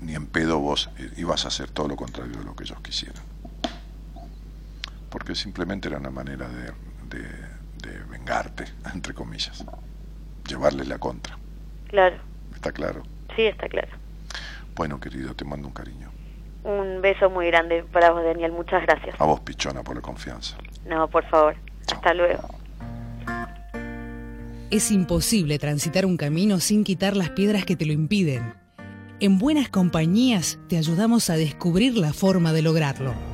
ni 0.00 0.14
en 0.14 0.26
pedo 0.26 0.58
vos 0.58 0.90
eh, 0.98 1.10
ibas 1.16 1.44
a 1.44 1.48
hacer 1.48 1.70
todo 1.70 1.88
lo 1.88 1.96
contrario 1.96 2.36
de 2.38 2.44
lo 2.44 2.54
que 2.54 2.64
ellos 2.64 2.78
quisieran 2.82 3.22
porque 5.10 5.34
simplemente 5.34 5.88
era 5.88 5.98
una 5.98 6.10
manera 6.10 6.48
de, 6.48 6.72
de, 7.08 7.28
de 7.82 7.98
vengarte 8.10 8.64
entre 8.94 9.14
comillas 9.14 9.64
llevarles 10.46 10.86
la 10.88 10.98
contra 10.98 11.38
Claro, 11.88 12.16
está 12.54 12.70
claro 12.72 13.02
sí, 13.34 13.42
está 13.46 13.68
claro. 13.68 13.88
Bueno, 14.74 14.98
querido, 15.00 15.34
te 15.34 15.44
mando 15.44 15.68
un 15.68 15.74
cariño. 15.74 16.10
Un 16.64 17.00
beso 17.00 17.28
muy 17.28 17.48
grande 17.48 17.84
para 17.92 18.10
vos, 18.10 18.22
Daniel. 18.24 18.52
Muchas 18.52 18.82
gracias. 18.82 19.20
A 19.20 19.24
vos, 19.24 19.40
pichona, 19.40 19.82
por 19.82 19.96
la 19.96 20.02
confianza. 20.02 20.56
No, 20.86 21.08
por 21.08 21.24
favor. 21.26 21.56
Hasta 21.92 22.14
luego. 22.14 22.42
Es 24.70 24.90
imposible 24.90 25.58
transitar 25.58 26.06
un 26.06 26.16
camino 26.16 26.58
sin 26.60 26.84
quitar 26.84 27.16
las 27.16 27.30
piedras 27.30 27.64
que 27.64 27.76
te 27.76 27.84
lo 27.84 27.92
impiden. 27.92 28.54
En 29.20 29.38
buenas 29.38 29.68
compañías 29.68 30.58
te 30.68 30.78
ayudamos 30.78 31.30
a 31.30 31.36
descubrir 31.36 31.96
la 31.96 32.12
forma 32.12 32.52
de 32.52 32.62
lograrlo. 32.62 33.31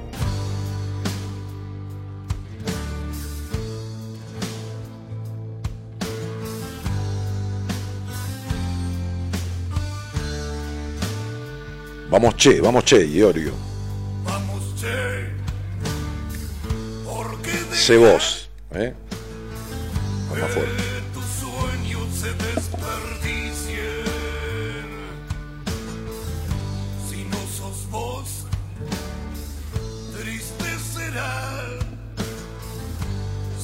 Vamos, 12.10 12.34
che, 12.36 12.60
vamos, 12.60 12.84
che, 12.84 13.04
Iorio. 13.04 13.52
Vamos, 14.24 14.62
che, 14.80 15.30
porque 17.04 17.52
Sé 17.74 17.98
vos, 17.98 18.48
¿eh? 18.72 18.94
Vamos 20.30 20.50
fuerte. 20.50 20.82
tus 21.12 21.24
sueños 21.24 22.08
se 22.14 22.32
desperdicien. 22.32 24.06
Si 27.10 27.24
no 27.24 27.38
sos 27.56 27.90
vos, 27.90 28.46
triste 30.18 30.78
será. 30.94 31.78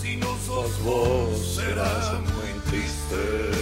Si 0.03 0.17
no 0.17 0.37
sos 0.47 0.79
vos, 0.83 1.55
será 1.57 2.21
muy 2.21 2.53
triste. 2.71 3.54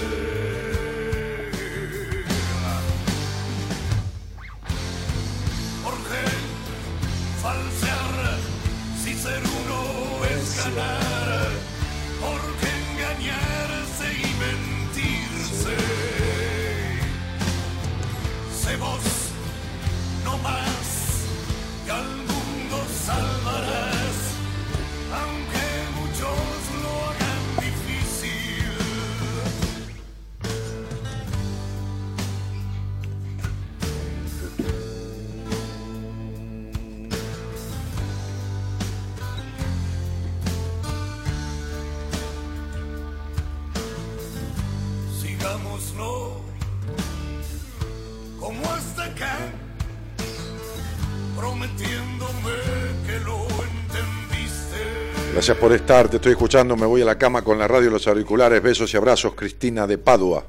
Gracias 55.43 55.59
por 55.59 55.73
estar, 55.73 56.09
te 56.09 56.19
estoy 56.19 56.31
escuchando, 56.31 56.77
me 56.77 56.87
voy 56.87 57.03
a 57.03 57.05
la 57.05 57.19
cama 57.19 57.43
con 57.43 57.59
la 57.59 57.67
radio 57.67 57.89
y 57.89 57.91
los 57.91 58.07
auriculares, 58.07 58.63
besos 58.63 58.95
y 58.95 58.97
abrazos, 58.97 59.35
Cristina 59.35 59.89
de 59.89 59.99
Padua. 59.99 60.45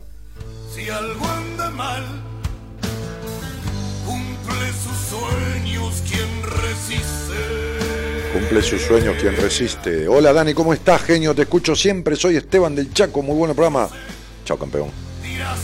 Si 0.72 0.88
algo 0.88 1.26
anda 1.26 1.72
mal, 1.72 2.03
cumple 4.06 4.68
sus 4.84 4.95
sueños 5.10 6.03
quien 6.07 6.44
resiste. 6.44 8.34
Cumple 8.34 8.61
sus 8.61 8.82
sueños 8.84 9.15
quien 9.20 9.36
resiste. 9.36 10.07
Hola 10.07 10.32
Dani, 10.32 10.53
¿cómo 10.53 10.76
estás, 10.76 11.02
genio? 11.02 11.34
Te 11.34 11.41
escucho 11.41 11.76
siempre, 11.76 12.15
soy 12.15 12.36
Esteban 12.36 12.76
del 12.76 12.94
Chaco, 12.94 13.24
muy 13.24 13.36
buen 13.36 13.52
programa. 13.56 13.90
Chao, 14.45 14.60
campeón. 14.60 14.91
Dirás, 15.24 15.57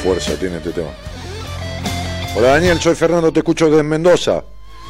fuerza 0.00 0.34
tiene 0.34 0.56
este 0.56 0.72
tema. 0.72 0.90
Hola 2.34 2.52
Daniel, 2.52 2.80
soy 2.80 2.94
Fernando, 2.94 3.32
te 3.32 3.40
escucho 3.40 3.68
desde 3.68 3.82
Mendoza. 3.82 4.42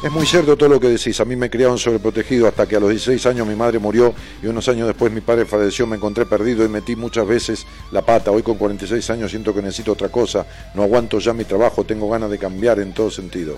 Es 0.03 0.11
muy 0.11 0.25
cierto 0.25 0.57
todo 0.57 0.69
lo 0.69 0.79
que 0.79 0.87
decís. 0.87 1.19
A 1.19 1.25
mí 1.25 1.35
me 1.35 1.49
criaron 1.49 1.77
sobreprotegido 1.77 2.47
hasta 2.47 2.65
que 2.65 2.75
a 2.75 2.79
los 2.79 2.89
16 2.89 3.23
años 3.27 3.45
mi 3.45 3.55
madre 3.55 3.77
murió 3.77 4.15
y 4.41 4.47
unos 4.47 4.67
años 4.67 4.87
después 4.87 5.11
mi 5.11 5.21
padre 5.21 5.45
falleció. 5.45 5.85
Me 5.85 5.97
encontré 5.97 6.25
perdido 6.25 6.65
y 6.65 6.69
metí 6.69 6.95
muchas 6.95 7.27
veces 7.27 7.67
la 7.91 8.01
pata. 8.01 8.31
Hoy 8.31 8.41
con 8.41 8.57
46 8.57 9.07
años 9.11 9.29
siento 9.29 9.53
que 9.53 9.61
necesito 9.61 9.91
otra 9.91 10.09
cosa. 10.09 10.47
No 10.73 10.81
aguanto 10.81 11.19
ya 11.19 11.33
mi 11.33 11.43
trabajo, 11.43 11.83
tengo 11.83 12.09
ganas 12.09 12.31
de 12.31 12.39
cambiar 12.39 12.79
en 12.79 12.93
todo 12.93 13.11
sentido. 13.11 13.57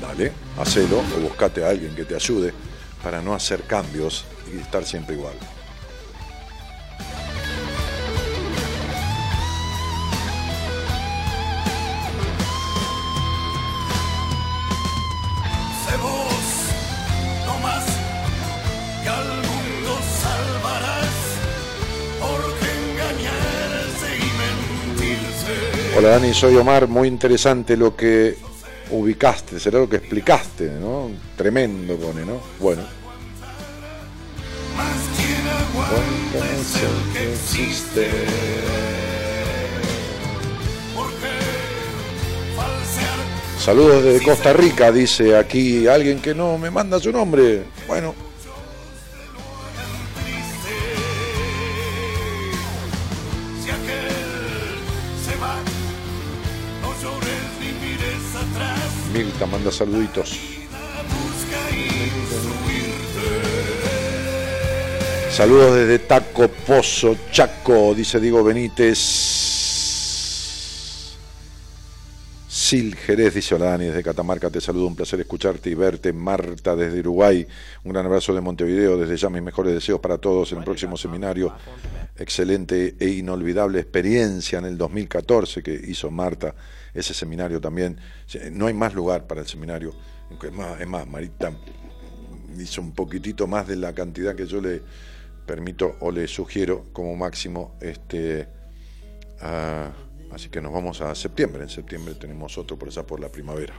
Dale, 0.00 0.32
hacelo 0.58 1.00
o 1.00 1.20
buscate 1.20 1.62
a 1.62 1.68
alguien 1.68 1.94
que 1.94 2.06
te 2.06 2.14
ayude 2.14 2.54
para 3.02 3.20
no 3.20 3.34
hacer 3.34 3.62
cambios 3.62 4.24
y 4.54 4.58
estar 4.58 4.86
siempre 4.86 5.16
igual. 5.16 5.34
Hola 25.98 26.10
Dani, 26.10 26.34
soy 26.34 26.54
Omar, 26.56 26.88
muy 26.88 27.08
interesante 27.08 27.74
lo 27.74 27.96
que 27.96 28.36
ubicaste, 28.90 29.58
será 29.58 29.78
lo 29.78 29.88
que 29.88 29.96
explicaste, 29.96 30.72
¿no? 30.78 31.10
Tremendo 31.38 31.96
pone, 31.96 32.22
¿no? 32.26 32.38
Bueno. 32.60 32.82
Saludos 43.58 44.04
desde 44.04 44.22
Costa 44.22 44.52
Rica, 44.52 44.92
dice 44.92 45.34
aquí 45.34 45.86
alguien 45.86 46.20
que 46.20 46.34
no 46.34 46.58
me 46.58 46.70
manda 46.70 47.00
su 47.00 47.10
nombre. 47.10 47.64
Bueno, 47.88 48.14
Milta 59.16 59.46
manda 59.46 59.72
saluditos. 59.72 60.38
Saludos 65.30 65.74
desde 65.74 66.00
Taco 66.00 66.48
Pozo, 66.48 67.16
Chaco, 67.30 67.94
dice 67.94 68.20
Diego 68.20 68.44
Benítez. 68.44 68.98
Sil 72.52 72.92
Jerez 72.94 73.32
dice 73.32 73.54
hola 73.54 73.66
Dani 73.66 73.86
desde 73.86 74.02
Catamarca, 74.02 74.50
te 74.50 74.60
saludo, 74.60 74.88
un 74.88 74.96
placer 74.96 75.20
escucharte 75.20 75.70
y 75.70 75.74
verte. 75.74 76.12
Marta 76.12 76.76
desde 76.76 77.00
Uruguay, 77.00 77.46
un 77.84 77.92
gran 77.94 78.04
abrazo 78.04 78.34
de 78.34 78.42
Montevideo, 78.42 78.98
desde 78.98 79.16
ya 79.16 79.30
mis 79.30 79.42
mejores 79.42 79.72
deseos 79.72 80.00
para 80.00 80.18
todos 80.18 80.52
en 80.52 80.58
el 80.58 80.64
próximo 80.64 80.98
seminario. 80.98 81.54
Excelente 82.18 82.96
e 82.98 83.08
inolvidable 83.08 83.80
experiencia 83.80 84.58
en 84.58 84.66
el 84.66 84.76
2014 84.76 85.62
que 85.62 85.72
hizo 85.72 86.10
Marta, 86.10 86.54
ese 86.96 87.14
seminario 87.14 87.60
también. 87.60 87.98
No 88.52 88.66
hay 88.66 88.74
más 88.74 88.94
lugar 88.94 89.26
para 89.26 89.40
el 89.40 89.46
seminario. 89.46 89.94
Es 90.42 90.52
más, 90.52 90.80
es 90.80 90.88
más 90.88 91.06
Marita 91.06 91.52
hizo 92.58 92.80
un 92.80 92.92
poquitito 92.92 93.46
más 93.46 93.66
de 93.66 93.76
la 93.76 93.94
cantidad 93.94 94.34
que 94.34 94.46
yo 94.46 94.60
le 94.60 94.82
permito 95.46 95.96
o 96.00 96.10
le 96.10 96.26
sugiero 96.26 96.86
como 96.92 97.16
máximo. 97.16 97.76
Este, 97.80 98.48
así 100.32 100.48
que 100.48 100.60
nos 100.60 100.72
vamos 100.72 101.00
a 101.00 101.14
septiembre. 101.14 101.62
En 101.62 101.68
septiembre 101.68 102.14
tenemos 102.14 102.56
otro 102.58 102.78
por 102.78 102.88
esa 102.88 103.06
por 103.06 103.20
la 103.20 103.28
primavera. 103.28 103.74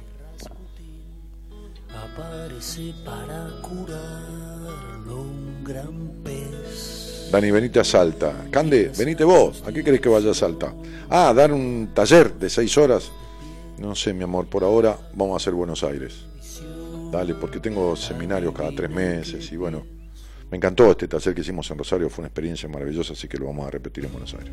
Aparece 1.89 2.94
para 3.03 3.49
curarlo 3.61 5.22
un 5.22 5.64
gran 5.64 6.22
pez. 6.23 7.07
Dani, 7.32 7.52
venite 7.52 7.80
a 7.80 7.84
Salta. 7.84 8.45
Cande, 8.49 8.90
venite 8.98 9.24
vos. 9.26 9.62
¿A 9.66 9.72
qué 9.74 9.84
querés 9.84 9.99
que 9.99 10.08
vaya 10.08 10.32
a 10.32 10.34
Salta? 10.34 10.74
Ah, 11.10 11.34
dar 11.36 11.52
un 11.52 11.90
taller 11.94 12.34
de 12.34 12.49
seis 12.49 12.78
horas. 12.78 13.12
No 13.78 13.95
sé, 13.95 14.14
mi 14.14 14.24
amor, 14.24 14.48
por 14.48 14.64
ahora 14.64 14.98
vamos 15.14 15.34
a 15.34 15.38
hacer 15.38 15.54
Buenos 15.54 15.84
Aires. 15.84 16.26
Dale, 17.12 17.36
porque 17.36 17.60
tengo 17.60 17.95
seminarios 17.95 18.54
cada 18.54 18.72
tres 18.72 18.90
meses 18.90 19.52
y 19.52 19.58
bueno, 19.58 19.86
me 20.49 20.58
encantó 20.58 20.90
este 20.90 21.08
taller 21.08 21.36
que 21.36 21.41
hicimos 21.41 21.70
en 21.70 21.78
Rosario, 21.78 22.10
fue 22.10 22.24
una 22.24 22.28
experiencia 22.30 22.70
maravillosa, 22.70 23.14
así 23.14 23.28
que 23.28 23.38
lo 23.38 23.45
vamos 23.45 23.68
a 23.68 23.72
repetir 23.72 24.06
en 24.06 24.12
Buenos 24.12 24.34
Aires. 24.34 24.52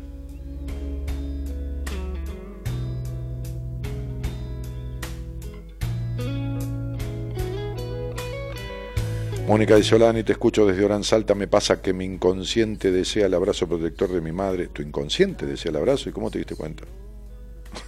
Mónica 9.47 9.75
dice, 9.75 9.93
hola 9.93 10.07
Dani, 10.07 10.23
te 10.23 10.31
escucho 10.31 10.65
desde 10.65 10.83
Orán 10.83 11.03
Salta, 11.03 11.35
me 11.35 11.47
pasa 11.47 11.79
que 11.79 11.93
mi 11.93 12.03
inconsciente 12.03 12.91
desea 12.91 13.27
el 13.27 13.33
abrazo 13.35 13.67
protector 13.67 14.09
de 14.11 14.19
mi 14.19 14.31
madre. 14.31 14.69
¿Tu 14.69 14.81
inconsciente 14.81 15.45
desea 15.45 15.69
el 15.69 15.75
abrazo? 15.75 16.09
¿Y 16.09 16.13
cómo 16.13 16.31
te 16.31 16.39
diste 16.39 16.55
cuenta? 16.55 16.83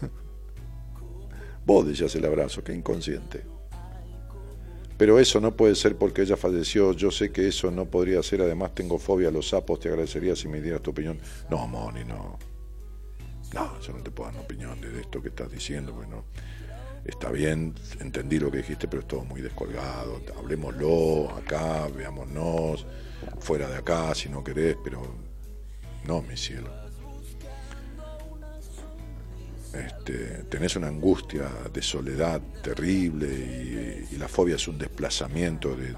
Vos 1.66 1.88
deseas 1.88 2.14
el 2.16 2.26
abrazo, 2.26 2.64
qué 2.64 2.74
inconsciente. 2.74 3.44
Pero 4.98 5.18
eso 5.18 5.42
no 5.42 5.56
puede 5.56 5.74
ser 5.74 5.96
porque 5.98 6.22
ella 6.22 6.38
falleció. 6.38 6.94
Yo 6.94 7.10
sé 7.10 7.32
que 7.32 7.48
eso 7.48 7.72
no 7.72 7.86
podría 7.86 8.22
ser. 8.22 8.42
Además, 8.42 8.76
tengo 8.76 9.00
fobia 9.00 9.30
a 9.30 9.32
los 9.32 9.50
sapos. 9.50 9.80
Te 9.80 9.90
agradecería 9.90 10.36
si 10.36 10.48
me 10.48 10.62
dieras 10.62 10.82
tu 10.82 10.92
opinión. 10.92 11.20
No, 11.50 11.68
Moni, 11.68 12.04
no. 12.04 12.38
No, 13.54 13.80
yo 13.80 13.94
no 13.94 14.04
te 14.04 14.12
puedo 14.12 14.30
dar 14.30 14.36
una 14.36 14.46
opinión 14.46 14.80
de 14.82 15.00
esto 15.00 15.22
que 15.22 15.30
estás 15.30 15.52
diciendo. 15.52 15.94
Bueno, 15.94 16.26
está 17.08 17.32
bien, 17.32 17.74
entendí 18.00 18.38
lo 18.38 18.52
que 18.52 18.58
dijiste, 18.58 18.88
pero 18.88 19.02
es 19.02 19.08
todo 19.08 19.24
muy 19.24 19.42
descolgado. 19.42 20.22
Hablemoslo 20.38 21.32
acá, 21.32 21.88
veámonos, 21.88 22.86
fuera 23.40 23.68
de 23.70 23.78
acá 23.78 24.14
si 24.14 24.30
no 24.30 24.44
querés, 24.44 24.76
pero 24.84 25.02
no, 26.06 26.22
mi 26.22 26.38
cielo. 26.38 26.70
Este, 29.74 30.44
tenés 30.50 30.76
una 30.76 30.88
angustia 30.88 31.50
de 31.74 31.82
soledad 31.82 32.42
terrible 32.64 33.28
y, 34.12 34.18
la 34.18 34.28
fobia 34.28 34.56
es 34.56 34.68
un 34.68 34.80
desplazamiento 34.80 35.76
de, 35.76 35.94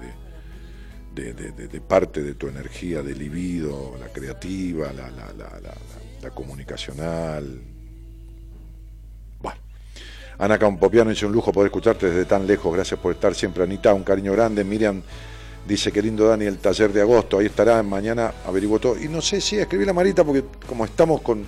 parte 1.80 2.22
de 2.22 2.34
tu 2.34 2.48
energía, 2.48 3.02
de 3.02 3.14
libido, 3.14 3.96
la 3.98 4.08
creativa, 4.08 4.92
la, 4.92 5.10
la, 5.10 5.32
la, 5.32 5.74
la 6.22 6.30
comunicacional. 6.30 7.69
Ana 10.40 10.58
Campopiano 10.58 11.10
dice 11.10 11.26
un 11.26 11.32
lujo 11.32 11.52
poder 11.52 11.66
escucharte 11.66 12.08
desde 12.08 12.24
tan 12.24 12.46
lejos. 12.46 12.74
Gracias 12.74 12.98
por 12.98 13.12
estar 13.12 13.34
siempre, 13.34 13.62
Anita. 13.62 13.92
Un 13.92 14.02
cariño 14.02 14.32
grande. 14.32 14.64
Miriam 14.64 15.02
dice 15.68 15.92
que 15.92 16.00
lindo 16.00 16.26
Dani 16.26 16.46
el 16.46 16.58
taller 16.58 16.94
de 16.94 17.02
agosto. 17.02 17.38
Ahí 17.38 17.46
estará 17.46 17.82
mañana, 17.82 18.32
averiguo 18.46 18.78
todo. 18.78 18.98
Y 18.98 19.06
no 19.06 19.20
sé 19.20 19.42
si 19.42 19.58
escribí 19.58 19.84
la 19.84 19.92
Marita 19.92 20.24
porque 20.24 20.44
como 20.66 20.86
estamos 20.86 21.20
con 21.20 21.44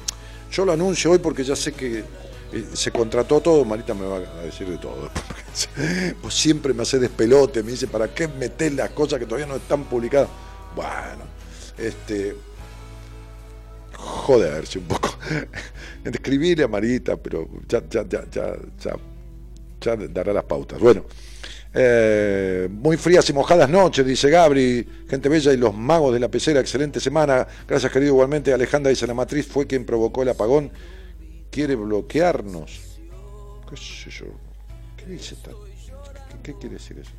yo 0.50 0.66
lo 0.66 0.72
anuncio 0.72 1.10
hoy 1.10 1.18
porque 1.18 1.42
ya 1.42 1.56
sé 1.56 1.72
que 1.72 2.00
eh, 2.00 2.66
se 2.74 2.90
contrató 2.90 3.40
todo, 3.40 3.64
Marita 3.64 3.94
me 3.94 4.06
va 4.06 4.18
a 4.18 4.42
decir 4.42 4.68
de 4.68 4.76
todo. 4.76 5.10
Pues 6.22 6.34
siempre 6.34 6.72
me 6.72 6.82
hace 6.82 6.98
despelote, 6.98 7.62
me 7.62 7.72
dice, 7.72 7.86
¿para 7.86 8.08
qué 8.14 8.26
meter 8.26 8.72
las 8.72 8.90
cosas 8.90 9.18
que 9.18 9.26
todavía 9.26 9.46
no 9.46 9.56
están 9.56 9.84
publicadas? 9.84 10.28
Bueno, 10.74 11.24
este. 11.78 12.36
Joderse 14.02 14.78
un 14.78 14.84
poco. 14.86 15.16
Escribirle 16.04 16.64
a 16.64 16.68
Marita, 16.68 17.16
pero 17.16 17.48
ya, 17.68 17.82
ya, 17.88 18.04
ya, 18.08 18.24
ya, 18.30 18.56
ya, 19.80 19.96
dará 20.08 20.32
las 20.32 20.44
pautas. 20.44 20.80
Bueno, 20.80 21.04
eh, 21.72 22.68
muy 22.70 22.96
frías 22.96 23.28
y 23.30 23.32
mojadas 23.32 23.68
noches, 23.70 24.04
dice 24.04 24.28
Gabri, 24.28 24.86
gente 25.08 25.28
bella 25.28 25.52
y 25.52 25.56
los 25.56 25.74
magos 25.74 26.12
de 26.12 26.20
la 26.20 26.28
pecera, 26.28 26.60
excelente 26.60 26.98
semana. 26.98 27.46
Gracias, 27.66 27.92
querido, 27.92 28.12
igualmente. 28.12 28.52
Alejandra 28.52 28.90
dice, 28.90 29.06
la 29.06 29.14
matriz 29.14 29.46
fue 29.46 29.66
quien 29.66 29.84
provocó 29.84 30.22
el 30.22 30.30
apagón. 30.30 30.70
Quiere 31.50 31.76
bloquearnos. 31.76 32.80
¿Qué 34.96 35.06
dice 35.06 35.34
esta? 35.34 35.50
¿Qué, 35.50 36.52
qué 36.52 36.58
quiere 36.58 36.74
decir 36.74 36.98
eso? 36.98 37.12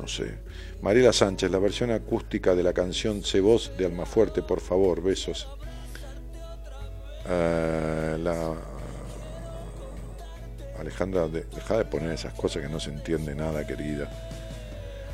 No 0.00 0.06
sé. 0.06 0.34
Mariela 0.82 1.12
Sánchez, 1.12 1.50
la 1.50 1.58
versión 1.58 1.90
acústica 1.90 2.54
de 2.54 2.62
la 2.62 2.72
canción 2.72 3.22
Se 3.24 3.40
Voz 3.40 3.72
de 3.76 3.86
Almafuerte, 3.86 4.42
por 4.42 4.60
favor, 4.60 5.02
besos. 5.02 5.48
Eh, 7.28 8.16
la... 8.22 8.54
Alejandra, 10.78 11.26
de- 11.26 11.44
deja 11.54 11.78
de 11.78 11.84
poner 11.84 12.12
esas 12.12 12.32
cosas 12.34 12.62
que 12.62 12.68
no 12.68 12.78
se 12.78 12.90
entiende 12.90 13.34
nada, 13.34 13.66
querida. 13.66 14.08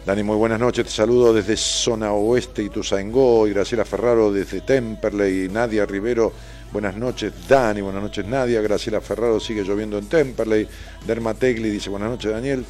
Dani, 0.05 0.23
muy 0.23 0.37
buenas 0.37 0.61
noches. 0.61 0.85
Te 0.85 0.91
saludo 0.91 1.33
desde 1.33 1.57
Zona 1.57 2.13
Oeste 2.13 2.63
y 2.63 2.69
Tuzaingó. 2.69 3.49
Y 3.49 3.55
Graciela 3.55 3.87
Ferraro 3.87 4.31
desde 4.31 4.61
Temperley. 4.61 5.45
Y 5.47 5.49
Nadia 5.49 5.87
Rivero, 5.87 6.31
buenas 6.71 6.95
noches. 6.97 7.33
Dani, 7.49 7.81
buenas 7.81 8.03
noches, 8.03 8.27
Nadia. 8.27 8.61
Graciela 8.61 9.01
Ferraro 9.01 9.41
sigue 9.41 9.63
lloviendo 9.65 9.97
en 9.97 10.07
Temperley. 10.07 10.69
Derma 11.07 11.33
Tegli 11.33 11.71
dice, 11.71 11.89
buenas 11.89 12.11
noches, 12.11 12.31
Daniel. 12.31 12.63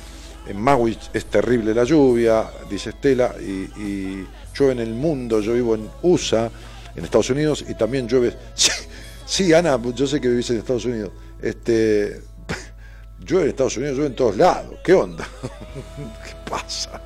En 0.47 0.61
Magwich 0.61 1.11
es 1.13 1.25
terrible 1.27 1.75
la 1.75 1.85
lluvia, 1.85 2.51
dice 2.69 2.91
Estela. 2.91 3.35
Y, 3.41 3.71
y 3.81 4.29
llueve 4.55 4.73
en 4.73 4.81
el 4.81 4.95
mundo. 4.95 5.41
Yo 5.41 5.55
vivo 5.55 5.75
en 5.75 5.89
USA, 6.03 6.51
en 6.95 7.05
Estados 7.05 7.31
Unidos. 7.31 7.65
Y 7.69 7.75
también 7.75 8.09
llueve. 8.09 8.37
Sí, 9.27 9.45
sí, 9.47 9.53
Ana, 9.55 9.81
yo 9.95 10.07
sé 10.07 10.21
que 10.21 10.29
vivís 10.29 10.51
en 10.51 10.59
Estados 10.59 10.85
Unidos. 10.85 11.11
Este, 11.41 12.21
llueve 13.21 13.45
en 13.45 13.51
Estados 13.51 13.77
Unidos, 13.77 13.97
llueve 13.97 14.11
en 14.11 14.17
todos 14.17 14.37
lados. 14.37 14.79
¿Qué 14.85 14.93
onda? 14.93 15.27
¿Qué 16.25 16.51
pasa? 16.51 17.01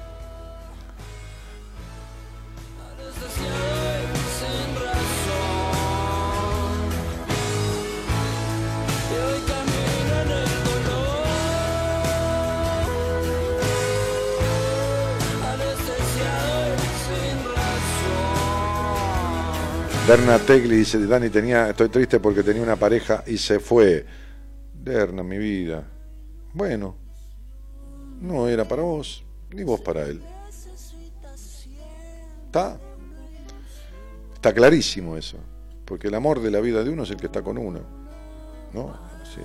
Derna 20.08 20.38
Tegli 20.38 20.74
dice, 20.74 21.06
Dani 21.06 21.28
tenía, 21.28 21.68
estoy 21.68 21.90
triste 21.90 22.18
porque 22.18 22.42
tenía 22.42 22.62
una 22.62 22.76
pareja 22.76 23.22
y 23.26 23.36
se 23.36 23.60
fue. 23.60 24.06
Derna, 24.72 25.22
mi 25.22 25.36
vida. 25.36 25.86
Bueno, 26.54 26.96
no 28.18 28.48
era 28.48 28.66
para 28.66 28.80
vos, 28.80 29.22
ni 29.50 29.64
vos 29.64 29.82
para 29.82 30.06
él. 30.06 30.22
¿Está? 32.46 32.80
Está 34.32 34.54
clarísimo 34.54 35.14
eso. 35.14 35.36
Porque 35.84 36.08
el 36.08 36.14
amor 36.14 36.40
de 36.40 36.52
la 36.52 36.60
vida 36.60 36.82
de 36.82 36.88
uno 36.88 37.02
es 37.02 37.10
el 37.10 37.18
que 37.18 37.26
está 37.26 37.42
con 37.42 37.58
uno. 37.58 37.80
¿No? 38.72 38.98
Sí, 39.24 39.42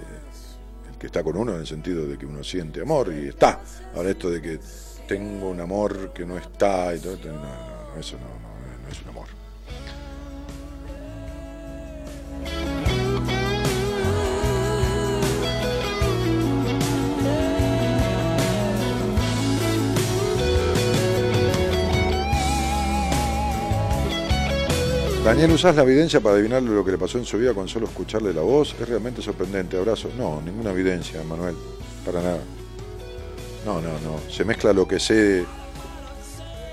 el 0.90 0.98
que 0.98 1.08
está 1.08 1.26
con 1.26 1.36
uno 1.36 1.56
en 1.56 1.60
el 1.60 1.68
sentido 1.68 2.08
de 2.08 2.18
que 2.18 2.26
uno 2.26 2.42
siente 2.42 2.80
amor 2.80 3.14
y 3.14 3.28
está. 3.28 3.60
Ahora 3.94 4.12
esto 4.12 4.30
de 4.30 4.42
que 4.42 4.62
tengo 5.10 5.50
un 5.50 5.60
amor 5.60 6.14
que 6.14 6.26
no 6.26 6.38
está 6.38 6.96
y 6.96 7.00
todo, 7.00 7.18
no, 7.26 7.34
no, 7.34 8.00
eso 8.00 8.18
no, 8.18 8.43
Daniel, 25.24 25.52
¿usás 25.52 25.74
la 25.78 25.84
evidencia 25.84 26.20
para 26.20 26.36
adivinar 26.36 26.62
lo 26.62 26.84
que 26.84 26.92
le 26.92 26.98
pasó 26.98 27.18
en 27.18 27.24
su 27.24 27.38
vida 27.38 27.54
con 27.54 27.70
solo 27.70 27.86
escucharle 27.86 28.34
la 28.34 28.42
voz? 28.42 28.76
Es 28.78 28.88
realmente 28.88 29.22
sorprendente. 29.22 29.78
Abrazo. 29.78 30.10
No, 30.18 30.42
ninguna 30.42 30.72
evidencia, 30.72 31.24
Manuel. 31.24 31.56
Para 32.06 32.22
nada. 32.22 32.40
No, 33.66 33.76
no, 33.82 33.94
no. 34.02 34.20
Se 34.30 34.44
mezcla 34.44 34.74
lo 34.74 34.86
que 34.86 35.00
sé 35.00 35.46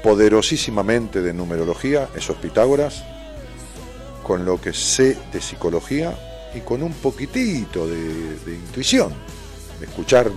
poderosísimamente 0.03 1.23
de 1.23 1.33
numerología, 1.33 2.09
esos 2.17 2.37
Pitágoras, 2.37 3.05
con 4.31 4.45
lo 4.45 4.61
que 4.61 4.73
sé 4.73 5.19
de 5.33 5.41
psicología 5.41 6.17
y 6.55 6.61
con 6.61 6.85
un 6.85 6.93
poquitito 6.93 7.85
de, 7.89 8.39
de 8.39 8.55
intuición, 8.55 9.13
de 9.81 9.87
escuchar 9.87 10.31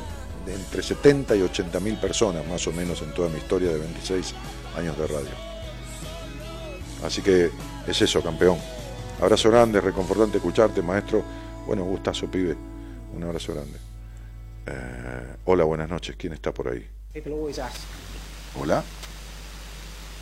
de 0.48 0.56
entre 0.56 0.82
70 0.82 1.36
y 1.36 1.44
80 1.44 1.80
mil 1.80 2.00
personas, 2.00 2.44
más 2.48 2.66
o 2.66 2.72
menos, 2.72 3.04
en 3.04 3.14
toda 3.14 3.30
mi 3.30 3.38
historia 3.38 3.70
de 3.70 3.78
26 3.78 4.34
años 4.78 4.98
de 4.98 5.06
radio. 5.06 5.30
Así 7.06 7.22
que 7.22 7.52
es 7.86 8.02
eso, 8.02 8.24
campeón. 8.24 8.58
Abrazo 9.22 9.52
grande, 9.52 9.80
reconfortante 9.80 10.38
escucharte, 10.38 10.82
maestro. 10.82 11.24
Bueno, 11.68 11.84
gustazo, 11.84 12.26
pibe. 12.26 12.58
Un 13.16 13.24
abrazo 13.26 13.54
grande. 13.54 13.78
Eh, 14.66 15.36
hola, 15.46 15.66
buenas 15.66 15.88
noches. 15.88 16.16
¿Quién 16.18 16.34
está 16.34 16.52
por 16.52 16.70
ahí? 16.70 16.84
Hola. 18.60 18.84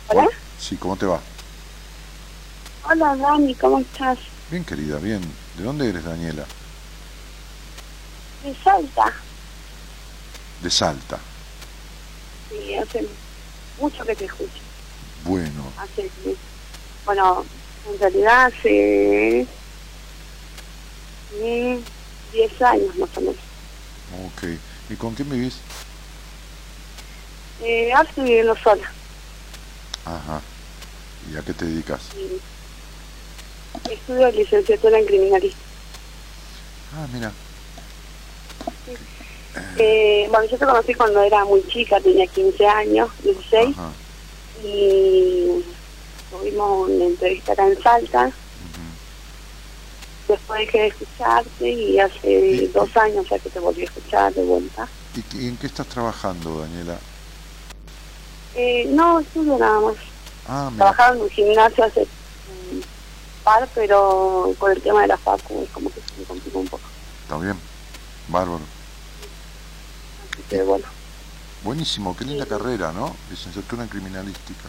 ¿Hola? 0.08 0.28
Sí, 0.58 0.76
¿cómo 0.76 0.94
te 0.94 1.06
va? 1.06 1.22
Hola 2.84 3.16
Dani, 3.16 3.54
¿cómo 3.54 3.78
estás? 3.80 4.18
Bien, 4.50 4.64
querida, 4.64 4.98
bien. 4.98 5.20
¿De 5.56 5.64
dónde 5.64 5.88
eres, 5.88 6.04
Daniela? 6.04 6.44
De 8.44 8.54
Salta. 8.62 9.12
De 10.62 10.70
Salta. 10.70 11.18
Sí, 12.50 12.74
hace 12.74 13.06
mucho 13.80 14.04
que 14.04 14.16
te 14.16 14.24
escucho. 14.24 14.50
Bueno, 15.24 15.72
Hace, 15.78 16.10
bueno, 17.06 17.44
en 17.88 17.98
realidad 18.00 18.46
hace 18.46 19.46
mm, 21.40 21.76
10 22.32 22.62
años 22.62 22.96
más 22.96 23.08
o 23.16 23.20
menos. 23.20 23.36
ok. 24.26 24.44
¿Y 24.90 24.96
con 24.96 25.14
quién 25.14 25.30
vivís? 25.30 25.54
Eh, 27.62 27.90
estoy 28.08 28.24
viviendo 28.24 28.56
sola. 28.56 28.90
Ajá. 30.04 30.40
¿Y 31.32 31.36
a 31.36 31.42
qué 31.42 31.54
te 31.54 31.64
dedicas? 31.64 32.00
Estudio 33.90 34.30
licenciatura 34.30 34.98
en 34.98 35.06
criminalística. 35.06 35.62
Ah, 36.94 37.06
mira. 37.12 37.32
Eh, 39.78 40.26
bueno, 40.30 40.46
yo 40.46 40.58
te 40.58 40.64
conocí 40.64 40.94
cuando 40.94 41.22
era 41.22 41.44
muy 41.44 41.66
chica, 41.68 42.00
tenía 42.00 42.26
15 42.26 42.66
años, 42.66 43.10
16, 43.22 43.76
Ajá. 43.76 43.90
y 44.64 45.64
tuvimos 46.30 46.88
una 46.88 47.04
entrevista 47.04 47.52
acá 47.52 47.66
en 47.66 47.82
Salta. 47.82 48.30
Después 50.28 50.60
dejé 50.60 50.78
de 50.78 50.86
escucharte 50.86 51.68
y 51.68 51.98
hace 51.98 52.70
dos 52.72 52.96
años 52.96 53.26
ya 53.28 53.38
que 53.38 53.50
te 53.50 53.58
volví 53.58 53.82
a 53.82 53.84
escuchar 53.84 54.32
de 54.32 54.42
vuelta. 54.42 54.88
¿Y, 55.34 55.48
en 55.48 55.56
qué 55.56 55.66
estás 55.66 55.86
trabajando, 55.88 56.60
Daniela? 56.60 56.98
Eh, 58.54 58.86
no, 58.88 59.20
estudio 59.20 59.58
nada 59.58 59.80
más. 59.80 59.96
Ah. 60.46 60.70
Trabajaba 60.76 61.16
en 61.16 61.22
un 61.22 61.30
gimnasio 61.30 61.84
hace 61.84 62.06
par, 63.44 63.68
pero 63.74 64.52
con 64.58 64.72
el 64.72 64.80
tema 64.82 65.02
de 65.02 65.08
la 65.08 65.16
facu 65.18 65.62
es 65.64 65.70
como 65.70 65.90
que 65.90 66.00
se 66.00 66.20
me 66.20 66.24
complicó 66.24 66.58
un 66.58 66.68
poco. 66.68 66.84
Está 67.22 67.38
bien. 67.38 67.56
Bárbaro. 68.28 68.60
Así 70.32 70.42
que 70.48 70.62
bueno, 70.62 70.84
Buenísimo, 71.64 72.16
qué 72.16 72.24
linda 72.24 72.44
carrera, 72.46 72.90
¿no? 72.90 73.14
Licenciatura 73.30 73.84
en 73.84 73.88
criminalística. 73.88 74.68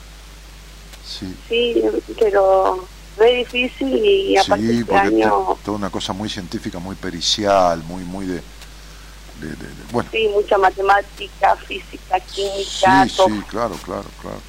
Sí. 1.06 1.36
sí, 1.50 1.84
pero 2.20 2.88
re 3.18 3.38
difícil 3.38 3.94
y 4.06 4.38
aparte 4.38 4.64
Sí, 4.64 4.72
este 4.80 4.86
porque 4.86 5.08
año, 5.08 5.30
to- 5.30 5.60
toda 5.66 5.78
una 5.78 5.90
cosa 5.90 6.14
muy 6.14 6.30
científica, 6.30 6.78
muy 6.80 6.96
pericial, 6.96 7.82
muy, 7.84 8.04
muy 8.04 8.26
de, 8.28 8.36
de- 8.36 9.48
de- 9.48 9.56
de- 9.56 9.92
bueno, 9.92 10.08
sí, 10.12 10.30
mucha 10.34 10.58
matemática, 10.60 11.56
física, 11.68 12.20
química, 12.20 13.08
sí, 13.08 13.16
todo. 13.18 13.28
sí, 13.28 13.42
claro, 13.50 13.76
claro, 13.84 14.06
claro. 14.22 14.40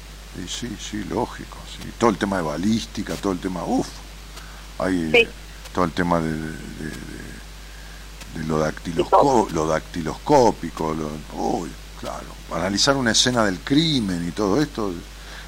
Y 0.43 0.47
sí, 0.47 0.75
sí, 0.79 1.03
lógico, 1.05 1.57
sí. 1.71 1.89
Todo 1.97 2.11
el 2.11 2.17
tema 2.17 2.37
de 2.37 2.43
balística, 2.43 3.15
todo 3.15 3.33
el 3.33 3.39
tema, 3.39 3.63
uff, 3.65 3.87
hay 4.79 5.11
Sí. 5.11 5.27
todo 5.73 5.85
el 5.85 5.91
tema 5.91 6.19
de, 6.19 6.31
de- 6.31 6.39
de- 6.49 8.39
de 8.39 8.43
lo, 8.47 8.59
dactilosco- 8.59 9.49
lo 9.51 9.67
dactiloscópico, 9.67 10.93
lo, 10.93 11.09
uy, 11.39 11.69
claro. 11.99 12.27
Analizar 12.53 12.95
una 12.97 13.11
escena 13.11 13.43
del 13.45 13.59
crimen 13.59 14.27
y 14.27 14.31
todo 14.31 14.61
esto 14.61 14.93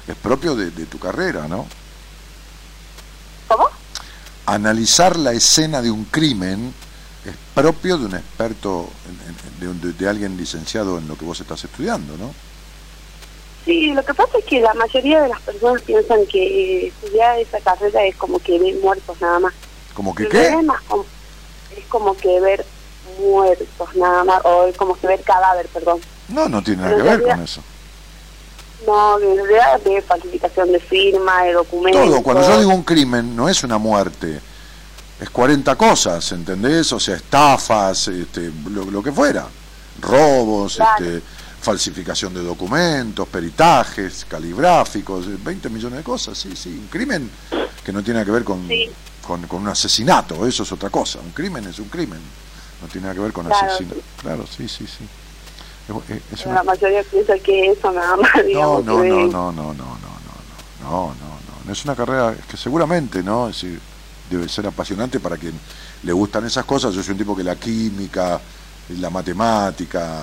es 0.06 0.16
propio 0.16 0.54
de, 0.56 0.70
de 0.70 0.86
tu 0.86 0.98
carrera, 0.98 1.46
¿no? 1.48 1.66
¿Cómo? 3.48 3.68
analizar 4.46 5.16
la 5.18 5.32
escena 5.32 5.82
de 5.82 5.90
un 5.90 6.04
crimen 6.06 6.72
es 7.24 7.34
propio 7.54 7.98
de 7.98 8.06
un 8.06 8.14
experto, 8.14 8.88
de, 9.60 9.74
de- 9.74 9.92
de 9.92 10.08
alguien 10.08 10.36
licenciado 10.38 10.96
en 10.98 11.06
lo 11.06 11.18
que 11.18 11.24
vos 11.26 11.38
estás 11.40 11.62
estudiando, 11.64 12.16
¿no? 12.16 12.32
Sí, 13.68 13.92
lo 13.92 14.02
que 14.02 14.14
pasa 14.14 14.38
es 14.38 14.46
que 14.46 14.62
la 14.62 14.72
mayoría 14.72 15.20
de 15.20 15.28
las 15.28 15.42
personas 15.42 15.82
piensan 15.82 16.24
que 16.24 16.86
estudiar 16.86 17.38
esa 17.38 17.60
carrera 17.60 18.02
es 18.06 18.16
como 18.16 18.38
que 18.38 18.58
ven 18.58 18.80
muertos 18.80 19.20
nada 19.20 19.40
más. 19.40 19.52
¿Como 19.92 20.14
que 20.14 20.26
qué? 20.26 20.48
Es, 20.48 20.64
más 20.64 20.80
como, 20.88 21.04
es 21.76 21.84
como 21.90 22.16
que 22.16 22.40
ver 22.40 22.64
muertos 23.20 23.94
nada 23.94 24.24
más, 24.24 24.40
o 24.46 24.64
es 24.64 24.74
como 24.74 24.98
que 24.98 25.06
ver 25.06 25.20
cadáver, 25.20 25.66
perdón. 25.66 26.00
No, 26.28 26.48
no 26.48 26.62
tiene 26.62 26.80
nada 26.80 26.94
Pero 26.94 27.04
que 27.04 27.10
ver 27.10 27.22
con 27.28 27.42
eso. 27.42 27.62
No, 28.86 29.18
en 29.20 29.36
realidad 29.36 29.80
de 29.82 30.00
falsificación 30.00 30.72
de 30.72 30.80
firma, 30.80 31.42
de 31.42 31.52
documentos. 31.52 32.02
Todo, 32.06 32.22
cuando 32.22 32.48
yo 32.48 32.60
digo 32.60 32.70
un 32.72 32.84
crimen, 32.84 33.36
no 33.36 33.50
es 33.50 33.62
una 33.64 33.76
muerte, 33.76 34.40
es 35.20 35.28
40 35.28 35.76
cosas, 35.76 36.32
¿entendés? 36.32 36.90
O 36.94 36.98
sea, 36.98 37.16
estafas, 37.16 38.08
este, 38.08 38.50
lo, 38.70 38.86
lo 38.86 39.02
que 39.02 39.12
fuera, 39.12 39.46
robos, 40.00 40.76
Claro. 40.76 41.04
este, 41.04 41.22
falsificación 41.60 42.32
de 42.34 42.42
documentos, 42.42 43.26
peritajes, 43.28 44.24
caligráficos, 44.28 45.26
20 45.42 45.68
millones 45.70 45.98
de 45.98 46.04
cosas, 46.04 46.38
sí, 46.38 46.54
sí, 46.56 46.70
un 46.70 46.86
crimen 46.88 47.30
que 47.84 47.92
no 47.92 48.02
tiene 48.02 48.24
que 48.24 48.30
ver 48.30 48.44
con, 48.44 48.66
Sí. 48.68 48.88
con, 49.26 49.42
con 49.46 49.62
un 49.62 49.68
asesinato, 49.68 50.46
eso 50.46 50.62
es 50.62 50.72
otra 50.72 50.88
cosa, 50.90 51.18
un 51.20 51.30
crimen 51.32 51.66
es 51.66 51.78
un 51.78 51.88
crimen, 51.88 52.20
no 52.80 52.88
tiene 52.88 53.06
nada 53.06 53.14
que 53.14 53.20
ver 53.20 53.32
con 53.32 53.46
Claro, 53.46 53.66
asesinato. 53.66 54.00
Claro, 54.22 54.44
sí, 54.46 54.68
sí, 54.68 54.86
sí. 54.86 55.04
Es- 55.88 56.10
es- 56.10 56.16
es 56.16 56.22
Pero 56.40 56.50
una- 56.50 56.54
La 56.54 56.64
mayoría 56.64 57.02
piensa 57.02 57.38
que 57.38 57.70
eso 57.72 57.92
nada 57.92 58.16
más, 58.16 58.30
no, 58.36 58.42
digamos. 58.44 58.84
no, 58.84 59.04
no, 59.04 59.04
no, 59.04 59.26
no, 59.26 59.52
no, 59.52 59.52
no, 59.52 59.74
no, 59.74 59.74
no, 59.74 59.94
no, 60.82 61.14
no, 61.14 61.64
no, 61.66 61.72
es 61.72 61.84
una 61.84 61.96
carrera 61.96 62.34
que 62.48 62.56
seguramente, 62.56 63.22
¿no? 63.22 63.48
Es 63.48 63.60
decir, 63.60 63.80
debe 64.30 64.48
ser 64.48 64.66
apasionante 64.66 65.18
para 65.18 65.36
quien 65.36 65.54
le 66.02 66.12
gustan 66.12 66.44
esas 66.46 66.64
cosas. 66.66 66.94
Yo 66.94 67.02
soy 67.02 67.12
un 67.12 67.18
tipo 67.18 67.34
que 67.36 67.42
la 67.42 67.56
química, 67.56 68.38
la 69.00 69.10
matemática, 69.10 70.20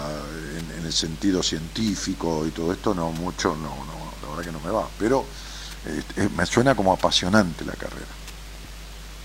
en, 0.86 0.88
el 0.88 0.94
sentido 0.94 1.42
científico 1.42 2.46
y 2.46 2.52
todo 2.52 2.72
esto, 2.72 2.94
no 2.94 3.12
mucho, 3.12 3.56
no, 3.56 3.70
no, 3.70 4.12
la 4.22 4.30
verdad 4.30 4.44
que 4.46 4.52
no 4.52 4.60
me 4.60 4.72
va. 4.72 4.88
Pero 5.00 5.26
eh, 5.86 6.02
eh, 6.18 6.30
me 6.36 6.46
suena 6.46 6.76
como 6.76 6.94
apasionante 6.94 7.66
la 7.66 7.74
carrera. 7.74 8.06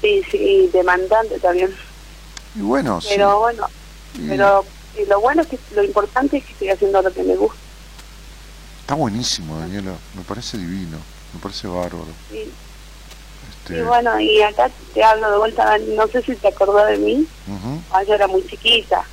Sí, 0.01 0.23
sí, 0.31 0.71
demandante 0.73 1.39
también. 1.39 1.75
Y 2.55 2.61
bueno, 2.61 3.01
sí. 3.01 3.09
Pero 3.11 3.41
bueno, 3.41 3.67
y 4.15 4.29
pero 4.29 4.65
y 4.99 5.07
lo 5.07 5.21
bueno 5.21 5.43
es 5.43 5.49
que 5.49 5.59
lo 5.75 5.85
importante 5.85 6.39
es 6.39 6.45
que 6.45 6.53
estoy 6.53 6.69
haciendo 6.71 7.03
lo 7.03 7.13
que 7.13 7.23
me 7.23 7.37
gusta. 7.37 7.59
está 8.81 8.95
buenísimo, 8.95 9.59
Daniela. 9.59 9.93
Me 10.17 10.23
parece 10.23 10.59
divino, 10.59 10.99
me 11.35 11.41
parece 11.41 11.69
bárbaro. 11.69 12.09
Y, 12.33 12.49
Este, 13.51 13.79
y 13.79 13.83
bueno, 13.83 14.19
y 14.19 14.43
acá 14.43 14.71
te 14.95 15.05
hablo 15.05 15.31
de 15.31 15.39
vuelta, 15.39 15.79
no 15.79 16.07
sé 16.09 16.23
si 16.23 16.35
te 16.35 16.49
acordás 16.49 16.89
de 16.89 16.99
mí, 16.99 17.27
ah, 17.93 18.03
yo 18.03 18.15
era 18.15 18.27
muy 18.27 18.45
chiquita. 18.47 19.05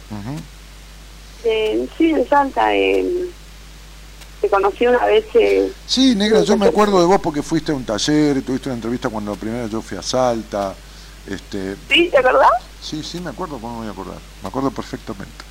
De, 1.44 1.88
sí, 1.98 2.14
de 2.14 2.28
Salta, 2.28 2.76
eh, 2.76 3.06
te 4.42 4.50
conocí 4.50 4.86
una 4.88 5.06
vez. 5.06 5.26
eh, 5.36 5.72
Sí, 5.86 6.16
negra, 6.16 6.42
yo 6.44 6.58
me 6.58 6.68
acuerdo 6.68 7.00
de 7.00 7.06
vos 7.06 7.20
porque 7.22 7.42
fuiste 7.42 7.72
a 7.72 7.76
un 7.76 7.86
taller, 7.86 8.42
tuviste 8.42 8.70
una 8.70 8.76
entrevista 8.76 9.10
cuando 9.10 9.32
la 9.32 9.38
primera 9.38 9.68
yo 9.68 9.82
fui 9.82 9.98
a 9.98 10.02
Salta. 10.02 10.74
Este, 11.28 11.76
¿Sí? 11.90 12.10
¿Te 12.10 12.18
acordás? 12.20 12.50
sí, 12.82 13.04
sí, 13.04 13.20
me 13.20 13.30
acuerdo, 13.32 13.58
¿cómo 13.60 13.74
me 13.74 13.80
voy 13.80 13.88
a 13.88 13.92
acordar? 13.92 14.18
Me 14.42 14.48
acuerdo 14.48 14.72
perfectamente. 14.72 15.44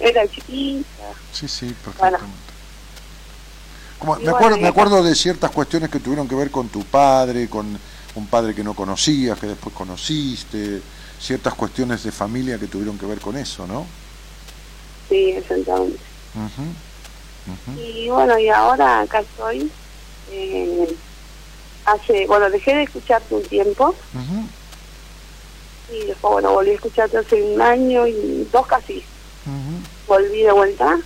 Era 0.00 0.26
chiquita. 0.28 0.86
Sí, 1.32 1.46
sí, 1.48 1.74
perfectamente. 1.84 2.36
Como- 3.98 4.16
me, 4.16 4.30
acuerdo, 4.30 4.58
me 4.58 4.68
acuerdo 4.68 5.02
de 5.02 5.14
ciertas 5.14 5.50
cuestiones 5.50 5.88
que 5.88 6.00
tuvieron 6.00 6.28
que 6.28 6.34
ver 6.34 6.50
con 6.50 6.68
tu 6.68 6.82
padre, 6.84 7.48
con 7.48 7.78
un 8.14 8.26
padre 8.26 8.54
que 8.54 8.62
no 8.64 8.74
conocías, 8.74 9.38
que 9.38 9.46
después 9.46 9.74
conociste, 9.74 10.82
ciertas 11.18 11.54
cuestiones 11.54 12.02
de 12.02 12.12
familia 12.12 12.58
que 12.58 12.66
tuvieron 12.66 12.98
que 12.98 13.06
ver 13.06 13.20
con 13.20 13.36
eso, 13.36 13.66
¿no? 13.66 13.86
Sí, 15.08 15.30
exactamente. 15.36 16.04
Ujú. 16.34 17.80
Y 17.80 18.08
bueno, 18.10 18.38
y 18.38 18.48
ahora 18.48 19.00
acá 19.00 19.20
estoy. 19.20 19.70
eh, 20.28 20.96
hace, 21.84 22.26
bueno, 22.26 22.50
dejé 22.50 22.74
de 22.74 22.82
escucharte 22.82 23.34
un 23.34 23.42
tiempo 23.42 23.94
Ujú, 24.12 24.48
y 25.88 26.06
después, 26.06 26.32
bueno, 26.32 26.52
volví 26.52 26.70
a 26.70 26.74
escucharte 26.74 27.16
hace 27.18 27.40
un 27.42 27.60
año 27.62 28.06
y 28.06 28.44
dos 28.52 28.66
casi. 28.66 29.04
Volví 30.06 30.42
de 30.42 30.52
vuelta 30.52 30.98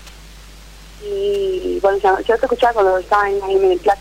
y 1.03 1.79
bueno, 1.81 1.99
ya- 1.99 2.19
yo 2.27 2.37
te 2.37 2.47
escuchaba 2.47 2.73
cuando 2.75 2.99
estaba 2.99 3.29
en 3.29 3.41
del 3.69 3.79
Plata. 3.81 4.01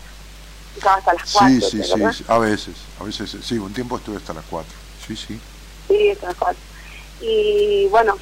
Estaba 0.74 0.96
hasta 0.96 1.14
las 1.14 1.32
cuatro, 1.32 1.60
Sí, 1.60 1.60
sí, 1.60 1.78
¿te 1.78 2.12
sí, 2.12 2.24
a 2.28 2.38
veces, 2.38 2.76
a 2.98 3.04
veces, 3.04 3.36
sí, 3.42 3.58
un 3.58 3.72
tiempo 3.72 3.96
estuve 3.96 4.16
hasta 4.16 4.32
las 4.32 4.44
4. 4.44 4.76
Sí, 5.06 5.16
sí. 5.16 5.38
Sí, 5.88 6.10
hasta 6.10 6.26
las 6.28 6.36
cuatro. 6.36 6.62
Y 7.20 7.86
bueno, 7.88 8.16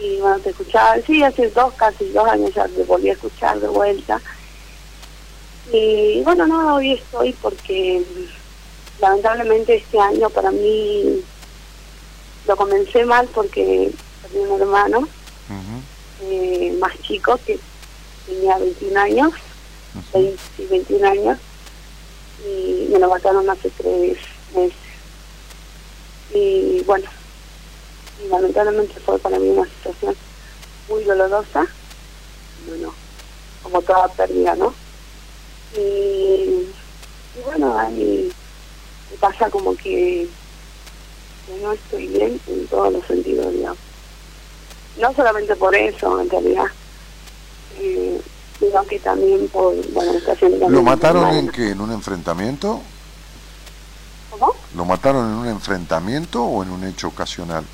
y 0.00 0.18
bueno, 0.20 0.38
te 0.40 0.50
escuchaba, 0.50 0.96
sí, 1.06 1.22
hace 1.22 1.50
dos, 1.50 1.72
casi 1.74 2.08
dos 2.10 2.26
años 2.28 2.52
ya 2.54 2.66
te 2.66 2.82
volví 2.84 3.10
a 3.10 3.12
escuchar 3.12 3.60
de 3.60 3.68
vuelta. 3.68 4.20
Y 5.72 6.22
bueno, 6.22 6.46
no, 6.46 6.76
hoy 6.76 6.92
estoy 6.92 7.32
porque 7.34 8.00
mm, 8.00 9.00
lamentablemente 9.00 9.76
este 9.76 9.98
año 9.98 10.28
para 10.30 10.50
mí 10.50 11.22
lo 12.46 12.56
comencé 12.56 13.04
mal 13.04 13.28
porque 13.34 13.90
perdí 14.22 14.38
un 14.38 14.60
hermano 14.60 15.08
eh, 16.22 16.76
más 16.78 16.92
chico 17.02 17.38
que 17.46 17.58
tenía 18.26 18.58
21 18.58 19.00
años, 19.00 19.32
ujú. 19.94 20.18
20 20.18 20.42
y 20.58 20.66
21 20.66 21.08
años, 21.08 21.38
y 22.46 22.88
me 22.90 22.98
lo 22.98 23.08
mataron 23.08 23.48
hace 23.48 23.70
tres 23.70 24.18
meses. 24.54 24.76
Y 26.32 26.82
bueno, 26.84 27.08
y 28.24 28.28
lamentablemente 28.28 28.94
fue 29.00 29.18
para 29.18 29.38
mí 29.38 29.48
una 29.48 29.64
situación 29.64 30.14
muy 30.88 31.04
dolorosa, 31.04 31.66
bueno, 32.68 32.94
como 33.62 33.82
toda 33.82 34.08
pérdida, 34.08 34.54
¿no? 34.56 34.72
Y, 35.76 35.80
y 35.80 37.42
bueno, 37.44 37.78
ahí 37.78 38.32
me 39.10 39.16
pasa 39.18 39.50
como 39.50 39.74
que, 39.76 40.28
que 41.46 41.62
no 41.62 41.72
estoy 41.72 42.06
bien 42.06 42.40
en 42.46 42.66
todos 42.68 42.92
los 42.92 43.06
sentidos, 43.06 43.52
digamos. 43.52 43.78
No 45.00 45.12
solamente 45.14 45.56
por 45.56 45.74
eso, 45.74 46.20
en 46.20 46.30
realidad, 46.30 46.66
eh, 47.78 48.20
sino 48.58 48.84
que 48.84 49.00
también 49.00 49.48
por, 49.48 49.74
bueno, 49.92 50.12
está 50.12 50.32
haciendo 50.32 50.68
¿Lo 50.68 50.82
mataron 50.82 51.34
en 51.34 51.48
qué? 51.48 51.70
¿En 51.70 51.80
un 51.80 51.90
enfrentamiento? 51.90 52.80
¿Cómo? 54.30 54.54
¿Lo 54.76 54.84
mataron 54.84 55.28
en 55.28 55.34
un 55.38 55.48
enfrentamiento 55.48 56.44
o 56.44 56.62
en 56.62 56.70
un 56.70 56.84
hecho 56.84 57.08
ocasional? 57.08 57.64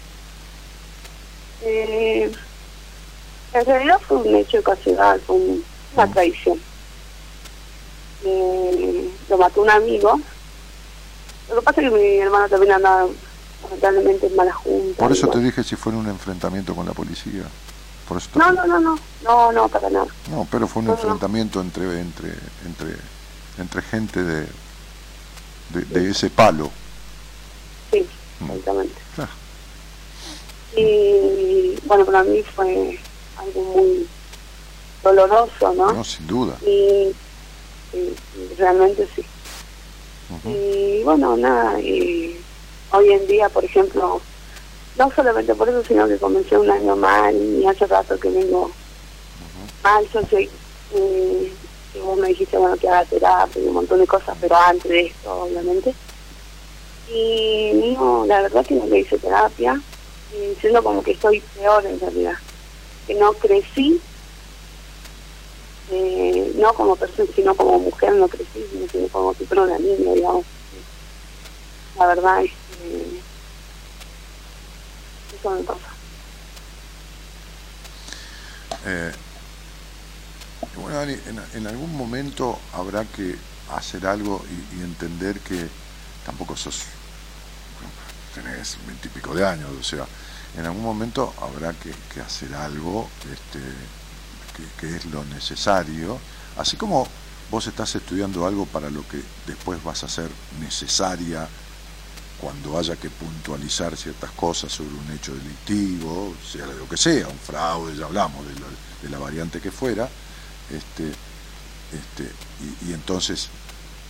Eh, 1.62 2.30
en 3.52 3.64
realidad 3.66 3.98
fue 4.06 4.18
un 4.18 4.34
hecho 4.36 4.58
ocasional, 4.58 5.20
fue 5.26 5.36
un- 5.36 5.64
una 5.94 6.06
Mm. 6.06 6.12
traición. 6.12 6.60
Eh, 8.24 9.10
lo 9.28 9.38
mató 9.38 9.62
un 9.62 9.70
amigo. 9.70 10.20
Lo 11.48 11.56
que 11.56 11.62
pasa 11.62 11.80
es 11.80 11.90
que 11.90 11.96
mi 11.96 12.16
hermano 12.18 12.48
también 12.48 12.72
andaba 12.72 13.06
lamentablemente 13.64 14.26
en 14.26 14.36
mala 14.36 14.52
junta. 14.52 14.98
Por 14.98 15.12
eso 15.12 15.28
te 15.28 15.38
dije 15.40 15.64
si 15.64 15.76
fue 15.76 15.92
en 15.92 15.98
un 15.98 16.08
enfrentamiento 16.08 16.74
con 16.74 16.86
la 16.86 16.92
policía. 16.92 17.44
Por 18.08 18.18
eso 18.18 18.28
No, 18.34 18.50
no, 18.52 18.66
no, 18.66 18.78
no, 18.80 18.98
no, 19.22 19.52
no, 19.52 19.68
para 19.68 19.88
nada. 19.90 20.06
No, 20.30 20.46
pero 20.50 20.66
fue 20.66 20.80
un 20.80 20.86
No, 20.88 20.92
no. 20.94 20.98
enfrentamiento 20.98 21.60
entre 21.60 22.00
entre 22.00 22.28
entre 22.66 22.96
entre 23.58 23.82
gente 23.82 24.22
de 24.22 24.46
de, 25.70 25.84
de 25.84 26.10
ese 26.10 26.30
palo. 26.30 26.70
Sí, 27.92 28.06
Mm. 28.40 28.50
exactamente. 28.50 28.94
Claro. 29.14 29.30
Y 30.76 31.76
bueno, 31.84 32.04
para 32.04 32.22
mí 32.22 32.42
fue 32.42 32.98
algo 33.38 33.62
muy 33.62 34.06
doloroso, 35.02 35.74
¿no? 35.74 35.92
No, 35.92 36.04
sin 36.04 36.26
duda. 36.26 36.56
Y, 36.62 37.12
realmente 38.56 39.08
sí. 39.14 39.24
Y 40.44 41.02
bueno, 41.02 41.36
nada, 41.36 41.80
y 41.80 42.40
hoy 42.92 43.12
en 43.12 43.26
día, 43.26 43.48
por 43.48 43.64
ejemplo, 43.64 44.20
no 44.96 45.10
solamente 45.10 45.54
por 45.54 45.68
eso, 45.68 45.82
sino 45.82 46.06
que 46.06 46.18
comencé 46.18 46.56
un 46.56 46.70
año 46.70 46.94
mal 46.94 47.34
y 47.34 47.66
hace 47.66 47.86
rato 47.86 48.18
que 48.18 48.30
vengo 48.30 48.70
mal. 49.82 50.06
Yo 50.12 50.20
sé 50.30 50.48
eh, 50.94 51.52
que 51.92 52.00
vos 52.00 52.18
me 52.18 52.28
dijiste, 52.28 52.56
bueno, 52.58 52.76
que 52.76 52.88
haga 52.88 53.04
terapia 53.06 53.62
y 53.62 53.66
un 53.66 53.74
montón 53.74 53.98
de 53.98 54.06
cosas, 54.06 54.36
pero 54.40 54.56
antes 54.56 54.88
de 54.88 55.06
esto, 55.06 55.42
obviamente. 55.42 55.94
Y 57.12 57.94
no, 57.96 58.24
la 58.26 58.42
verdad 58.42 58.64
que 58.64 58.74
no 58.74 58.86
le 58.86 59.00
hice 59.00 59.18
terapia, 59.18 59.80
y 60.32 60.54
siendo 60.60 60.82
como 60.82 61.02
que 61.02 61.12
estoy 61.12 61.40
peor 61.54 61.84
en 61.86 62.00
realidad. 62.00 62.34
Que 63.06 63.14
no 63.14 63.32
crecí, 63.32 64.00
eh, 65.90 66.52
no 66.56 66.72
como 66.74 66.96
persona, 66.96 67.28
sino 67.34 67.54
como 67.54 67.78
mujer, 67.78 68.14
no 68.14 68.28
crecí, 68.28 68.64
sino 68.92 69.08
como 69.08 69.34
si 69.34 69.44
fuera 69.46 69.62
una 69.62 69.78
niña, 69.78 70.12
digamos. 70.14 70.44
La 71.98 72.06
verdad 72.06 72.44
es 72.44 72.50
que 72.50 73.20
eso 75.36 75.50
me 75.50 75.62
pasa. 75.62 75.80
Eh, 78.86 79.12
bueno, 80.76 80.96
Dani, 80.96 81.12
en, 81.12 81.42
en 81.54 81.66
algún 81.66 81.96
momento 81.96 82.58
habrá 82.72 83.04
que 83.04 83.36
hacer 83.70 84.06
algo 84.06 84.44
y 84.76 84.82
entender 84.82 85.40
que 85.40 85.66
tampoco 86.24 86.56
sos, 86.56 86.84
tenés 88.34 88.78
veintipico 88.86 89.34
de 89.34 89.46
años, 89.46 89.70
o 89.78 89.82
sea, 89.82 90.06
en 90.56 90.64
algún 90.64 90.82
momento 90.82 91.32
habrá 91.40 91.72
que, 91.74 91.92
hacer 92.20 92.54
algo 92.54 93.08
este, 93.32 93.60
que, 94.78 94.96
es 94.96 95.04
lo 95.06 95.24
necesario, 95.24 96.18
así 96.56 96.76
como 96.76 97.06
vos 97.50 97.66
estás 97.66 97.94
estudiando 97.94 98.46
algo 98.46 98.66
para 98.66 98.90
lo 98.90 99.06
que 99.08 99.22
después 99.46 99.82
vas 99.82 100.04
a 100.04 100.08
ser 100.08 100.30
necesaria 100.60 101.48
cuando 102.40 102.78
haya 102.78 102.96
que 102.96 103.10
puntualizar 103.10 103.96
ciertas 103.96 104.30
cosas 104.32 104.72
sobre 104.72 104.94
un 104.94 105.12
hecho 105.12 105.34
delictivo, 105.34 106.34
sea 106.50 106.66
lo 106.66 106.88
que 106.88 106.96
sea, 106.96 107.28
un 107.28 107.38
fraude, 107.38 107.96
ya 107.96 108.06
hablamos 108.06 108.44
de, 108.46 109.08
la 109.08 109.18
variante 109.18 109.60
que 109.60 109.70
fuera, 109.70 110.08
este, 110.70 111.08
este, 111.08 112.30
y 112.86 112.92
entonces 112.92 113.48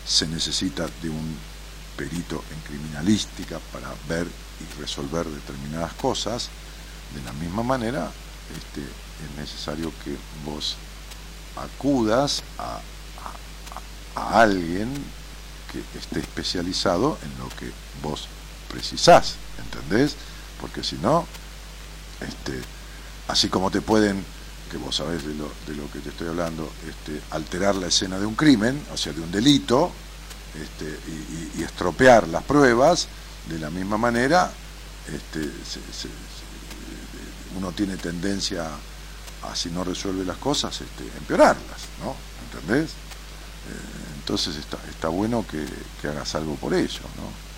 se 0.06 0.26
necesita 0.26 0.86
de 1.02 1.08
un 1.08 1.36
perito 2.00 2.42
en 2.50 2.60
criminalística 2.60 3.58
para 3.72 3.92
ver 4.08 4.26
y 4.26 4.80
resolver 4.80 5.26
determinadas 5.26 5.92
cosas, 5.94 6.48
de 7.14 7.22
la 7.22 7.32
misma 7.34 7.62
manera 7.62 8.10
este, 8.56 8.80
es 8.80 9.38
necesario 9.38 9.92
que 10.02 10.16
vos 10.46 10.76
acudas 11.56 12.42
a, 12.58 12.80
a- 14.16 14.40
alguien 14.40 14.88
que 15.70 15.98
esté 15.98 16.20
especializado 16.20 17.18
en 17.22 17.38
lo 17.38 17.48
que 17.50 17.70
vos 18.02 18.28
precisás, 18.70 19.34
¿entendés? 19.58 20.16
Porque 20.58 20.82
si 20.82 20.96
no, 20.96 21.26
este, 22.20 22.60
así 23.28 23.48
como 23.50 23.70
te 23.70 23.82
pueden, 23.82 24.24
que 24.70 24.78
vos 24.78 24.96
sabés 24.96 25.24
de 25.26 25.34
lo, 25.34 25.52
de 25.66 25.74
lo 25.74 25.90
que 25.92 25.98
te 25.98 26.08
estoy 26.08 26.28
hablando, 26.28 26.70
este, 26.88 27.20
alterar 27.30 27.74
la 27.76 27.88
escena 27.88 28.18
de 28.18 28.24
un 28.26 28.34
crimen, 28.36 28.82
o 28.92 28.96
sea, 28.96 29.12
de 29.12 29.20
un 29.20 29.30
delito, 29.30 29.92
este, 30.54 30.84
y, 30.84 31.10
y- 31.10 31.52
y 31.58 31.62
estropear 31.62 32.28
las 32.28 32.42
pruebas, 32.42 33.08
de 33.48 33.58
la 33.58 33.70
misma 33.70 33.96
manera, 33.98 34.50
este, 35.08 35.40
se- 35.42 35.80
se- 35.92 36.08
se- 36.08 37.56
uno 37.56 37.72
tiene 37.72 37.96
tendencia 37.96 38.68
a, 39.42 39.56
si 39.56 39.70
no 39.70 39.82
resuelve 39.84 40.24
las 40.24 40.36
cosas, 40.36 40.80
este, 40.80 41.04
empeorarlas, 41.18 41.80
¿no? 42.02 42.14
¿Entendés? 42.52 42.90
Eh, 42.90 44.14
entonces 44.18 44.56
está, 44.56 44.78
está 44.88 45.08
bueno 45.08 45.44
que, 45.50 45.66
que 46.00 46.08
hagas 46.08 46.34
algo 46.34 46.54
por 46.56 46.74
ello, 46.74 47.00
¿no? 47.16 47.50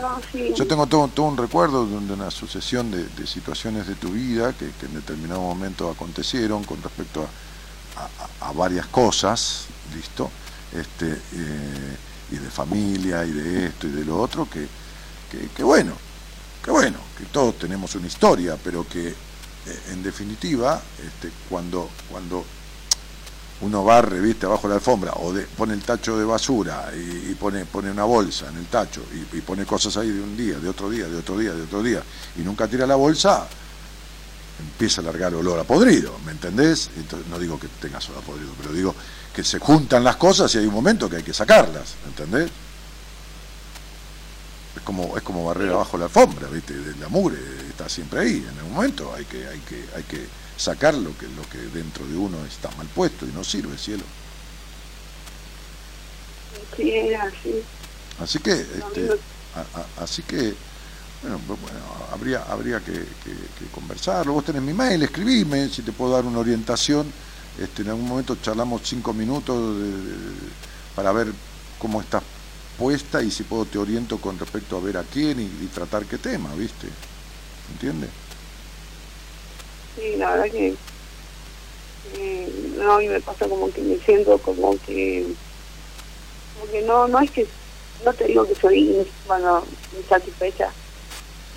No, 0.00 0.20
sí. 0.32 0.52
Yo 0.56 0.66
tengo 0.66 0.86
todo, 0.88 1.06
todo 1.08 1.26
un 1.26 1.36
recuerdo 1.36 1.86
de 1.86 2.00
de 2.00 2.12
una 2.14 2.30
sucesión 2.32 2.90
de, 2.90 3.04
de 3.04 3.26
situaciones 3.26 3.86
de 3.86 3.94
tu 3.94 4.08
vida 4.10 4.52
que, 4.52 4.70
que 4.72 4.86
en 4.86 4.94
determinado 4.94 5.40
momento 5.40 5.88
acontecieron 5.90 6.64
con 6.64 6.82
respecto 6.82 7.28
a, 7.96 8.44
a- 8.46 8.48
a 8.48 8.52
varias 8.52 8.86
cosas, 8.86 9.66
¿listo? 9.94 10.30
Este, 10.74 11.12
eh, 11.12 11.96
y 12.30 12.36
de 12.36 12.50
familia, 12.50 13.24
y 13.26 13.32
de 13.32 13.66
esto 13.66 13.86
y 13.86 13.90
de 13.90 14.04
lo 14.04 14.18
otro, 14.18 14.48
que, 14.48 14.66
que, 15.54 15.62
bueno, 15.62 15.92
que 16.64 16.70
bueno, 16.70 16.98
que 17.18 17.24
todos 17.26 17.58
tenemos 17.58 17.94
una 17.94 18.06
historia, 18.06 18.56
pero 18.62 18.86
que 18.88 19.08
eh, 19.08 19.14
en 19.90 20.02
definitiva, 20.02 20.80
este, 20.98 21.30
cuando, 21.50 21.90
cuando 22.10 22.44
uno 23.60 23.84
barre, 23.84 24.20
viste, 24.20 24.46
abajo 24.46 24.66
la 24.66 24.76
alfombra, 24.76 25.12
o 25.16 25.32
de- 25.32 25.44
pone 25.44 25.74
el 25.74 25.82
tacho 25.82 26.18
de 26.18 26.24
basura 26.24 26.90
y, 26.96 27.30
y 27.32 27.36
pone, 27.38 27.64
pone 27.66 27.90
una 27.90 28.04
bolsa 28.04 28.48
en 28.48 28.56
el 28.56 28.66
tacho 28.66 29.02
y, 29.12 29.36
y 29.36 29.40
pone 29.42 29.64
cosas 29.66 29.96
ahí 29.98 30.10
de 30.10 30.20
un 30.22 30.36
día, 30.36 30.58
de 30.58 30.68
otro 30.68 30.88
día, 30.90 31.06
de 31.06 31.18
otro 31.18 31.36
día, 31.38 31.52
de 31.52 31.62
otro 31.62 31.82
día, 31.82 32.02
y 32.36 32.40
nunca 32.40 32.66
tira 32.66 32.86
la 32.86 32.96
bolsa, 32.96 33.46
empieza 34.58 35.00
a 35.00 35.04
largar 35.04 35.34
olor 35.34 35.58
a 35.58 35.64
podrido, 35.64 36.18
¿me 36.24 36.32
entendés? 36.32 36.90
Entonces, 36.96 37.28
no 37.28 37.38
digo 37.38 37.58
que 37.60 37.68
tengas 37.80 38.08
olor 38.08 38.22
a 38.22 38.26
podrido, 38.26 38.52
pero 38.60 38.72
digo 38.72 38.94
que 39.34 39.42
se 39.44 39.58
juntan 39.58 40.04
las 40.04 40.16
cosas 40.16 40.54
y 40.54 40.58
hay 40.58 40.66
un 40.66 40.74
momento 40.74 41.08
que 41.08 41.16
hay 41.16 41.22
que 41.22 41.32
sacarlas, 41.34 41.94
¿entendés? 42.06 42.50
Es 44.76 44.82
como, 44.82 45.16
es 45.16 45.22
como 45.22 45.44
barrer 45.44 45.70
abajo 45.70 45.96
la 45.98 46.04
alfombra, 46.06 46.48
¿viste? 46.48 46.74
La 47.00 47.08
mugre 47.08 47.38
está 47.68 47.88
siempre 47.88 48.20
ahí. 48.20 48.46
En 48.50 48.58
algún 48.58 48.74
momento 48.74 49.12
hay 49.14 49.24
que, 49.24 49.46
hay 49.46 49.58
que, 49.60 49.84
hay 49.96 50.02
que 50.04 50.26
sacar 50.56 50.94
lo 50.94 51.16
que, 51.16 51.26
lo 51.28 51.42
que 51.50 51.58
dentro 51.76 52.06
de 52.06 52.16
uno 52.16 52.44
está 52.46 52.70
mal 52.76 52.86
puesto 52.88 53.26
y 53.26 53.32
no 53.32 53.42
sirve, 53.44 53.76
cielo. 53.78 54.04
Sí, 56.76 57.14
así. 57.14 57.62
Así 58.20 58.38
que, 58.38 58.52
este, 58.52 59.10
a- 59.54 59.80
a- 59.80 60.04
así 60.04 60.22
que, 60.22 60.54
bueno, 61.22 61.38
bu- 61.48 61.58
bueno, 61.60 61.78
habría, 62.12 62.42
habría 62.44 62.80
que, 62.80 62.92
que- 62.92 63.48
que 63.58 63.66
conversarlo. 63.72 64.32
Vos 64.32 64.44
tenés 64.44 64.62
mi 64.62 64.72
mail, 64.72 65.02
escribime, 65.02 65.68
si 65.68 65.82
te 65.82 65.92
puedo 65.92 66.12
dar 66.12 66.24
una 66.24 66.38
orientación. 66.38 67.12
Este, 67.58 67.82
en 67.82 67.88
algún 67.88 68.08
momento 68.08 68.36
charlamos 68.42 68.80
cinco 68.84 69.12
minutos 69.12 69.78
de- 69.78 70.14
para 70.96 71.12
ver 71.12 71.28
cómo 71.78 72.00
estás 72.00 72.22
puesta 72.78 73.22
y 73.22 73.30
si 73.30 73.42
puedo 73.42 73.66
te 73.66 73.78
oriento 73.78 74.18
con 74.18 74.38
respecto 74.38 74.76
a 74.76 74.80
ver 74.80 74.96
a 74.96 75.04
quién 75.04 75.38
y, 75.40 75.44
y 75.44 75.70
tratar 75.74 76.04
qué 76.06 76.16
tema, 76.18 76.54
¿viste? 76.54 76.88
¿Entiendes? 77.72 78.10
Sí, 79.96 80.16
la 80.16 80.30
verdad 80.30 80.50
que 80.50 80.74
eh, 82.16 82.72
no, 82.78 83.00
y 83.00 83.08
me 83.08 83.20
pasa 83.20 83.46
como 83.48 83.70
que 83.70 83.82
me 83.82 83.96
siento 83.98 84.38
como 84.38 84.76
que 84.86 85.26
como 86.54 86.72
que 86.72 86.82
no, 86.82 87.06
no 87.08 87.20
es 87.20 87.30
que 87.30 87.46
no 88.04 88.12
te 88.14 88.24
digo 88.24 88.46
que 88.46 88.54
soy 88.54 89.06
bueno 89.26 89.62
insatisfecha, 89.96 90.70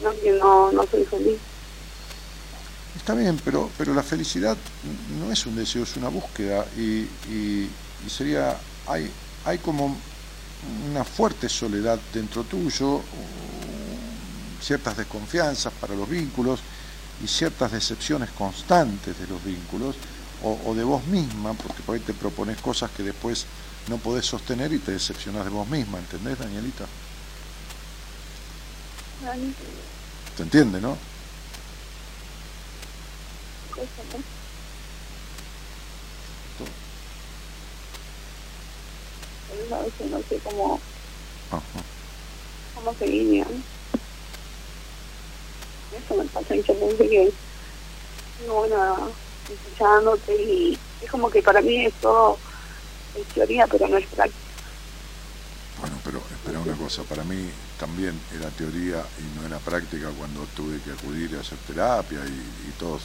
no 0.04 0.12
que 0.22 0.32
no, 0.34 0.72
no 0.74 0.84
soy 0.88 1.06
feliz. 1.06 1.38
Está 3.06 3.14
bien, 3.14 3.40
pero, 3.46 3.70
pero 3.78 3.94
la 3.94 4.02
felicidad 4.02 4.58
no 5.20 5.32
es 5.32 5.46
un 5.46 5.56
deseo, 5.56 5.84
es 5.84 5.96
una 5.96 6.10
búsqueda 6.10 6.66
y, 6.76 7.02
y- 7.30 7.70
y 8.04 8.10
sería, 8.10 8.58
hay, 8.88 9.12
hay 9.46 9.60
como 9.60 9.96
una 10.90 11.04
fuerte 11.04 11.48
soledad 11.48 12.00
dentro 12.12 12.44
tuyo, 12.46 13.04
ciertas 14.60 14.98
desconfianzas 14.98 15.72
para 15.80 15.94
los 15.94 16.10
vínculos 16.10 16.62
y 17.24 17.28
ciertas 17.28 17.74
decepciones 17.74 18.32
constantes 18.32 19.20
de 19.20 19.28
los 19.28 19.44
vínculos 19.44 19.96
o, 20.42 20.60
o 20.66 20.74
de 20.74 20.84
vos 20.84 21.06
misma, 21.06 21.54
porque 21.54 21.84
por 21.84 21.94
ahí 21.98 22.02
te 22.02 22.14
propones 22.16 22.58
cosas 22.60 22.90
que 22.90 23.04
después 23.04 23.46
no 23.88 23.98
podés 23.98 24.26
sostener 24.26 24.74
y 24.74 24.80
te 24.80 24.94
decepcionás 24.94 25.44
de 25.46 25.52
vos 25.52 25.68
misma, 25.70 26.00
¿entendés, 26.00 26.40
Danielita? 26.40 26.86
¿Te 30.36 30.42
entiende, 30.42 30.82
no? 30.82 30.98
Cosa, 33.76 34.18
¿no? 34.18 34.24
Pero 39.68 39.76
a 39.76 39.84
veces 39.84 40.12
no 40.12 40.20
sé 40.30 40.40
cómo, 40.44 40.80
Ajá. 41.52 41.62
cómo 42.76 42.94
seguir, 42.96 43.46
¿no? 43.48 43.58
Eso 45.98 46.16
me 46.16 46.26
pasa 46.26 46.56
yo 46.56 46.74
pensé 46.80 47.10
que, 47.10 47.32
bueno, 48.48 49.10
escuchándote 49.50 50.36
y 50.44 50.78
es 51.02 51.10
como 51.12 51.30
que 51.30 51.42
para 51.42 51.62
mí 51.62 51.86
es 51.86 51.94
todo 51.96 52.38
es 53.16 53.26
teoría, 53.34 53.66
pero 53.68 53.88
no 53.88 53.98
es 53.98 54.06
práctica. 54.08 54.40
Bueno, 55.80 55.98
pero 56.04 56.20
espera 56.32 56.60
una 56.60 56.76
cosa, 56.76 57.04
para 57.04 57.24
mí 57.24 57.50
también 57.80 58.20
era 58.38 58.50
teoría 58.50 59.06
y 59.20 59.40
no 59.40 59.46
era 59.46 59.60
práctica 59.60 60.10
cuando 60.18 60.46
tuve 60.56 60.82
que 60.82 60.92
acudir 60.92 61.36
a 61.38 61.42
hacer 61.42 61.58
terapia 61.60 62.20
y, 62.26 62.70
y 62.70 62.72
todos, 62.78 63.04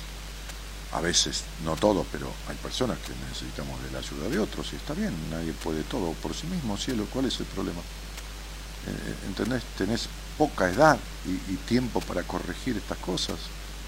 a 0.93 1.01
veces, 1.01 1.45
no 1.65 1.77
todos, 1.77 2.07
pero 2.11 2.27
hay 2.49 2.57
personas 2.57 2.99
que 2.99 3.13
necesitamos 3.29 3.81
de 3.85 3.93
la 3.93 3.99
ayuda 3.99 4.29
de 4.29 4.39
otros 4.39 4.73
y 4.73 4.77
está 4.77 4.93
bien, 4.95 5.15
nadie 5.31 5.53
puede 5.53 5.83
todo 5.85 6.13
por 6.15 6.35
sí 6.35 6.47
mismo, 6.49 6.77
cielo, 6.77 7.07
¿cuál 7.13 7.27
es 7.27 7.39
el 7.39 7.47
problema? 7.47 7.81
Eh, 8.87 9.27
¿Entendés? 9.29 9.63
Tenés 9.77 10.09
poca 10.37 10.69
edad 10.69 10.99
y, 11.27 11.55
tiempo 11.69 12.01
para 12.01 12.23
corregir 12.23 12.77
estas 12.77 12.99
cosas. 12.99 13.37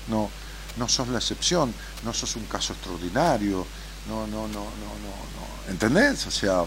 No, 0.08 0.30
no 0.76 0.88
sos 0.88 1.08
la 1.08 1.18
excepción, 1.18 1.74
no 2.04 2.12
sos 2.12 2.36
un 2.36 2.44
caso 2.44 2.74
extraordinario, 2.74 3.66
no, 4.08 4.26
no, 4.26 4.46
no, 4.48 4.48
no, 4.48 4.92
no, 5.00 5.14
no. 5.34 5.70
¿Entendés? 5.70 6.26
O 6.26 6.30
sea, 6.30 6.64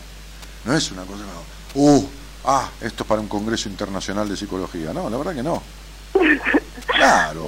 no 0.66 0.74
es 0.74 0.92
una 0.92 1.04
cosa 1.04 1.24
como, 1.74 1.98
uh, 1.98 2.10
ah, 2.46 2.70
esto 2.82 3.04
es 3.04 3.08
para 3.08 3.22
un 3.22 3.28
congreso 3.28 3.70
internacional 3.70 4.28
de 4.28 4.36
psicología. 4.36 4.92
No, 4.92 5.10
la 5.10 5.18
verdad 5.18 5.36
que 5.36 5.44
no. 5.44 5.62
Claro, 7.06 7.48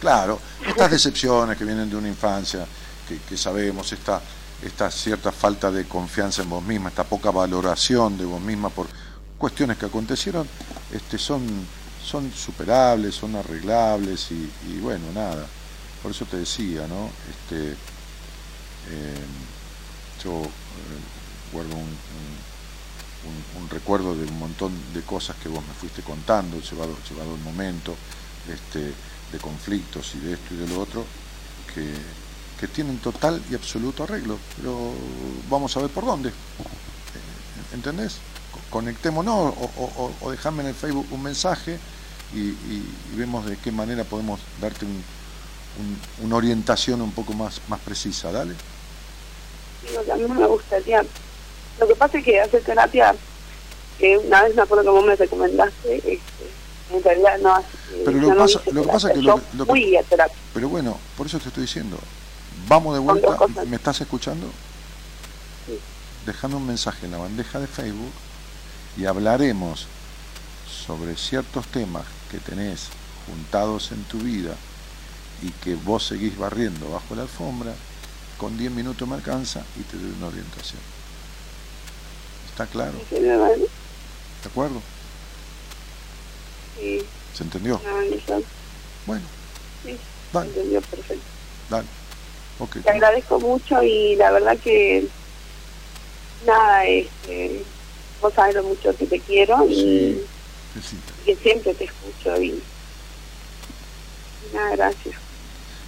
claro. 0.00 0.40
Estas 0.66 0.90
decepciones 0.90 1.56
que 1.56 1.64
vienen 1.64 1.88
de 1.88 1.96
una 1.96 2.08
infancia, 2.08 2.66
que, 3.08 3.18
que 3.18 3.36
sabemos, 3.36 3.92
esta, 3.92 4.20
esta 4.62 4.90
cierta 4.90 5.30
falta 5.32 5.70
de 5.70 5.86
confianza 5.86 6.42
en 6.42 6.50
vos 6.50 6.62
misma, 6.62 6.88
esta 6.90 7.04
poca 7.04 7.30
valoración 7.30 8.18
de 8.18 8.24
vos 8.24 8.40
misma 8.40 8.68
por 8.70 8.86
cuestiones 9.38 9.78
que 9.78 9.86
acontecieron, 9.86 10.46
este, 10.92 11.18
son, 11.18 11.42
son 12.04 12.30
superables, 12.32 13.14
son 13.14 13.36
arreglables 13.36 14.30
y, 14.32 14.50
y 14.68 14.78
bueno, 14.80 15.04
nada. 15.14 15.46
Por 16.02 16.10
eso 16.12 16.24
te 16.24 16.38
decía, 16.38 16.86
¿no? 16.88 17.10
Este, 17.30 17.72
eh, 18.90 19.24
yo 20.24 20.42
eh, 20.42 21.52
guardo 21.52 21.74
un, 21.76 21.82
un- 21.82 22.50
un- 23.22 23.62
un 23.62 23.68
recuerdo 23.70 24.14
de 24.14 24.24
un 24.24 24.38
montón 24.38 24.72
de 24.94 25.02
cosas 25.02 25.36
que 25.42 25.48
vos 25.48 25.62
me 25.66 25.74
fuiste 25.74 26.02
contando, 26.02 26.58
llevado, 26.60 26.96
llevado 27.08 27.34
el 27.34 27.40
momento, 27.42 27.94
este, 28.52 28.78
de 29.32 29.38
conflictos 29.40 30.12
y 30.14 30.18
de 30.20 30.32
esto 30.34 30.54
y 30.54 30.56
de 30.58 30.66
lo 30.68 30.80
otro, 30.80 31.04
que, 31.74 31.92
que 32.58 32.68
tienen 32.68 32.98
total 32.98 33.42
y 33.50 33.54
absoluto 33.54 34.04
arreglo, 34.04 34.38
pero 34.56 34.92
vamos 35.48 35.76
a 35.76 35.80
ver 35.80 35.90
por 35.90 36.04
dónde. 36.04 36.28
Eh, 36.30 36.32
¿Entendés? 37.74 38.16
Co- 38.52 38.60
Conectémonos 38.70 39.54
o, 39.56 39.70
o, 39.76 40.12
o- 40.20 40.30
dejame 40.30 40.62
en 40.62 40.68
el 40.68 40.74
Facebook 40.74 41.06
un 41.10 41.22
mensaje 41.22 41.78
y, 42.34 42.50
vemos 43.16 43.44
de 43.46 43.56
qué 43.56 43.72
manera 43.72 44.04
podemos 44.04 44.40
darte 44.60 44.84
un- 44.84 45.02
un- 45.78 46.26
una 46.26 46.36
orientación 46.36 47.00
un 47.00 47.12
poco 47.12 47.32
más, 47.32 47.60
más 47.68 47.80
precisa, 47.80 48.30
dale. 48.32 48.54
A 50.12 50.16
mí 50.16 50.24
me 50.28 50.46
gustaría. 50.46 51.04
Lo 51.78 51.88
que 51.88 51.94
pasa 51.94 52.18
es 52.18 52.24
que 52.24 52.40
hacer 52.40 52.62
terapia 52.62 53.14
que 53.98 54.18
una 54.18 54.42
vez 54.42 54.54
me 54.54 54.62
acuerdo 54.62 54.84
que 54.84 54.90
vos 54.90 55.04
me 55.04 55.16
recomendaste, 55.16 55.96
este, 55.96 56.20
en 56.92 57.02
realidad 57.02 57.38
no, 57.40 57.54
Pero 58.04 58.18
lo 58.18 58.28
no 58.28 58.36
pasa, 58.36 58.60
lo 58.72 58.82
que 58.82 58.88
pasa 58.88 59.08
terapia. 59.08 59.14
que 59.14 59.22
lo, 59.22 59.36
Yo 59.36 59.42
que- 59.50 59.56
lo 59.56 59.64
que- 59.64 59.70
fui 59.70 59.96
a 59.96 60.02
terapia. 60.02 60.36
Pero 60.54 60.68
bueno, 60.68 60.98
por 61.16 61.26
eso 61.26 61.38
te 61.38 61.48
estoy 61.48 61.62
diciendo. 61.62 61.98
Vamos 62.68 62.94
de 62.94 63.00
vuelta. 63.00 63.36
¿Me 63.66 63.76
estás 63.76 64.00
escuchando? 64.00 64.46
Sí. 65.66 65.78
Déjame 66.26 66.54
un 66.56 66.66
mensaje 66.66 67.06
en 67.06 67.12
la 67.12 67.18
bandeja 67.18 67.58
de 67.58 67.66
Facebook 67.66 68.12
y 68.96 69.06
hablaremos 69.06 69.86
sobre 70.86 71.16
ciertos 71.16 71.66
temas 71.68 72.04
que 72.30 72.38
tenés 72.38 72.88
juntados 73.26 73.92
en 73.92 74.02
tu 74.04 74.18
vida 74.18 74.54
y 75.42 75.50
que 75.62 75.74
vos 75.74 76.06
seguís 76.06 76.36
barriendo 76.38 76.90
bajo 76.90 77.14
la 77.14 77.22
alfombra. 77.22 77.72
Con 78.38 78.56
10 78.56 78.70
minutos 78.72 79.06
me 79.06 79.14
alcanza 79.16 79.62
y 79.78 79.82
te 79.82 79.96
doy 79.98 80.12
una 80.16 80.28
orientación. 80.28 80.80
¿Está 82.50 82.66
claro? 82.66 82.92
¿De 83.10 83.68
acuerdo? 84.46 84.80
Sí, 86.80 87.02
¿Se 87.34 87.44
entendió? 87.44 87.80
no, 87.84 88.42
Bueno, 89.06 89.24
sí, 89.84 89.98
dale, 90.32 90.48
entendió 90.48 90.80
perfecto. 90.80 91.24
dale. 91.68 91.86
Ok. 92.58 92.76
Te 92.82 92.90
agradezco 92.90 93.38
mucho 93.38 93.82
y 93.82 94.16
la 94.16 94.30
verdad 94.30 94.56
que 94.58 95.06
nada, 96.46 96.86
este, 96.86 97.62
vos 98.20 98.32
sabés 98.34 98.54
lo 98.56 98.62
mucho 98.64 98.96
que 98.96 99.06
te 99.06 99.20
quiero 99.20 99.66
y, 99.68 100.20
Sí. 100.74 100.96
Que 101.24 101.36
siempre 101.36 101.74
te 101.74 101.84
escucho 101.84 102.40
y, 102.40 102.50
y 102.50 102.62
nada, 104.54 104.76
gracias. 104.76 105.16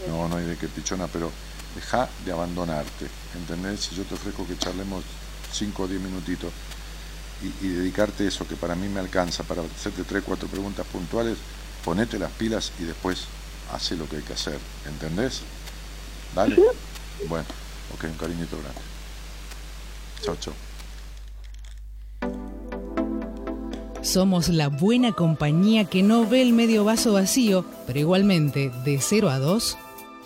No, 0.08 0.28
no 0.28 0.36
hay 0.36 0.44
de 0.46 0.56
qué 0.56 0.66
pichona, 0.66 1.06
pero 1.06 1.30
deja 1.74 2.08
de 2.24 2.32
abandonarte, 2.32 3.06
¿entendés? 3.36 3.80
Si 3.80 3.94
yo 3.94 4.02
te 4.02 4.14
ofrezco 4.14 4.46
que 4.46 4.58
charlemos 4.58 5.04
5 5.52 5.84
o 5.84 5.88
10 5.88 6.00
minutitos 6.00 6.52
y, 7.42 7.66
y 7.66 7.68
dedicarte 7.70 8.26
eso 8.26 8.46
que 8.46 8.56
para 8.56 8.74
mí 8.74 8.88
me 8.88 9.00
alcanza 9.00 9.42
para 9.42 9.62
hacerte 9.62 10.04
3 10.04 10.22
4 10.24 10.48
preguntas 10.48 10.86
puntuales, 10.86 11.38
ponete 11.84 12.18
las 12.18 12.30
pilas 12.32 12.72
y 12.78 12.84
después 12.84 13.26
hace 13.72 13.96
lo 13.96 14.08
que 14.08 14.16
hay 14.16 14.22
que 14.22 14.34
hacer, 14.34 14.58
¿entendés? 14.86 15.42
Dale. 16.34 16.56
Bueno, 17.28 17.44
ok, 17.94 18.04
un 18.04 18.16
cariñito 18.16 18.58
grande. 18.58 18.80
Chao, 20.22 20.36
chao. 20.36 20.54
Somos 24.02 24.48
la 24.48 24.68
buena 24.68 25.12
compañía 25.12 25.84
que 25.84 26.02
no 26.02 26.26
ve 26.26 26.42
el 26.42 26.52
medio 26.52 26.84
vaso 26.84 27.12
vacío, 27.12 27.64
pero 27.86 28.00
igualmente, 28.00 28.70
de 28.84 28.98
0 29.00 29.30
a 29.30 29.38
2, 29.38 29.78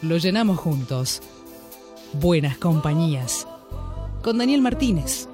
lo 0.02 0.16
llenamos 0.16 0.59
juntos. 0.59 1.22
Buenas 2.14 2.56
compañías. 2.56 3.47
Con 4.22 4.38
Daniel 4.38 4.62
Martínez. 4.62 5.28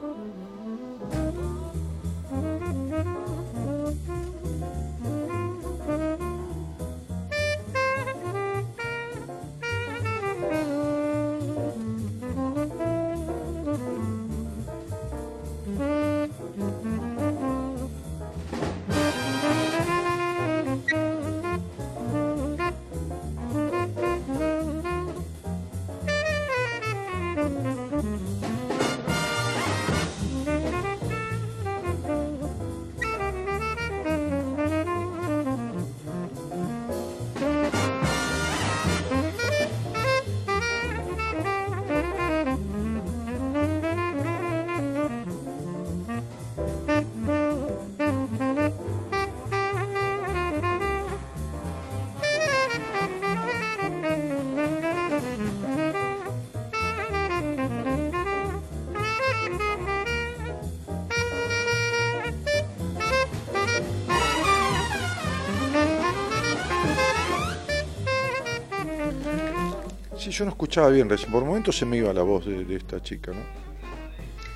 Yo 70.32 70.44
no 70.44 70.50
escuchaba 70.50 70.88
bien 70.88 71.08
recién. 71.08 71.30
Por 71.30 71.44
momentos 71.44 71.76
se 71.76 71.86
me 71.86 71.96
iba 71.98 72.12
la 72.12 72.22
voz 72.22 72.46
de, 72.46 72.74
esta 72.76 73.02
chica, 73.02 73.32
¿no? 73.32 73.40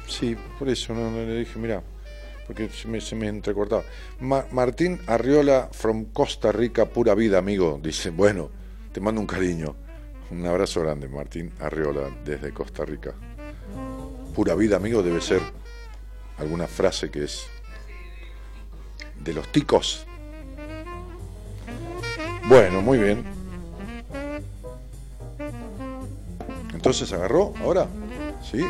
Sí, 0.08 0.36
por 0.58 0.68
eso 0.68 0.94
no, 0.94 1.10
le 1.10 1.38
dije, 1.38 1.58
mira, 1.58 1.82
porque 2.46 2.68
se 2.68 2.88
me, 2.88 3.00
se 3.00 3.14
me 3.14 3.28
entrecortaba. 3.28 3.82
Ma- 4.20 4.46
Martín 4.52 5.00
Arriola 5.06 5.68
from 5.72 6.06
Costa 6.06 6.52
Rica, 6.52 6.86
pura 6.86 7.14
vida, 7.14 7.38
amigo. 7.38 7.78
Dice, 7.82 8.10
bueno, 8.10 8.50
te 8.92 9.00
mando 9.00 9.20
un 9.20 9.26
cariño. 9.26 9.74
Un 10.30 10.44
abrazo 10.46 10.80
grande, 10.80 11.08
Martín 11.08 11.52
Arriola, 11.60 12.08
desde 12.24 12.52
Costa 12.52 12.84
Rica. 12.84 13.14
Pura 14.34 14.54
vida, 14.54 14.76
amigo, 14.76 15.02
debe 15.02 15.20
ser 15.20 15.40
alguna 16.38 16.66
frase 16.66 17.10
que 17.10 17.24
es 17.24 17.46
de 19.22 19.32
los 19.32 19.50
ticos. 19.52 20.06
Bueno, 22.48 22.80
muy 22.80 22.98
bien. 22.98 23.35
Entonces 26.86 27.12
agarró 27.14 27.52
ahora, 27.62 27.88
¿sí? 28.48 28.64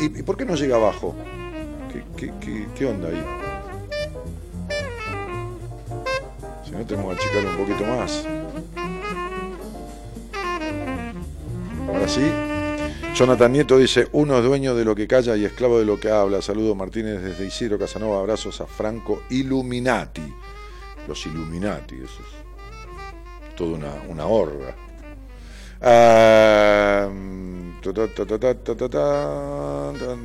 ¿Y, 0.00 0.22
por 0.22 0.36
qué 0.36 0.44
no 0.44 0.54
llega 0.54 0.76
abajo? 0.76 1.16
¿Qué, 2.16 2.86
onda 2.86 3.08
ahí? 3.08 3.24
Si 6.64 6.70
no, 6.70 6.86
tenemos 6.86 7.16
que 7.16 7.24
achicar 7.24 7.44
un 7.44 7.56
poquito 7.56 7.84
más. 7.84 8.24
Ahora 11.88 12.06
sí. 12.06 12.30
Jonathan 13.16 13.50
Nieto 13.50 13.78
dice, 13.78 14.06
uno 14.12 14.38
es 14.38 14.44
dueño 14.44 14.76
de 14.76 14.84
lo 14.84 14.94
que 14.94 15.08
calla 15.08 15.34
y 15.36 15.44
esclavo 15.44 15.80
de 15.80 15.86
lo 15.86 15.98
que 15.98 16.08
habla. 16.08 16.42
Saludo 16.42 16.76
Martínez 16.76 17.20
desde 17.20 17.46
Isidro 17.46 17.80
Casanova, 17.80 18.20
abrazos 18.20 18.60
a 18.60 18.66
Franco 18.66 19.24
Illuminati. 19.30 20.32
Los 21.08 21.26
Illuminati, 21.26 21.96
eso 21.96 22.22
es 22.22 23.56
toda 23.56 23.74
una, 23.76 23.92
una 24.08 24.26
horda. 24.26 24.76
Ah, 25.80 27.10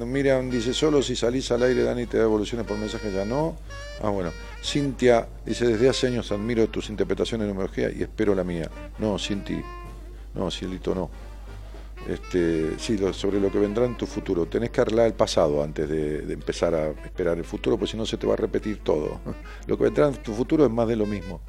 Miriam 0.06 0.50
dice, 0.50 0.74
solo 0.74 1.02
si 1.02 1.16
salís 1.16 1.52
al 1.52 1.64
aire, 1.64 1.84
Dani, 1.84 2.06
te 2.06 2.18
da 2.18 2.24
evoluciones 2.24 2.66
por 2.66 2.78
mensaje, 2.78 3.12
ya 3.12 3.26
no. 3.26 3.58
Ah, 4.02 4.10
bueno. 4.10 4.32
Cintia 4.64 5.28
dice, 5.46 5.66
desde 5.66 5.90
hace 5.90 6.08
años 6.08 6.32
admiro 6.32 6.68
tus 6.68 6.90
interpretaciones 6.90 7.48
de 7.48 7.54
numerología 7.54 7.92
y 7.92 8.04
espero 8.04 8.36
la 8.36 8.44
mía. 8.44 8.70
No, 9.00 9.18
Cinti, 9.18 9.62
no, 10.36 10.52
Cielito, 10.52 10.94
no. 10.94 11.10
Este, 12.08 12.80
sí, 12.80 13.00
sobre 13.14 13.40
lo 13.40 13.52
que 13.52 13.60
vendrá 13.60 13.86
en 13.86 13.96
tu 13.96 14.06
futuro. 14.06 14.48
Tenés 14.48 14.72
que 14.72 14.82
arreglar 14.82 15.08
el 15.08 15.14
pasado 15.14 15.64
antes 15.64 15.88
de 15.88 16.34
empezar 16.34 16.74
a 16.74 16.90
esperar 16.90 17.38
el 17.38 17.44
futuro, 17.44 17.78
porque 17.78 17.92
si 17.92 17.98
no 17.98 18.06
se 18.06 18.18
te 18.18 18.26
va 18.26 18.34
a 18.34 18.38
repetir 18.38 18.80
todo. 18.84 19.20
Lo 19.68 19.78
que 19.78 19.84
vendrá 19.84 20.08
en 20.08 20.16
tu 20.16 20.34
futuro 20.34 20.66
es 20.66 20.72
más 20.72 20.88
de 20.88 20.96
lo 20.96 21.06
mismo. 21.06 21.42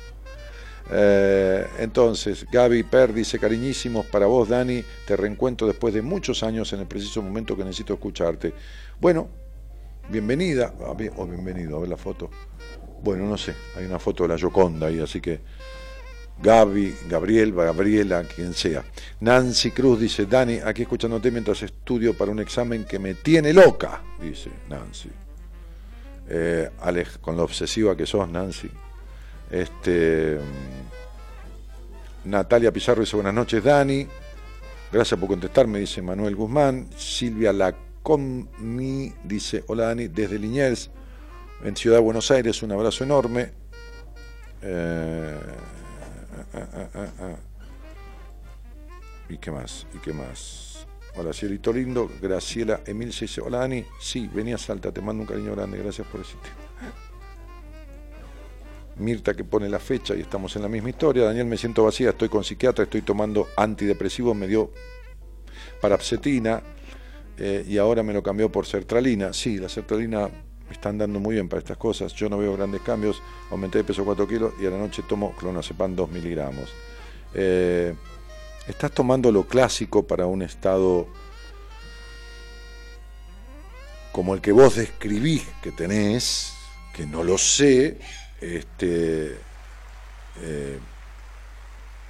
Eh, 0.90 1.66
entonces, 1.78 2.46
Gaby 2.50 2.82
Per 2.82 3.12
dice, 3.12 3.38
cariñísimos 3.38 4.06
para 4.06 4.26
vos, 4.26 4.48
Dani, 4.48 4.84
te 5.06 5.16
reencuentro 5.16 5.66
después 5.66 5.94
de 5.94 6.02
muchos 6.02 6.42
años 6.42 6.72
en 6.72 6.80
el 6.80 6.86
preciso 6.86 7.22
momento 7.22 7.56
que 7.56 7.64
necesito 7.64 7.94
escucharte. 7.94 8.52
Bueno, 9.00 9.28
bienvenida, 10.08 10.74
o 11.16 11.26
bienvenido, 11.26 11.76
a 11.76 11.80
ver 11.80 11.88
la 11.88 11.96
foto. 11.96 12.30
Bueno, 13.02 13.26
no 13.26 13.36
sé, 13.36 13.54
hay 13.76 13.84
una 13.84 13.98
foto 13.98 14.24
de 14.24 14.30
la 14.30 14.36
Yoconda 14.36 14.86
ahí, 14.86 15.00
así 15.00 15.20
que 15.20 15.40
Gaby, 16.40 16.96
Gabriel, 17.08 17.52
Gabriela, 17.52 18.24
quien 18.24 18.52
sea. 18.52 18.84
Nancy 19.20 19.70
Cruz 19.70 20.00
dice, 20.00 20.26
Dani, 20.26 20.58
aquí 20.64 20.82
escuchándote 20.82 21.30
mientras 21.30 21.62
estudio 21.62 22.16
para 22.16 22.30
un 22.30 22.40
examen 22.40 22.84
que 22.84 22.98
me 22.98 23.14
tiene 23.14 23.52
loca, 23.52 24.02
dice 24.20 24.50
Nancy. 24.68 25.10
Eh, 26.28 26.70
Alex, 26.80 27.18
con 27.18 27.36
lo 27.36 27.44
obsesiva 27.44 27.96
que 27.96 28.06
sos, 28.06 28.28
Nancy. 28.28 28.68
Este, 29.52 30.38
Natalia 32.24 32.72
Pizarro 32.72 33.02
dice 33.02 33.16
buenas 33.16 33.34
noches, 33.34 33.62
Dani. 33.62 34.08
Gracias 34.90 35.20
por 35.20 35.28
contestarme, 35.28 35.78
dice 35.78 36.00
Manuel 36.00 36.34
Guzmán. 36.34 36.88
Silvia 36.96 37.52
Lacomi 37.52 39.12
dice, 39.24 39.62
hola 39.66 39.88
Dani, 39.88 40.08
desde 40.08 40.38
Liniers, 40.38 40.90
en 41.64 41.76
Ciudad 41.76 41.98
de 41.98 42.02
Buenos 42.02 42.30
Aires, 42.30 42.62
un 42.62 42.72
abrazo 42.72 43.04
enorme. 43.04 43.52
Eh. 44.62 45.38
¿Y 49.28 49.36
qué 49.36 49.50
más? 49.50 49.86
¿Y 49.94 49.98
qué 49.98 50.14
más? 50.14 50.86
Hola, 51.14 51.34
cielito 51.34 51.74
lindo. 51.74 52.10
Graciela 52.22 52.80
Emil 52.86 53.12
se 53.12 53.26
dice, 53.26 53.42
hola 53.42 53.58
Dani. 53.58 53.84
Sí, 54.00 54.30
vení 54.32 54.54
a 54.54 54.58
Salta, 54.58 54.92
te 54.92 55.02
mando 55.02 55.22
un 55.22 55.26
cariño 55.26 55.54
grande, 55.54 55.76
gracias 55.76 56.06
por 56.06 56.20
existir. 56.20 56.61
Mirta 58.96 59.34
que 59.34 59.44
pone 59.44 59.68
la 59.68 59.78
fecha 59.78 60.14
y 60.14 60.20
estamos 60.20 60.54
en 60.56 60.62
la 60.62 60.68
misma 60.68 60.90
historia. 60.90 61.24
Daniel, 61.24 61.46
me 61.46 61.56
siento 61.56 61.84
vacía, 61.84 62.10
estoy 62.10 62.28
con 62.28 62.44
psiquiatra, 62.44 62.84
estoy 62.84 63.02
tomando 63.02 63.48
antidepresivos, 63.56 64.36
me 64.36 64.46
dio 64.46 64.70
parapsetina 65.80 66.62
eh, 67.38 67.64
y 67.66 67.78
ahora 67.78 68.02
me 68.02 68.12
lo 68.12 68.22
cambió 68.22 68.50
por 68.52 68.66
sertralina. 68.66 69.32
Sí, 69.32 69.58
la 69.58 69.68
sertralina 69.68 70.28
me 70.28 70.72
está 70.72 70.90
andando 70.90 71.20
muy 71.20 71.34
bien 71.34 71.48
para 71.48 71.60
estas 71.60 71.78
cosas. 71.78 72.12
Yo 72.12 72.28
no 72.28 72.38
veo 72.38 72.54
grandes 72.56 72.82
cambios, 72.82 73.22
aumenté 73.50 73.78
de 73.78 73.84
peso 73.84 74.04
4 74.04 74.28
kilos 74.28 74.52
y 74.60 74.66
a 74.66 74.70
la 74.70 74.78
noche 74.78 75.02
tomo 75.08 75.34
clonazepam 75.36 75.96
2 75.96 76.10
miligramos. 76.10 76.70
Eh, 77.34 77.94
estás 78.68 78.92
tomando 78.92 79.32
lo 79.32 79.44
clásico 79.44 80.06
para 80.06 80.26
un 80.26 80.42
estado 80.42 81.08
como 84.12 84.34
el 84.34 84.42
que 84.42 84.52
vos 84.52 84.76
describís 84.76 85.46
que 85.62 85.72
tenés, 85.72 86.52
que 86.94 87.06
no 87.06 87.24
lo 87.24 87.38
sé, 87.38 87.98
este, 88.42 89.36
eh, 90.40 90.78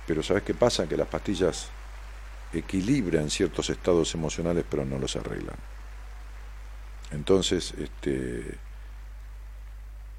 pero 0.06 0.22
¿sabes 0.22 0.42
qué 0.42 0.54
pasa? 0.54 0.88
Que 0.88 0.96
las 0.96 1.08
pastillas 1.08 1.68
equilibran 2.52 3.30
ciertos 3.30 3.70
estados 3.70 4.14
emocionales, 4.14 4.64
pero 4.68 4.84
no 4.84 4.98
los 4.98 5.16
arreglan. 5.16 5.56
Entonces, 7.10 7.74
este 7.78 8.58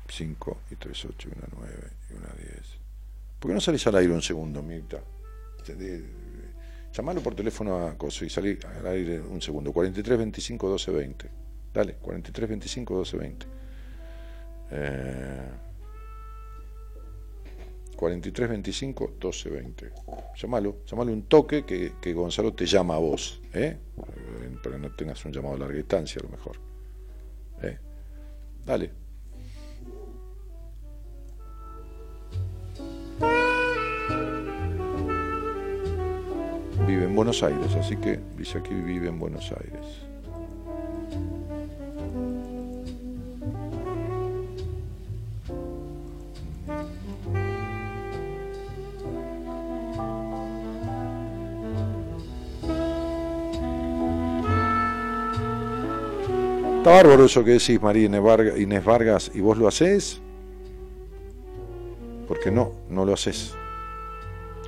5 0.07 0.61
y 0.71 0.75
3, 0.75 1.05
8 1.05 1.29
y 1.29 1.37
1, 1.37 1.47
9 1.57 1.89
y 2.09 2.13
1, 2.13 2.27
10. 2.37 2.83
¿Por 3.39 3.49
qué 3.49 3.55
no 3.55 3.61
salís 3.61 3.85
al 3.87 3.95
aire 3.95 4.13
un 4.13 4.21
segundo, 4.21 4.61
Mirta? 4.61 5.01
Llamalo 6.93 7.21
por 7.21 7.33
teléfono 7.33 7.87
a 7.87 7.97
Coso 7.97 8.23
y 8.23 8.29
salí 8.29 8.57
al 8.79 8.85
aire 8.87 9.19
un 9.19 9.41
segundo. 9.41 9.73
43 9.73 10.17
25 10.17 10.69
12 10.69 10.91
20. 10.91 11.31
Dale, 11.73 11.95
43 11.95 12.49
25 12.49 12.95
12 12.95 13.17
20. 13.17 13.47
Eh, 14.71 15.49
43 18.03 18.49
25 18.49 19.13
12 19.17 19.49
20. 19.49 19.91
Llámalo, 20.35 20.83
llámalo 20.85 21.13
un 21.13 21.23
toque 21.23 21.63
que, 21.63 21.93
que 22.01 22.13
Gonzalo 22.13 22.53
te 22.53 22.65
llama 22.65 22.95
a 22.95 22.97
vos, 22.97 23.41
¿eh? 23.53 23.77
Para 24.61 24.75
que 24.75 24.81
no 24.81 24.93
tengas 24.93 25.23
un 25.23 25.31
llamado 25.31 25.55
a 25.55 25.59
larga 25.59 25.77
distancia 25.77 26.19
a 26.19 26.23
lo 26.23 26.29
mejor. 26.29 26.57
¿Eh? 27.61 27.79
Dale. 28.65 28.91
Vive 36.85 37.05
en 37.05 37.15
Buenos 37.15 37.41
Aires, 37.41 37.73
así 37.75 37.95
que 37.95 38.19
dice 38.37 38.57
aquí 38.57 38.73
vive 38.73 39.07
en 39.07 39.17
Buenos 39.17 39.49
Aires. 39.53 40.02
Está 56.83 56.95
bárbaro 56.95 57.23
eso 57.23 57.45
que 57.45 57.51
decís, 57.51 57.81
María 57.81 58.07
Inés 58.57 58.83
Vargas, 58.83 59.31
¿y 59.33 59.39
vos 59.39 59.57
lo 59.57 59.69
hacés? 59.69 60.19
Porque 62.27 62.51
no, 62.51 62.73
no 62.89 63.05
lo 63.05 63.13
haces. 63.13 63.53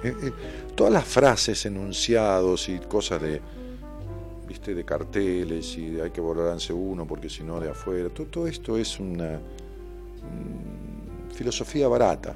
Eh, 0.01 0.15
eh, 0.23 0.31
todas 0.75 0.93
las 0.93 1.03
frases, 1.03 1.65
enunciados 1.65 2.69
y 2.69 2.79
cosas 2.79 3.21
de, 3.21 3.41
viste, 4.47 4.73
de 4.73 4.85
carteles 4.85 5.77
y 5.77 5.89
de 5.89 6.03
hay 6.03 6.11
que 6.11 6.21
volverse 6.21 6.71
uno 6.71 7.05
porque 7.05 7.29
si 7.29 7.43
no 7.43 7.59
de 7.59 7.71
afuera, 7.71 8.07
todo, 8.07 8.47
esto 8.47 8.77
es 8.77 8.97
una 8.97 9.37
mm, 9.37 11.33
filosofía 11.33 11.89
barata, 11.89 12.33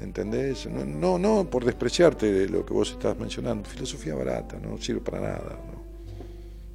¿entendés? 0.00 0.66
No, 0.70 0.86
no, 0.86 1.18
no 1.18 1.50
por 1.50 1.66
despreciarte 1.66 2.32
de 2.32 2.48
lo 2.48 2.64
que 2.64 2.72
vos 2.72 2.92
estás 2.92 3.18
mencionando, 3.18 3.68
filosofía 3.68 4.14
barata, 4.14 4.58
no 4.58 4.78
sirve 4.78 5.02
para 5.02 5.20
nada. 5.20 5.60
¿no? 5.70 5.82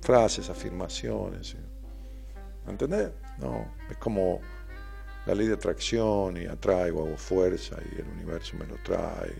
Frases, 0.01 0.51
afirmaciones. 0.51 1.57
¿Entendés? 2.67 3.09
No, 3.39 3.73
es 3.89 3.97
como 3.97 4.41
la 5.25 5.35
ley 5.35 5.47
de 5.47 5.53
atracción 5.53 6.37
y 6.37 6.45
atraigo, 6.45 7.05
hago 7.05 7.17
fuerza 7.17 7.77
y 7.91 7.99
el 7.99 8.07
universo 8.07 8.57
me 8.57 8.65
lo 8.65 8.75
trae. 8.83 9.33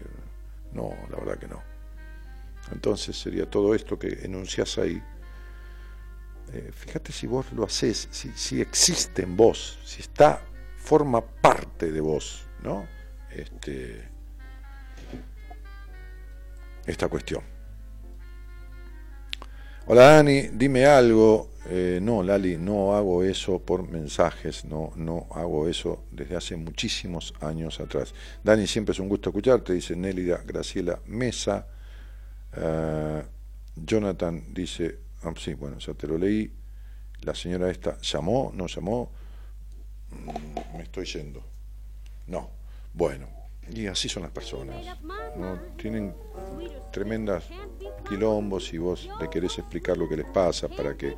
No, 0.72 0.94
la 1.10 1.18
verdad 1.18 1.38
que 1.38 1.48
no. 1.48 1.62
Entonces 2.72 3.18
sería 3.18 3.50
todo 3.50 3.76
esto 3.76 4.00
que 4.00 4.20
enuncias 4.24 4.78
ahí. 4.78 5.02
Eh, 6.54 6.72
fíjate 6.74 7.12
si 7.12 7.28
vos 7.28 7.52
lo 7.54 7.64
haces, 7.64 8.08
si, 8.12 8.32
si 8.32 8.62
existe 8.62 9.24
en 9.24 9.36
vos, 9.36 9.80
si 9.86 10.02
está, 10.02 10.42
forma 10.78 11.22
parte 11.22 11.92
de 11.92 12.02
vos, 12.02 12.46
¿no? 12.62 12.86
Este, 13.32 14.08
esta 16.86 17.08
cuestión. 17.08 17.42
Hola 19.86 20.14
Dani, 20.14 20.50
dime 20.54 20.86
algo. 20.86 21.53
Eh, 21.70 22.00
no, 22.02 22.24
Lali, 22.24 22.58
no 22.58 22.96
hago 22.96 23.24
eso 23.24 23.60
por 23.60 23.88
mensajes, 23.88 24.66
no, 24.66 24.92
no 24.98 25.28
hago 25.32 25.70
eso 25.70 26.04
desde 26.12 26.36
hace 26.36 26.56
muchísimos 26.58 27.34
años 27.40 27.80
atrás. 27.80 28.14
Dani, 28.44 28.68
siempre 28.68 28.92
es 28.92 29.00
un 29.00 29.08
gusto 29.08 29.30
escucharte, 29.30 29.74
dice 29.74 29.96
Nélida 29.96 30.42
Graciela 30.46 31.00
Mesa. 31.06 31.68
Eh, 32.56 33.24
Jonathan 33.76 34.44
dice, 34.54 35.00
ah, 35.24 35.34
sí, 35.38 35.54
bueno, 35.54 35.78
ya 35.80 35.94
te 35.94 36.06
lo 36.08 36.18
leí. 36.18 36.52
La 37.22 37.34
señora 37.34 37.72
esta 37.72 37.98
llamó, 38.02 38.52
no 38.54 38.68
llamó, 38.68 39.10
mm, 40.12 40.78
me 40.78 40.84
estoy 40.84 41.06
yendo. 41.06 41.42
No, 42.28 42.50
bueno, 42.94 43.28
y 43.70 43.88
así 43.88 44.10
son 44.10 44.24
las 44.24 44.32
personas. 44.32 44.86
¿no? 45.38 45.60
Tienen 45.78 46.14
tremendas 46.92 47.46
quilombos 48.08 48.74
y 48.74 48.78
vos 48.78 49.10
le 49.20 49.30
querés 49.30 49.58
explicar 49.58 49.98
lo 49.98 50.08
que 50.10 50.18
les 50.18 50.26
pasa 50.26 50.68
para 50.68 50.96
que 50.96 51.16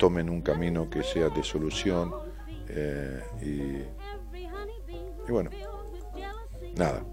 tomen 0.00 0.30
un 0.30 0.40
camino 0.40 0.88
que 0.88 1.02
sea 1.02 1.28
de 1.28 1.42
solución 1.42 2.10
eh, 2.68 3.22
y, 3.42 3.84
y 5.28 5.30
bueno, 5.30 5.50
nada. 6.74 7.04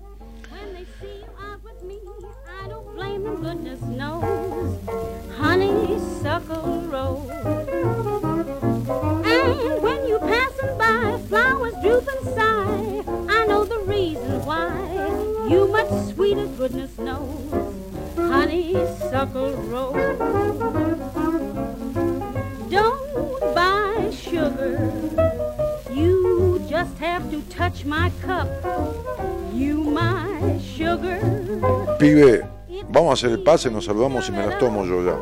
Honeysuckle 5.37 6.87
Road. 6.87 7.29
And 9.25 9.81
when 9.81 10.07
you 10.07 10.17
passing 10.19 10.77
by, 10.77 11.19
flowers 11.27 11.73
droop 11.81 12.07
and 12.07 12.23
sigh. 12.35 13.03
I 13.29 13.45
know 13.47 13.65
the 13.65 13.79
reason 13.79 14.45
why. 14.45 14.71
You 15.49 15.67
much 15.67 15.91
sweeter, 16.13 16.47
goodness 16.57 16.97
knows. 16.97 17.51
Honeysuckle 18.15 19.53
Road. 19.71 20.96
Don't 22.69 23.39
buy 23.55 24.11
sugar. 24.11 24.91
You 25.91 26.59
just 26.69 26.97
have 26.99 27.29
to 27.31 27.41
touch 27.43 27.85
my 27.85 28.11
cup. 28.25 28.47
You 29.53 29.83
my 29.83 30.59
sugar. 30.59 31.19
Pibe, 31.99 32.45
vamos 32.89 33.09
a 33.09 33.13
hacer 33.13 33.31
el 33.31 33.43
pase, 33.43 33.71
nos 33.71 33.85
saludamos 33.85 34.27
y 34.29 34.31
me 34.31 34.45
las 34.45 34.57
tomo 34.59 34.85
yo 34.85 35.03
ya. 35.03 35.19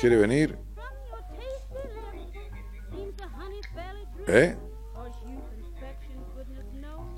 ¿Quiere 0.00 0.16
venir? 0.16 0.58
¿Eh? 4.26 4.56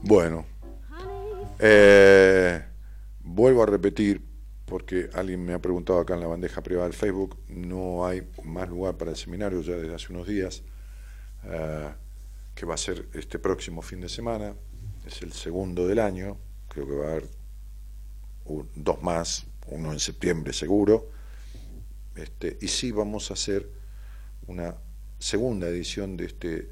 Bueno. 0.03 0.45
Eh, 1.59 2.63
vuelvo 3.21 3.63
a 3.63 3.67
repetir, 3.67 4.21
porque 4.67 5.11
alguien 5.13 5.45
me 5.45 5.53
ha 5.53 5.61
preguntado 5.61 5.99
acá 5.99 6.15
en 6.15 6.21
la 6.21 6.27
bandeja 6.27 6.63
privada 6.63 6.87
del 6.87 6.97
Facebook, 6.97 7.37
no 7.49 8.07
hay 8.07 8.27
más 8.45 8.69
lugar 8.69 8.97
para 8.97 9.11
el 9.11 9.17
seminario 9.17 9.61
ya 9.61 9.75
desde 9.75 9.95
hace 9.95 10.13
unos 10.13 10.27
días, 10.27 10.63
eh, 11.45 11.93
que 12.55 12.67
va 12.67 12.75
a 12.75 12.79
ser 12.79 13.09
este 13.13 13.39
próximo 13.39 13.83
fin 13.83 14.01
de 14.01 14.09
semana, 14.09 14.55
es 15.07 15.23
el 15.23 15.33
segundo 15.33 15.87
del 15.87 15.99
año, 15.99 16.39
creo 16.69 16.87
que 16.87 16.95
va 16.95 17.07
a 17.07 17.11
haber 17.11 17.29
dos 18.75 19.03
más, 19.03 19.47
uno 19.67 19.93
en 19.93 19.99
septiembre 19.99 20.53
seguro, 20.53 21.11
este, 22.17 22.59
y 22.61 22.69
sí 22.69 22.93
vamos 22.93 23.31
a 23.31 23.35
hacer 23.35 23.69
una 24.47 24.77
segunda 25.19 25.69
edición 25.69 26.17
de 26.17 26.27
este 26.27 26.71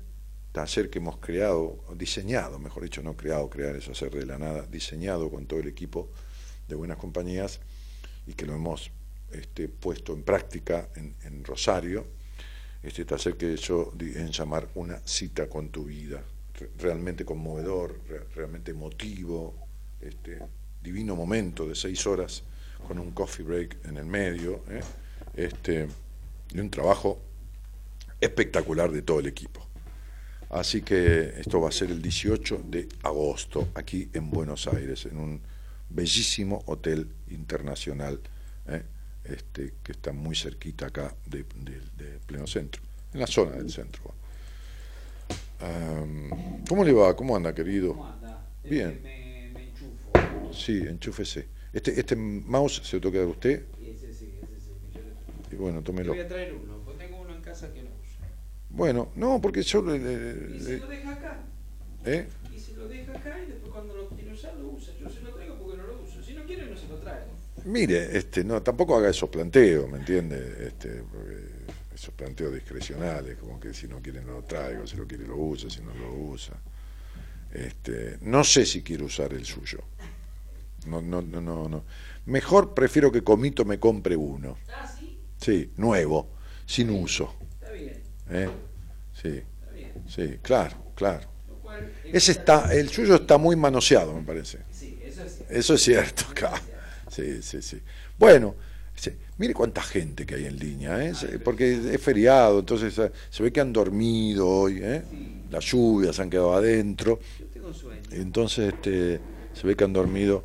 taller 0.52 0.90
que 0.90 0.98
hemos 0.98 1.18
creado, 1.18 1.82
diseñado, 1.96 2.58
mejor 2.58 2.82
dicho, 2.82 3.02
no 3.02 3.16
creado, 3.16 3.48
crear 3.48 3.74
eso 3.76 3.92
hacer 3.92 4.12
de 4.12 4.26
la 4.26 4.38
nada, 4.38 4.66
diseñado 4.66 5.30
con 5.30 5.46
todo 5.46 5.60
el 5.60 5.68
equipo 5.68 6.10
de 6.68 6.74
buenas 6.74 6.98
compañías, 6.98 7.60
y 8.26 8.34
que 8.34 8.46
lo 8.46 8.54
hemos 8.54 8.90
este, 9.32 9.68
puesto 9.68 10.12
en 10.12 10.22
práctica 10.22 10.88
en, 10.94 11.44
Rosario, 11.44 12.06
este 12.82 13.04
taller 13.04 13.36
que 13.36 13.56
di 13.94 14.12
en 14.14 14.30
llamar 14.30 14.68
una 14.74 15.00
cita 15.04 15.48
con 15.48 15.70
tu 15.70 15.84
vida, 15.84 16.22
realmente 16.78 17.24
conmovedor, 17.24 18.00
realmente 18.34 18.70
emotivo, 18.72 19.54
este, 20.00 20.38
divino 20.82 21.16
momento 21.16 21.66
de 21.66 21.74
seis 21.74 22.06
horas 22.06 22.42
con 22.86 22.98
un 22.98 23.12
coffee 23.12 23.44
break 23.44 23.86
en 23.86 23.96
el 23.96 24.04
medio, 24.04 24.62
¿eh? 24.68 24.80
este, 25.34 25.88
y 26.52 26.60
un 26.60 26.70
trabajo 26.70 27.20
espectacular 28.20 28.90
de 28.90 29.02
todo 29.02 29.20
el 29.20 29.26
equipo. 29.26 29.66
Así 30.50 30.82
que 30.82 31.34
esto 31.38 31.60
va 31.60 31.70
a 31.70 31.72
ser 31.72 31.90
el 31.90 32.02
18 32.02 32.64
de 32.66 32.88
agosto, 33.04 33.68
aquí 33.74 34.10
en 34.12 34.30
Buenos 34.30 34.66
Aires, 34.66 35.06
en 35.06 35.16
un 35.16 35.40
bellísimo 35.94 36.62
hotel 36.66 37.08
internacional, 37.30 38.20
¿eh? 38.66 38.82
este, 39.24 39.74
que 39.82 39.92
está 39.92 40.12
muy 40.12 40.34
cerquita 40.34 40.86
acá 40.86 41.14
de, 41.26 41.44
de- 41.56 41.80
de 42.04 42.18
pleno 42.26 42.46
centro, 42.46 42.82
en 43.12 43.20
la 43.20 43.26
zona 43.26 43.52
del 43.52 43.70
centro. 43.70 44.02
Am, 45.60 46.64
¿Cómo 46.68 46.84
le 46.84 46.92
va? 46.92 47.14
¿Cómo 47.14 47.36
anda, 47.36 47.54
querido? 47.54 47.94
Bien. 48.64 49.00
Sí, 50.52 50.78
enchúfese. 50.78 51.46
Este, 51.72 51.98
este 51.98 52.16
mouse 52.16 52.82
se 52.84 52.98
lo 53.00 53.10
dar 53.10 53.26
a 53.28 53.30
usted. 53.30 53.64
Y 55.50 55.56
bueno, 55.56 55.82
tómelo. 55.82 56.14
traer 56.26 56.54
uno, 56.54 56.78
porque 56.84 57.04
tengo 57.04 57.20
uno 57.20 57.34
en 57.34 57.42
casa 57.42 57.72
que 57.72 57.82
no 57.82 57.90
uso. 57.90 58.18
Bueno, 58.70 59.10
no, 59.16 59.40
porque 59.40 59.62
yo 59.62 59.82
le- 59.82 59.98
le- 59.98 60.56
Y 60.56 60.58
le- 60.60 60.76
lo 60.78 60.88
deja 60.88 61.12
acá. 61.12 61.40
¿eh? 62.06 62.26
Y 62.54 62.58
se 62.60 62.72
lo 62.74 62.88
deja 62.88 63.12
acá 63.12 63.38
y 63.42 63.46
después 63.50 63.72
cuando 63.72 63.94
lo 63.96 64.08
quiere 64.08 64.32
usar 64.32 64.54
lo 64.56 64.68
usa. 64.68 64.92
Yo 65.00 65.08
se 65.10 65.20
lo 65.20 65.30
traigo 65.34 65.56
porque 65.58 65.76
no 65.78 65.86
lo 65.86 66.02
uso. 66.02 66.22
Si 66.22 66.34
no 66.34 66.44
quiere 66.44 66.66
no 66.66 66.76
se 66.76 66.86
lo 66.88 66.96
traigo. 66.96 67.26
Mire, 67.64 68.16
este, 68.16 68.42
no, 68.44 68.62
tampoco 68.62 68.96
haga 68.96 69.10
esos 69.10 69.28
planteos, 69.30 69.88
¿me 69.88 69.98
entiende? 69.98 70.66
Este, 70.68 71.02
esos 71.94 72.12
planteos 72.14 72.52
discrecionales, 72.54 73.36
como 73.38 73.60
que 73.60 73.72
si 73.72 73.86
no 73.86 74.00
quiere 74.00 74.20
no 74.22 74.32
lo 74.32 74.42
traigo, 74.42 74.86
si 74.86 74.96
lo 74.96 75.06
quiere 75.06 75.26
lo 75.26 75.36
usa, 75.36 75.70
si 75.70 75.80
no 75.82 75.94
lo 75.94 76.12
usa. 76.12 76.54
Este, 77.52 78.18
no 78.22 78.42
sé 78.44 78.64
si 78.66 78.82
quiero 78.82 79.04
usar 79.04 79.32
el 79.34 79.44
suyo. 79.44 79.78
No, 80.86 81.00
no, 81.00 81.22
no, 81.22 81.40
no, 81.40 81.68
no. 81.68 81.84
Mejor 82.26 82.74
prefiero 82.74 83.12
que 83.12 83.22
Comito 83.22 83.64
me 83.64 83.78
compre 83.78 84.16
uno. 84.16 84.56
Ah, 84.68 84.88
sí, 84.98 85.18
Sí, 85.38 85.72
nuevo, 85.76 86.30
sin 86.66 86.90
uso. 86.90 87.34
está 87.52 87.70
bien. 87.72 88.02
¿eh? 88.30 88.48
Sí, 89.12 89.28
Está 89.60 89.70
bien. 89.72 89.92
sí, 90.08 90.38
claro, 90.42 90.76
claro. 90.94 91.28
Ese 92.12 92.32
está, 92.32 92.72
el 92.74 92.88
suyo 92.90 93.14
está 93.16 93.38
muy 93.38 93.56
manoseado, 93.56 94.14
me 94.14 94.22
parece. 94.22 94.58
Sí, 94.70 94.98
eso 95.04 95.22
es 95.24 95.32
cierto. 95.36 95.54
Eso 95.54 95.74
es 95.74 95.82
cierto, 95.82 96.24
acá. 96.30 96.52
Sí, 97.10 97.42
sí, 97.42 97.62
sí. 97.62 97.80
Bueno, 98.18 98.54
sí, 98.94 99.10
mire 99.38 99.54
cuánta 99.54 99.82
gente 99.82 100.24
que 100.26 100.34
hay 100.36 100.46
en 100.46 100.58
línea, 100.58 101.04
¿eh? 101.04 101.14
Se- 101.14 101.38
porque 101.38 101.94
es 101.94 102.00
feriado, 102.00 102.60
entonces 102.60 102.96
eh, 102.98 103.10
se 103.30 103.42
ve 103.42 103.52
que 103.52 103.60
han 103.60 103.72
dormido 103.72 104.48
hoy, 104.48 104.80
¿eh? 104.82 105.02
Las 105.50 105.64
lluvias 105.66 106.18
han 106.20 106.30
quedado 106.30 106.54
adentro, 106.54 107.18
Yo 107.38 107.46
tengo 107.46 107.72
sueño. 107.74 108.00
entonces 108.10 108.72
este, 108.74 109.20
se 109.54 109.66
ve 109.66 109.76
que 109.76 109.84
han 109.84 109.92
dormido 109.92 110.42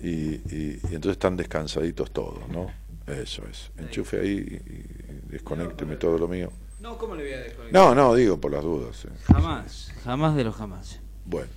y, 0.00 0.08
y- 0.10 0.80
y 0.82 0.94
entonces 0.94 1.12
están 1.12 1.36
descansaditos 1.36 2.10
todos, 2.10 2.48
¿no? 2.50 2.70
Eso 3.06 3.42
es. 3.50 3.70
Enchufe 3.78 4.20
ahí 4.20 4.30
y, 4.30 4.54
y 4.54 5.30
desconécteme 5.32 5.96
todo 5.96 6.18
lo 6.18 6.28
mío. 6.28 6.52
No, 6.82 6.98
¿cómo 6.98 7.14
le 7.14 7.22
voy 7.22 7.32
a 7.32 7.38
desconectar? 7.38 7.72
No, 7.72 7.94
no, 7.94 8.14
digo 8.14 8.40
por 8.40 8.50
las 8.50 8.62
dudas. 8.64 9.04
¿eh? 9.04 9.08
Jamás, 9.24 9.92
jamás 10.02 10.34
de 10.34 10.42
los 10.44 10.56
jamás. 10.56 10.98
Bueno, 11.24 11.48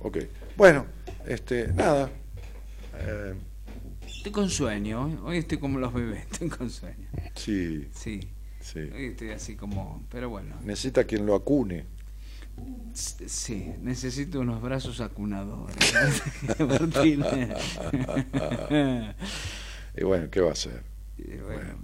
ok. 0.00 0.18
Bueno, 0.56 0.86
este, 1.26 1.68
nada. 1.68 2.10
Eh, 2.98 3.34
Estoy 4.06 4.32
con 4.32 4.48
sueño, 4.48 5.20
hoy- 5.24 5.36
estoy 5.38 5.58
como 5.58 5.78
los 5.78 5.92
bebés, 5.92 6.24
estoy 6.32 6.48
con 6.48 6.70
sueño. 6.70 7.06
sí, 7.34 7.88
Sí, 7.92 8.20
sí. 8.60 8.78
hoy 8.78 9.06
estoy 9.08 9.30
así 9.32 9.54
como, 9.54 10.02
pero 10.10 10.30
bueno. 10.30 10.56
Necesita 10.62 11.04
quien 11.04 11.26
lo 11.26 11.34
acune. 11.34 11.84
Sí, 12.94 13.70
necesito 13.82 14.40
unos 14.40 14.62
brazos 14.62 15.00
acunadores. 15.02 15.76
Y 19.96 20.04
bueno, 20.04 20.28
¿qué 20.30 20.40
va 20.40 20.48
a 20.48 20.52
hacer? 20.52 20.82
Y 21.18 21.36
bueno. 21.36 21.74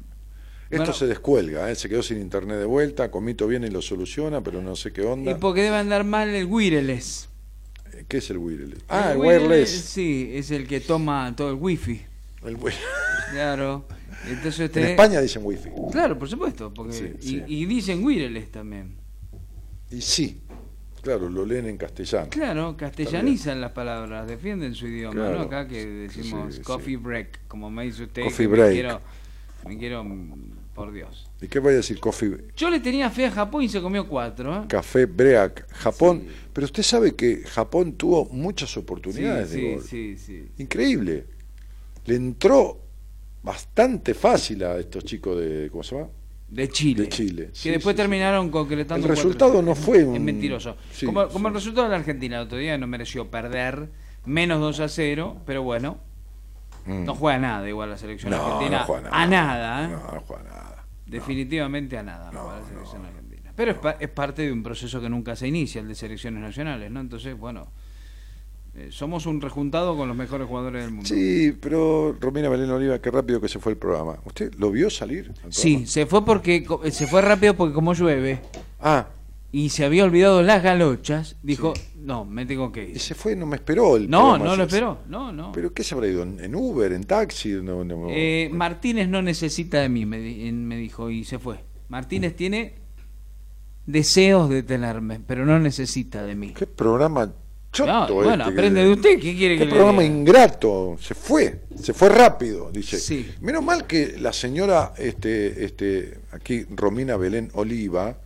Esto 0.70 0.76
Bueno. 0.84 0.92
se 0.92 1.06
descuelga, 1.08 1.68
¿eh? 1.70 1.74
se 1.74 1.88
quedó 1.88 2.00
sin 2.02 2.18
internet 2.20 2.58
de 2.58 2.64
vuelta, 2.64 3.10
Comito 3.10 3.48
viene 3.48 3.66
y 3.66 3.70
lo 3.70 3.82
soluciona, 3.82 4.40
pero 4.40 4.62
no 4.62 4.76
sé 4.76 4.92
qué 4.92 5.02
Y 5.02 5.06
onda. 5.06 5.36
porque 5.38 5.62
debe 5.62 5.76
andar 5.76 6.04
mal 6.04 6.28
el 6.28 6.46
wireless. 6.46 7.28
Eh, 7.92 8.04
¿Qué 8.06 8.18
es 8.18 8.30
el 8.30 8.38
wireless? 8.38 8.78
Ah, 8.88 9.10
el 9.12 9.18
wireless, 9.18 9.42
wireless. 9.48 9.70
Sí, 9.70 10.30
es 10.32 10.52
el 10.52 10.68
que 10.68 10.78
toma 10.80 11.34
todo 11.36 11.50
el 11.50 11.56
wifi. 11.56 12.00
El 12.44 12.56
wi- 12.56 12.72
Claro. 13.32 13.84
Entonces 14.28 14.70
En. 14.76 14.84
España 14.84 15.20
dicen 15.20 15.42
wifi. 15.44 15.70
Claro, 15.90 16.16
por 16.18 16.28
supuesto. 16.28 16.72
Porque... 16.72 16.92
Sí, 16.92 17.12
y, 17.20 17.26
sí. 17.28 17.42
y 17.48 17.64
dicen 17.66 18.04
wireless 18.04 18.50
también. 18.52 18.94
Y 19.90 20.00
sí, 20.02 20.40
claro, 21.02 21.28
lo 21.28 21.44
leen 21.44 21.66
en 21.66 21.76
castellano. 21.78 22.28
Claro, 22.30 22.76
castellanizan 22.76 23.60
las 23.60 23.72
palabras, 23.72 24.28
defienden 24.28 24.74
su 24.76 24.86
idioma, 24.86 25.14
Claro. 25.14 25.34
¿no? 25.38 25.42
Acá 25.42 25.66
que 25.66 25.84
decimos 25.84 26.54
Sí, 26.54 26.62
coffee 26.62 26.96
break, 26.96 27.40
como 27.48 27.70
me 27.70 27.84
dice 27.86 28.04
usted. 28.04 28.22
Coffee 28.22 28.46
break. 28.46 28.68
Me 28.68 28.72
quiero, 28.74 29.00
me 29.66 29.78
quiero, 29.78 30.04
por 30.80 30.92
Dios. 30.92 31.28
¿Y 31.42 31.46
qué 31.48 31.58
vaya 31.60 31.74
a 31.74 31.76
decir 31.76 32.00
coffee? 32.00 32.38
Yo 32.56 32.70
le 32.70 32.80
tenía 32.80 33.10
fe 33.10 33.26
a 33.26 33.30
Japón 33.30 33.62
y 33.62 33.68
se 33.68 33.82
comió 33.82 34.08
cuatro, 34.08 34.62
¿eh? 34.62 34.64
Café 34.66 35.04
Break, 35.04 35.68
Japón. 35.72 36.24
Pero 36.54 36.64
usted 36.64 36.82
sabe 36.82 37.14
que 37.14 37.42
Japón 37.44 37.92
tuvo 37.92 38.24
muchas 38.32 38.74
oportunidades 38.78 39.50
Sí, 39.50 39.60
de 39.60 39.74
gol. 39.74 39.82
sí, 39.84 40.16
sí. 40.16 40.48
Increíble. 40.56 41.26
Le 42.06 42.14
entró 42.16 42.80
bastante 43.42 44.14
fácil 44.14 44.64
a 44.64 44.78
estos 44.78 45.04
chicos 45.04 45.38
de. 45.38 45.68
¿Cómo 45.70 45.82
se 45.82 45.96
llama? 45.96 46.08
De 46.48 46.68
Chile. 46.68 47.02
De 47.02 47.08
Chile. 47.10 47.50
Que 47.62 47.72
después 47.72 47.94
terminaron 47.94 48.48
concretando. 48.50 49.06
El 49.06 49.12
cuatro- 49.12 49.14
resultado 49.24 49.62
no 49.62 49.74
fue 49.74 50.02
un- 50.04 50.16
Es 50.16 50.20
mentiroso. 50.22 50.76
Como 51.32 51.48
el 51.48 51.54
resultado 51.54 51.84
de 51.88 51.90
la 51.90 51.96
Argentina 51.98 52.36
el 52.38 52.42
otro 52.46 52.56
día 52.58 52.78
no 52.78 52.86
mereció 52.86 53.30
perder, 53.30 53.90
menos 54.24 54.60
2 54.60 54.80
a 54.80 54.88
0, 54.88 55.42
pero 55.46 55.62
bueno, 55.62 55.98
Mm. 56.86 57.04
no 57.04 57.14
juega 57.14 57.38
nada 57.38 57.68
igual 57.68 57.90
la 57.90 57.98
selección 57.98 58.30
No, 58.32 58.42
argentina. 58.42 58.78
no 58.80 58.84
juega 58.86 59.02
nada. 59.10 59.22
A 59.22 59.26
nada, 59.26 59.84
¿eh? 59.84 59.88
No, 59.88 60.14
no 60.14 60.20
juega 60.26 60.42
nada. 60.44 60.69
Definitivamente 61.10 61.98
a 61.98 62.02
nada 62.02 62.30
no, 62.32 62.40
juega 62.40 62.60
la 62.60 62.66
selección 62.66 63.04
argentina. 63.04 63.52
Pero 63.56 63.72
es, 63.72 63.78
pa- 63.78 63.96
es 63.98 64.08
parte 64.08 64.42
de 64.42 64.52
un 64.52 64.62
proceso 64.62 65.00
que 65.00 65.08
nunca 65.10 65.36
se 65.36 65.48
inicia, 65.48 65.80
el 65.80 65.88
de 65.88 65.94
selecciones 65.94 66.40
nacionales, 66.40 66.90
¿no? 66.90 67.00
Entonces, 67.00 67.36
bueno, 67.36 67.66
eh, 68.74 68.88
somos 68.90 69.26
un 69.26 69.40
rejuntado 69.40 69.96
con 69.96 70.06
los 70.08 70.16
mejores 70.16 70.46
jugadores 70.46 70.82
del 70.84 70.92
mundo. 70.92 71.08
Sí, 71.08 71.52
pero 71.60 72.16
Romina 72.20 72.48
Belén 72.48 72.70
Oliva, 72.70 73.00
qué 73.00 73.10
rápido 73.10 73.40
que 73.40 73.48
se 73.48 73.58
fue 73.58 73.72
el 73.72 73.78
programa. 73.78 74.18
¿Usted 74.24 74.54
lo 74.54 74.70
vio 74.70 74.88
salir? 74.88 75.32
al 75.44 75.52
Sí, 75.52 75.86
se 75.86 76.06
fue 76.06 76.24
porque 76.24 76.64
co- 76.64 76.80
se 76.90 77.06
fue 77.08 77.20
rápido 77.20 77.54
porque 77.54 77.74
como 77.74 77.92
llueve 77.94 78.40
Ah, 78.80 79.08
y 79.52 79.70
se 79.70 79.84
había 79.84 80.04
olvidado 80.04 80.42
las 80.42 80.62
galochas, 80.62 81.36
dijo, 81.42 81.74
no, 81.96 82.24
me 82.24 82.46
tengo 82.46 82.70
que 82.70 82.84
y 82.88 82.90
ir. 82.92 83.00
se 83.00 83.14
fue, 83.14 83.34
no 83.34 83.46
me 83.46 83.56
esperó 83.56 83.96
el 83.96 84.08
No, 84.08 84.38
no 84.38 84.54
lo 84.56 84.62
esperó, 84.64 85.00
no, 85.08 85.32
no. 85.32 85.50
¿Pero 85.52 85.72
qué 85.72 85.82
se 85.82 85.94
habrá 85.94 86.06
ido? 86.06 86.22
¿En 86.22 86.54
Uber? 86.54 86.92
¿En 86.92 87.04
taxi? 87.04 87.50
No, 87.62 87.82
no- 87.84 88.06
Eh, 88.10 88.48
Martínez 88.52 89.08
no 89.08 89.22
necesita 89.22 89.80
de 89.80 89.88
mí, 89.88 90.06
me, 90.06 90.18
me 90.52 90.76
dijo, 90.76 91.10
y 91.10 91.24
se 91.24 91.38
fue. 91.38 91.56
Martínez 91.88 92.36
tiene 92.36 92.74
deseos 93.86 94.48
de 94.48 94.62
tenerme, 94.62 95.20
pero 95.26 95.44
no 95.44 95.58
necesita 95.58 96.22
de 96.22 96.34
mí. 96.34 96.52
¿Qué 96.56 96.66
programa 96.66 97.32
choto 97.72 97.90
No, 98.08 98.14
bueno, 98.14 98.30
este 98.32 98.44
que- 98.44 98.50
aprende 98.50 98.84
de 98.84 98.92
usted, 98.92 99.14
¿qué 99.20 99.36
quiere 99.36 99.54
Qué 99.54 99.60
que 99.60 99.64
le 99.66 99.70
programa 99.72 100.02
diga? 100.02 100.14
ingrato, 100.14 100.96
se 101.00 101.14
fue, 101.14 101.62
se 101.80 101.92
fue 101.92 102.08
rápido, 102.08 102.70
dice. 102.72 102.98
Sí. 102.98 103.28
Menos 103.40 103.64
mal 103.64 103.86
que 103.86 104.16
la 104.18 104.32
señora, 104.32 104.92
este, 104.98 105.64
este, 105.64 106.18
aquí 106.32 106.64
Romina 106.70 107.16
Belén 107.16 107.50
Oliva, 107.54 108.16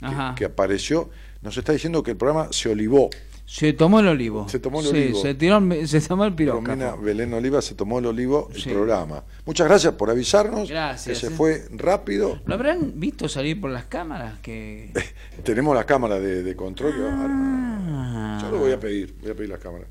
que, 0.00 0.34
que 0.36 0.44
apareció, 0.44 1.10
nos 1.42 1.56
está 1.56 1.72
diciendo 1.72 2.02
que 2.02 2.12
el 2.12 2.16
programa 2.16 2.48
se 2.52 2.68
olivó. 2.68 3.10
Se 3.46 3.72
tomó 3.72 4.00
el 4.00 4.08
olivo. 4.08 4.48
Se 4.48 4.58
tomó 4.58 4.80
el 4.80 4.86
Sí, 4.86 4.90
olivo. 4.90 5.22
Se, 5.22 5.34
tiró, 5.34 5.60
se 5.86 6.00
tomó 6.00 6.24
el. 6.24 6.36
Romina 6.48 6.96
Belén 6.96 7.32
Oliva 7.32 7.62
se 7.62 7.76
tomó 7.76 8.00
el 8.00 8.06
olivo 8.06 8.48
el 8.52 8.60
Sí. 8.60 8.70
programa. 8.70 9.22
Muchas 9.44 9.68
gracias 9.68 9.94
por 9.94 10.10
avisarnos, 10.10 10.68
Gracias, 10.68 11.06
que 11.06 11.14
se 11.14 11.32
eh. 11.32 11.36
fue 11.36 11.64
rápido. 11.70 12.40
¿Lo 12.44 12.54
habrán 12.54 12.94
visto 12.98 13.28
salir 13.28 13.60
por 13.60 13.70
las 13.70 13.84
cámaras? 13.84 14.40
Que... 14.40 14.92
Tenemos 15.44 15.76
la 15.76 15.84
cámara 15.84 16.18
de, 16.18 16.42
de 16.42 16.56
control. 16.56 16.92
Ah. 17.00 18.38
Yo 18.42 18.50
lo 18.50 18.58
voy 18.58 18.72
a 18.72 18.80
pedir, 18.80 19.14
voy 19.22 19.30
a 19.30 19.34
pedir 19.36 19.50
la 19.50 19.58
cámara. 19.58 19.86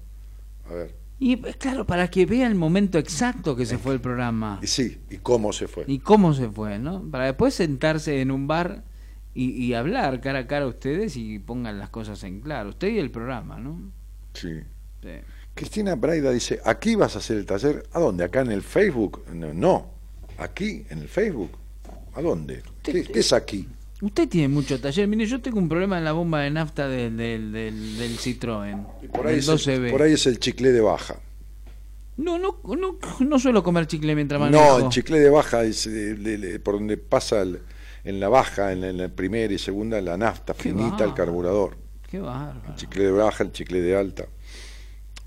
A 0.69 0.73
ver. 0.73 0.95
Y 1.17 1.37
pues, 1.37 1.55
claro, 1.55 1.85
para 1.85 2.09
que 2.09 2.25
vea 2.25 2.47
el 2.47 2.55
momento 2.55 2.97
exacto 2.97 3.55
que 3.55 3.65
se 3.65 3.77
fue 3.77 3.93
el 3.93 4.01
programa. 4.01 4.59
Y 4.61 4.67
sí, 4.67 4.97
y 5.09 5.17
cómo 5.19 5.53
se 5.53 5.69
fue. 5.69 5.85
Y 5.87 5.99
cómo 5.99 6.33
se 6.33 6.49
fue, 6.49 6.77
¿no? 6.77 7.09
Para 7.09 7.25
después 7.25 7.53
sentarse 7.53 8.19
en 8.19 8.31
un 8.31 8.47
bar 8.47 8.83
y, 9.35 9.51
y 9.63 9.73
hablar 9.75 10.19
cara 10.21 10.39
a 10.39 10.47
cara 10.47 10.65
a 10.65 10.69
ustedes 10.69 11.15
y 11.17 11.37
pongan 11.39 11.77
las 11.77 11.89
cosas 11.89 12.23
en 12.23 12.39
claro. 12.41 12.69
Usted 12.69 12.87
y 12.87 12.97
el 12.97 13.11
programa, 13.11 13.59
¿no? 13.59 13.91
Sí. 14.33 14.49
Sí. 15.03 15.09
Cristina 15.53 15.95
Braida 15.95 16.31
dice, 16.31 16.59
¿aquí 16.65 16.95
vas 16.95 17.15
a 17.15 17.19
hacer 17.19 17.37
el 17.37 17.45
taller? 17.45 17.83
¿A 17.93 17.99
dónde? 17.99 18.23
¿Acá 18.23 18.41
en 18.41 18.51
el 18.51 18.63
Facebook? 18.63 19.23
No, 19.33 19.53
no. 19.53 19.91
aquí 20.37 20.83
en 20.89 20.99
el 20.99 21.07
Facebook. 21.07 21.51
¿A 22.15 22.21
dónde? 22.21 22.63
¿Qué, 22.81 23.03
qué 23.03 23.19
es 23.19 23.31
aquí? 23.33 23.67
Usted 24.01 24.27
tiene 24.27 24.47
mucho 24.49 24.79
taller. 24.81 25.07
Mire, 25.07 25.25
yo 25.25 25.41
tengo 25.41 25.57
un 25.59 25.69
problema 25.69 25.97
en 25.97 26.03
la 26.03 26.11
bomba 26.11 26.41
de 26.41 26.49
nafta 26.51 26.87
del, 26.87 27.15
del, 27.15 27.51
del, 27.53 27.97
del 27.97 28.17
Citroën. 28.17 28.85
Por 29.13 29.27
ahí, 29.27 29.35
del 29.39 29.49
es 29.55 29.67
el, 29.67 29.81
12B. 29.83 29.91
por 29.91 30.01
ahí 30.01 30.13
es 30.13 30.25
el 30.25 30.39
chicle 30.39 30.71
de 30.73 30.81
baja. 30.81 31.15
No, 32.17 32.37
no, 32.37 32.59
no, 32.77 32.97
no 33.19 33.39
suelo 33.39 33.63
comer 33.63 33.87
chicle 33.87 34.15
mientras 34.15 34.39
manejo. 34.39 34.79
No, 34.79 34.85
el 34.85 34.89
chicle 34.91 35.19
de 35.19 35.29
baja 35.29 35.63
es 35.63 35.85
eh, 35.87 36.15
le- 36.17 36.37
le- 36.37 36.59
por 36.59 36.75
donde 36.75 36.97
pasa 36.97 37.41
el- 37.41 37.59
en 38.05 38.19
la 38.19 38.29
baja, 38.29 38.71
en 38.71 38.81
la, 38.81 38.87
en 38.89 38.97
la 38.97 39.09
primera 39.09 39.53
y 39.53 39.57
segunda, 39.57 39.99
la 40.01 40.15
nafta 40.17 40.53
Qué 40.53 40.63
finita, 40.63 40.85
el 40.85 40.91
bárbaro. 40.91 41.15
carburador. 41.15 41.77
Qué 42.09 42.19
bárbaro. 42.19 42.61
El 42.69 42.75
chicle 42.75 43.03
de 43.05 43.11
baja, 43.11 43.43
el 43.43 43.51
chicle 43.51 43.81
de 43.81 43.97
alta. 43.97 44.25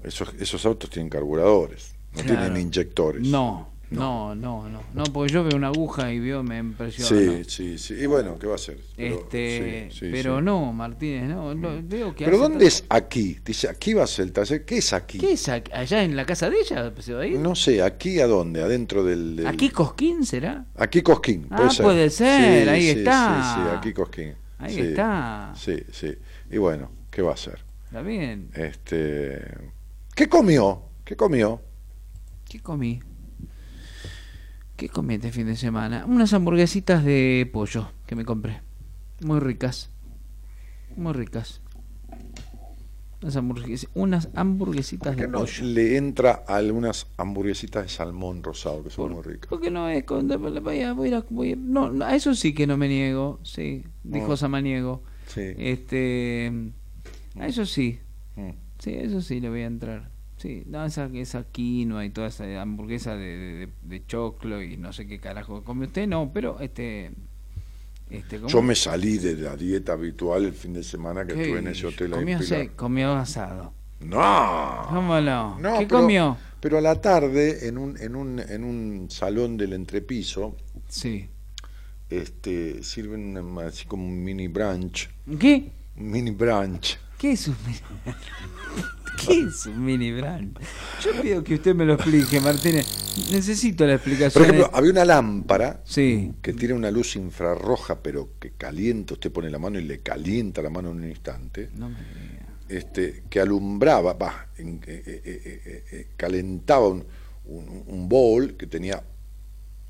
Esos, 0.03 0.33
esos 0.39 0.65
autos 0.65 0.89
tienen 0.91 1.11
carburadores, 1.11 1.95
no 2.15 2.23
Claro. 2.23 2.41
tienen 2.43 2.63
inyectores. 2.63 3.23
No, 3.27 3.69
No, 3.91 4.35
no, 4.35 4.69
no, 4.69 4.83
no, 4.93 5.05
porque 5.05 5.33
yo 5.33 5.45
veo 5.45 5.57
una 5.57 5.69
aguja 5.69 6.13
y 6.13 6.21
veo, 6.21 6.43
me 6.43 6.59
impresiona. 6.59 7.09
Sí, 7.09 7.45
sí, 7.49 7.79
sí. 7.79 7.95
Y 7.95 8.05
bueno, 8.05 8.39
¿qué 8.39 8.47
va 8.47 8.53
a 8.53 8.57
hacer? 8.57 8.79
Pero, 8.95 9.15
Este, 9.21 9.89
sí, 9.91 9.99
sí, 10.01 10.09
pero 10.13 10.39
sí. 10.39 10.45
no, 10.45 10.73
Martínez, 10.75 11.25
no, 11.31 11.55
lo- 11.55 11.81
veo 11.83 12.15
que 12.15 12.27
¿Pero 12.27 12.37
dónde 12.37 12.67
es 12.67 12.85
aquí? 12.91 13.39
Dice, 13.43 13.67
aquí 13.69 13.95
va 13.95 14.05
a 14.05 14.07
ser 14.07 14.27
el 14.27 14.33
taller. 14.33 14.67
¿Qué 14.67 14.77
es 14.79 14.93
aquí? 14.93 15.17
¿Qué 15.19 15.33
es 15.33 15.49
aquí? 15.49 15.71
allá 15.73 16.05
en 16.05 16.17
la 16.17 16.27
casa 16.27 16.51
de 16.51 16.61
ella? 16.61 16.93
¿Se 16.99 17.15
va 17.15 17.23
a 17.23 17.27
ir? 17.27 17.39
No 17.39 17.55
sé, 17.55 17.81
¿aquí 17.83 18.21
a 18.21 18.27
dónde? 18.27 18.63
¿Adentro 18.63 19.03
del...? 19.05 19.37
del- 19.37 19.47
¿Aquí 19.47 19.71
Cosquín 19.71 20.27
será? 20.27 20.67
Aquí 20.77 21.01
Cosquín, 21.01 21.47
Ah, 21.51 21.57
puede 21.57 21.71
ser. 21.71 21.85
puede 21.85 22.11
ser, 22.11 22.69
ahí 22.69 22.89
está. 22.89 23.55
Sí, 23.55 23.63
sí, 23.63 23.77
aquí 23.79 23.93
Cosquín. 23.95 24.35
Ahí 24.59 24.79
está. 24.81 25.55
Sí, 25.57 25.77
sí. 25.93 26.15
Y 26.51 26.59
bueno, 26.59 26.91
¿qué 27.11 27.23
va 27.23 27.31
a 27.31 27.35
hacer? 27.35 27.61
Está 27.87 28.03
bien. 28.03 28.51
Este, 28.55 29.41
¿Qué 30.15 30.29
comió? 30.29 30.83
¿Qué 31.05 31.17
comió? 31.17 31.63
¿Qué 32.47 32.61
comí? 32.61 33.01
¿Qué 34.79 34.89
comí 34.89 35.15
este 35.15 35.33
fin 35.33 35.47
de 35.49 35.57
semana? 35.57 36.05
Unas 36.07 36.33
hamburguesitas 36.33 37.05
de 37.05 37.51
pollo 37.53 37.91
que 38.07 38.15
me 38.15 38.25
compré. 38.25 38.61
Muy 39.23 39.41
ricas. 39.41 39.91
Muy 40.97 41.13
ricas. 41.15 41.61
Unas, 43.21 43.35
hamburgues- 43.37 43.89
unas 43.95 44.29
hamburguesitas 44.37 45.17
¿Por 45.17 45.21
de 45.23 45.27
no 45.29 45.39
pollo. 45.41 45.65
le 45.65 45.97
entra 45.97 46.45
a 46.47 46.55
algunas 46.59 47.09
hamburguesitas 47.17 47.83
de 47.83 47.89
salmón 47.89 48.45
rosado, 48.45 48.85
que 48.85 48.91
son 48.91 49.15
muy 49.15 49.23
ricas? 49.23 49.49
Porque 49.51 49.69
no 49.73 49.89
es 49.89 50.05
con- 50.05 50.29
voy 50.29 50.81
a, 50.83 50.93
voy 50.93 51.13
a- 51.13 51.25
voy 51.29 51.53
a- 51.55 51.57
no, 51.57 51.91
no, 51.91 52.05
a 52.05 52.15
eso 52.15 52.33
sí 52.37 52.55
que 52.55 52.69
no 52.69 52.77
me 52.77 52.87
niego, 52.87 53.41
sí, 53.43 53.85
dijo 54.05 54.35
Ah. 54.35 54.37
Samaniego. 54.37 55.03
Sí. 55.27 55.43
Este, 55.59 56.53
a 57.37 57.49
eso 57.49 57.67
sí. 57.67 57.99
Mm. 58.37 58.51
Sí, 58.79 58.93
eso 58.95 59.21
sí 59.23 59.41
le 59.41 59.49
voy 59.51 59.63
a 59.63 59.67
entrar. 59.67 60.11
Sí, 60.39 60.63
no, 60.67 60.85
esa, 60.85 61.11
esa 61.15 61.45
quinoa 61.45 62.05
y 62.05 62.11
toda 62.11 62.29
esa 62.29 62.63
hamburguesa 62.63 63.17
de, 63.17 63.37
de, 63.37 63.69
de 63.83 64.07
choclo 64.07 64.63
y 64.63 64.77
no 64.77 64.93
sé 64.93 65.07
qué 65.07 65.19
carajo 65.19 65.63
come 65.65 65.87
usted, 65.87 66.07
no, 66.07 66.31
pero 66.33 66.61
este... 66.61 67.11
este 68.09 68.37
¿cómo? 68.39 68.49
Yo 68.49 68.63
me 68.63 68.75
salí 68.77 69.19
de 69.19 69.35
la 69.37 69.57
dieta 69.57 69.95
habitual 69.95 70.45
el 70.45 70.53
fin 70.55 70.73
de 70.75 70.85
semana 70.85 71.27
que 71.27 71.35
¿Qué 71.35 71.43
estuve 71.43 71.59
en 71.59 71.67
ese 71.69 71.87
hotel 71.87 72.13
ahí 72.15 72.21
comió, 72.21 72.39
Pilar. 72.39 72.61
se- 72.61 72.69
comió 72.71 73.13
asado. 73.15 73.73
No. 74.01 74.87
¿Cómo 74.91 75.21
no? 75.21 75.59
No, 75.59 75.79
¿Qué 75.81 75.87
pero- 75.87 76.01
comió? 76.01 76.37
Pero 76.61 76.79
a 76.79 76.81
la 76.81 77.01
tarde, 77.01 77.69
en 77.69 77.79
un, 77.79 77.97
en 78.01 78.15
un, 78.17 78.39
en 78.41 78.65
un 78.65 79.11
salón 79.11 79.57
del 79.57 79.73
entrepiso, 79.73 80.57
Sí. 80.89 81.29
este, 82.11 82.83
sirven 82.85 83.37
una- 83.37 83.67
así 83.67 83.87
como 83.87 84.07
un 84.07 84.23
mini 84.25 84.47
brunch. 84.49 85.09
¿Qué? 85.39 85.71
Un 85.97 86.11
mini 86.11 86.31
brunch. 86.31 86.97
¿Qué 87.19 87.33
es 87.33 87.49
un 87.49 87.57
mini 87.67 87.79
¿Qué 89.27 89.41
es 89.43 89.67
un 89.67 89.85
mini 89.85 90.13
brand? 90.13 90.59
Yo 91.03 91.21
pido 91.23 91.43
que 91.45 91.55
usted 91.55 91.75
me 91.75 91.85
lo 91.85 91.95
explique, 91.95 92.41
Martínez. 92.41 92.87
Necesito 93.33 93.87
la 93.87 93.95
explicación. 93.95 94.33
Por 94.33 94.43
ejemplo, 94.55 94.71
había 94.73 94.91
una 94.93 95.05
lámpara 95.05 95.81
Sí. 95.85 96.33
que 96.43 96.53
tiene 96.53 96.75
una 96.75 96.91
luz 96.91 97.17
infrarroja, 97.17 98.03
pero 98.03 98.31
que 98.39 98.53
calienta, 98.53 99.15
usted 99.15 99.31
pone 99.33 99.51
la 99.51 99.59
mano 99.59 99.79
y 99.79 99.85
le 99.85 100.01
calienta 100.01 100.63
la 100.63 100.71
mano 100.71 100.91
en 100.91 100.97
un 100.99 101.09
instante, 101.09 101.71
No 101.75 101.89
me 101.89 101.97
diga. 101.99 102.47
este, 102.69 103.25
que 103.29 103.41
alumbraba, 103.41 104.13
va, 104.15 104.49
en- 104.59 104.81
eh, 104.87 105.03
eh, 105.07 105.85
eh, 105.91 106.07
calentaba 106.17 106.89
un, 106.89 107.05
un, 107.47 107.85
un 107.87 108.09
bowl 108.09 108.57
que 108.57 108.67
tenía 108.67 109.03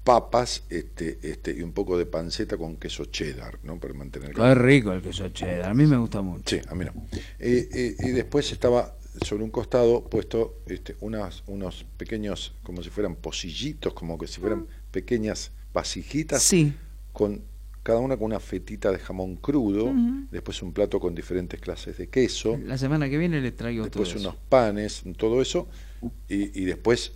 papas 0.04 0.62
este, 0.70 1.18
este, 1.22 1.52
y 1.52 1.60
un 1.62 1.72
poco 1.72 1.98
de 1.98 2.06
panceta 2.06 2.56
con 2.56 2.76
queso 2.76 3.04
cheddar, 3.06 3.58
¿no? 3.62 3.78
Para 3.78 3.92
mantener 3.92 4.32
Qué 4.32 4.54
rico 4.54 4.92
el 4.92 5.02
queso 5.02 5.28
cheddar. 5.28 5.68
A 5.68 5.74
mí 5.74 5.84
me 5.86 5.98
gusta 5.98 6.22
mucho. 6.22 6.44
Sí, 6.56 6.62
a 6.66 6.74
mí 6.74 6.84
no. 6.86 6.94
Y 7.38 8.12
después 8.12 8.50
estaba 8.50 8.94
sobre 9.24 9.44
un 9.44 9.50
costado 9.50 10.04
puesto 10.04 10.56
este, 10.66 10.96
unas, 11.00 11.42
unos 11.46 11.84
pequeños, 11.96 12.54
como 12.62 12.82
si 12.82 12.90
fueran 12.90 13.16
pocillitos, 13.16 13.92
como 13.94 14.18
que 14.18 14.26
si 14.26 14.40
fueran 14.40 14.66
pequeñas 14.90 15.52
vasijitas, 15.72 16.42
Sí. 16.42 16.72
con 17.12 17.42
cada 17.82 18.00
una 18.00 18.16
con 18.16 18.26
una 18.26 18.40
fetita 18.40 18.92
de 18.92 18.98
jamón 18.98 19.36
crudo, 19.36 19.90
después 20.30 20.60
un 20.62 20.72
plato 20.72 21.00
con 21.00 21.14
diferentes 21.14 21.58
clases 21.60 21.96
de 21.96 22.08
queso, 22.08 22.58
La 22.64 22.76
semana 22.76 23.08
que 23.08 23.16
viene 23.16 23.40
le 23.40 23.52
traigo 23.52 23.84
después 23.84 24.08
todo 24.10 24.18
eso. 24.18 24.28
unos 24.28 24.40
panes, 24.48 25.02
todo 25.16 25.40
eso, 25.40 25.68
y, 26.28 26.60
y 26.60 26.64
después 26.66 27.12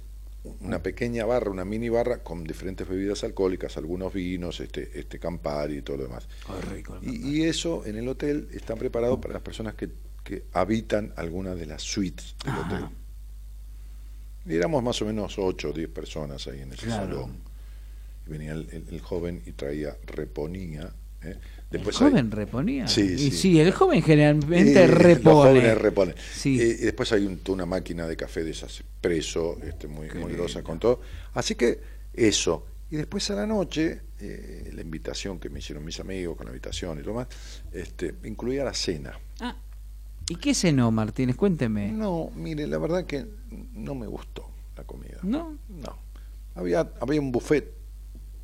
una 0.61 0.83
pequeña 0.83 1.25
barra, 1.25 1.51
una 1.51 1.65
mini 1.65 1.89
barra 1.89 2.23
con 2.23 2.43
diferentes 2.45 2.89
bebidas 2.89 3.23
alcohólicas, 3.23 3.77
algunos 3.77 4.13
vinos, 4.13 4.59
este, 4.61 4.99
este 4.99 5.19
Campari 5.21 5.77
y 5.79 5.83
todo 5.83 5.99
lo 5.99 6.03
demás. 6.05 6.27
Rico 6.73 6.99
Y, 7.03 7.39
y 7.39 7.43
eso 7.45 7.85
en 7.87 7.97
el 7.97 8.09
hotel 8.09 8.49
está 8.53 8.75
preparado 8.75 9.21
para 9.21 9.35
las 9.35 9.43
personas 9.43 9.75
que, 9.75 9.91
que 10.25 10.45
habitan 10.53 11.13
alguna 11.17 11.55
de 11.55 11.67
las 11.67 11.83
suites 11.83 12.35
del 12.45 12.53
Ajá. 12.53 12.75
hotel. 12.77 12.89
Y 14.47 14.55
éramos 14.57 14.83
más 14.83 15.01
o 15.03 15.07
menos 15.07 15.39
8 15.39 15.71
o 15.71 15.73
10 15.73 15.89
personas 15.89 16.47
ahí 16.49 16.61
en 16.61 16.73
ese 16.73 16.87
Claro. 16.87 17.07
salón. 17.23 17.37
Y 18.27 18.31
venía 18.31 18.53
el, 18.53 18.69
el- 18.73 18.87
el 18.91 19.01
joven 19.01 19.43
y 19.47 19.53
traía, 19.53 19.97
reponía. 20.07 20.93
¿eh? 21.23 21.37
¿El 21.71 21.85
joven 21.93 22.17
hay- 22.17 22.31
reponía? 22.31 22.89
Sí, 22.89 23.03
Y 23.03 23.19
sí. 23.19 23.31
sí, 23.31 23.61
el 23.61 23.73
joven 23.73 24.03
generalmente 24.03 24.85
Eh, 24.85 24.87
repone. 24.89 25.25
Los 25.25 25.35
jóvenes 25.47 25.79
reponen. 25.79 26.15
Sí. 26.35 26.61
Eh, 26.61 26.77
y 26.81 26.85
después 26.85 27.13
hay 27.13 27.25
un- 27.25 27.41
una 27.49 27.67
máquina 27.67 28.07
de 28.07 28.17
café 28.17 28.43
de 28.45 28.51
esas 28.51 28.81
expreso, 28.81 29.59
este, 29.63 29.87
muy, 29.89 30.09
Qué 30.09 30.15
muy 30.19 30.29
lindo. 30.29 30.43
grosa 30.45 30.63
con 30.63 30.79
todo. 30.79 31.01
Así 31.35 31.55
que 31.55 31.81
eso. 32.13 32.67
Y 32.91 32.97
después 32.97 33.31
a 33.31 33.35
la 33.37 33.47
noche, 33.47 34.03
eh, 34.21 34.71
la 34.75 34.83
invitación 34.83 35.39
que 35.41 35.49
me 35.49 35.61
hicieron 35.61 35.85
mis 35.85 35.99
amigos 36.01 36.37
con 36.37 36.45
la 36.47 36.51
habitación 36.51 36.99
y 36.99 37.03
lo 37.03 37.15
más, 37.15 37.29
este, 37.73 38.15
incluía 38.25 38.65
la 38.65 38.75
cena. 38.75 39.19
Ah, 39.41 39.57
¿Y 40.29 40.37
qué 40.37 40.55
cenó, 40.55 40.91
Martínez? 40.91 41.37
Cuénteme. 41.37 41.91
No, 41.93 42.31
mire, 42.35 42.67
la 42.67 42.79
verdad 42.79 43.05
que 43.05 43.27
no 43.75 43.95
me 43.95 44.07
gustó 44.07 44.49
la 44.77 44.85
comida. 44.85 45.19
¿No? 45.23 45.57
No. 45.69 45.97
Había, 46.55 46.93
había 47.01 47.21
un 47.21 47.33
buffet, 47.33 47.73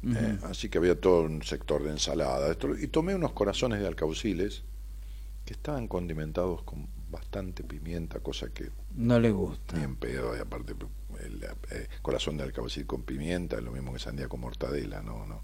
eh, 0.04 0.38
así 0.44 0.68
que 0.68 0.78
había 0.78 0.98
todo 0.98 1.22
un 1.22 1.42
sector 1.42 1.82
de 1.82 1.90
ensalada. 1.90 2.56
y 2.80 2.86
tomé 2.88 3.14
unos 3.14 3.32
corazones 3.32 3.80
de 3.80 3.86
alcauciles 3.86 4.62
que 5.44 5.52
estaban 5.54 5.88
condimentados 5.88 6.62
con 6.62 6.88
bastante 7.10 7.64
pimienta, 7.64 8.20
cosa 8.20 8.48
que 8.52 8.70
No 8.94 9.18
le 9.18 9.30
gusta. 9.30 9.76
ni 9.76 9.84
en 9.84 9.96
pedo, 9.96 10.36
y 10.36 10.40
aparte 10.40 10.74
el 11.24 11.42
eh, 11.70 11.88
corazón 12.02 12.36
de 12.36 12.44
alcaucil 12.44 12.86
con 12.86 13.02
pimienta 13.02 13.56
es 13.56 13.62
lo 13.62 13.72
mismo 13.72 13.92
que 13.92 13.98
sandía 13.98 14.28
con 14.28 14.40
mortadela, 14.40 15.00
no, 15.02 15.26
no, 15.26 15.42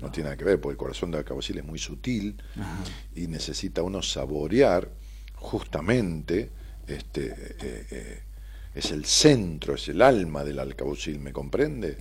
no, 0.00 0.10
tiene 0.12 0.28
nada 0.30 0.36
que 0.36 0.44
ver, 0.44 0.60
porque 0.60 0.72
el 0.74 0.78
corazón 0.78 1.10
de 1.10 1.18
alcaucil 1.18 1.58
es 1.58 1.64
muy 1.64 1.78
sutil 1.80 2.40
Ajá. 2.56 2.76
y 3.14 3.26
necesita 3.26 3.82
uno 3.82 4.02
saborear 4.02 4.88
justamente 5.40 6.50
este 6.86 7.26
eh, 7.60 7.86
eh, 7.90 8.22
es 8.74 8.90
el 8.92 9.04
centro, 9.04 9.74
es 9.74 9.88
el 9.88 10.00
alma 10.02 10.44
del 10.44 10.58
alcaucil, 10.58 11.18
¿me 11.18 11.32
comprende? 11.32 11.98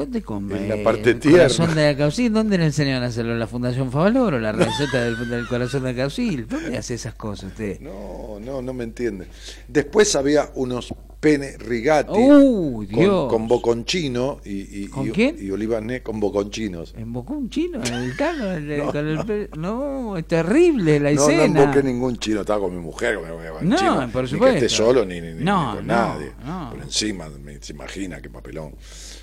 ¿Dónde 0.00 0.22
come? 0.22 0.56
En 0.56 0.68
la 0.68 0.82
parte 0.82 1.10
el 1.10 1.20
tierna. 1.20 1.38
corazón 1.38 1.74
de 1.74 1.96
Caucil? 1.96 2.32
¿Dónde 2.32 2.58
le 2.58 2.64
enseñaron 2.66 3.02
a 3.02 3.06
hacerlo? 3.06 3.36
¿La 3.36 3.46
Fundación 3.46 3.90
Favaloro? 3.90 4.38
¿La 4.38 4.52
receta 4.52 5.02
del, 5.04 5.28
del 5.28 5.46
corazón 5.46 5.84
de 5.84 5.94
Caucil? 5.94 6.46
¿Dónde 6.48 6.76
hace 6.78 6.94
esas 6.94 7.14
cosas 7.14 7.50
usted? 7.50 7.80
No, 7.80 8.38
no, 8.40 8.62
no 8.62 8.72
me 8.72 8.84
entiende. 8.84 9.26
Después 9.68 10.14
había 10.16 10.50
unos 10.54 10.92
pene 11.20 11.58
rigati 11.58 12.12
¡Uh, 12.18 12.76
con, 12.76 12.86
Dios! 12.86 13.28
con 13.30 13.46
boconchino 13.46 14.40
y, 14.42 14.84
y, 14.84 14.86
¿Con 14.88 15.08
y- 15.08 15.10
quién? 15.10 15.36
y 15.38 15.50
olivas 15.50 15.82
ne- 15.82 16.02
con 16.02 16.18
boconchinos. 16.18 16.94
¿Embocó 16.96 17.34
un 17.34 17.50
chino 17.50 17.78
en 17.84 17.92
el 17.92 18.16
tano? 18.16 18.50
El- 18.52 18.78
No, 18.78 18.86
con 18.90 19.06
el 19.06 19.26
pe- 19.26 19.50
no, 19.58 20.16
es 20.16 20.26
terrible 20.26 20.98
la 20.98 21.10
No, 21.12 21.16
no 21.16 21.28
escena. 21.28 21.60
invoqué 21.60 21.82
ningún 21.82 22.16
chino, 22.16 22.40
estaba 22.40 22.60
con 22.60 22.74
mi 22.74 22.80
mujer, 22.80 23.16
con 23.16 23.28
mi- 23.64 23.68
No, 23.68 23.76
chino, 23.76 24.08
por 24.10 24.22
ni 24.22 24.28
que 24.30 24.34
supuesto. 24.34 24.56
esté 24.64 24.68
solo 24.70 25.04
ni, 25.04 25.20
ni- 25.20 25.34
ni 25.34 25.44
No, 25.44 25.74
con 25.76 25.86
no, 25.86 25.92
nadie. 25.92 26.32
no. 26.42 26.70
Por 26.70 26.80
encima, 26.84 27.28
me- 27.44 27.60
se 27.60 27.74
imagina 27.74 28.22
qué 28.22 28.30
papelón. 28.30 28.72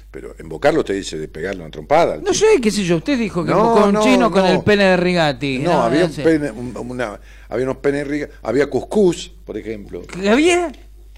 Pero 0.09 0.33
invocarlo 0.39 0.83
te 0.83 0.93
dice 0.93 1.17
de 1.17 1.27
pegarle 1.27 1.61
una 1.61 1.69
trompada. 1.71 2.15
No 2.17 2.31
chino. 2.31 2.33
sé, 2.33 2.61
qué 2.61 2.71
sé 2.71 2.83
yo, 2.83 2.97
usted 2.97 3.19
dijo 3.19 3.43
que 3.43 3.51
No, 3.51 3.87
un 3.87 3.93
no, 3.93 4.01
chino 4.03 4.31
con 4.31 4.45
el 4.45 4.61
pene 4.63 4.85
de 4.85 4.97
Rigati. 4.97 5.59
No, 5.59 5.83
había, 5.83 6.05
un 6.05 6.11
pene- 6.13 6.51
un- 6.51 6.73
una- 6.77 7.19
había 7.49 7.65
unos 7.65 7.77
penes 7.77 8.07
rigati, 8.07 8.33
había 8.43 8.69
cuscús, 8.69 9.33
por 9.45 9.57
ejemplo. 9.57 10.01
¿Qué 10.03 10.29
había? 10.29 10.71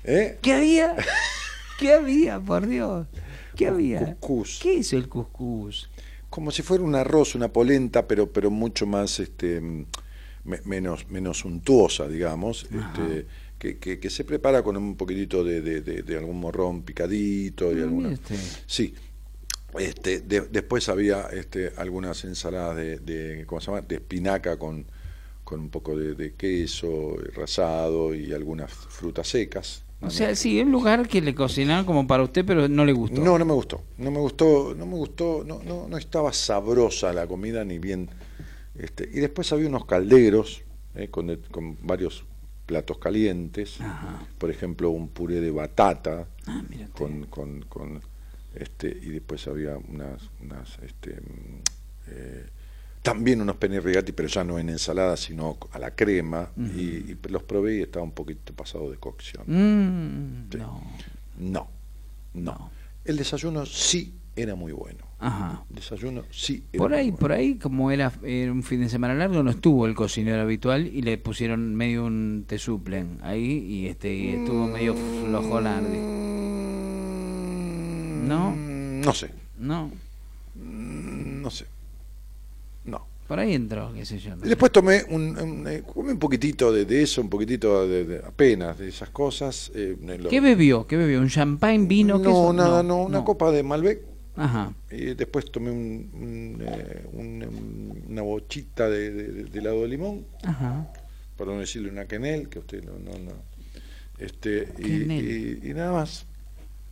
¿Eh? 0.03 0.37
¿Qué 0.41 0.53
había? 0.53 0.95
¿Qué 1.79 1.93
había, 1.93 2.39
por 2.39 2.67
Dios? 2.67 3.07
¿Qué 3.55 3.67
había? 3.67 3.99
Cuscús. 4.15 4.59
¿Qué 4.61 4.79
es 4.79 4.93
el 4.93 5.07
cuscús? 5.07 5.89
como 6.29 6.51
si 6.51 6.61
fuera 6.61 6.83
un 6.83 6.93
arroz, 6.93 7.33
una 7.33 7.47
polenta, 7.47 8.07
pero 8.07 8.31
pero 8.31 8.51
mucho 8.51 8.85
más 8.85 9.19
este 9.19 9.59
mm, 9.59 9.85
me- 10.43 10.61
menos 10.63 11.09
menos 11.09 11.43
untuosa, 11.43 12.07
digamos, 12.07 12.65
este, 12.65 13.25
que, 13.59 13.77
que, 13.77 13.99
que 13.99 14.09
se 14.09 14.23
prepara 14.23 14.63
con 14.63 14.75
un 14.77 14.95
poquitito 14.95 15.43
de, 15.43 15.61
de, 15.61 15.81
de- 15.81 16.01
de 16.01 16.17
algún 16.17 16.39
morrón 16.39 16.81
picadito 16.81 17.71
y 17.71 17.79
Ah, 17.81 17.83
alguna 17.83 18.09
usted. 18.09 18.35
sí. 18.65 18.95
Este, 19.77 20.21
de- 20.21 20.47
después 20.49 20.89
había 20.89 21.27
este, 21.31 21.73
algunas 21.77 22.23
ensaladas 22.23 22.75
de, 22.77 22.97
de 22.99 23.45
¿cómo 23.45 23.61
se 23.61 23.67
llama? 23.67 23.81
de 23.81 23.95
espinaca 23.95 24.57
con, 24.57 24.85
con 25.43 25.59
un 25.59 25.69
poco 25.69 25.95
de, 25.95 26.33
queso 26.33 27.17
rasado 27.35 28.15
y 28.15 28.33
algunas 28.33 28.71
frutas 28.71 29.27
secas. 29.27 29.83
O 30.01 30.09
sea, 30.09 30.33
sí, 30.33 30.61
un 30.61 30.71
lugar 30.71 31.07
que 31.09 31.21
le 31.21 31.35
cocinaron 31.35 31.85
como 31.85 32.07
para 32.07 32.23
usted, 32.23 32.45
pero 32.45 32.69
no 32.69 32.85
le 32.85 32.93
gustó. 32.93 33.21
No, 33.21 33.37
no 33.37 33.43
me 33.45 33.53
gustó. 33.53 33.83
No 33.97 34.09
me 34.11 34.19
gustó, 34.19 34.73
no 34.73 34.85
me 34.85 34.95
gustó, 34.95 35.43
no, 35.45 35.61
no, 35.61 35.87
no 35.89 35.97
estaba 35.97 36.31
sabrosa 36.31 37.11
la 37.11 37.27
comida 37.27 37.65
ni 37.65 37.79
bien. 37.79 38.09
Este, 38.75 39.03
y 39.11 39.19
después 39.19 39.51
había 39.51 39.67
unos 39.67 39.85
calderos 39.85 40.61
eh, 40.95 41.09
con, 41.09 41.35
con 41.51 41.77
varios 41.85 42.23
platos 42.69 42.99
calientes, 42.99 43.79
por 44.37 44.51
ejemplo 44.51 44.91
un 44.91 45.07
puré 45.09 45.41
de 45.41 45.49
batata 45.49 46.27
Ah, 46.45 46.61
con, 46.93 47.25
con, 47.25 47.61
con, 47.63 47.99
este 48.53 48.87
y 48.89 49.09
después 49.09 49.47
había 49.47 49.75
unas, 49.77 50.21
unas 50.41 50.77
este, 50.83 51.15
mm, 51.15 51.61
eh, 52.07 52.45
también 53.01 53.41
unos 53.41 53.55
penne 53.55 53.79
rigati, 53.79 54.11
pero 54.11 54.27
ya 54.27 54.43
no 54.43 54.59
en 54.59 54.69
ensalada, 54.69 55.17
sino 55.17 55.57
a 55.71 55.79
la 55.79 55.95
crema, 55.95 56.51
y, 56.57 57.11
y 57.11 57.17
los 57.29 57.41
probé 57.43 57.77
y 57.77 57.81
estaba 57.81 58.03
un 58.05 58.11
poquito 58.11 58.53
pasado 58.53 58.91
de 58.91 58.97
cocción. 58.97 59.43
Mm, 59.47 60.51
Sí. 60.51 60.57
no. 60.59 60.81
No, 61.39 61.67
no. 62.33 62.69
El 63.05 63.17
desayuno 63.17 63.65
sí 63.65 64.13
era 64.35 64.53
muy 64.55 64.73
bueno. 64.73 65.08
Ajá. 65.21 65.65
Desayuno 65.69 66.23
sí 66.31 66.63
Por 66.77 66.93
ahí, 66.93 67.11
por 67.11 67.33
ahí, 67.33 67.55
como 67.55 67.91
era, 67.91 68.11
era 68.23 68.51
un 68.53 68.63
fin 68.63 68.79
de 68.79 68.87
semana 68.89 69.13
largo, 69.15 69.43
no 69.43 69.51
estuvo 69.51 69.85
el 69.85 69.93
cocinero 69.93 70.41
habitual 70.41 70.87
y 70.87 71.01
le 71.01 71.17
pusieron 71.17 71.75
medio 71.75 72.05
un 72.05 72.45
te 72.47 72.57
suplen 72.57 73.19
ahí 73.21 73.43
y 73.67 73.87
este 73.87 74.13
y 74.15 74.29
estuvo 74.29 74.65
medio 74.67 74.95
flojo 74.95 75.59
Nardi. 75.59 75.97
¿No? 78.27 78.51
Mm, 78.51 79.01
No 79.01 79.13
sé, 79.13 79.29
No. 79.57 79.91
mm, 80.55 81.41
no 81.41 81.49
sé. 81.49 81.65
No. 82.85 83.01
Por 83.27 83.39
ahí 83.39 83.53
entró, 83.53 83.91
qué 83.93 84.05
sé 84.05 84.19
yo. 84.19 84.31
no 84.31 84.37
Y 84.37 84.41
sé. 84.43 84.49
después 84.49 84.71
tomé 84.71 85.03
un, 85.09 85.37
un, 85.37 85.67
eh, 85.67 85.83
comí 85.85 86.11
un 86.11 86.19
poquitito 86.19 86.71
de, 86.71 86.85
de 86.85 87.01
eso, 87.03 87.21
un 87.21 87.29
poquitito 87.29 87.87
de, 87.87 88.05
de- 88.05 88.17
apenas 88.25 88.77
de 88.77 88.87
esas 88.89 89.09
cosas. 89.09 89.71
eh, 89.75 89.95
lo- 90.19 90.29
¿Qué 90.29 90.39
bebió? 90.41 90.87
¿Qué 90.87 90.97
bebió? 90.97 91.19
¿Un 91.19 91.29
champagne, 91.29 91.85
vino? 91.87 92.21
¿Qué 92.21 92.27
No, 92.29 92.53
nada, 92.53 92.81
no, 92.83 93.03
una 93.03 93.23
copa 93.23 93.51
de 93.51 93.63
Malbec. 93.63 94.01
Ajá. 94.35 94.73
Y 94.91 95.13
después 95.15 95.51
tomé 95.51 95.71
un, 95.71 96.09
un, 96.13 96.63
eh, 96.65 97.05
un, 97.13 97.43
um, 97.43 98.11
una 98.11 98.21
bochita 98.21 98.89
de, 98.89 99.11
de- 99.11 99.43
de 99.45 99.59
helado 99.59 99.81
de 99.81 99.87
limón, 99.89 100.25
Ajá. 100.43 100.91
para 101.37 101.51
no 101.51 101.59
decirle 101.59 101.89
una 101.89 102.05
quenel, 102.05 102.47
que 102.49 102.59
usted 102.59 102.83
no, 102.83 102.93
no, 102.99 103.17
no. 103.19 103.31
Este, 104.17 104.67
y, 104.79 104.81
Quenel. 104.83 105.59
y- 105.63 105.69
y 105.69 105.73
nada 105.73 105.91
más, 105.93 106.25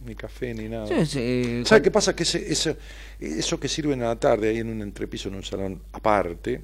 ni 0.06 0.16
café 0.16 0.54
ni 0.54 0.68
nada. 0.70 0.88
Sí, 1.06 1.20
eh, 1.20 1.64
¿Sabe 1.66 1.82
qué 1.82 1.92
pasa? 1.92 2.16
Que 2.16 2.24
ese, 2.24 2.52
eso, 2.52 2.76
eso 3.20 3.60
que 3.60 3.68
sirven 3.68 4.02
a 4.02 4.06
la 4.08 4.16
tarde 4.20 4.50
ahí 4.50 4.58
en 4.58 4.70
un 4.70 4.82
entrepiso, 4.82 5.30
en 5.30 5.36
un 5.36 5.44
salón 5.44 5.82
aparte, 5.94 6.62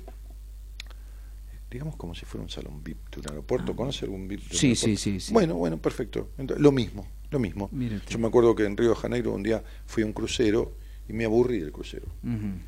digamos 1.72 1.96
como 1.96 2.14
si 2.14 2.26
fuera 2.26 2.44
un 2.44 2.50
salón 2.50 2.84
VIP 2.84 3.10
de 3.16 3.20
un 3.22 3.30
aeropuerto, 3.30 3.76
¿conoce 3.76 4.06
algún 4.06 4.28
VIP? 4.28 4.42
de 4.42 4.46
un 4.46 4.52
Ah. 4.54 4.58
Sí, 4.60 4.68
aeropuerto? 4.68 4.86
sí, 4.86 4.98
sí, 4.98 5.20
sí. 5.20 5.34
Bueno, 5.34 5.56
bueno, 5.56 5.78
perfecto. 5.82 6.30
Entonces, 6.38 6.62
lo 6.62 6.72
mismo, 6.72 7.08
lo 7.34 7.40
mismo. 7.40 7.70
Yo 8.08 8.20
me 8.20 8.28
acuerdo 8.28 8.56
que 8.56 8.64
en 8.66 8.78
Río 8.78 8.90
de 8.92 8.96
Janeiro 8.96 9.34
un 9.34 9.44
día 9.44 9.62
fui 9.86 10.04
a 10.04 10.06
un 10.06 10.14
crucero 10.14 10.78
y 11.10 11.12
me 11.14 11.26
aburrí 11.26 11.60
del 11.60 11.72
crucero. 11.74 12.06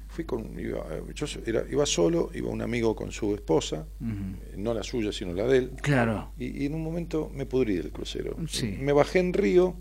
Fui 0.09 0.25
con, 0.25 0.59
iba, 0.59 0.85
yo 1.13 1.25
era, 1.45 1.63
iba 1.71 1.85
solo, 1.85 2.31
iba 2.33 2.49
un 2.49 2.61
amigo 2.61 2.93
con 2.95 3.11
su 3.13 3.33
esposa, 3.33 3.87
eh, 4.01 4.55
no 4.57 4.73
la 4.73 4.83
suya, 4.83 5.11
sino 5.13 5.33
la 5.33 5.45
de 5.47 5.57
él. 5.59 5.71
Claro. 5.81 6.31
Y, 6.37 6.63
y 6.63 6.65
en 6.65 6.73
un 6.75 6.83
momento 6.83 7.31
me 7.33 7.45
pudrí 7.45 7.75
del 7.77 7.91
crucero. 7.91 8.35
Sí. 8.49 8.75
Me 8.79 8.91
bajé 8.91 9.19
en 9.19 9.31
Río 9.33 9.75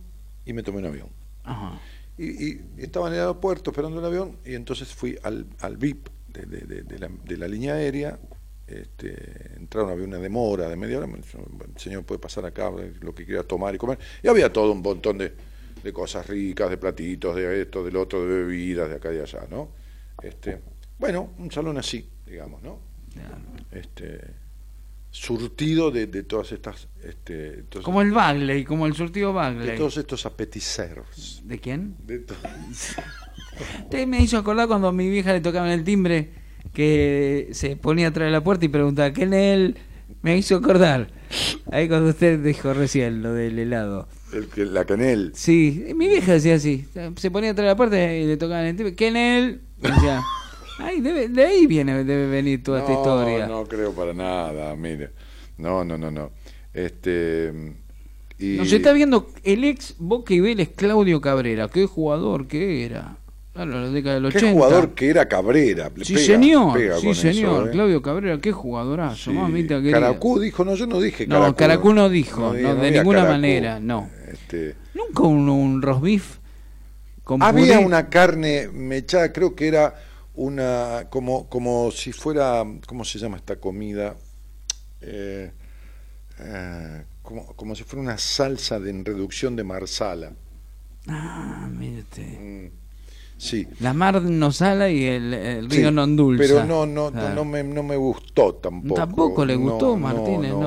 y 0.45 0.53
me 0.53 0.63
tomé 0.63 0.79
un 0.79 0.87
avión. 0.87 1.09
Ajá. 1.43 1.81
Y, 2.17 2.45
y 2.47 2.61
estaba 2.79 3.09
en 3.09 3.15
el 3.15 3.21
aeropuerto 3.21 3.71
esperando 3.73 3.99
el 3.99 4.05
avión 4.05 4.39
y 4.47 4.55
entonces 4.55 4.95
fui 4.95 5.19
al, 5.25 5.47
al 5.61 5.77
VIP 5.77 6.07
de, 6.29 6.43
de- 6.47 6.61
de- 6.67 6.83
de 6.83 6.99
la, 7.01 7.09
de 7.25 7.37
la 7.37 7.49
línea 7.49 7.75
aérea. 7.75 8.21
Este, 8.67 9.53
entraron, 9.57 9.91
había 9.91 10.05
una 10.07 10.19
demora 10.19 10.69
de 10.69 10.77
media 10.77 10.99
hora. 10.99 11.07
el 11.09 11.81
señor 11.81 12.05
puede 12.05 12.19
pasar 12.19 12.47
acá, 12.47 12.71
lo 13.01 13.15
que 13.15 13.27
quiera 13.27 13.43
tomar 13.43 13.75
y 13.75 13.79
comer. 13.79 13.99
Y 14.23 14.29
había 14.29 14.53
todo 14.53 14.73
un 14.73 14.81
montón 14.81 15.19
de, 15.19 15.33
de 15.83 15.93
cosas 15.93 16.27
ricas, 16.27 16.71
de 16.71 16.79
platitos, 16.79 17.37
de 17.37 17.63
esto, 17.63 17.85
del 17.85 17.97
otro, 17.97 18.23
de 18.23 18.43
bebidas, 18.45 18.89
de 18.89 18.97
acá 18.97 19.13
y 19.13 19.17
de 19.17 19.23
allá, 19.23 19.47
¿no? 19.51 19.69
Este, 20.23 20.61
bueno, 20.99 21.35
un 21.39 21.51
salón 21.51 21.77
así, 21.77 22.09
digamos, 22.27 22.63
¿no? 22.63 22.79
Este, 23.71 24.21
surtido 25.11 25.91
de, 25.91 26.07
de 26.07 26.23
todas 26.23 26.51
estas. 26.53 26.89
Este, 27.03 27.65
Como 27.83 28.01
el 28.01 28.13
Bagley, 28.13 28.65
como 28.65 28.87
el 28.87 28.95
surtido 28.95 29.29
de 29.29 29.35
Bagley. 29.35 29.77
todos 29.77 29.99
estos 29.99 30.25
apetizers. 30.27 31.43
¿De 31.45 31.61
quién? 31.61 31.97
De 32.05 32.25
Usted 33.85 34.07
me 34.07 34.21
hizo 34.21 34.39
acordar 34.39 34.67
cuando 34.67 34.89
a 34.89 34.93
mi 34.93 35.09
vieja 35.09 35.33
le 35.33 35.41
tocaban 35.41 35.71
el 35.71 35.85
timbre 35.85 36.44
que 36.73 37.49
se 37.53 37.77
ponía 37.77 38.09
atrás 38.09 38.27
de 38.27 38.33
la 38.33 38.43
puerta 38.43 38.65
y 38.65 38.69
preguntaba, 38.69 39.13
¿quién 39.13 39.33
es 39.35 39.55
él? 39.55 39.77
Me 40.23 40.37
hizo 40.37 40.57
acordar. 40.57 41.09
Ahí 41.71 41.89
cuando 41.89 42.11
usted 42.11 42.39
dijo 42.41 42.73
recién 42.75 43.23
lo 43.23 43.33
del 43.33 43.59
helado. 43.59 44.09
el 44.33 44.47
que- 44.49 44.65
la 44.65 44.85
canel. 44.85 45.31
Sí, 45.35 45.85
mi 45.95 46.09
vieja 46.09 46.33
decía 46.33 46.55
así. 46.57 46.87
Se 47.17 47.31
ponía 47.31 47.51
atrás 47.51 47.65
de 47.65 47.69
la 47.71 47.77
puerta 47.77 48.13
y 48.15 48.27
le 48.27 48.37
tocaban 48.37 48.65
el 48.67 48.77
timbre. 48.77 48.95
¿Quién 48.95 49.17
es 49.17 49.43
él? 49.45 49.61
Y 49.83 49.87
decía, 49.89 50.21
Ay, 50.81 51.01
debe- 51.01 51.29
de 51.29 51.45
ahí 51.45 51.67
viene, 51.69 52.03
debe 52.03 52.27
venir 52.27 52.61
toda 52.65 52.81
esta 52.81 52.93
historia. 52.95 53.47
No, 53.47 53.61
no 53.61 53.67
creo 53.69 53.93
para 53.93 54.13
nada, 54.13 54.75
mire. 54.75 55.11
No, 55.57 55.85
no, 55.85 55.97
no, 55.97 56.11
no. 56.11 56.33
Este. 56.73 57.53
Y, 58.41 58.57
Nos 58.57 58.73
está 58.73 58.93
viendo 58.93 59.31
el 59.45 59.63
ex 59.63 59.95
Boca 59.99 60.35
y 60.35 60.41
Vélez 60.41 60.71
Claudio 60.75 61.21
Cabrera. 61.21 61.69
Qué 61.69 61.87
jugador 61.87 62.49
que 62.49 62.85
era. 62.85 63.19
Claro, 63.55 63.71
la 63.81 63.89
década 63.89 64.15
del 64.21 64.33
Qué 64.33 64.39
80. 64.39 64.53
jugador 64.53 64.95
que 64.95 65.09
era 65.11 65.29
Cabrera. 65.29 65.91
Sí, 66.03 66.15
pega- 66.15 66.27
señor. 66.27 66.75
pega 66.77 66.99
Sí, 66.99 67.15
señor. 67.15 67.35
eso, 67.63 67.67
¿eh? 67.69 67.71
Claudio 67.71 68.03
Cabrera, 68.03 68.39
qué 68.41 68.51
jugadorazo. 68.53 69.31
Sí. 69.31 69.37
Mamita. 69.37 69.81
Caracú 69.81 70.41
dijo, 70.41 70.65
no, 70.65 70.75
yo 70.75 70.87
no 70.89 71.01
dije 71.01 71.27
No, 71.29 71.37
Caracú. 71.39 71.57
Caracú 71.57 71.93
no 71.95 72.09
dijo, 72.09 72.41
no, 72.41 72.55
diga- 72.55 72.75
de 72.75 72.91
ninguna 72.91 73.21
Caracú. 73.21 73.33
manera, 73.33 73.79
no. 73.81 74.11
Este, 74.31 74.75
Nunca 74.95 75.23
un, 75.23 75.49
un 75.49 75.81
roast 75.83 76.03
beef 76.03 76.39
con 77.23 77.43
había 77.43 77.75
puré. 77.77 77.87
una 77.87 78.09
carne 78.11 78.69
mechada, 78.73 79.33
creo 79.33 79.55
que 79.55 79.69
era 79.69 79.95
una, 80.35 81.07
como, 81.11 81.49
como 81.49 81.93
si 81.93 82.13
fuera, 82.13 82.65
¿cómo 82.89 83.05
se 83.05 83.21
llama 83.21 83.37
esta 83.37 83.55
comida? 83.57 84.17
Eh, 85.01 85.53
eh, 86.41 87.05
como, 87.23 87.47
como 87.55 87.77
si 87.77 87.85
fuera 87.85 88.03
una 88.03 88.19
salsa 88.19 88.81
de 88.81 88.91
en 88.91 89.05
reducción 89.05 89.55
de 89.55 89.63
marsala. 89.63 90.33
Ah, 91.07 91.69
mire 91.71 92.01
usted. 92.01 92.27
Mm, 92.41 92.67
Sí. 93.37 93.67
La 93.81 93.93
mar 93.93 94.23
no 94.23 94.53
sala 94.53 94.89
y 94.91 95.05
el, 95.05 95.35
el 95.35 95.71
río 95.71 95.89
Sí, 95.91 95.95
no 95.95 96.05
endulza. 96.05 96.43
Pero 96.43 96.65
no, 96.65 96.87
no, 96.87 97.11
no, 97.11 97.13
Claro. 97.13 97.35
no 97.35 97.45
me, 97.45 97.63
no 97.65 97.83
me 97.83 97.97
gustó 97.97 98.55
tampoco. 98.55 98.95
Tampoco 98.95 99.45
le 99.45 99.57
gustó, 99.57 99.89
No, 99.91 99.97
Martínez, 99.99 100.53
no, 100.53 100.61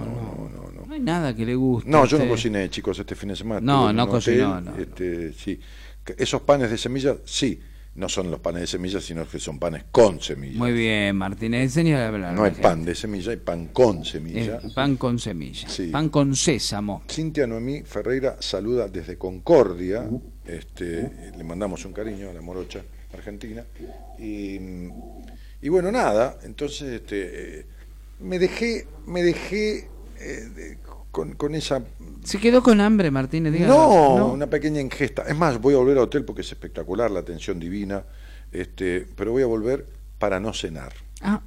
no, 0.00 0.70
no, 0.74 0.86
No 0.86 0.94
hay 0.94 1.00
nada 1.00 1.34
que 1.34 1.44
le 1.44 1.54
guste. 1.54 1.88
No, 1.90 2.04
yo 2.06 2.16
no 2.18 2.22
a 2.22 2.26
usted. 2.26 2.28
cociné, 2.30 2.70
chicos, 2.70 2.98
este 2.98 3.14
fin 3.14 3.28
de 3.28 3.36
semana. 3.36 3.60
No, 3.60 3.92
no 3.92 4.08
cocinó, 4.08 4.62
este, 4.78 5.32
sí. 5.32 5.60
Esos 6.18 6.42
panes 6.42 6.70
de 6.70 6.76
semilla, 6.78 7.16
sí, 7.24 7.60
no 7.94 8.08
son 8.08 8.30
los 8.30 8.40
panes 8.40 8.62
de 8.62 8.66
semilla, 8.66 9.00
sino 9.00 9.26
que 9.28 9.38
son 9.38 9.58
panes 9.58 9.84
con 9.92 10.20
semilla. 10.20 10.58
Muy 10.58 10.72
bien, 10.72 11.16
Martínez, 11.16 11.62
enseña 11.62 12.04
a 12.04 12.08
hablar. 12.08 12.34
No 12.34 12.42
hay 12.44 12.50
pan 12.52 12.84
de 12.84 12.94
semilla, 12.94 13.30
hay 13.30 13.36
pan 13.38 13.66
con 13.72 14.04
semilla. 14.04 14.60
Es 14.64 14.72
pan 14.72 14.96
con 14.96 15.18
semilla. 15.18 15.68
Sí. 15.68 15.86
Pan 15.88 16.08
con 16.08 16.34
sésamo. 16.34 17.02
Cintia 17.08 17.46
Noemí 17.46 17.82
Ferreira 17.82 18.36
saluda 18.40 18.88
desde 18.88 19.16
Concordia. 19.16 20.08
Este, 20.46 21.32
le 21.36 21.44
mandamos 21.44 21.84
un 21.84 21.92
cariño 21.92 22.30
a 22.30 22.32
la 22.32 22.40
morocha 22.40 22.82
argentina. 23.12 23.64
Y, 24.18 24.58
y 25.62 25.68
bueno, 25.68 25.90
nada, 25.90 26.38
entonces 26.42 26.82
este, 27.00 27.60
eh, 27.60 27.66
me 28.20 28.38
dejé, 28.38 28.86
me 29.06 29.22
dejé 29.22 29.88
eh, 30.20 30.48
de- 30.54 30.78
con, 31.10 31.34
con 31.34 31.54
esa 31.54 31.84
¿Se 32.24 32.38
quedó 32.38 32.62
con 32.62 32.80
hambre, 32.80 33.10
Martínez? 33.10 33.58
No, 33.60 34.32
una 34.32 34.48
pequeña 34.48 34.80
ingesta. 34.80 35.22
Es 35.28 35.36
más, 35.36 35.60
voy 35.60 35.74
a 35.74 35.78
volver 35.78 35.96
al 35.98 36.04
hotel 36.04 36.24
porque 36.24 36.40
es 36.42 36.50
espectacular, 36.50 37.10
la 37.10 37.20
atención 37.20 37.60
divina, 37.60 38.04
este, 38.50 39.06
pero 39.16 39.30
voy 39.32 39.42
a 39.44 39.46
volver 39.46 39.86
para 40.18 40.40
no 40.40 40.52
cenar. 40.52 40.92
Ah, 41.20 41.40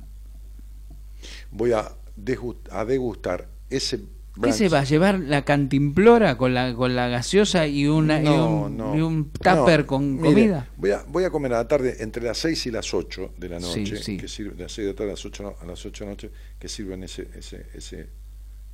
Voy 1.51 1.71
a 1.73 1.91
degustar 2.15 3.47
ese 3.69 3.99
¿Qué 4.41 4.53
se 4.53 4.69
va 4.69 4.80
a 4.80 4.84
llevar 4.84 5.19
la 5.19 5.43
cantimplora 5.43 6.38
con 6.38 6.53
la 6.53 6.73
con 6.76 6.95
la 6.95 7.07
gaseosa 7.07 7.68
y 7.68 7.88
una 7.88 8.19
y 8.22 8.26
No, 8.26 8.61
un, 8.65 8.77
no. 8.77 8.95
y 8.95 9.01
un 9.01 9.30
tupper 9.31 9.81
No, 9.81 9.88
con 9.88 10.15
mire, 10.15 10.30
comida? 10.34 10.68
Voy 10.77 10.91
a, 10.91 11.03
voy 11.07 11.23
a 11.23 11.30
comer 11.30 11.53
a 11.53 11.57
la 11.57 11.68
tarde 11.68 11.97
entre 11.99 12.23
las 12.23 12.38
6 12.38 12.68
y 12.68 12.72
las 12.72 12.93
8 12.93 13.34
de 13.38 13.49
la 13.49 13.59
Sí, 13.59 13.80
noche, 13.81 13.97
sí. 14.03 14.18
que 14.18 14.27
sirve, 14.27 14.55
de 14.55 14.64
las 14.64 14.72
6 14.72 14.85
de 14.88 14.93
la 14.93 14.97
tarde 14.97 15.09
a 15.11 15.14
las 15.14 15.26
8, 15.26 15.43
no- 15.43 15.55
a 15.61 15.65
las 15.65 15.85
8 15.85 16.03
de 16.03 16.05
la 16.07 16.11
noche, 16.14 16.31
que 16.59 16.68
sirven 16.68 17.03
ese, 17.03 17.27
ese, 17.35 17.65
ese, 17.73 18.09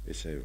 ese 0.05 0.41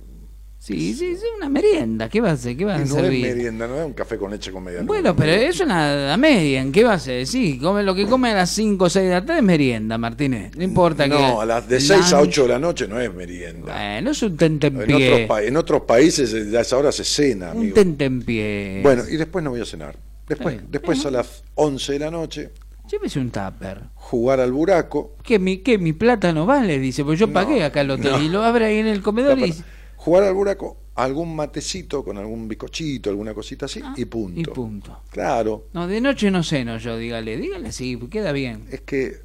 Sí, 0.61 0.93
sí, 0.93 1.07
es 1.13 1.21
una 1.37 1.49
merienda. 1.49 2.09
¿Qué 2.09 2.21
va 2.21 2.31
a 2.31 2.33
hacer? 2.33 2.57
¿Qué 2.57 2.65
va 2.65 2.75
a 2.75 2.79
no 2.79 2.87
servir? 2.87 3.25
es 3.27 3.35
merienda, 3.37 3.69
no 3.69 3.79
es 3.79 3.87
un 3.87 3.93
café 3.93 4.19
con 4.19 4.31
leche 4.33 4.51
con 4.51 4.65
media 4.65 4.83
Bueno, 4.83 5.15
pero 5.15 5.31
es 5.33 5.61
una 5.61 6.17
media. 6.19 6.61
¿En 6.61 6.73
qué 6.73 6.83
va 6.83 6.95
a 6.95 6.99
ser? 6.99 7.27
Sí, 7.29 7.59
come 7.63 7.85
lo 7.85 7.95
que 7.95 8.07
come 8.07 8.31
a 8.33 8.35
las 8.35 8.51
5 8.51 8.85
o 8.85 8.91
6 8.91 9.05
de 9.07 9.11
la 9.13 9.25
tarde 9.25 9.39
es 9.39 9.45
merienda, 9.47 9.97
Martínez. 9.99 10.57
No 10.57 10.65
importa 10.65 11.05
que. 11.05 11.11
No, 11.15 11.41
a 11.41 11.47
las 11.47 11.69
de 11.69 11.79
6 11.81 12.13
a 12.13 12.21
lunch- 12.21 12.29
8 12.29 12.43
de 12.43 12.49
la 12.49 12.59
noche 12.59 12.89
no 12.89 13.01
es 13.01 13.15
merienda. 13.15 13.73
Bueno, 13.73 14.11
es 14.11 14.23
un 14.23 14.33
En 14.33 14.37
tentempié. 14.37 15.13
otros, 15.15 15.29
pa- 15.29 15.43
en 15.45 15.57
otros 15.57 15.83
países 15.83 16.35
eh, 16.35 16.59
a 16.59 16.61
esa 16.61 16.77
hora 16.77 16.91
se 16.91 17.05
cena, 17.05 17.53
Un 17.53 17.59
amigo. 17.59 17.75
tentempié. 17.75 18.81
Bueno, 18.83 19.05
y 19.09 19.17
después 19.17 19.45
no 19.45 19.51
voy 19.51 19.61
a 19.61 19.65
cenar. 19.65 19.97
Después, 20.29 20.59
después 20.69 21.07
a 21.07 21.11
las 21.13 21.45
11 21.55 21.93
de 21.95 21.99
la 22.01 22.11
noche, 22.11 22.51
Llévese 22.91 23.21
un 23.21 23.31
tupper. 23.31 23.83
jugar 23.95 24.41
al 24.41 24.51
buraco. 24.53 25.15
¿Qué 25.23 25.39
mi, 25.39 25.59
qué, 25.59 25.79
mi 25.79 25.93
plata 25.93 26.33
no 26.33 26.47
vale? 26.47 26.79
Dice, 26.81 27.05
pues 27.05 27.19
yo 27.19 27.29
No, 27.29 27.33
pagué 27.33 27.63
acá 27.63 27.83
el 27.83 27.93
hotel 27.93 28.13
no. 28.13 28.23
y 28.23 28.29
lo 28.29 28.43
abre 28.43 28.65
ahí 28.67 28.79
en 28.79 28.87
el 28.89 29.03
comedor 29.03 29.39
No, 29.39 29.47
y. 29.47 29.55
Jugar 29.99 30.25
al 30.25 30.35
buraco, 30.35 30.79
algún 30.95 31.37
matecito 31.37 32.05
con 32.05 32.17
algún 32.19 32.49
bicochito, 32.49 33.11
alguna 33.11 33.35
cosita 33.35 33.67
así, 33.67 33.81
y 33.97 34.05
punto. 34.07 34.39
Ah, 34.39 34.41
Y 34.41 34.55
punto. 34.55 35.03
Claro, 35.11 35.67
No, 35.73 35.87
de 35.87 36.01
noche 36.01 36.31
no 36.31 36.43
ceno 36.43 36.79
yo, 36.79 36.97
dígale. 36.97 37.37
Dígale 37.37 37.69
así, 37.69 37.99
queda 38.11 38.33
bien. 38.33 38.67
es 38.71 38.81
que 38.83 39.21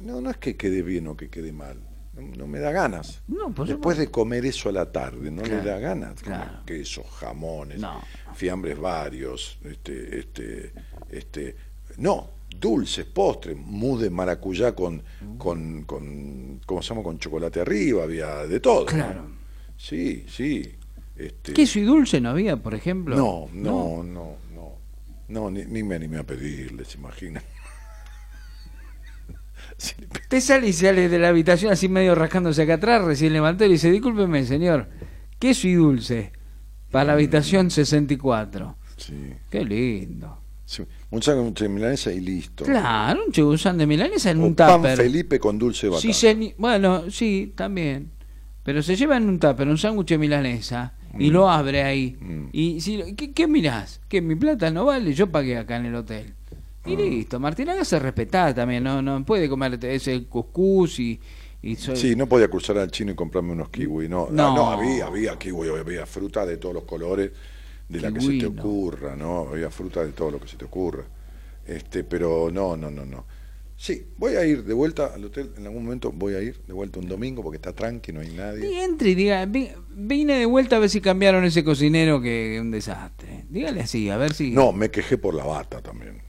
no, 0.00 0.20
no 0.20 0.30
es 0.30 0.36
que 0.38 0.56
quede 0.56 0.82
bien 0.82 1.06
o 1.08 1.16
que 1.16 1.28
quede 1.28 1.52
mal. 1.52 1.78
no, 2.14 2.22
no 2.36 2.46
me 2.46 2.58
da 2.58 2.70
ganas. 2.70 3.22
No, 3.28 3.50
por 3.54 3.66
Después 3.66 3.96
de 3.98 4.10
comer 4.10 4.44
eso 4.46 4.68
a 4.68 4.72
la 4.72 4.92
tarde, 4.92 5.30
no 5.30 5.42
le 5.42 5.48
Claro, 5.48 5.64
da 5.70 5.78
ganas. 5.78 6.22
claro. 6.22 6.64
Quesos, 6.66 7.06
jamones, 7.18 7.80
No. 7.80 8.00
fiambres 8.34 8.78
varios, 8.78 9.58
este, 9.64 10.18
este, 10.20 10.72
este, 11.10 11.56
no, 11.96 12.30
dulces, 12.58 13.06
postres, 13.06 13.56
mousse 13.56 14.02
de 14.04 14.10
maracuyá 14.10 14.74
con, 14.74 15.02
con, 15.38 15.82
con, 15.84 16.60
¿cómo 16.66 16.82
se 16.82 16.88
llama? 16.90 17.02
Con 17.02 17.18
chocolate 17.18 17.60
arriba, 17.60 18.02
había 18.04 18.46
de 18.46 18.60
todo. 18.60 18.84
¿no? 18.92 19.39
Sí, 19.82 20.26
sí. 20.28 20.74
Este, 21.16 21.54
¿Queso 21.54 21.78
y 21.78 21.82
dulce 21.82 22.20
no 22.20 22.30
había, 22.30 22.56
por 22.58 22.74
ejemplo? 22.74 23.16
no, 23.16 23.48
no, 23.54 24.02
no, 24.02 24.36
no, 24.54 24.72
no, 25.28 25.50
ni, 25.50 25.64
ni 25.64 25.82
me 25.82 25.94
animé 25.94 26.18
a 26.18 26.22
pedirles, 26.24 26.88
¿se 26.88 26.98
imaginan? 26.98 27.42
Sí, 29.76 29.94
Te 30.28 30.40
sale 30.42 30.68
y 30.68 30.72
sale 30.74 31.08
de 31.08 31.18
la 31.18 31.28
habitación 31.30 31.72
así 31.72 31.88
medio 31.88 32.14
rascándose 32.14 32.60
acá 32.62 32.74
atrás, 32.74 33.02
recién 33.02 33.32
levantó 33.32 33.64
y 33.64 33.68
le 33.68 33.72
dice, 33.74 33.90
discúlpeme 33.90 34.44
señor, 34.44 34.90
queso 35.38 35.66
y 35.68 35.72
dulce 35.74 36.32
para 36.90 37.04
la 37.06 37.12
habitación 37.14 37.70
64. 37.70 38.76
sí, 38.98 39.32
Qué 39.48 39.64
lindo. 39.64 40.38
sí. 40.66 40.82
Un 41.10 41.22
sándwich 41.22 41.60
de 41.60 41.68
milanesa 41.70 42.12
y 42.12 42.20
listo. 42.20 42.64
Claro, 42.64 43.24
un 43.24 43.32
chubusán 43.32 43.78
de 43.78 43.86
milanesa 43.86 44.32
en 44.32 44.42
O 44.42 44.46
un 44.48 44.54
pan 44.54 44.76
tupper. 44.76 44.96
Felipe 44.98 45.38
con 45.40 45.58
dulce 45.58 45.88
de 45.88 45.98
Sí, 45.98 46.08
batata. 46.26 46.54
Bueno, 46.58 47.10
sí, 47.10 47.52
también. 47.56 48.10
Pero 48.70 48.84
se 48.84 48.94
lleva 48.94 49.16
en 49.16 49.28
un 49.28 49.40
tupper 49.40 49.66
un 49.66 49.76
sándwich 49.76 50.10
de 50.10 50.18
milanesa 50.18 50.92
y 51.18 51.28
Mm. 51.28 51.32
lo 51.32 51.50
abre 51.50 51.82
ahí. 51.82 52.16
Mm. 52.20 52.44
Y 52.52 52.80
si, 52.80 53.14
¿qué, 53.16 53.32
qué 53.32 53.48
mirás? 53.48 54.00
¿Que 54.08 54.20
mi 54.20 54.36
plata 54.36 54.70
no 54.70 54.84
vale? 54.84 55.12
Yo 55.12 55.28
pagué 55.28 55.58
acá 55.58 55.76
en 55.76 55.86
el 55.86 55.94
hotel. 55.96 56.34
Y 56.86 56.94
Ah. 56.94 56.96
listo, 56.98 57.40
Martín, 57.40 57.68
hágase 57.68 57.98
respetar 57.98 58.54
también. 58.54 58.84
No, 58.84 59.02
no 59.02 59.24
puede 59.24 59.48
comer 59.48 59.76
ese 59.84 60.22
cuscús 60.26 61.00
y... 61.00 61.18
y 61.62 61.74
Sí, 61.74 62.14
no 62.14 62.28
podía 62.28 62.46
cruzar 62.46 62.78
al 62.78 62.92
chino 62.92 63.10
y 63.10 63.16
comprarme 63.16 63.50
unos 63.54 63.70
kiwi, 63.70 64.08
no. 64.08 64.28
Ah, 64.30 64.32
No. 64.32 64.54
No, 64.54 64.70
había, 64.70 65.06
había 65.06 65.36
kiwi, 65.36 65.68
había 65.70 66.06
fruta 66.06 66.46
de 66.46 66.56
todos 66.56 66.76
los 66.76 66.84
colores, 66.84 67.32
de 67.88 68.00
la 68.00 68.12
que 68.12 68.20
se 68.20 68.26
te 68.28 68.32
Kiwi, 68.38 68.50
no. 68.54 68.60
ocurra, 68.62 69.16
¿no? 69.16 69.48
Había 69.50 69.68
fruta 69.70 70.04
de 70.04 70.12
todo 70.12 70.30
lo 70.30 70.38
que 70.38 70.46
se 70.46 70.56
te 70.56 70.64
ocurra. 70.64 71.02
Este, 71.66 72.04
pero 72.04 72.50
no, 72.52 72.76
no, 72.76 72.88
no, 72.88 73.04
no. 73.04 73.24
Sí, 73.82 74.08
voy 74.18 74.34
a 74.36 74.44
ir 74.44 74.62
de 74.64 74.74
vuelta 74.74 75.06
al 75.14 75.24
hotel, 75.24 75.54
en 75.56 75.64
algún 75.66 75.84
momento 75.84 76.12
voy 76.12 76.34
a 76.34 76.42
ir 76.42 76.60
de 76.66 76.72
vuelta 76.74 76.98
un 76.98 77.08
domingo 77.08 77.42
porque 77.42 77.56
está 77.56 77.72
tranqui, 77.72 78.12
no 78.12 78.20
hay 78.20 78.28
nadie. 78.28 78.70
Y 78.70 78.74
entre 78.74 79.08
y 79.08 79.14
diga, 79.14 79.46
"Vi- 79.46 79.70
vine 79.88 80.34
de 80.38 80.44
vuelta 80.44 80.76
a 80.76 80.78
ver 80.80 80.90
si 80.90 81.00
cambiaron 81.00 81.44
ese 81.46 81.64
cocinero 81.64 82.20
que 82.20 82.56
es 82.56 82.60
un 82.60 82.70
desastre. 82.70 83.46
Dígale 83.48 83.80
así, 83.80 84.10
a 84.10 84.18
ver 84.18 84.34
si... 84.34 84.50
No, 84.50 84.72
me 84.72 84.90
quejé 84.90 85.16
por 85.16 85.32
la 85.32 85.44
bata 85.46 85.80
también. 85.80 86.20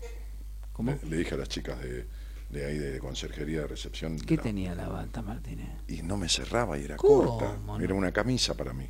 ¿Cómo? 0.72 0.92
Le, 1.04 1.10
le 1.10 1.18
dije 1.18 1.36
a 1.36 1.40
las 1.40 1.50
chicas 1.50 1.78
de, 1.82 2.08
de 2.52 2.66
ahí 2.66 2.78
de 2.78 3.00
conserjería 3.00 3.60
de 3.64 3.68
recepción 3.68 4.18
¿Qué 4.18 4.38
la- 4.38 4.44
tenía 4.44 4.74
la 4.74 4.88
bata, 4.88 5.22
Martínez? 5.22 5.68
y 5.90 6.04
no 6.04 6.16
me 6.16 6.30
cerraba 6.30 6.78
y 6.80 6.86
era 6.86 6.96
¿Cómo 6.96 7.38
corta. 7.38 7.58
no? 7.66 7.82
Era 7.82 7.94
una 7.94 8.14
camisa 8.14 8.56
para 8.56 8.72
mí. 8.72 8.88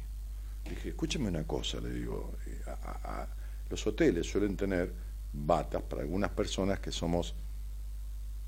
Dije, 0.70 0.90
escúcheme 0.90 1.30
una 1.30 1.48
cosa, 1.48 1.80
le 1.82 1.90
digo, 1.90 2.36
eh, 2.46 2.62
a- 2.68 2.92
a- 2.92 3.22
a- 3.24 3.28
los 3.72 3.88
hoteles 3.88 4.28
suelen 4.30 4.56
tener 4.56 4.94
batas 5.34 5.82
para 5.82 6.04
algunas 6.04 6.30
personas 6.30 6.80
que 6.80 6.92
somos 6.92 7.34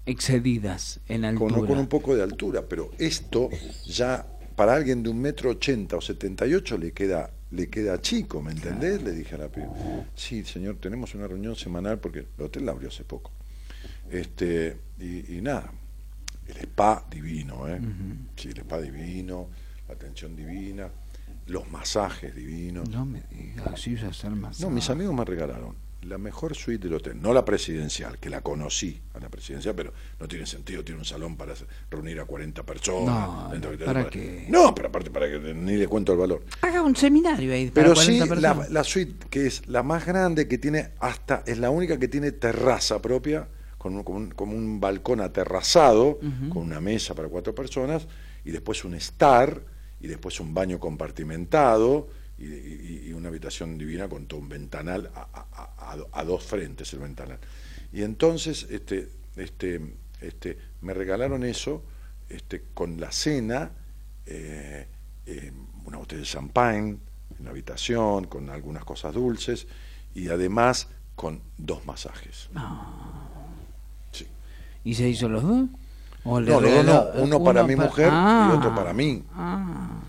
Excedidas 0.05 0.99
en 1.07 1.25
altura. 1.25 1.55
con, 1.55 1.67
con 1.67 1.77
un 1.77 1.87
poco 1.87 2.15
de 2.15 2.23
altura, 2.23 2.63
pero 2.67 2.91
esto 2.97 3.49
ya 3.85 4.27
para 4.55 4.75
alguien 4.75 5.01
de 5.01 5.09
un 5.09 5.19
metro 5.19 5.51
ochenta 5.51 5.95
o 5.97 6.01
setenta 6.01 6.45
y 6.45 6.53
ocho 6.53 6.77
le 6.77 6.91
queda 6.91 7.31
le 7.51 7.69
queda 7.69 8.01
chico, 8.01 8.41
¿me 8.41 8.51
entendés? 8.51 9.03
Le 9.03 9.11
dije 9.11 9.35
a 9.35 9.37
la 9.37 9.47
piba. 9.47 9.71
Sí, 10.15 10.43
señor, 10.43 10.77
tenemos 10.77 11.13
una 11.13 11.27
reunión 11.27 11.55
semanal 11.55 11.99
porque 11.99 12.25
el 12.35 12.43
hotel 12.43 12.65
la 12.65 12.71
abrió 12.71 12.89
hace 12.89 13.03
poco. 13.03 13.31
Este, 14.09 14.75
y, 14.99 15.37
y 15.37 15.41
nada, 15.41 15.71
el 16.47 16.57
spa 16.57 17.05
divino, 17.11 17.67
¿eh? 17.67 17.79
Sí, 18.35 18.49
el 18.49 18.57
spa 18.57 18.81
divino, 18.81 19.49
la 19.87 19.93
atención 19.93 20.35
divina, 20.35 20.89
los 21.45 21.69
masajes 21.69 22.35
divinos. 22.35 22.89
No 22.89 23.05
me 23.05 23.21
digas, 23.29 23.87
hacer 24.09 24.31
más. 24.31 24.59
No, 24.59 24.71
mis 24.71 24.89
amigos 24.89 25.13
me 25.13 25.23
regalaron 25.23 25.75
la 26.05 26.17
mejor 26.17 26.55
suite 26.55 26.87
del 26.87 26.95
hotel, 26.95 27.21
no 27.21 27.33
la 27.33 27.43
presidencial, 27.45 28.17
que 28.19 28.29
la 28.29 28.41
conocí 28.41 29.01
a 29.13 29.19
la 29.19 29.29
presidencial, 29.29 29.73
pero 29.75 29.93
no 30.19 30.27
tiene 30.27 30.45
sentido, 30.45 30.83
tiene 30.83 30.99
un 30.99 31.05
salón 31.05 31.35
para 31.37 31.53
reunir 31.89 32.19
a 32.19 32.25
40 32.25 32.63
personas. 32.63 33.05
No, 33.51 33.69
hotel, 33.69 33.77
¿para 33.85 34.09
qué? 34.09 34.45
No, 34.49 34.73
pero 34.75 34.89
aparte 34.89 35.09
para 35.11 35.29
que 35.29 35.39
ni 35.53 35.77
le 35.77 35.87
cuento 35.87 36.11
el 36.13 36.19
valor. 36.19 36.43
Haga 36.61 36.81
un 36.81 36.95
seminario 36.95 37.53
ahí 37.53 37.69
para 37.69 37.83
Pero 37.85 37.95
40 37.95 38.23
sí, 38.23 38.29
personas. 38.29 38.57
la, 38.69 38.73
la 38.73 38.83
suite 38.83 39.27
que 39.29 39.47
es 39.47 39.67
la 39.67 39.83
más 39.83 40.05
grande, 40.05 40.47
que 40.47 40.57
tiene 40.57 40.89
hasta, 40.99 41.43
es 41.45 41.57
la 41.57 41.69
única 41.69 41.97
que 41.97 42.07
tiene 42.07 42.31
terraza 42.31 43.01
propia, 43.01 43.47
con 43.77 43.95
un, 43.95 44.03
con 44.03 44.15
un- 44.15 44.29
como 44.31 44.55
un 44.55 44.79
balcón 44.79 45.19
aterrazado, 45.21 46.19
con 46.49 46.63
una 46.63 46.79
mesa 46.79 47.13
para 47.15 47.27
cuatro 47.27 47.53
personas, 47.53 48.07
y 48.45 48.51
después 48.51 48.83
un 48.85 48.93
estar, 48.93 49.61
y 49.99 50.07
después 50.07 50.39
un 50.39 50.53
baño 50.53 50.79
compartimentado, 50.79 52.07
y, 52.37 52.45
y- 52.45 53.03
y 53.09 53.13
una 53.13 53.29
habitación 53.29 53.77
divina 53.77 54.07
con 54.09 54.25
todo 54.25 54.39
un 54.39 54.49
ventanal 54.49 55.11
a, 55.15 55.27
a- 55.31 55.97
a- 56.11 56.23
dos 56.23 56.43
frentes 56.43 56.91
el 56.93 56.99
ventanal. 56.99 57.39
Y 57.91 58.01
entonces 58.03 58.67
este, 58.69 59.09
este, 59.35 59.79
este, 60.21 60.57
me 60.81 60.93
regalaron 60.93 61.43
eso 61.43 61.83
este, 62.29 62.63
con 62.73 62.99
la 62.99 63.11
cena, 63.11 63.71
eh, 64.25 64.87
eh, 65.25 65.51
una 65.85 65.97
botella 65.97 66.21
de 66.21 66.27
champagne 66.27 66.97
en 67.37 67.45
la 67.45 67.51
habitación, 67.51 68.25
con 68.25 68.49
algunas 68.49 68.83
cosas 68.85 69.13
dulces, 69.13 69.67
y 70.15 70.29
además 70.29 70.87
con 71.15 71.41
dos 71.57 71.85
masajes. 71.85 72.49
Sí. 74.11 74.25
¿Y 74.83 74.95
se 74.95 75.07
hizo 75.09 75.29
los 75.29 75.43
dos? 75.43 75.67
¿O 76.25 76.39
le 76.39 76.51
No, 76.51 76.61
regaló- 76.61 77.13
no, 77.15 77.21
uno 77.23 77.43
para 77.43 77.63
mi 77.63 77.75
mujer 77.75 78.09
Ah, 78.11 78.49
y 78.51 78.57
otro 78.57 78.73
para 78.73 78.93
mí. 78.93 79.23
ah. 79.33 79.99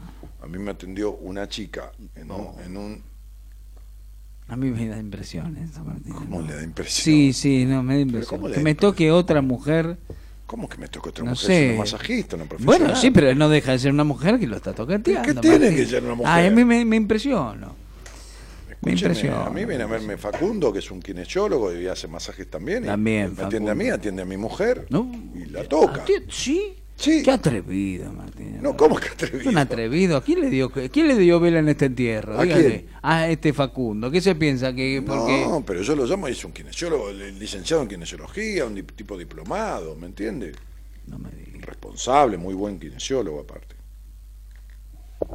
A 0.44 0.46
mí 0.46 0.58
me 0.58 0.72
atendió 0.72 1.12
una 1.12 1.48
chica 1.48 1.90
en 2.14 2.30
un, 2.30 2.48
en 2.64 2.76
un 2.76 3.02
A 4.48 4.56
mí 4.56 4.70
me 4.70 4.86
da 4.88 4.98
impresión 4.98 5.56
eso, 5.56 5.82
Martín. 5.82 6.12
¿Cómo 6.12 6.42
le 6.42 6.54
da 6.54 6.62
impresión? 6.62 7.02
Sí, 7.04 7.32
sí, 7.32 7.64
no, 7.64 7.82
me 7.82 7.94
da 7.94 8.00
¿cómo 8.04 8.16
impresión. 8.18 8.42
Que 8.52 8.56
da 8.58 8.62
me 8.62 8.74
toque 8.74 9.10
otra 9.10 9.40
mujer. 9.40 9.96
¿Cómo 10.46 10.68
que 10.68 10.76
me 10.76 10.88
toca 10.88 11.08
otra 11.08 11.24
No 11.24 11.30
mujer? 11.30 11.46
sé. 11.46 11.64
Es 11.68 11.70
una 11.70 11.78
masajista, 11.80 12.36
una 12.36 12.44
profesional. 12.44 12.78
Bueno, 12.80 12.96
sí, 13.00 13.10
pero 13.10 13.34
no 13.34 13.48
deja 13.48 13.72
de 13.72 13.78
ser 13.78 13.90
una 13.92 14.04
mujer 14.04 14.38
que 14.38 14.46
lo 14.46 14.56
está 14.56 14.74
toqueteando. 14.74 15.22
¿Qué 15.32 15.40
tiene 15.40 15.58
Martín. 15.60 15.76
que 15.76 15.86
ser 15.86 16.04
una 16.04 16.14
mujer? 16.14 16.46
A 16.46 16.50
mí 16.50 16.64
me, 16.64 16.84
me 16.84 16.96
impresionó. 16.96 17.74
Me 18.82 18.92
impresiona. 18.92 19.46
a 19.46 19.50
mí 19.50 19.64
viene 19.64 19.84
a 19.84 19.86
verme 19.86 20.18
Facundo, 20.18 20.70
que 20.70 20.80
es 20.80 20.90
un 20.90 21.00
kinesiólogo 21.00 21.74
y 21.74 21.86
hace 21.86 22.06
masajes 22.06 22.50
también. 22.50 22.84
y 22.84 22.86
También, 22.86 23.34
Me 23.34 23.44
atiende 23.44 23.70
a 23.70 23.74
mí, 23.74 23.88
atiende 23.88 24.20
a 24.20 24.24
mi 24.26 24.36
mujer 24.36 24.86
¿No? 24.90 25.10
y 25.34 25.46
la 25.46 25.64
toca. 25.64 26.04
¿Sí? 26.28 26.74
Sí. 26.96 27.22
Qué 27.24 27.30
atrevido, 27.32 28.12
Martín. 28.12 28.58
No, 28.62 28.76
¿cómo 28.76 28.96
que 28.96 29.08
atrevido? 29.08 29.50
Un 29.50 29.58
atrevido. 29.58 30.22
¿Quién 30.22 30.40
le 30.40 30.48
dio, 30.50 30.70
quién 30.70 31.08
le 31.08 31.16
dio 31.18 31.40
vela 31.40 31.58
en 31.58 31.68
este 31.68 31.86
entierro? 31.86 32.38
¿A 32.38 32.42
Dígale. 32.44 32.62
quién? 32.68 32.86
A 33.02 33.28
este 33.28 33.52
Facundo. 33.52 34.10
¿Qué 34.10 34.20
se 34.20 34.34
piensa? 34.36 34.72
que 34.72 35.02
porque 35.04 35.44
No, 35.44 35.64
pero 35.66 35.82
yo 35.82 35.96
lo 35.96 36.06
llamo 36.06 36.28
y 36.28 36.32
es 36.32 36.44
un 36.44 36.52
kinesiólogo, 36.52 37.10
li- 37.12 37.32
licenciado 37.32 37.82
en 37.82 37.88
kinesiología, 37.88 38.64
un 38.64 38.74
tipo 38.86 39.18
diplomado, 39.18 39.96
¿me 39.96 40.06
entiende? 40.06 40.52
No 41.08 41.18
me 41.18 41.30
digas. 41.30 41.62
Responsable, 41.66 42.36
muy 42.38 42.54
buen 42.54 42.78
kinesiólogo 42.78 43.40
aparte. 43.40 43.74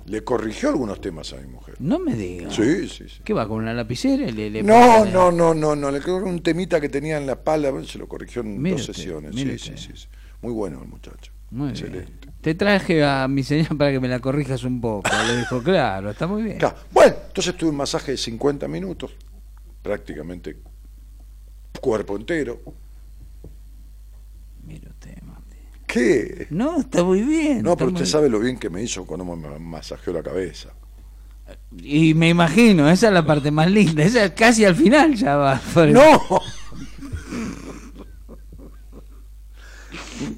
Le 0.06 0.24
corrigió 0.24 0.70
algunos 0.70 1.02
temas 1.02 1.34
a 1.34 1.38
mi 1.38 1.48
mujer. 1.48 1.76
No 1.80 2.00
me 2.00 2.16
digas. 2.16 2.56
Sí, 2.56 2.88
sí, 2.88 3.06
sí. 3.10 3.22
¿Qué 3.24 3.34
va 3.34 3.48
con 3.48 3.58
una 3.58 3.74
lapicera? 3.74 4.28
y 4.28 4.32
Le, 4.32 4.50
le 4.50 4.64
No, 4.64 5.04
no, 5.06 5.32
no, 5.32 5.54
no, 5.54 5.76
no, 5.76 5.92
le 5.92 6.00
quedó 6.00 6.18
un 6.18 6.42
temita 6.42 6.80
que 6.80 6.90
tenía 6.90 7.18
en 7.18 7.26
la 7.26 7.34
espalda, 7.34 7.72
se 7.86 7.98
lo 7.98 8.08
corrigió 8.08 8.42
en 8.44 8.64
dos 8.64 8.86
sesiones. 8.86 9.36
Sí, 9.36 9.58
sí, 9.60 9.74
sí. 9.78 10.08
Muy 10.42 10.54
bueno 10.54 10.82
el 10.82 10.88
muchacho. 10.88 11.32
Muy 11.52 11.70
Excelente. 11.70 12.12
bien. 12.22 12.34
Te 12.42 12.56
traje 12.56 13.04
a 13.04 13.28
mi 13.28 13.44
señora 13.44 13.76
para 13.76 13.92
que 13.92 14.00
me 14.00 14.08
la 14.08 14.20
corrijas 14.20 14.64
un 14.64 14.80
poco. 14.80 15.10
Le 15.28 15.38
dijo, 15.38 15.62
claro, 15.64 16.12
está 16.12 16.28
muy 16.28 16.44
bien. 16.44 16.58
Claro. 16.58 16.76
Bueno, 16.92 17.16
entonces 17.28 17.56
tuve 17.58 17.70
un 17.70 17.76
masaje 17.76 18.12
de 18.12 18.18
50 18.18 18.68
minutos, 18.68 19.12
prácticamente 19.82 20.58
cuerpo 21.82 22.16
entero. 22.16 22.60
Mire 24.66 24.90
usted, 24.90 25.22
Martín. 25.24 25.60
¿Qué? 25.88 26.48
No, 26.50 26.80
está 26.80 27.04
muy 27.04 27.22
bien. 27.22 27.62
No, 27.62 27.76
pero 27.76 27.92
usted 27.92 28.06
sabe 28.06 28.30
lo 28.30 28.40
bien 28.40 28.58
que 28.58 28.70
me 28.70 28.82
hizo 28.84 29.06
cuando 29.06 29.26
me 29.26 29.60
masajeó 29.60 30.14
la 30.14 30.24
cabeza. 30.24 30.70
Y 31.78 32.14
me 32.14 32.30
imagino, 32.30 32.90
esa 32.90 33.08
es 33.08 33.14
la 33.14 33.26
parte 33.26 33.52
más 33.52 33.70
linda. 33.70 34.04
Esa 34.04 34.26
es 34.26 34.32
casi 34.32 34.66
al 34.66 34.76
final 34.76 35.16
ya 35.16 35.36
va. 35.36 35.62
¡No! 35.76 36.42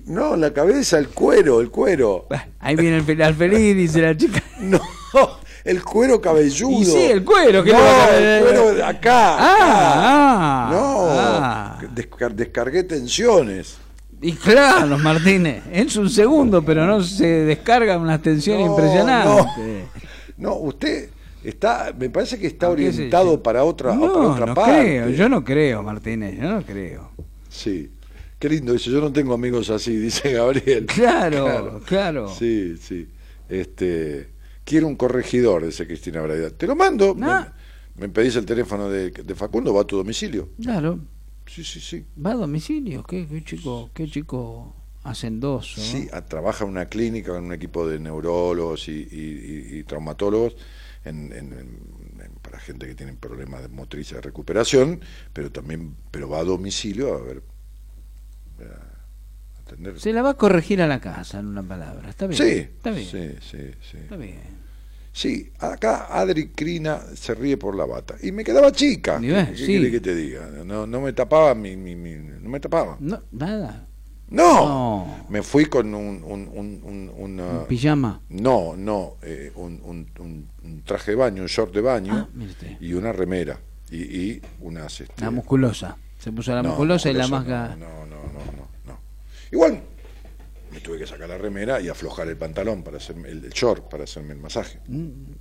No, 0.06 0.36
la 0.36 0.52
cabeza, 0.54 0.98
el 1.00 1.10
cuero, 1.10 1.62
el 1.62 1.70
cuero. 1.70 2.28
Ahí 2.60 2.76
viene 2.76 2.98
el 2.98 3.04
final 3.04 3.34
feliz, 3.36 3.76
dice 3.76 4.02
la 4.02 4.16
chica. 4.16 4.42
No, 4.62 4.80
el 5.66 5.84
cuero 5.84 6.22
cabelludo. 6.22 6.80
Y 6.82 6.86
sí, 6.86 7.04
el 7.04 7.24
cuero, 7.26 7.64
¿qué 7.64 7.72
no, 7.74 7.80
a- 7.80 8.16
el 8.16 8.44
cuero 8.44 8.70
acá. 8.86 8.86
Ah, 8.86 8.88
acá. 8.88 9.38
ah, 9.98 10.70
no, 10.72 11.06
ah. 11.10 11.80
descar- 11.96 12.34
descargué 12.34 12.84
tensiones. 12.84 13.78
Y 14.22 14.34
claro, 14.34 14.98
Martínez, 15.00 15.64
es 15.72 15.96
un 15.98 16.10
segundo, 16.10 16.64
pero 16.64 16.86
no 16.86 17.02
se 17.04 17.26
descarga 17.26 17.98
una 17.98 18.22
tensión 18.22 18.60
No, 18.60 18.68
impresionante. 18.68 19.86
No, 20.38 20.56
usted 20.58 21.10
está, 21.44 21.92
me 21.98 22.10
parece 22.12 22.38
que 22.40 22.46
está 22.48 22.68
Ah, 22.68 22.76
¿qué 22.76 22.92
sé 22.92 22.98
orientado 22.98 23.42
para 23.42 23.64
otra, 23.64 23.96
No, 23.96 24.14
para 24.14 24.28
otra 24.30 24.46
no 24.46 24.54
parte. 24.54 24.80
creo, 24.82 25.10
yo 25.10 25.28
no 25.28 25.44
creo, 25.44 25.82
Martínez, 25.84 26.38
yo 26.40 26.50
no 26.50 26.62
creo. 26.62 27.10
Sí. 27.50 27.90
Qué 28.42 28.50
lindo, 28.50 28.74
dice, 28.74 28.90
yo 28.90 29.00
no 29.00 29.14
tengo 29.14 29.36
amigos 29.36 29.70
así, 29.70 29.96
dice 29.98 30.34
Gabriel. 30.34 30.88
Claro, 30.88 31.80
claro. 31.86 32.28
Sí, 32.28 32.76
sí. 32.76 33.08
Este, 33.48 34.30
quiero 34.64 34.88
un 34.88 34.96
corregidor, 34.96 35.64
dice 35.66 35.86
Cristina 35.86 36.22
Braida. 36.22 36.50
Te 36.50 36.66
lo 36.66 36.76
mando. 36.76 37.16
Ah. 37.22 37.54
Me, 37.96 38.08
me 38.08 38.10
pedís 38.14 38.36
el 38.38 38.46
teléfono 38.48 38.90
de, 38.90 39.12
de 39.12 39.36
Facundo, 39.36 39.74
va 39.74 39.82
a 39.82 39.86
tu 39.86 39.96
domicilio. 39.98 40.50
Claro. 40.60 41.00
Sí, 41.46 41.64
sí, 41.64 41.80
sí. 41.80 42.04
¿Va 42.26 42.32
a 42.32 42.36
domicilio? 42.36 43.04
¿Qué, 43.04 43.28
qué 43.28 43.44
chico, 43.44 43.92
qué 43.94 44.08
chico 44.10 44.76
hacendoso? 45.04 45.80
Sí, 45.80 46.08
a- 46.12 46.26
trabaja 46.26 46.64
en 46.64 46.72
una 46.72 46.86
clínica 46.88 47.34
con 47.34 47.44
un 47.46 47.54
equipo 47.54 47.88
de 47.88 48.00
neurólogos 48.00 48.88
y, 48.88 48.92
y- 49.12 49.68
y- 49.76 49.80
y 49.80 49.84
traumatólogos 49.84 50.56
en- 51.06 51.32
en- 51.34 51.54
en- 51.54 51.80
en- 52.24 52.32
para 52.42 52.60
gente 52.60 52.88
que 52.88 52.96
tiene 52.96 53.14
problemas 53.14 53.62
de 53.64 53.68
motriz 53.68 54.12
de 54.12 54.22
recuperación, 54.22 55.02
pero 55.34 55.52
también 55.52 55.96
pero 56.10 56.30
va 56.30 56.40
a 56.40 56.44
domicilio 56.44 57.14
a 57.16 57.22
ver 57.22 57.44
Se 59.98 60.12
la 60.12 60.22
va 60.22 60.32
a 60.32 60.34
corregir 60.34 60.82
a 60.82 60.88
la 60.88 61.00
casa, 61.00 61.40
en 61.40 61.48
una 61.48 61.64
palabra. 61.64 62.10
Está 62.10 62.28
bien. 62.28 62.38
Sí, 62.42 62.50
Está 62.60 62.92
bien. 62.92 63.06
sí, 63.08 63.30
sí, 63.42 63.72
sí. 63.90 63.98
Está 63.98 64.18
bien. 64.18 64.62
Sí, 65.14 65.52
acá 65.60 66.08
Adri 66.10 66.50
Crina 66.50 67.00
se 67.16 67.34
ríe 67.36 67.58
por 67.58 67.76
la 67.76 67.86
bata. 67.86 68.16
Y 68.22 68.32
me 68.32 68.44
quedaba 68.44 68.72
chica. 68.72 69.20
¿Qué, 69.20 69.28
qué 69.52 69.56
sí. 69.58 69.92
que 69.92 70.00
te 70.02 70.14
diga? 70.16 70.48
No, 70.66 70.86
no 70.88 71.02
me 71.02 71.14
tapaba 71.14 71.54
mi, 71.56 71.76
mi- 71.78 71.96
mi- 71.96 72.16
no 72.16 72.50
me 72.50 72.60
tapaba. 72.60 72.98
No, 73.00 73.22
nada. 73.32 73.88
No, 74.30 74.66
No. 74.66 75.26
me 75.30 75.42
fui 75.42 75.66
con 75.66 75.94
un, 75.94 76.24
un, 76.24 76.48
un, 76.54 76.82
un- 76.84 77.12
una- 77.18 77.60
¿Un 77.60 77.66
pijama? 77.68 78.22
No, 78.30 78.76
no, 78.78 79.18
eh, 79.22 79.52
un, 79.56 80.82
traje 80.86 81.12
de 81.12 81.18
baño, 81.18 81.42
un 81.42 81.50
short 81.50 81.74
de 81.74 81.82
baño 81.82 82.30
Ah, 82.32 82.76
y 82.80 82.94
una 82.94 83.12
remera 83.12 83.60
y, 83.90 83.98
y 83.98 84.42
unas 84.62 85.02
este, 85.02 85.22
La 85.22 85.32
musculosa. 85.32 85.98
Se 86.22 86.32
puso 86.32 86.54
la 86.54 86.62
no, 86.62 86.70
musculosa 86.70 87.10
y 87.10 87.14
la 87.14 87.28
máscara. 87.28 87.76
No, 87.76 88.06
no, 88.06 88.18
no, 88.28 88.52
no, 88.56 88.70
no. 88.86 89.00
Igual 89.52 89.82
me 90.72 90.80
tuve 90.80 91.00
que 91.00 91.08
sacar 91.08 91.28
la 91.28 91.38
remera 91.40 91.82
y 91.82 91.90
aflojar 91.90 92.28
el 92.28 92.38
pantalón 92.38 92.84
para 92.84 92.98
hacerme 92.98 93.30
el, 93.30 93.44
el 93.44 93.52
short 93.52 93.90
para 93.90 94.04
hacerme 94.04 94.34
el 94.34 94.40
masaje. 94.40 94.80
Mm. 94.88 95.32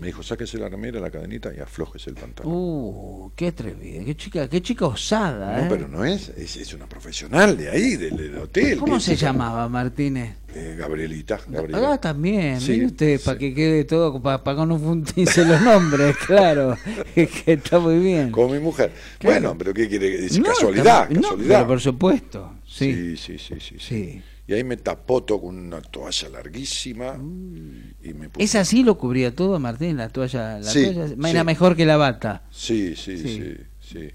Me 0.00 0.08
dijo, 0.08 0.22
sáquese 0.22 0.58
la 0.58 0.68
remera, 0.68 1.00
la 1.00 1.10
cadenita 1.10 1.52
y 1.54 1.60
aflójese 1.60 2.10
el 2.10 2.16
pantalón. 2.16 2.52
Uh, 2.54 3.32
qué 3.36 3.48
atrevida, 3.48 4.04
qué 4.04 4.16
chica, 4.16 4.48
qué 4.48 4.62
chica 4.62 4.86
osada, 4.86 5.58
no, 5.58 5.64
¿eh? 5.64 5.66
pero 5.68 5.88
no 5.88 6.04
es, 6.04 6.30
es, 6.30 6.56
es 6.56 6.74
una 6.74 6.88
profesional 6.88 7.56
de 7.56 7.70
ahí, 7.70 7.96
del, 7.96 8.16
del 8.16 8.36
hotel. 8.38 8.78
¿Cómo 8.78 9.00
se 9.00 9.16
llamaba 9.16 9.68
Martínez? 9.68 10.36
Eh, 10.54 10.76
Gabrielita. 10.78 11.40
Ah, 11.72 11.98
también, 12.00 12.60
Sí, 12.60 12.72
mire 12.72 12.86
usted, 12.86 13.20
para 13.22 13.38
que 13.38 13.52
quede 13.52 13.84
todo, 13.84 14.22
para 14.22 14.40
que 14.42 14.66
no 14.66 14.78
fundirse 14.78 15.44
los 15.44 15.60
nombres, 15.60 16.16
claro, 16.26 16.78
que, 17.14 17.28
está 17.46 17.80
muy 17.80 17.98
bien. 17.98 18.30
Como 18.30 18.54
mi 18.54 18.60
mujer. 18.60 18.92
Claro. 19.18 19.34
Bueno, 19.34 19.58
pero 19.58 19.74
¿qué 19.74 19.88
quiere? 19.88 20.28
No, 20.38 20.44
casualidad, 20.44 21.08
no, 21.10 21.22
casualidad. 21.22 21.48
pero 21.48 21.66
por 21.66 21.80
supuesto, 21.80 22.54
sí, 22.64 23.16
sí, 23.16 23.38
sí, 23.38 23.56
sí. 23.58 23.76
Sí. 23.78 24.22
Y 24.46 24.52
ahí 24.52 24.62
me 24.62 24.76
tapó 24.76 25.22
todo 25.22 25.40
con 25.42 25.56
una 25.58 25.80
toalla 25.80 26.28
larguísima 26.28 27.14
Mm. 27.14 27.94
y 28.02 28.12
me. 28.14 28.28
¿Es 28.38 28.54
así 28.54 28.82
lo 28.84 28.98
cubría 28.98 29.34
todo, 29.34 29.58
Martín, 29.58 29.96
la 29.96 30.08
toalla? 30.10 30.58
La 30.58 30.62
Sí, 30.70 30.84
toalla 30.84 31.08
sí. 31.08 31.14
era 31.30 31.44
mejor 31.44 31.74
que 31.76 31.86
la 31.86 31.96
bata. 31.96 32.42
Sí, 32.50 32.94
sí, 32.96 33.16
Sí. 33.18 33.28
sí, 33.38 33.56
sí. 33.80 34.10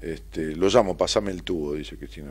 Este, 0.00 0.56
lo 0.56 0.68
llamo, 0.68 0.96
pasame 0.96 1.30
el 1.30 1.42
tubo, 1.42 1.74
dice 1.74 1.96
Cristina. 1.96 2.30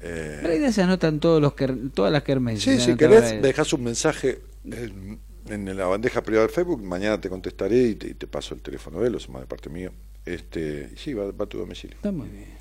Eh, 0.00 0.38
Pero 0.42 0.52
ahí 0.66 0.72
se 0.72 0.82
anotan 0.82 1.18
todos 1.20 1.40
los 1.42 1.54
todas 1.92 2.12
las 2.12 2.22
kermeses. 2.22 2.62
sí, 2.82 2.90
si 2.92 2.96
querés, 2.96 3.22
ahí. 3.24 3.40
dejás 3.40 3.72
un 3.72 3.82
mensaje 3.84 4.40
en, 4.64 5.18
en 5.48 5.76
la 5.76 5.86
bandeja 5.86 6.22
privada 6.22 6.46
de 6.46 6.52
Facebook, 6.52 6.82
mañana 6.82 7.20
te 7.20 7.28
contestaré 7.28 7.82
y 7.82 7.94
te, 7.96 8.08
y 8.08 8.14
te 8.14 8.26
paso 8.28 8.54
el 8.54 8.60
teléfono 8.62 9.00
de 9.00 9.08
él, 9.08 9.14
o 9.16 9.20
sea, 9.20 9.30
más 9.32 9.42
de 9.42 9.46
parte 9.48 9.68
mío. 9.70 9.90
Este, 10.24 10.90
y 10.94 10.96
sí, 10.98 11.14
va, 11.14 11.30
va 11.32 11.44
a 11.44 11.48
tu 11.48 11.58
domicilio. 11.58 11.96
Está 11.96 12.12
muy 12.12 12.28
bien. 12.28 12.57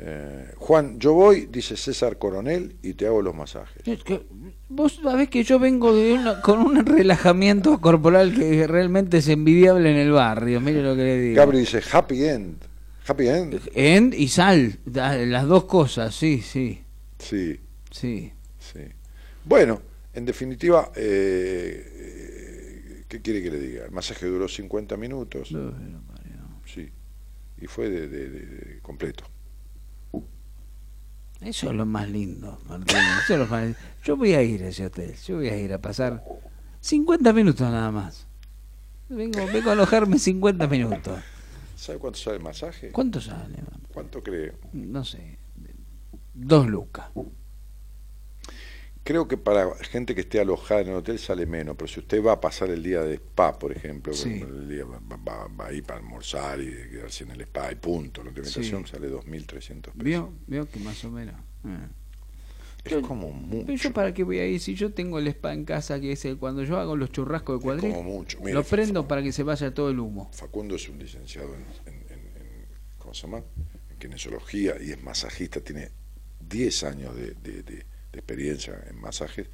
Eh, 0.00 0.52
Juan, 0.56 0.98
yo 1.00 1.12
voy, 1.12 1.46
dice 1.50 1.76
César 1.76 2.18
Coronel, 2.18 2.76
y 2.82 2.94
te 2.94 3.06
hago 3.06 3.20
los 3.20 3.34
masajes. 3.34 3.82
Es 3.86 4.04
que 4.04 4.26
Vos 4.70 5.00
sabés 5.02 5.28
que 5.30 5.42
yo 5.44 5.58
vengo 5.58 5.94
de 5.96 6.12
una- 6.12 6.40
con 6.42 6.60
un 6.60 6.84
relajamiento 6.84 7.80
corporal 7.80 8.34
que 8.34 8.66
realmente 8.66 9.16
es 9.18 9.28
envidiable 9.28 9.90
en 9.90 9.96
el 9.96 10.12
barrio, 10.12 10.60
mire 10.60 10.82
lo 10.82 10.94
que 10.94 11.02
le 11.02 11.20
digo. 11.20 11.36
Gabri 11.36 11.60
dice 11.60 11.80
happy 11.90 12.24
end. 12.24 12.56
Happy 13.06 13.28
end. 13.28 13.60
End 13.74 14.12
y 14.14 14.28
sal, 14.28 14.78
las 14.92 15.46
dos 15.46 15.64
cosas, 15.64 16.14
sí, 16.14 16.42
sí, 16.42 16.82
Sí, 17.18 17.58
sí. 17.90 18.30
sí. 18.58 18.80
Bueno, 19.46 19.80
en 20.12 20.26
definitiva, 20.26 20.92
eh, 20.94 21.92
eh, 21.96 23.04
¿qué 23.08 23.22
quiere 23.22 23.42
que 23.42 23.50
le 23.50 23.58
diga? 23.58 23.84
El 23.86 23.90
masaje 23.92 24.26
duró 24.26 24.46
50 24.48 24.96
minutos. 24.98 25.48
Sí. 26.66 26.88
Y 27.60 27.66
fue 27.66 27.88
de, 27.88 28.06
de- 28.06 28.28
de- 28.28 28.46
de 28.46 28.78
completo. 28.82 29.24
Eso 31.40 31.70
es 31.70 31.76
lo 31.76 31.86
más 31.86 32.08
lindo, 32.08 32.58
Martín. 32.68 32.96
Eso 33.22 33.34
es 33.34 33.38
lo 33.38 33.46
más 33.46 33.62
lindo. 33.62 33.78
Yo 34.04 34.16
voy 34.16 34.34
a 34.34 34.42
ir 34.42 34.64
a 34.64 34.68
ese 34.68 34.86
hotel, 34.86 35.14
yo 35.14 35.36
voy 35.36 35.48
a 35.48 35.56
ir 35.56 35.72
a 35.72 35.78
pasar 35.78 36.24
50 36.80 37.32
minutos 37.32 37.60
nada 37.60 37.90
más. 37.90 38.26
Vengo, 39.08 39.46
vengo 39.46 39.70
a 39.70 39.72
alojarme 39.72 40.18
50 40.18 40.66
minutos. 40.66 41.18
¿Sabe 41.76 41.98
cuánto 41.98 42.18
sale 42.18 42.36
el 42.36 42.42
masaje? 42.42 42.90
¿Cuánto 42.90 43.20
sale? 43.20 43.56
¿Cuánto 43.92 44.22
cree? 44.22 44.52
No 44.72 45.04
sé. 45.04 45.38
Dos 46.34 46.66
lucas. 46.66 47.06
Creo 49.08 49.26
que 49.26 49.38
para 49.38 49.74
gente 49.76 50.14
que 50.14 50.20
esté 50.20 50.38
alojada 50.38 50.82
en 50.82 50.88
el 50.88 50.96
hotel 50.96 51.18
sale 51.18 51.46
menos, 51.46 51.76
pero 51.78 51.88
si 51.88 52.00
usted 52.00 52.22
va 52.22 52.32
a 52.32 52.40
pasar 52.42 52.68
el 52.68 52.82
día 52.82 53.00
de 53.00 53.14
spa, 53.14 53.58
por 53.58 53.72
ejemplo, 53.72 54.12
Sí. 54.12 54.42
el 54.42 54.68
día 54.68 54.84
va, 54.84 55.00
va- 55.16 55.48
va 55.48 55.66
ahí 55.68 55.80
para 55.80 55.98
almorzar 56.00 56.60
y 56.60 56.66
quedarse 56.90 57.24
en 57.24 57.30
el 57.30 57.40
spa 57.40 57.72
y 57.72 57.76
punto, 57.76 58.22
la 58.22 58.28
alimentación 58.32 58.84
Sí. 58.84 58.90
sale 58.92 59.08
2.300 59.08 59.94
pesos. 59.94 60.04
¿Vio? 60.04 60.34
¿Vio 60.46 60.68
que 60.68 60.78
más 60.80 61.02
o 61.04 61.10
menos? 61.10 61.36
Eh. 61.64 61.88
Es 62.84 62.92
Yo- 62.92 63.00
como 63.00 63.32
mucho. 63.32 63.64
Pero 63.64 63.78
yo 63.78 63.92
para 63.94 64.12
qué 64.12 64.24
voy 64.24 64.40
a 64.40 64.46
ir 64.46 64.60
si 64.60 64.74
yo 64.74 64.92
tengo 64.92 65.18
el 65.18 65.26
spa 65.28 65.54
en 65.54 65.64
casa 65.64 65.98
que 66.00 66.12
es 66.12 66.22
el 66.26 66.36
cuando 66.36 66.62
yo 66.64 66.76
hago 66.78 66.94
los 66.94 67.10
churrascos 67.10 67.60
de 67.60 67.62
cuadril 67.64 67.92
como 67.94 68.02
mucho. 68.02 68.38
Lo 68.44 68.62
prendo 68.62 69.08
para 69.08 69.22
que 69.22 69.32
se 69.32 69.42
vaya 69.42 69.72
todo 69.72 69.88
el 69.88 70.00
humo 70.00 70.28
Facundo 70.34 70.74
es 70.76 70.86
un 70.86 70.98
licenciado 70.98 71.54
en, 71.54 71.62
en- 71.92 72.00
en- 72.10 72.36
en- 72.42 72.66
¿cómo 72.98 73.14
se 73.14 73.22
llama? 73.22 73.42
En 73.90 73.98
kinesiología 73.98 74.74
y 74.82 74.90
es 74.90 75.02
masajista, 75.02 75.60
tiene 75.62 75.92
10 76.46 76.84
años 76.84 77.16
de, 77.16 77.32
de- 77.32 77.62
de- 77.62 77.84
de 77.86 77.97
experiencia 78.18 78.78
en 78.88 79.00
masajes 79.00 79.48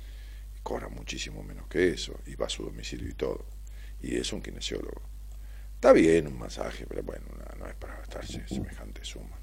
cobra 0.63 0.89
muchísimo 0.89 1.43
menos 1.43 1.67
que 1.69 1.91
eso 1.91 2.19
y 2.27 2.35
va 2.35 2.47
a 2.47 2.49
su 2.51 2.65
domicilio 2.65 3.09
y 3.09 3.15
todo. 3.15 3.45
Y 4.03 4.17
es 4.17 4.33
un 4.33 4.43
kinesiólogo. 4.43 5.03
Está 5.75 5.93
bien 5.93 6.27
un 6.27 6.39
masaje, 6.39 6.87
pero 6.87 7.03
bueno, 7.03 7.27
no, 7.39 7.59
no 7.59 7.67
es 7.69 7.75
para 7.75 7.97
gastarse 7.97 8.47
semejante 8.49 9.05
suma. 9.05 9.39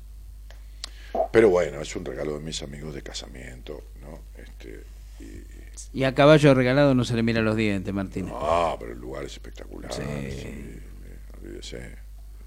Pero 1.31 1.49
bueno, 1.49 1.81
es 1.81 1.95
un 1.95 2.05
regalo 2.05 2.33
de 2.33 2.39
mis 2.39 2.61
amigos 2.63 2.95
de 2.95 3.03
casamiento, 3.03 3.83
¿no? 4.01 4.21
Este, 4.41 4.83
y, 5.19 5.99
y 5.99 6.03
a 6.03 6.15
caballo 6.15 6.53
regalado 6.53 6.95
no 6.95 7.03
se 7.03 7.15
le 7.15 7.21
mira 7.21 7.41
los 7.41 7.55
dientes 7.55 7.93
Martínez 7.93 8.33
ah, 8.35 8.75
pero 8.79 8.93
el 8.93 8.99
lugar 8.99 9.23
es 9.25 9.33
espectacular. 9.33 9.93
Sí. 9.93 10.01
sí, 10.31 10.79
olvídese, 11.39 11.95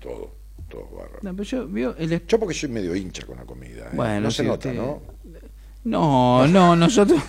todo, 0.01 0.35
todo. 0.69 1.09
No, 1.23 1.33
pero 1.33 1.45
yo, 1.45 1.67
vio 1.69 1.97
el 1.97 2.27
Yo 2.27 2.39
porque 2.39 2.55
soy 2.55 2.71
medio 2.71 2.95
hincha 2.97 3.25
con 3.27 3.37
la 3.37 3.45
comida. 3.45 3.87
¿eh? 3.87 3.93
Bueno, 3.93 4.21
no 4.23 4.31
se 4.31 4.43
nota, 4.43 4.69
usted- 4.69 4.81
¿no? 4.81 5.03
No 5.85 6.47
no 6.49 6.77
nosotros 6.77 7.21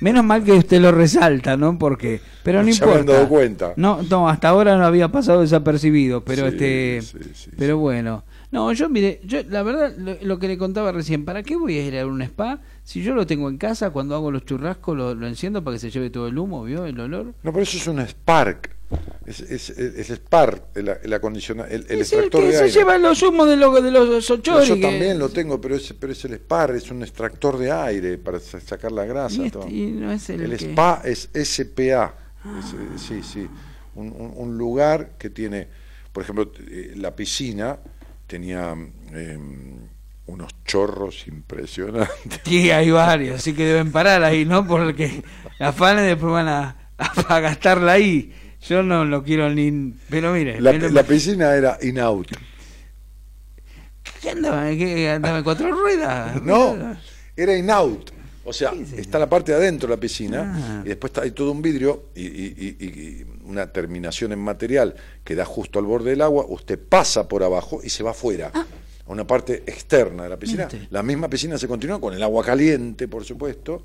menos 0.00 0.24
mal 0.24 0.44
que 0.44 0.52
usted 0.52 0.80
lo 0.80 0.92
resalta 0.92 1.56
no 1.56 1.78
porque 1.78 2.20
pero 2.42 2.62
no 2.62 2.72
Se 2.72 2.82
habían 2.84 2.98
importa. 3.00 3.12
dado 3.18 3.28
cuenta. 3.28 3.72
no 3.76 4.02
no 4.08 4.28
hasta 4.28 4.48
ahora 4.48 4.76
no 4.78 4.84
había 4.86 5.08
pasado 5.10 5.40
desapercibido 5.40 6.22
pero 6.24 6.42
Sí, 6.42 6.48
este 6.48 7.02
sí, 7.02 7.18
sí, 7.34 7.50
pero 7.58 7.78
bueno. 7.78 8.24
No 8.50 8.72
yo 8.72 8.88
mire 8.88 9.20
yo 9.24 9.40
la 9.50 9.62
verdad 9.62 9.92
lo, 9.98 10.16
lo 10.22 10.38
que 10.38 10.48
le 10.48 10.56
contaba 10.56 10.90
recién 10.92 11.24
para 11.26 11.42
qué 11.42 11.56
voy 11.56 11.76
a 11.78 11.86
ir 11.86 11.98
a 11.98 12.06
un 12.06 12.22
spa 12.22 12.60
si 12.88 13.02
yo 13.02 13.12
lo 13.14 13.26
tengo 13.26 13.50
en 13.50 13.58
casa 13.58 13.90
cuando 13.90 14.14
hago 14.14 14.30
los 14.30 14.46
churrascos 14.46 14.96
lo, 14.96 15.14
lo 15.14 15.26
enciendo 15.26 15.62
para 15.62 15.74
que 15.74 15.78
se 15.80 15.90
lleve 15.90 16.08
todo 16.08 16.26
el 16.26 16.38
humo 16.38 16.64
vio 16.64 16.86
el 16.86 16.98
olor 16.98 17.26
No, 17.42 17.52
pero 17.52 17.60
eso 17.60 17.76
es 17.76 17.86
un 17.86 18.00
Spark. 18.00 18.70
Es, 19.26 19.40
es, 19.40 19.68
es, 19.68 20.10
es 20.10 20.10
Spark, 20.16 20.62
el, 20.74 20.88
el 20.88 21.12
acondiciona- 21.12 21.66
el, 21.66 21.84
el 21.90 22.00
es 22.00 22.12
el 22.12 22.20
extractor 22.20 22.40
que 22.40 22.46
de 22.46 22.52
se 22.54 22.58
aire. 22.64 22.72
lleva 22.74 22.96
los 22.96 23.22
humos 23.22 23.46
de 23.46 23.56
los 23.56 23.82
de 23.84 23.90
los 23.90 24.30
ochori 24.30 24.66
Yo 24.66 24.74
que- 24.76 24.80
también 24.80 25.18
lo 25.18 25.28
tengo, 25.28 25.60
pero 25.60 25.74
es, 25.76 25.92
pero 26.00 26.14
es 26.14 26.24
el 26.24 26.32
Spark, 26.36 26.74
es 26.76 26.90
un 26.90 27.02
extractor 27.02 27.58
de 27.58 27.70
aire 27.70 28.16
para 28.16 28.40
sa- 28.40 28.58
sacar 28.60 28.90
la 28.92 29.04
grasa. 29.04 29.34
y, 29.42 29.44
este- 29.44 29.50
todo. 29.58 29.68
y 29.68 29.86
no 29.92 30.10
es 30.10 30.30
el, 30.30 30.40
El 30.40 30.56
que- 30.56 30.70
SPA 30.72 31.02
es 31.04 31.28
SPA. 31.34 32.14
Es, 32.58 32.72
eh, 32.72 32.76
sí, 32.96 33.22
sí. 33.22 33.46
Un, 33.96 34.06
un- 34.16 34.32
un 34.34 34.56
lugar 34.56 35.18
que 35.18 35.28
tiene, 35.28 35.68
por 36.10 36.22
ejemplo, 36.22 36.50
eh, 36.70 36.94
la 36.96 37.14
piscina 37.14 37.78
tenía 38.26 38.74
eh, 39.12 39.38
unos 40.28 40.52
chorros 40.64 41.26
impresionantes. 41.26 42.40
Sí, 42.44 42.70
hay 42.70 42.90
varios, 42.90 43.36
así 43.40 43.52
que 43.54 43.64
deben 43.64 43.90
parar 43.92 44.22
ahí, 44.22 44.44
¿no? 44.44 44.66
Porque 44.66 45.22
afanes 45.58 46.04
después 46.06 46.32
van 46.32 46.48
a, 46.48 46.90
a 46.96 47.40
gastarla 47.40 47.92
ahí. 47.92 48.32
Yo 48.68 48.82
no 48.82 49.04
lo 49.04 49.22
quiero 49.22 49.48
ni... 49.50 49.94
Pero 50.10 50.32
mire, 50.32 50.60
La, 50.60 50.72
me 50.72 50.78
lo- 50.80 50.88
la 50.90 51.02
piscina 51.04 51.54
era 51.54 51.78
in-out. 51.82 52.28
¿qué 54.20 54.30
andaba? 54.30 54.68
¿Qué 54.70 55.10
andaba 55.10 55.38
en 55.38 55.44
cuatro 55.44 55.70
ruedas? 55.72 56.42
No, 56.42 56.76
era 57.36 57.56
in-out. 57.56 58.10
O 58.44 58.52
sea, 58.52 58.72
está 58.96 59.18
la 59.18 59.28
parte 59.28 59.52
de 59.52 59.58
adentro 59.58 59.88
de 59.88 59.94
la 59.96 60.00
piscina 60.00 60.54
Ah. 60.56 60.82
y 60.84 60.88
después 60.88 61.10
está, 61.10 61.20
hay 61.22 61.32
todo 61.32 61.52
un 61.52 61.60
vidrio 61.60 62.06
y, 62.14 62.22
y- 62.26 62.76
y- 62.80 62.84
y 62.86 63.26
una 63.44 63.70
terminación 63.72 64.32
en 64.32 64.38
material 64.38 64.94
que 65.22 65.34
da 65.34 65.44
justo 65.44 65.78
al 65.78 65.84
borde 65.84 66.10
del 66.10 66.22
agua. 66.22 66.46
Usted 66.48 66.78
pasa 66.78 67.28
por 67.28 67.42
abajo 67.42 67.80
y 67.84 67.90
se 67.90 68.02
va 68.02 68.12
afuera. 68.12 68.50
A 69.08 69.12
una 69.12 69.26
parte 69.26 69.62
externa 69.66 70.24
de 70.24 70.28
la 70.28 70.38
piscina. 70.38 70.68
La 70.90 71.02
misma 71.02 71.28
piscina 71.28 71.56
se 71.58 71.66
continúa 71.66 72.00
con 72.00 72.12
el 72.14 72.22
agua 72.22 72.44
caliente, 72.44 73.08
por 73.08 73.24
supuesto, 73.24 73.84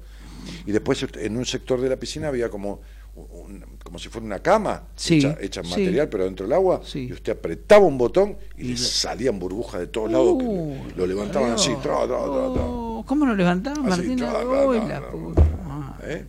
y 0.65 0.71
después 0.71 1.05
en 1.15 1.37
un 1.37 1.45
sector 1.45 1.79
de 1.79 1.89
la 1.89 1.95
piscina 1.95 2.27
había 2.27 2.49
como 2.49 2.81
un- 3.15 3.63
como 3.83 3.99
si 3.99 4.09
fuera 4.09 4.25
una 4.25 4.39
cama 4.39 4.87
Sí, 4.95 5.17
hecha, 5.19 5.37
hecha 5.39 5.59
en 5.61 5.65
sí. 5.67 5.69
material 5.71 6.09
pero 6.09 6.25
dentro 6.25 6.45
del 6.47 6.53
agua 6.53 6.81
Sí. 6.83 7.07
y 7.09 7.13
usted 7.13 7.33
apretaba 7.33 7.85
un 7.85 7.95
botón 7.97 8.37
y, 8.57 8.61
Y 8.61 8.67
le 8.71 8.77
salían 8.77 9.37
burbujas 9.39 9.81
de 9.81 9.87
todos 9.87 10.11
lados 10.11 10.35
que 10.39 10.45
Uh, 10.45 10.77
lo 10.97 11.05
levantaban 11.05 11.51
así 11.51 11.69
Dios. 11.69 11.81
tra, 11.83 11.95
tra, 12.07 12.07
tra, 12.07 12.17
tra. 12.17 12.63
Oh, 12.65 13.03
¿Cómo 13.05 13.25
lo 13.27 13.35
levantaban, 13.35 13.83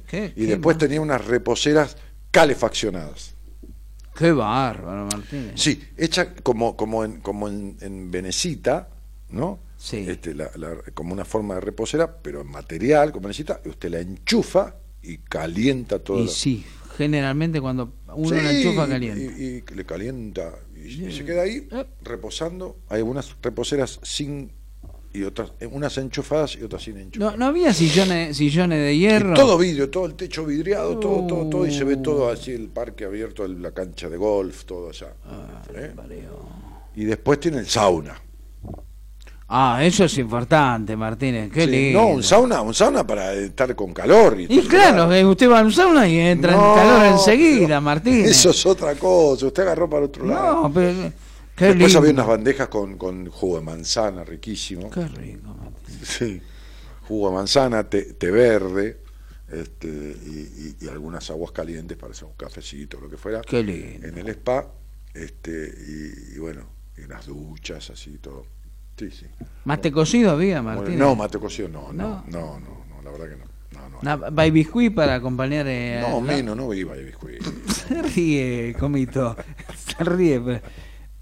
qué- 0.07 0.33
y 0.37 0.41
qué 0.41 0.47
después 0.47 0.77
tenía 0.79 1.01
unas 1.01 1.25
reposeras 1.25 1.97
calefaccionadas 2.31 3.34
Qué 4.17 4.33
bárbaro, 4.33 5.07
Martínez. 5.07 5.53
Sí, 5.57 5.83
hecha 5.97 6.35
como, 6.35 6.77
como, 6.77 7.05
en, 7.05 7.21
como 7.21 7.49
en, 7.49 7.77
en 7.81 8.11
venecita, 8.11 8.89
¿no? 9.31 9.59
Sí. 9.77 10.05
Este, 10.09 10.35
la- 10.35 10.51
la- 10.57 10.77
como 10.95 11.13
una 11.13 11.25
forma 11.25 11.55
de 11.57 11.61
reposera, 11.61 12.19
pero 12.23 12.41
en 12.43 12.47
material, 12.51 13.11
como 13.13 13.25
venecita, 13.25 13.61
usted 13.65 13.91
la 13.91 14.01
enchufa 14.01 14.77
y 15.03 15.19
calienta 15.19 15.99
todo. 15.99 16.23
Y 16.25 16.29
sí, 16.29 16.65
generalmente 16.97 17.61
cuando 17.61 17.93
uno 18.15 18.31
la 18.41 18.53
enchufa 18.53 18.87
caliente. 18.89 19.35
Y, 19.67 19.71
y 19.73 19.75
le 19.75 19.85
calienta 19.85 20.55
y, 20.77 21.07
y 21.07 21.13
se 21.13 21.25
queda 21.25 21.43
ahí 21.43 21.67
Eh. 21.71 21.85
reposando. 22.03 22.79
Hay 22.89 22.99
algunas 22.99 23.37
reposeras 23.43 23.99
sin 24.03 24.53
y 25.15 25.23
otras, 25.23 25.53
eh, 25.61 25.67
unas 25.71 25.97
enchufadas 25.97 26.57
y 26.57 26.63
otras 26.65 26.83
sin 26.83 26.99
enchufar. 26.99 27.33
No, 27.33 27.37
no 27.39 27.47
había 27.47 27.73
sillones, 27.73 28.37
sillones 28.37 28.81
de 28.81 28.99
hierro. 28.99 29.33
Y 29.33 29.37
todo 29.37 29.57
vidrio, 29.57 29.89
todo 29.89 30.07
el 30.07 30.15
techo 30.15 30.45
vidriado, 30.45 30.99
todo, 30.99 31.25
todo, 31.27 31.49
todo, 31.49 31.67
y 31.67 31.73
se 31.73 31.85
ve 31.85 31.95
Uh. 31.95 32.03
todo 32.03 32.29
así, 32.31 32.51
el 32.51 32.69
parque 32.69 33.05
abierto, 33.05 33.47
la 33.47 33.71
cancha 33.71 34.09
de 34.09 34.17
golf, 34.17 34.65
todo 34.65 34.91
allá. 34.91 35.15
Ah, 35.25 35.63
¿eh? 35.75 35.93
Y 36.97 37.05
después 37.05 37.39
tiene 37.41 37.59
el 37.61 37.67
sauna. 37.69 38.21
Ah, 39.47 39.81
eso 39.85 40.05
es 40.05 40.19
importante, 40.19 40.97
Martínez. 40.97 41.53
Qué 41.53 41.67
Sí, 41.67 41.71
lindo. 41.71 42.01
no, 42.01 42.09
un 42.09 42.23
sauna, 42.23 42.63
un 42.63 42.75
sauna 42.75 43.07
para 43.07 43.35
estar 43.35 43.75
con 43.77 43.93
calor. 43.93 44.41
Y, 44.41 44.47
Y 44.53 44.63
claro, 44.63 45.09
que 45.09 45.25
usted 45.25 45.49
va 45.51 45.61
a 45.61 45.63
un 45.63 45.71
sauna 45.71 46.09
y 46.09 46.19
entra 46.19 46.53
No, 46.57 46.71
en 46.71 46.75
calor 46.75 47.07
enseguida, 47.07 47.81
Martínez. 47.81 48.31
Eso 48.31 48.51
es 48.51 48.67
otra 48.67 48.95
cosa, 48.97 49.47
usted 49.47 49.63
agarró 49.63 49.89
para 49.89 50.07
otro 50.07 50.27
lado. 50.27 50.63
No, 50.63 50.73
pero 50.73 51.13
qué 51.57 51.67
Después 51.67 51.85
lindo. 51.93 51.99
había 51.99 52.13
unas 52.13 52.27
bandejas 52.27 52.69
con, 52.69 52.97
con 52.99 53.27
jugo 53.31 53.59
de 53.59 53.65
manzana 53.65 54.25
riquísimo. 54.25 54.91
Qué 54.91 55.07
rico, 55.09 55.55
Martínez. 55.55 56.09
Sí, 56.09 56.41
jugo 57.09 57.29
de 57.31 57.35
manzana, 57.37 57.89
té, 57.89 58.15
té 58.15 58.31
verde, 58.31 59.01
este, 59.51 59.89
y, 59.89 60.77
y- 60.81 60.85
y 60.85 60.89
algunas 60.89 61.29
aguas 61.31 61.53
calientes 61.53 61.97
para 61.97 62.13
hacer 62.13 62.25
un 62.25 62.35
cafecito, 62.35 63.01
lo 63.01 63.09
que 63.09 63.17
fuera. 63.17 63.41
Qué 63.43 63.63
lindo. 63.63 64.07
En 64.07 64.19
el 64.19 64.29
spa, 64.31 64.67
este, 65.13 65.73
y, 65.87 66.37
y 66.37 66.39
bueno, 66.39 66.67
y 66.97 67.03
unas 67.03 67.27
duchas, 67.27 67.91
así 67.91 68.19
todo. 68.19 68.47
Sí, 68.99 69.11
sí. 69.11 69.27
¿Mate 69.65 69.91
cocido 69.93 70.31
había, 70.31 70.61
Bueno, 70.61 70.77
Martínez? 70.79 71.01
no, 71.01 71.15
mate 71.17 71.39
cocido, 71.39 71.69
no, 71.69 71.93
no, 71.93 72.25
No. 72.29 72.59
no, 72.59 72.61
no, 72.61 72.85
no, 72.89 73.03
la 73.03 73.11
verdad 73.11 73.29
que 73.29 73.37
no. 73.37 73.45
No, 73.73 73.89
no, 73.89 73.99
Na- 74.03 74.17
¿By 74.31 74.53
biscuit 74.53 74.95
para 74.95 75.17
acompañar 75.17 75.67
eh, 75.69 75.99
no 76.01 76.21
menos, 76.21 76.57
no 76.57 76.71
a 76.71 76.95
biscuit. 76.95 77.43
Se 77.69 78.01
ríe, 78.03 78.75
comito. 78.79 79.37
Se 79.77 80.05
ríe, 80.05 80.41
pero, 80.41 80.61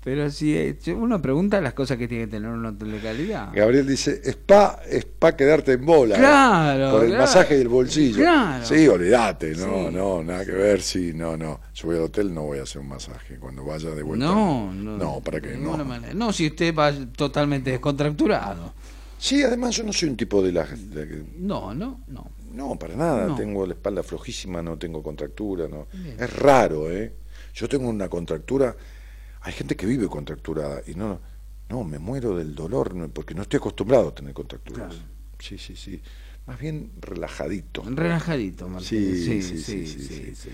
pero 0.04 0.30
si 0.30 0.56
eh, 0.56 0.76
uno 0.96 1.22
pregunta 1.22 1.60
las 1.60 1.74
cosas 1.74 1.96
que 1.96 2.08
tiene 2.08 2.24
que 2.24 2.30
tener 2.32 2.50
un 2.50 2.64
hotel 2.66 2.90
de 2.92 2.98
calidad. 2.98 3.50
Gabriel 3.54 3.86
dice, 3.86 4.20
spa 4.24 4.80
es 4.88 5.04
para 5.04 5.36
quedarte 5.36 5.72
en 5.72 5.86
bola. 5.86 6.16
Claro, 6.16 6.90
Por 6.92 7.02
el 7.02 7.08
claro. 7.10 7.22
masaje 7.24 7.58
del 7.58 7.68
bolsillo. 7.68 8.18
Claro. 8.18 8.64
Sí, 8.64 8.88
olvídate, 8.88 9.52
no, 9.56 9.88
Sí. 9.88 9.94
no, 9.94 10.22
nada 10.24 10.44
que 10.44 10.52
ver, 10.52 10.82
sí, 10.82 11.12
no, 11.14 11.36
no. 11.36 11.60
Yo 11.74 11.86
voy 11.86 11.96
al 11.96 12.02
hotel, 12.02 12.34
no 12.34 12.42
voy 12.42 12.58
a 12.58 12.62
hacer 12.64 12.80
un 12.80 12.88
masaje 12.88 13.36
cuando 13.38 13.64
vaya 13.64 13.90
de 13.90 14.02
vuelta. 14.02 14.26
No, 14.26 14.72
no. 14.72 14.96
No, 14.98 15.20
para 15.20 15.40
que 15.40 15.56
no. 15.56 15.76
manera. 15.84 16.14
No, 16.14 16.32
si 16.32 16.48
usted 16.48 16.74
va 16.74 16.92
totalmente 17.16 17.70
descontracturado. 17.70 18.72
Sí, 19.18 19.40
además 19.44 19.76
yo 19.76 19.84
no 19.84 19.92
soy 19.92 20.08
un 20.08 20.16
tipo 20.16 20.42
de 20.42 20.50
la... 20.50 20.64
de- 20.64 21.22
No, 21.38 21.72
no, 21.74 22.00
no. 22.08 22.28
no, 22.52 22.76
para 22.76 22.96
nada, 22.96 23.28
No. 23.28 23.36
tengo 23.36 23.64
la 23.66 23.74
espalda 23.74 24.02
flojísima, 24.02 24.60
no 24.62 24.76
tengo 24.78 25.00
contractura, 25.00 25.68
no. 25.68 25.86
Bien. 25.92 26.16
Es 26.18 26.32
raro, 26.36 26.90
¿eh? 26.90 27.14
Yo 27.54 27.68
tengo 27.68 27.88
una 27.88 28.08
contractura, 28.08 28.74
hay 29.42 29.52
gente 29.52 29.76
que 29.76 29.86
vive 29.86 30.08
contracturada 30.08 30.82
y 30.86 30.94
no, 30.94 31.20
no, 31.68 31.84
me 31.84 31.98
muero 31.98 32.36
del 32.36 32.54
dolor 32.54 32.94
no, 32.94 33.08
porque 33.08 33.34
no 33.34 33.42
estoy 33.42 33.58
acostumbrado 33.58 34.08
a 34.08 34.14
tener 34.14 34.32
contracturas. 34.34 34.94
Claro. 34.94 35.08
Sí, 35.38 35.58
sí, 35.58 35.74
sí. 35.74 36.00
Más 36.46 36.58
bien 36.58 36.92
relajadito. 37.00 37.82
Relajadito, 37.84 38.68
sí, 38.80 39.16
sí, 39.16 39.42
sí, 39.42 39.58
sí, 39.58 39.86
sí, 39.86 40.34
sí. 40.34 40.50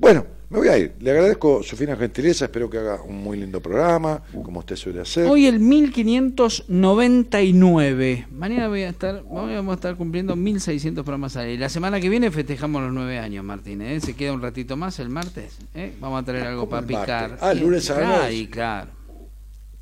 Bueno, 0.00 0.26
me 0.48 0.58
voy 0.58 0.68
a 0.68 0.78
ir. 0.78 0.94
Le 0.98 1.10
agradezco 1.10 1.62
su 1.62 1.76
fina 1.76 1.94
gentileza, 1.94 2.46
espero 2.46 2.70
que 2.70 2.78
haga 2.78 3.02
un 3.02 3.22
muy 3.22 3.36
lindo 3.36 3.60
programa, 3.60 4.22
como 4.42 4.60
usted 4.60 4.74
suele 4.74 5.02
hacer. 5.02 5.28
Hoy 5.28 5.44
el 5.44 5.60
1599. 5.60 8.28
Mañana 8.32 8.68
voy 8.68 8.84
a 8.84 8.88
estar, 8.88 9.22
vamos 9.22 9.72
a 9.72 9.74
estar 9.74 9.96
cumpliendo 9.96 10.36
1600 10.36 11.04
programas 11.04 11.36
al. 11.36 11.60
La 11.60 11.68
semana 11.68 12.00
que 12.00 12.08
viene 12.08 12.30
festejamos 12.30 12.80
los 12.82 12.94
nueve 12.94 13.18
años, 13.18 13.44
Martínez. 13.44 14.02
¿eh? 14.02 14.06
Se 14.06 14.16
queda 14.16 14.32
un 14.32 14.40
ratito 14.40 14.74
más 14.74 14.98
el 15.00 15.10
martes. 15.10 15.58
¿eh? 15.74 15.92
Vamos 16.00 16.22
a 16.22 16.24
traer 16.24 16.46
algo 16.46 16.62
¿Cómo 16.62 16.70
para 16.70 16.86
picar. 16.86 17.36
Ah, 17.42 17.52
el 17.52 17.60
lunes 17.60 17.90
a 17.90 18.00
la 18.00 18.30
claro. 18.50 18.92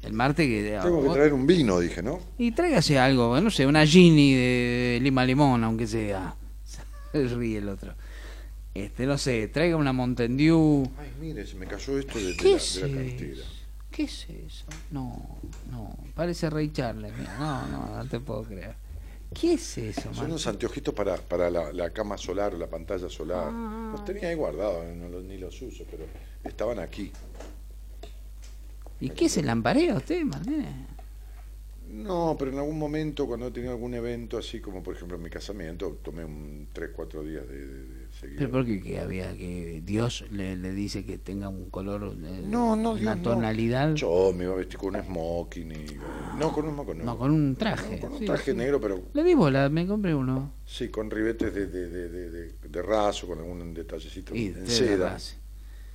El 0.03 0.15
martes 0.15 0.49
que 0.49 0.81
Tengo 0.83 1.05
que 1.05 1.11
traer 1.11 1.33
un 1.33 1.47
vino, 1.47 1.79
dije, 1.79 2.03
¿no? 2.03 2.19
Y 2.39 2.51
tráigase 2.51 2.99
algo, 2.99 3.41
no 3.41 3.51
sé, 3.51 3.67
una 3.67 3.87
Gini 3.87 4.35
de 4.35 4.99
lima 5.01 5.25
limón, 5.25 5.63
aunque 5.63 5.87
sea. 5.87 6.35
Se 7.13 7.29
ríe 7.29 7.59
el 7.59 7.69
otro. 7.69 7.95
Este, 8.79 9.07
no 9.07 9.19
sé, 9.19 9.49
traiga 9.49 9.77
una 9.77 9.93
Mountain 9.93 10.37
Dew. 10.37 10.91
Ay, 10.99 11.13
mire, 11.21 11.47
se 11.47 11.57
me 11.57 11.67
cayó 11.67 11.99
esto 11.99 12.19
de, 12.19 12.25
de 12.27 12.37
¿Qué 12.37 12.51
la, 12.51 12.57
es 12.57 12.75
de 12.75 12.81
la 12.81 12.87
eso? 13.03 13.09
cartera. 13.11 13.43
¿Qué 13.91 14.03
es 14.05 14.27
eso? 14.29 14.65
No, 14.91 15.39
no, 15.71 15.97
parece 16.15 16.49
Ray 16.51 16.71
Charles. 16.71 17.13
mira, 17.19 17.37
No, 17.39 17.67
no, 17.69 17.97
no 17.97 18.09
te 18.09 18.21
puedo 18.21 18.43
creer. 18.45 18.75
¿Qué 19.39 19.55
es 19.55 19.77
eso, 19.79 20.15
Son 20.15 20.27
unos 20.27 20.47
anteojitos 20.47 20.95
para, 20.95 21.17
para 21.17 21.51
la, 21.51 21.71
la 21.73 21.91
cama 21.91 22.17
solar 22.17 22.55
la 22.55 22.67
pantalla 22.67 23.11
solar. 23.11 23.49
Ah. 23.53 23.91
Los 23.93 24.05
tenía 24.05 24.29
ahí 24.29 24.35
guardados, 24.35 24.87
no 24.97 25.09
los- 25.09 25.25
ni 25.25 25.37
los 25.39 25.61
uso, 25.61 25.85
pero 25.91 26.05
estaban 26.45 26.79
aquí. 26.79 27.13
¿Y 29.01 29.11
qué 29.11 29.27
es 29.27 29.37
el 29.37 29.47
lampareo 29.47 29.97
usted, 29.97 30.23
Martínez? 30.25 30.69
No, 31.91 32.37
pero 32.39 32.51
en 32.53 32.59
algún 32.59 32.79
momento, 32.79 33.27
cuando 33.27 33.47
he 33.47 33.51
tenido 33.51 33.73
algún 33.73 33.95
evento, 33.95 34.39
así 34.39 34.61
como 34.61 34.83
por 34.83 34.95
ejemplo 34.95 35.17
en 35.17 35.23
mi 35.23 35.31
casamiento, 35.31 35.99
tomé 36.03 36.25
un 36.25 36.69
3, 36.73 36.91
4 36.95 37.23
días 37.23 37.47
de 37.49 37.98
seguido. 38.19 38.39
¿Pero 38.39 38.51
por 38.51 38.67
qué 38.67 38.81
que 38.81 38.99
había 39.01 39.37
que 39.37 39.83
Dios 39.85 40.25
le, 40.31 40.57
le 40.57 40.73
dice 40.73 41.05
que 41.05 41.19
tenga 41.19 41.49
un 41.49 41.71
color, 41.71 42.15
eh, 42.23 42.43
No, 42.47 42.75
no, 42.77 42.93
una 42.93 43.01
Dios, 43.01 43.17
no. 43.19 43.23
tonalidad? 43.23 43.95
Yo 43.95 44.33
me 44.37 44.45
iba 44.45 44.55
a 44.55 44.57
vestir 44.57 44.79
con 44.79 44.97
un 44.97 45.03
smoking 45.03 45.73
y... 45.73 45.87
No, 46.39 46.53
con 46.53 46.67
un 46.67 46.75
smoking 46.75 46.99
no. 46.99 47.05
No, 47.05 47.19
con 47.19 47.31
un 47.31 47.57
traje. 47.57 47.97
No, 47.97 48.01
con 48.01 48.13
un 48.13 48.19
sí, 48.21 48.25
traje 48.27 48.51
sí. 48.53 48.57
negro, 48.57 48.81
pero 48.81 49.03
Le 49.13 49.23
di 49.25 49.35
bola, 49.35 49.69
me 49.69 49.87
compré 49.87 50.15
uno. 50.15 50.53
sí, 50.67 50.89
con 50.89 51.11
ribetes 51.11 51.55
de, 51.55 51.67
de, 51.67 51.89
de, 51.89 52.09
de, 52.09 52.31
de- 52.31 52.53
de 52.69 52.83
raso, 52.83 53.27
con 53.27 53.39
algún 53.39 53.73
detallecito 53.75 54.35
Y 54.35 54.47
en 54.47 54.65
de 54.65 54.67
seda. 54.71 55.19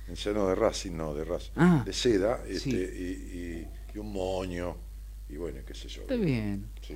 En 0.08 0.16
seda, 0.16 0.34
no, 0.34 0.48
de 0.48 0.54
racing, 0.54 0.92
no, 0.92 1.14
de 1.14 1.24
raso. 1.24 1.50
Ah, 1.56 1.82
de 1.86 1.92
seda, 1.92 2.42
este, 2.46 2.58
sí. 2.70 2.70
y, 2.70 3.38
y, 3.38 3.68
y 3.94 3.98
un 3.98 4.12
moño, 4.12 4.76
y 5.30 5.36
bueno, 5.36 5.60
qué 5.66 5.74
sé 5.74 5.88
yo. 5.88 6.02
Está 6.02 6.16
bien, 6.16 6.66
Sí. 6.82 6.94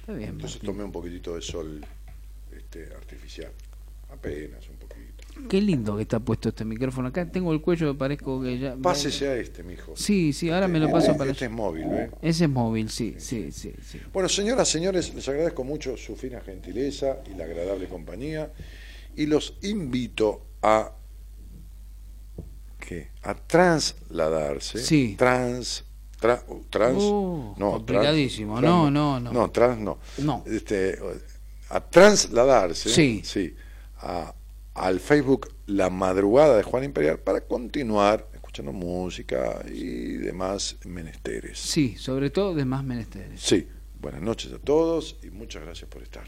está 0.00 0.12
bien. 0.14 0.30
Entonces 0.30 0.56
Martín. 0.56 0.66
tomé 0.72 0.84
un 0.84 0.90
poquitito 0.92 1.36
de 1.36 1.42
sol 1.42 1.80
este, 2.56 2.92
artificial. 2.94 3.52
Apenas 4.12 4.68
un 4.68 4.76
poquito. 4.76 5.48
Qué 5.48 5.60
lindo 5.62 5.96
que 5.96 6.02
está 6.02 6.20
puesto 6.20 6.50
este 6.50 6.64
micrófono. 6.64 7.08
Acá 7.08 7.24
tengo 7.30 7.52
el 7.52 7.60
cuello, 7.62 7.96
parezco 7.96 8.42
que 8.42 8.58
ya... 8.58 8.76
Pásese 8.76 9.28
a 9.28 9.36
este, 9.36 9.62
mijo. 9.62 9.94
Sí, 9.96 10.32
sí, 10.34 10.50
ahora 10.50 10.66
Este- 10.66 10.72
me 10.72 10.78
lo 10.80 10.90
paso 10.90 11.06
este- 11.08 11.18
para 11.18 11.30
Este 11.30 11.44
es 11.46 11.50
móvil, 11.50 11.84
¿eh? 11.84 12.10
Ese 12.20 12.44
es 12.44 12.50
móvil, 12.50 12.90
sí, 12.90 13.14
sí, 13.18 13.50
sí, 13.50 13.72
sí. 13.82 14.00
Bueno, 14.12 14.28
señoras, 14.28 14.68
señores, 14.68 15.14
les 15.14 15.26
agradezco 15.28 15.64
mucho 15.64 15.96
su 15.96 16.14
fina 16.16 16.40
gentileza 16.40 17.18
y 17.32 17.34
la 17.36 17.44
agradable 17.44 17.88
compañía 17.88 18.52
y 19.16 19.26
los 19.26 19.56
invito 19.62 20.42
a 20.62 20.92
¿qué? 22.78 23.08
a 23.22 23.34
trasladarse. 23.34 24.78
Sí. 24.78 25.14
Trans 25.18 25.84
tra- 26.20 26.42
trans 26.68 27.02
Uh, 27.02 27.54
no, 27.56 27.72
complicadísimo. 27.72 28.60
trans- 28.60 28.64
No, 28.70 28.82
trans- 28.82 28.92
no, 28.92 29.20
no. 29.20 29.32
No, 29.32 29.50
trans 29.50 29.78
no. 29.80 29.98
No. 30.18 30.44
Este 30.46 30.98
a 31.70 31.80
trasladarse, 31.80 32.88
Sí. 32.90 33.22
sí, 33.24 33.54
a- 34.00 34.34
al 34.74 35.00
Facebook 35.00 35.48
La 35.66 35.90
Madrugada 35.90 36.56
de 36.56 36.62
Juan 36.62 36.84
Imperial 36.84 37.18
para 37.18 37.40
continuar 37.42 38.28
escuchando 38.34 38.72
música 38.72 39.62
y 39.72 40.14
demás 40.16 40.76
menesteres. 40.84 41.58
Sí, 41.58 41.96
sobre 41.96 42.30
todo 42.30 42.54
de 42.54 42.64
más 42.64 42.82
menesteres. 42.84 43.40
Sí, 43.40 43.68
buenas 44.00 44.22
noches 44.22 44.52
a 44.52 44.58
todos 44.58 45.18
y 45.22 45.30
muchas 45.30 45.62
gracias 45.62 45.88
por 45.88 46.02
estar. 46.02 46.24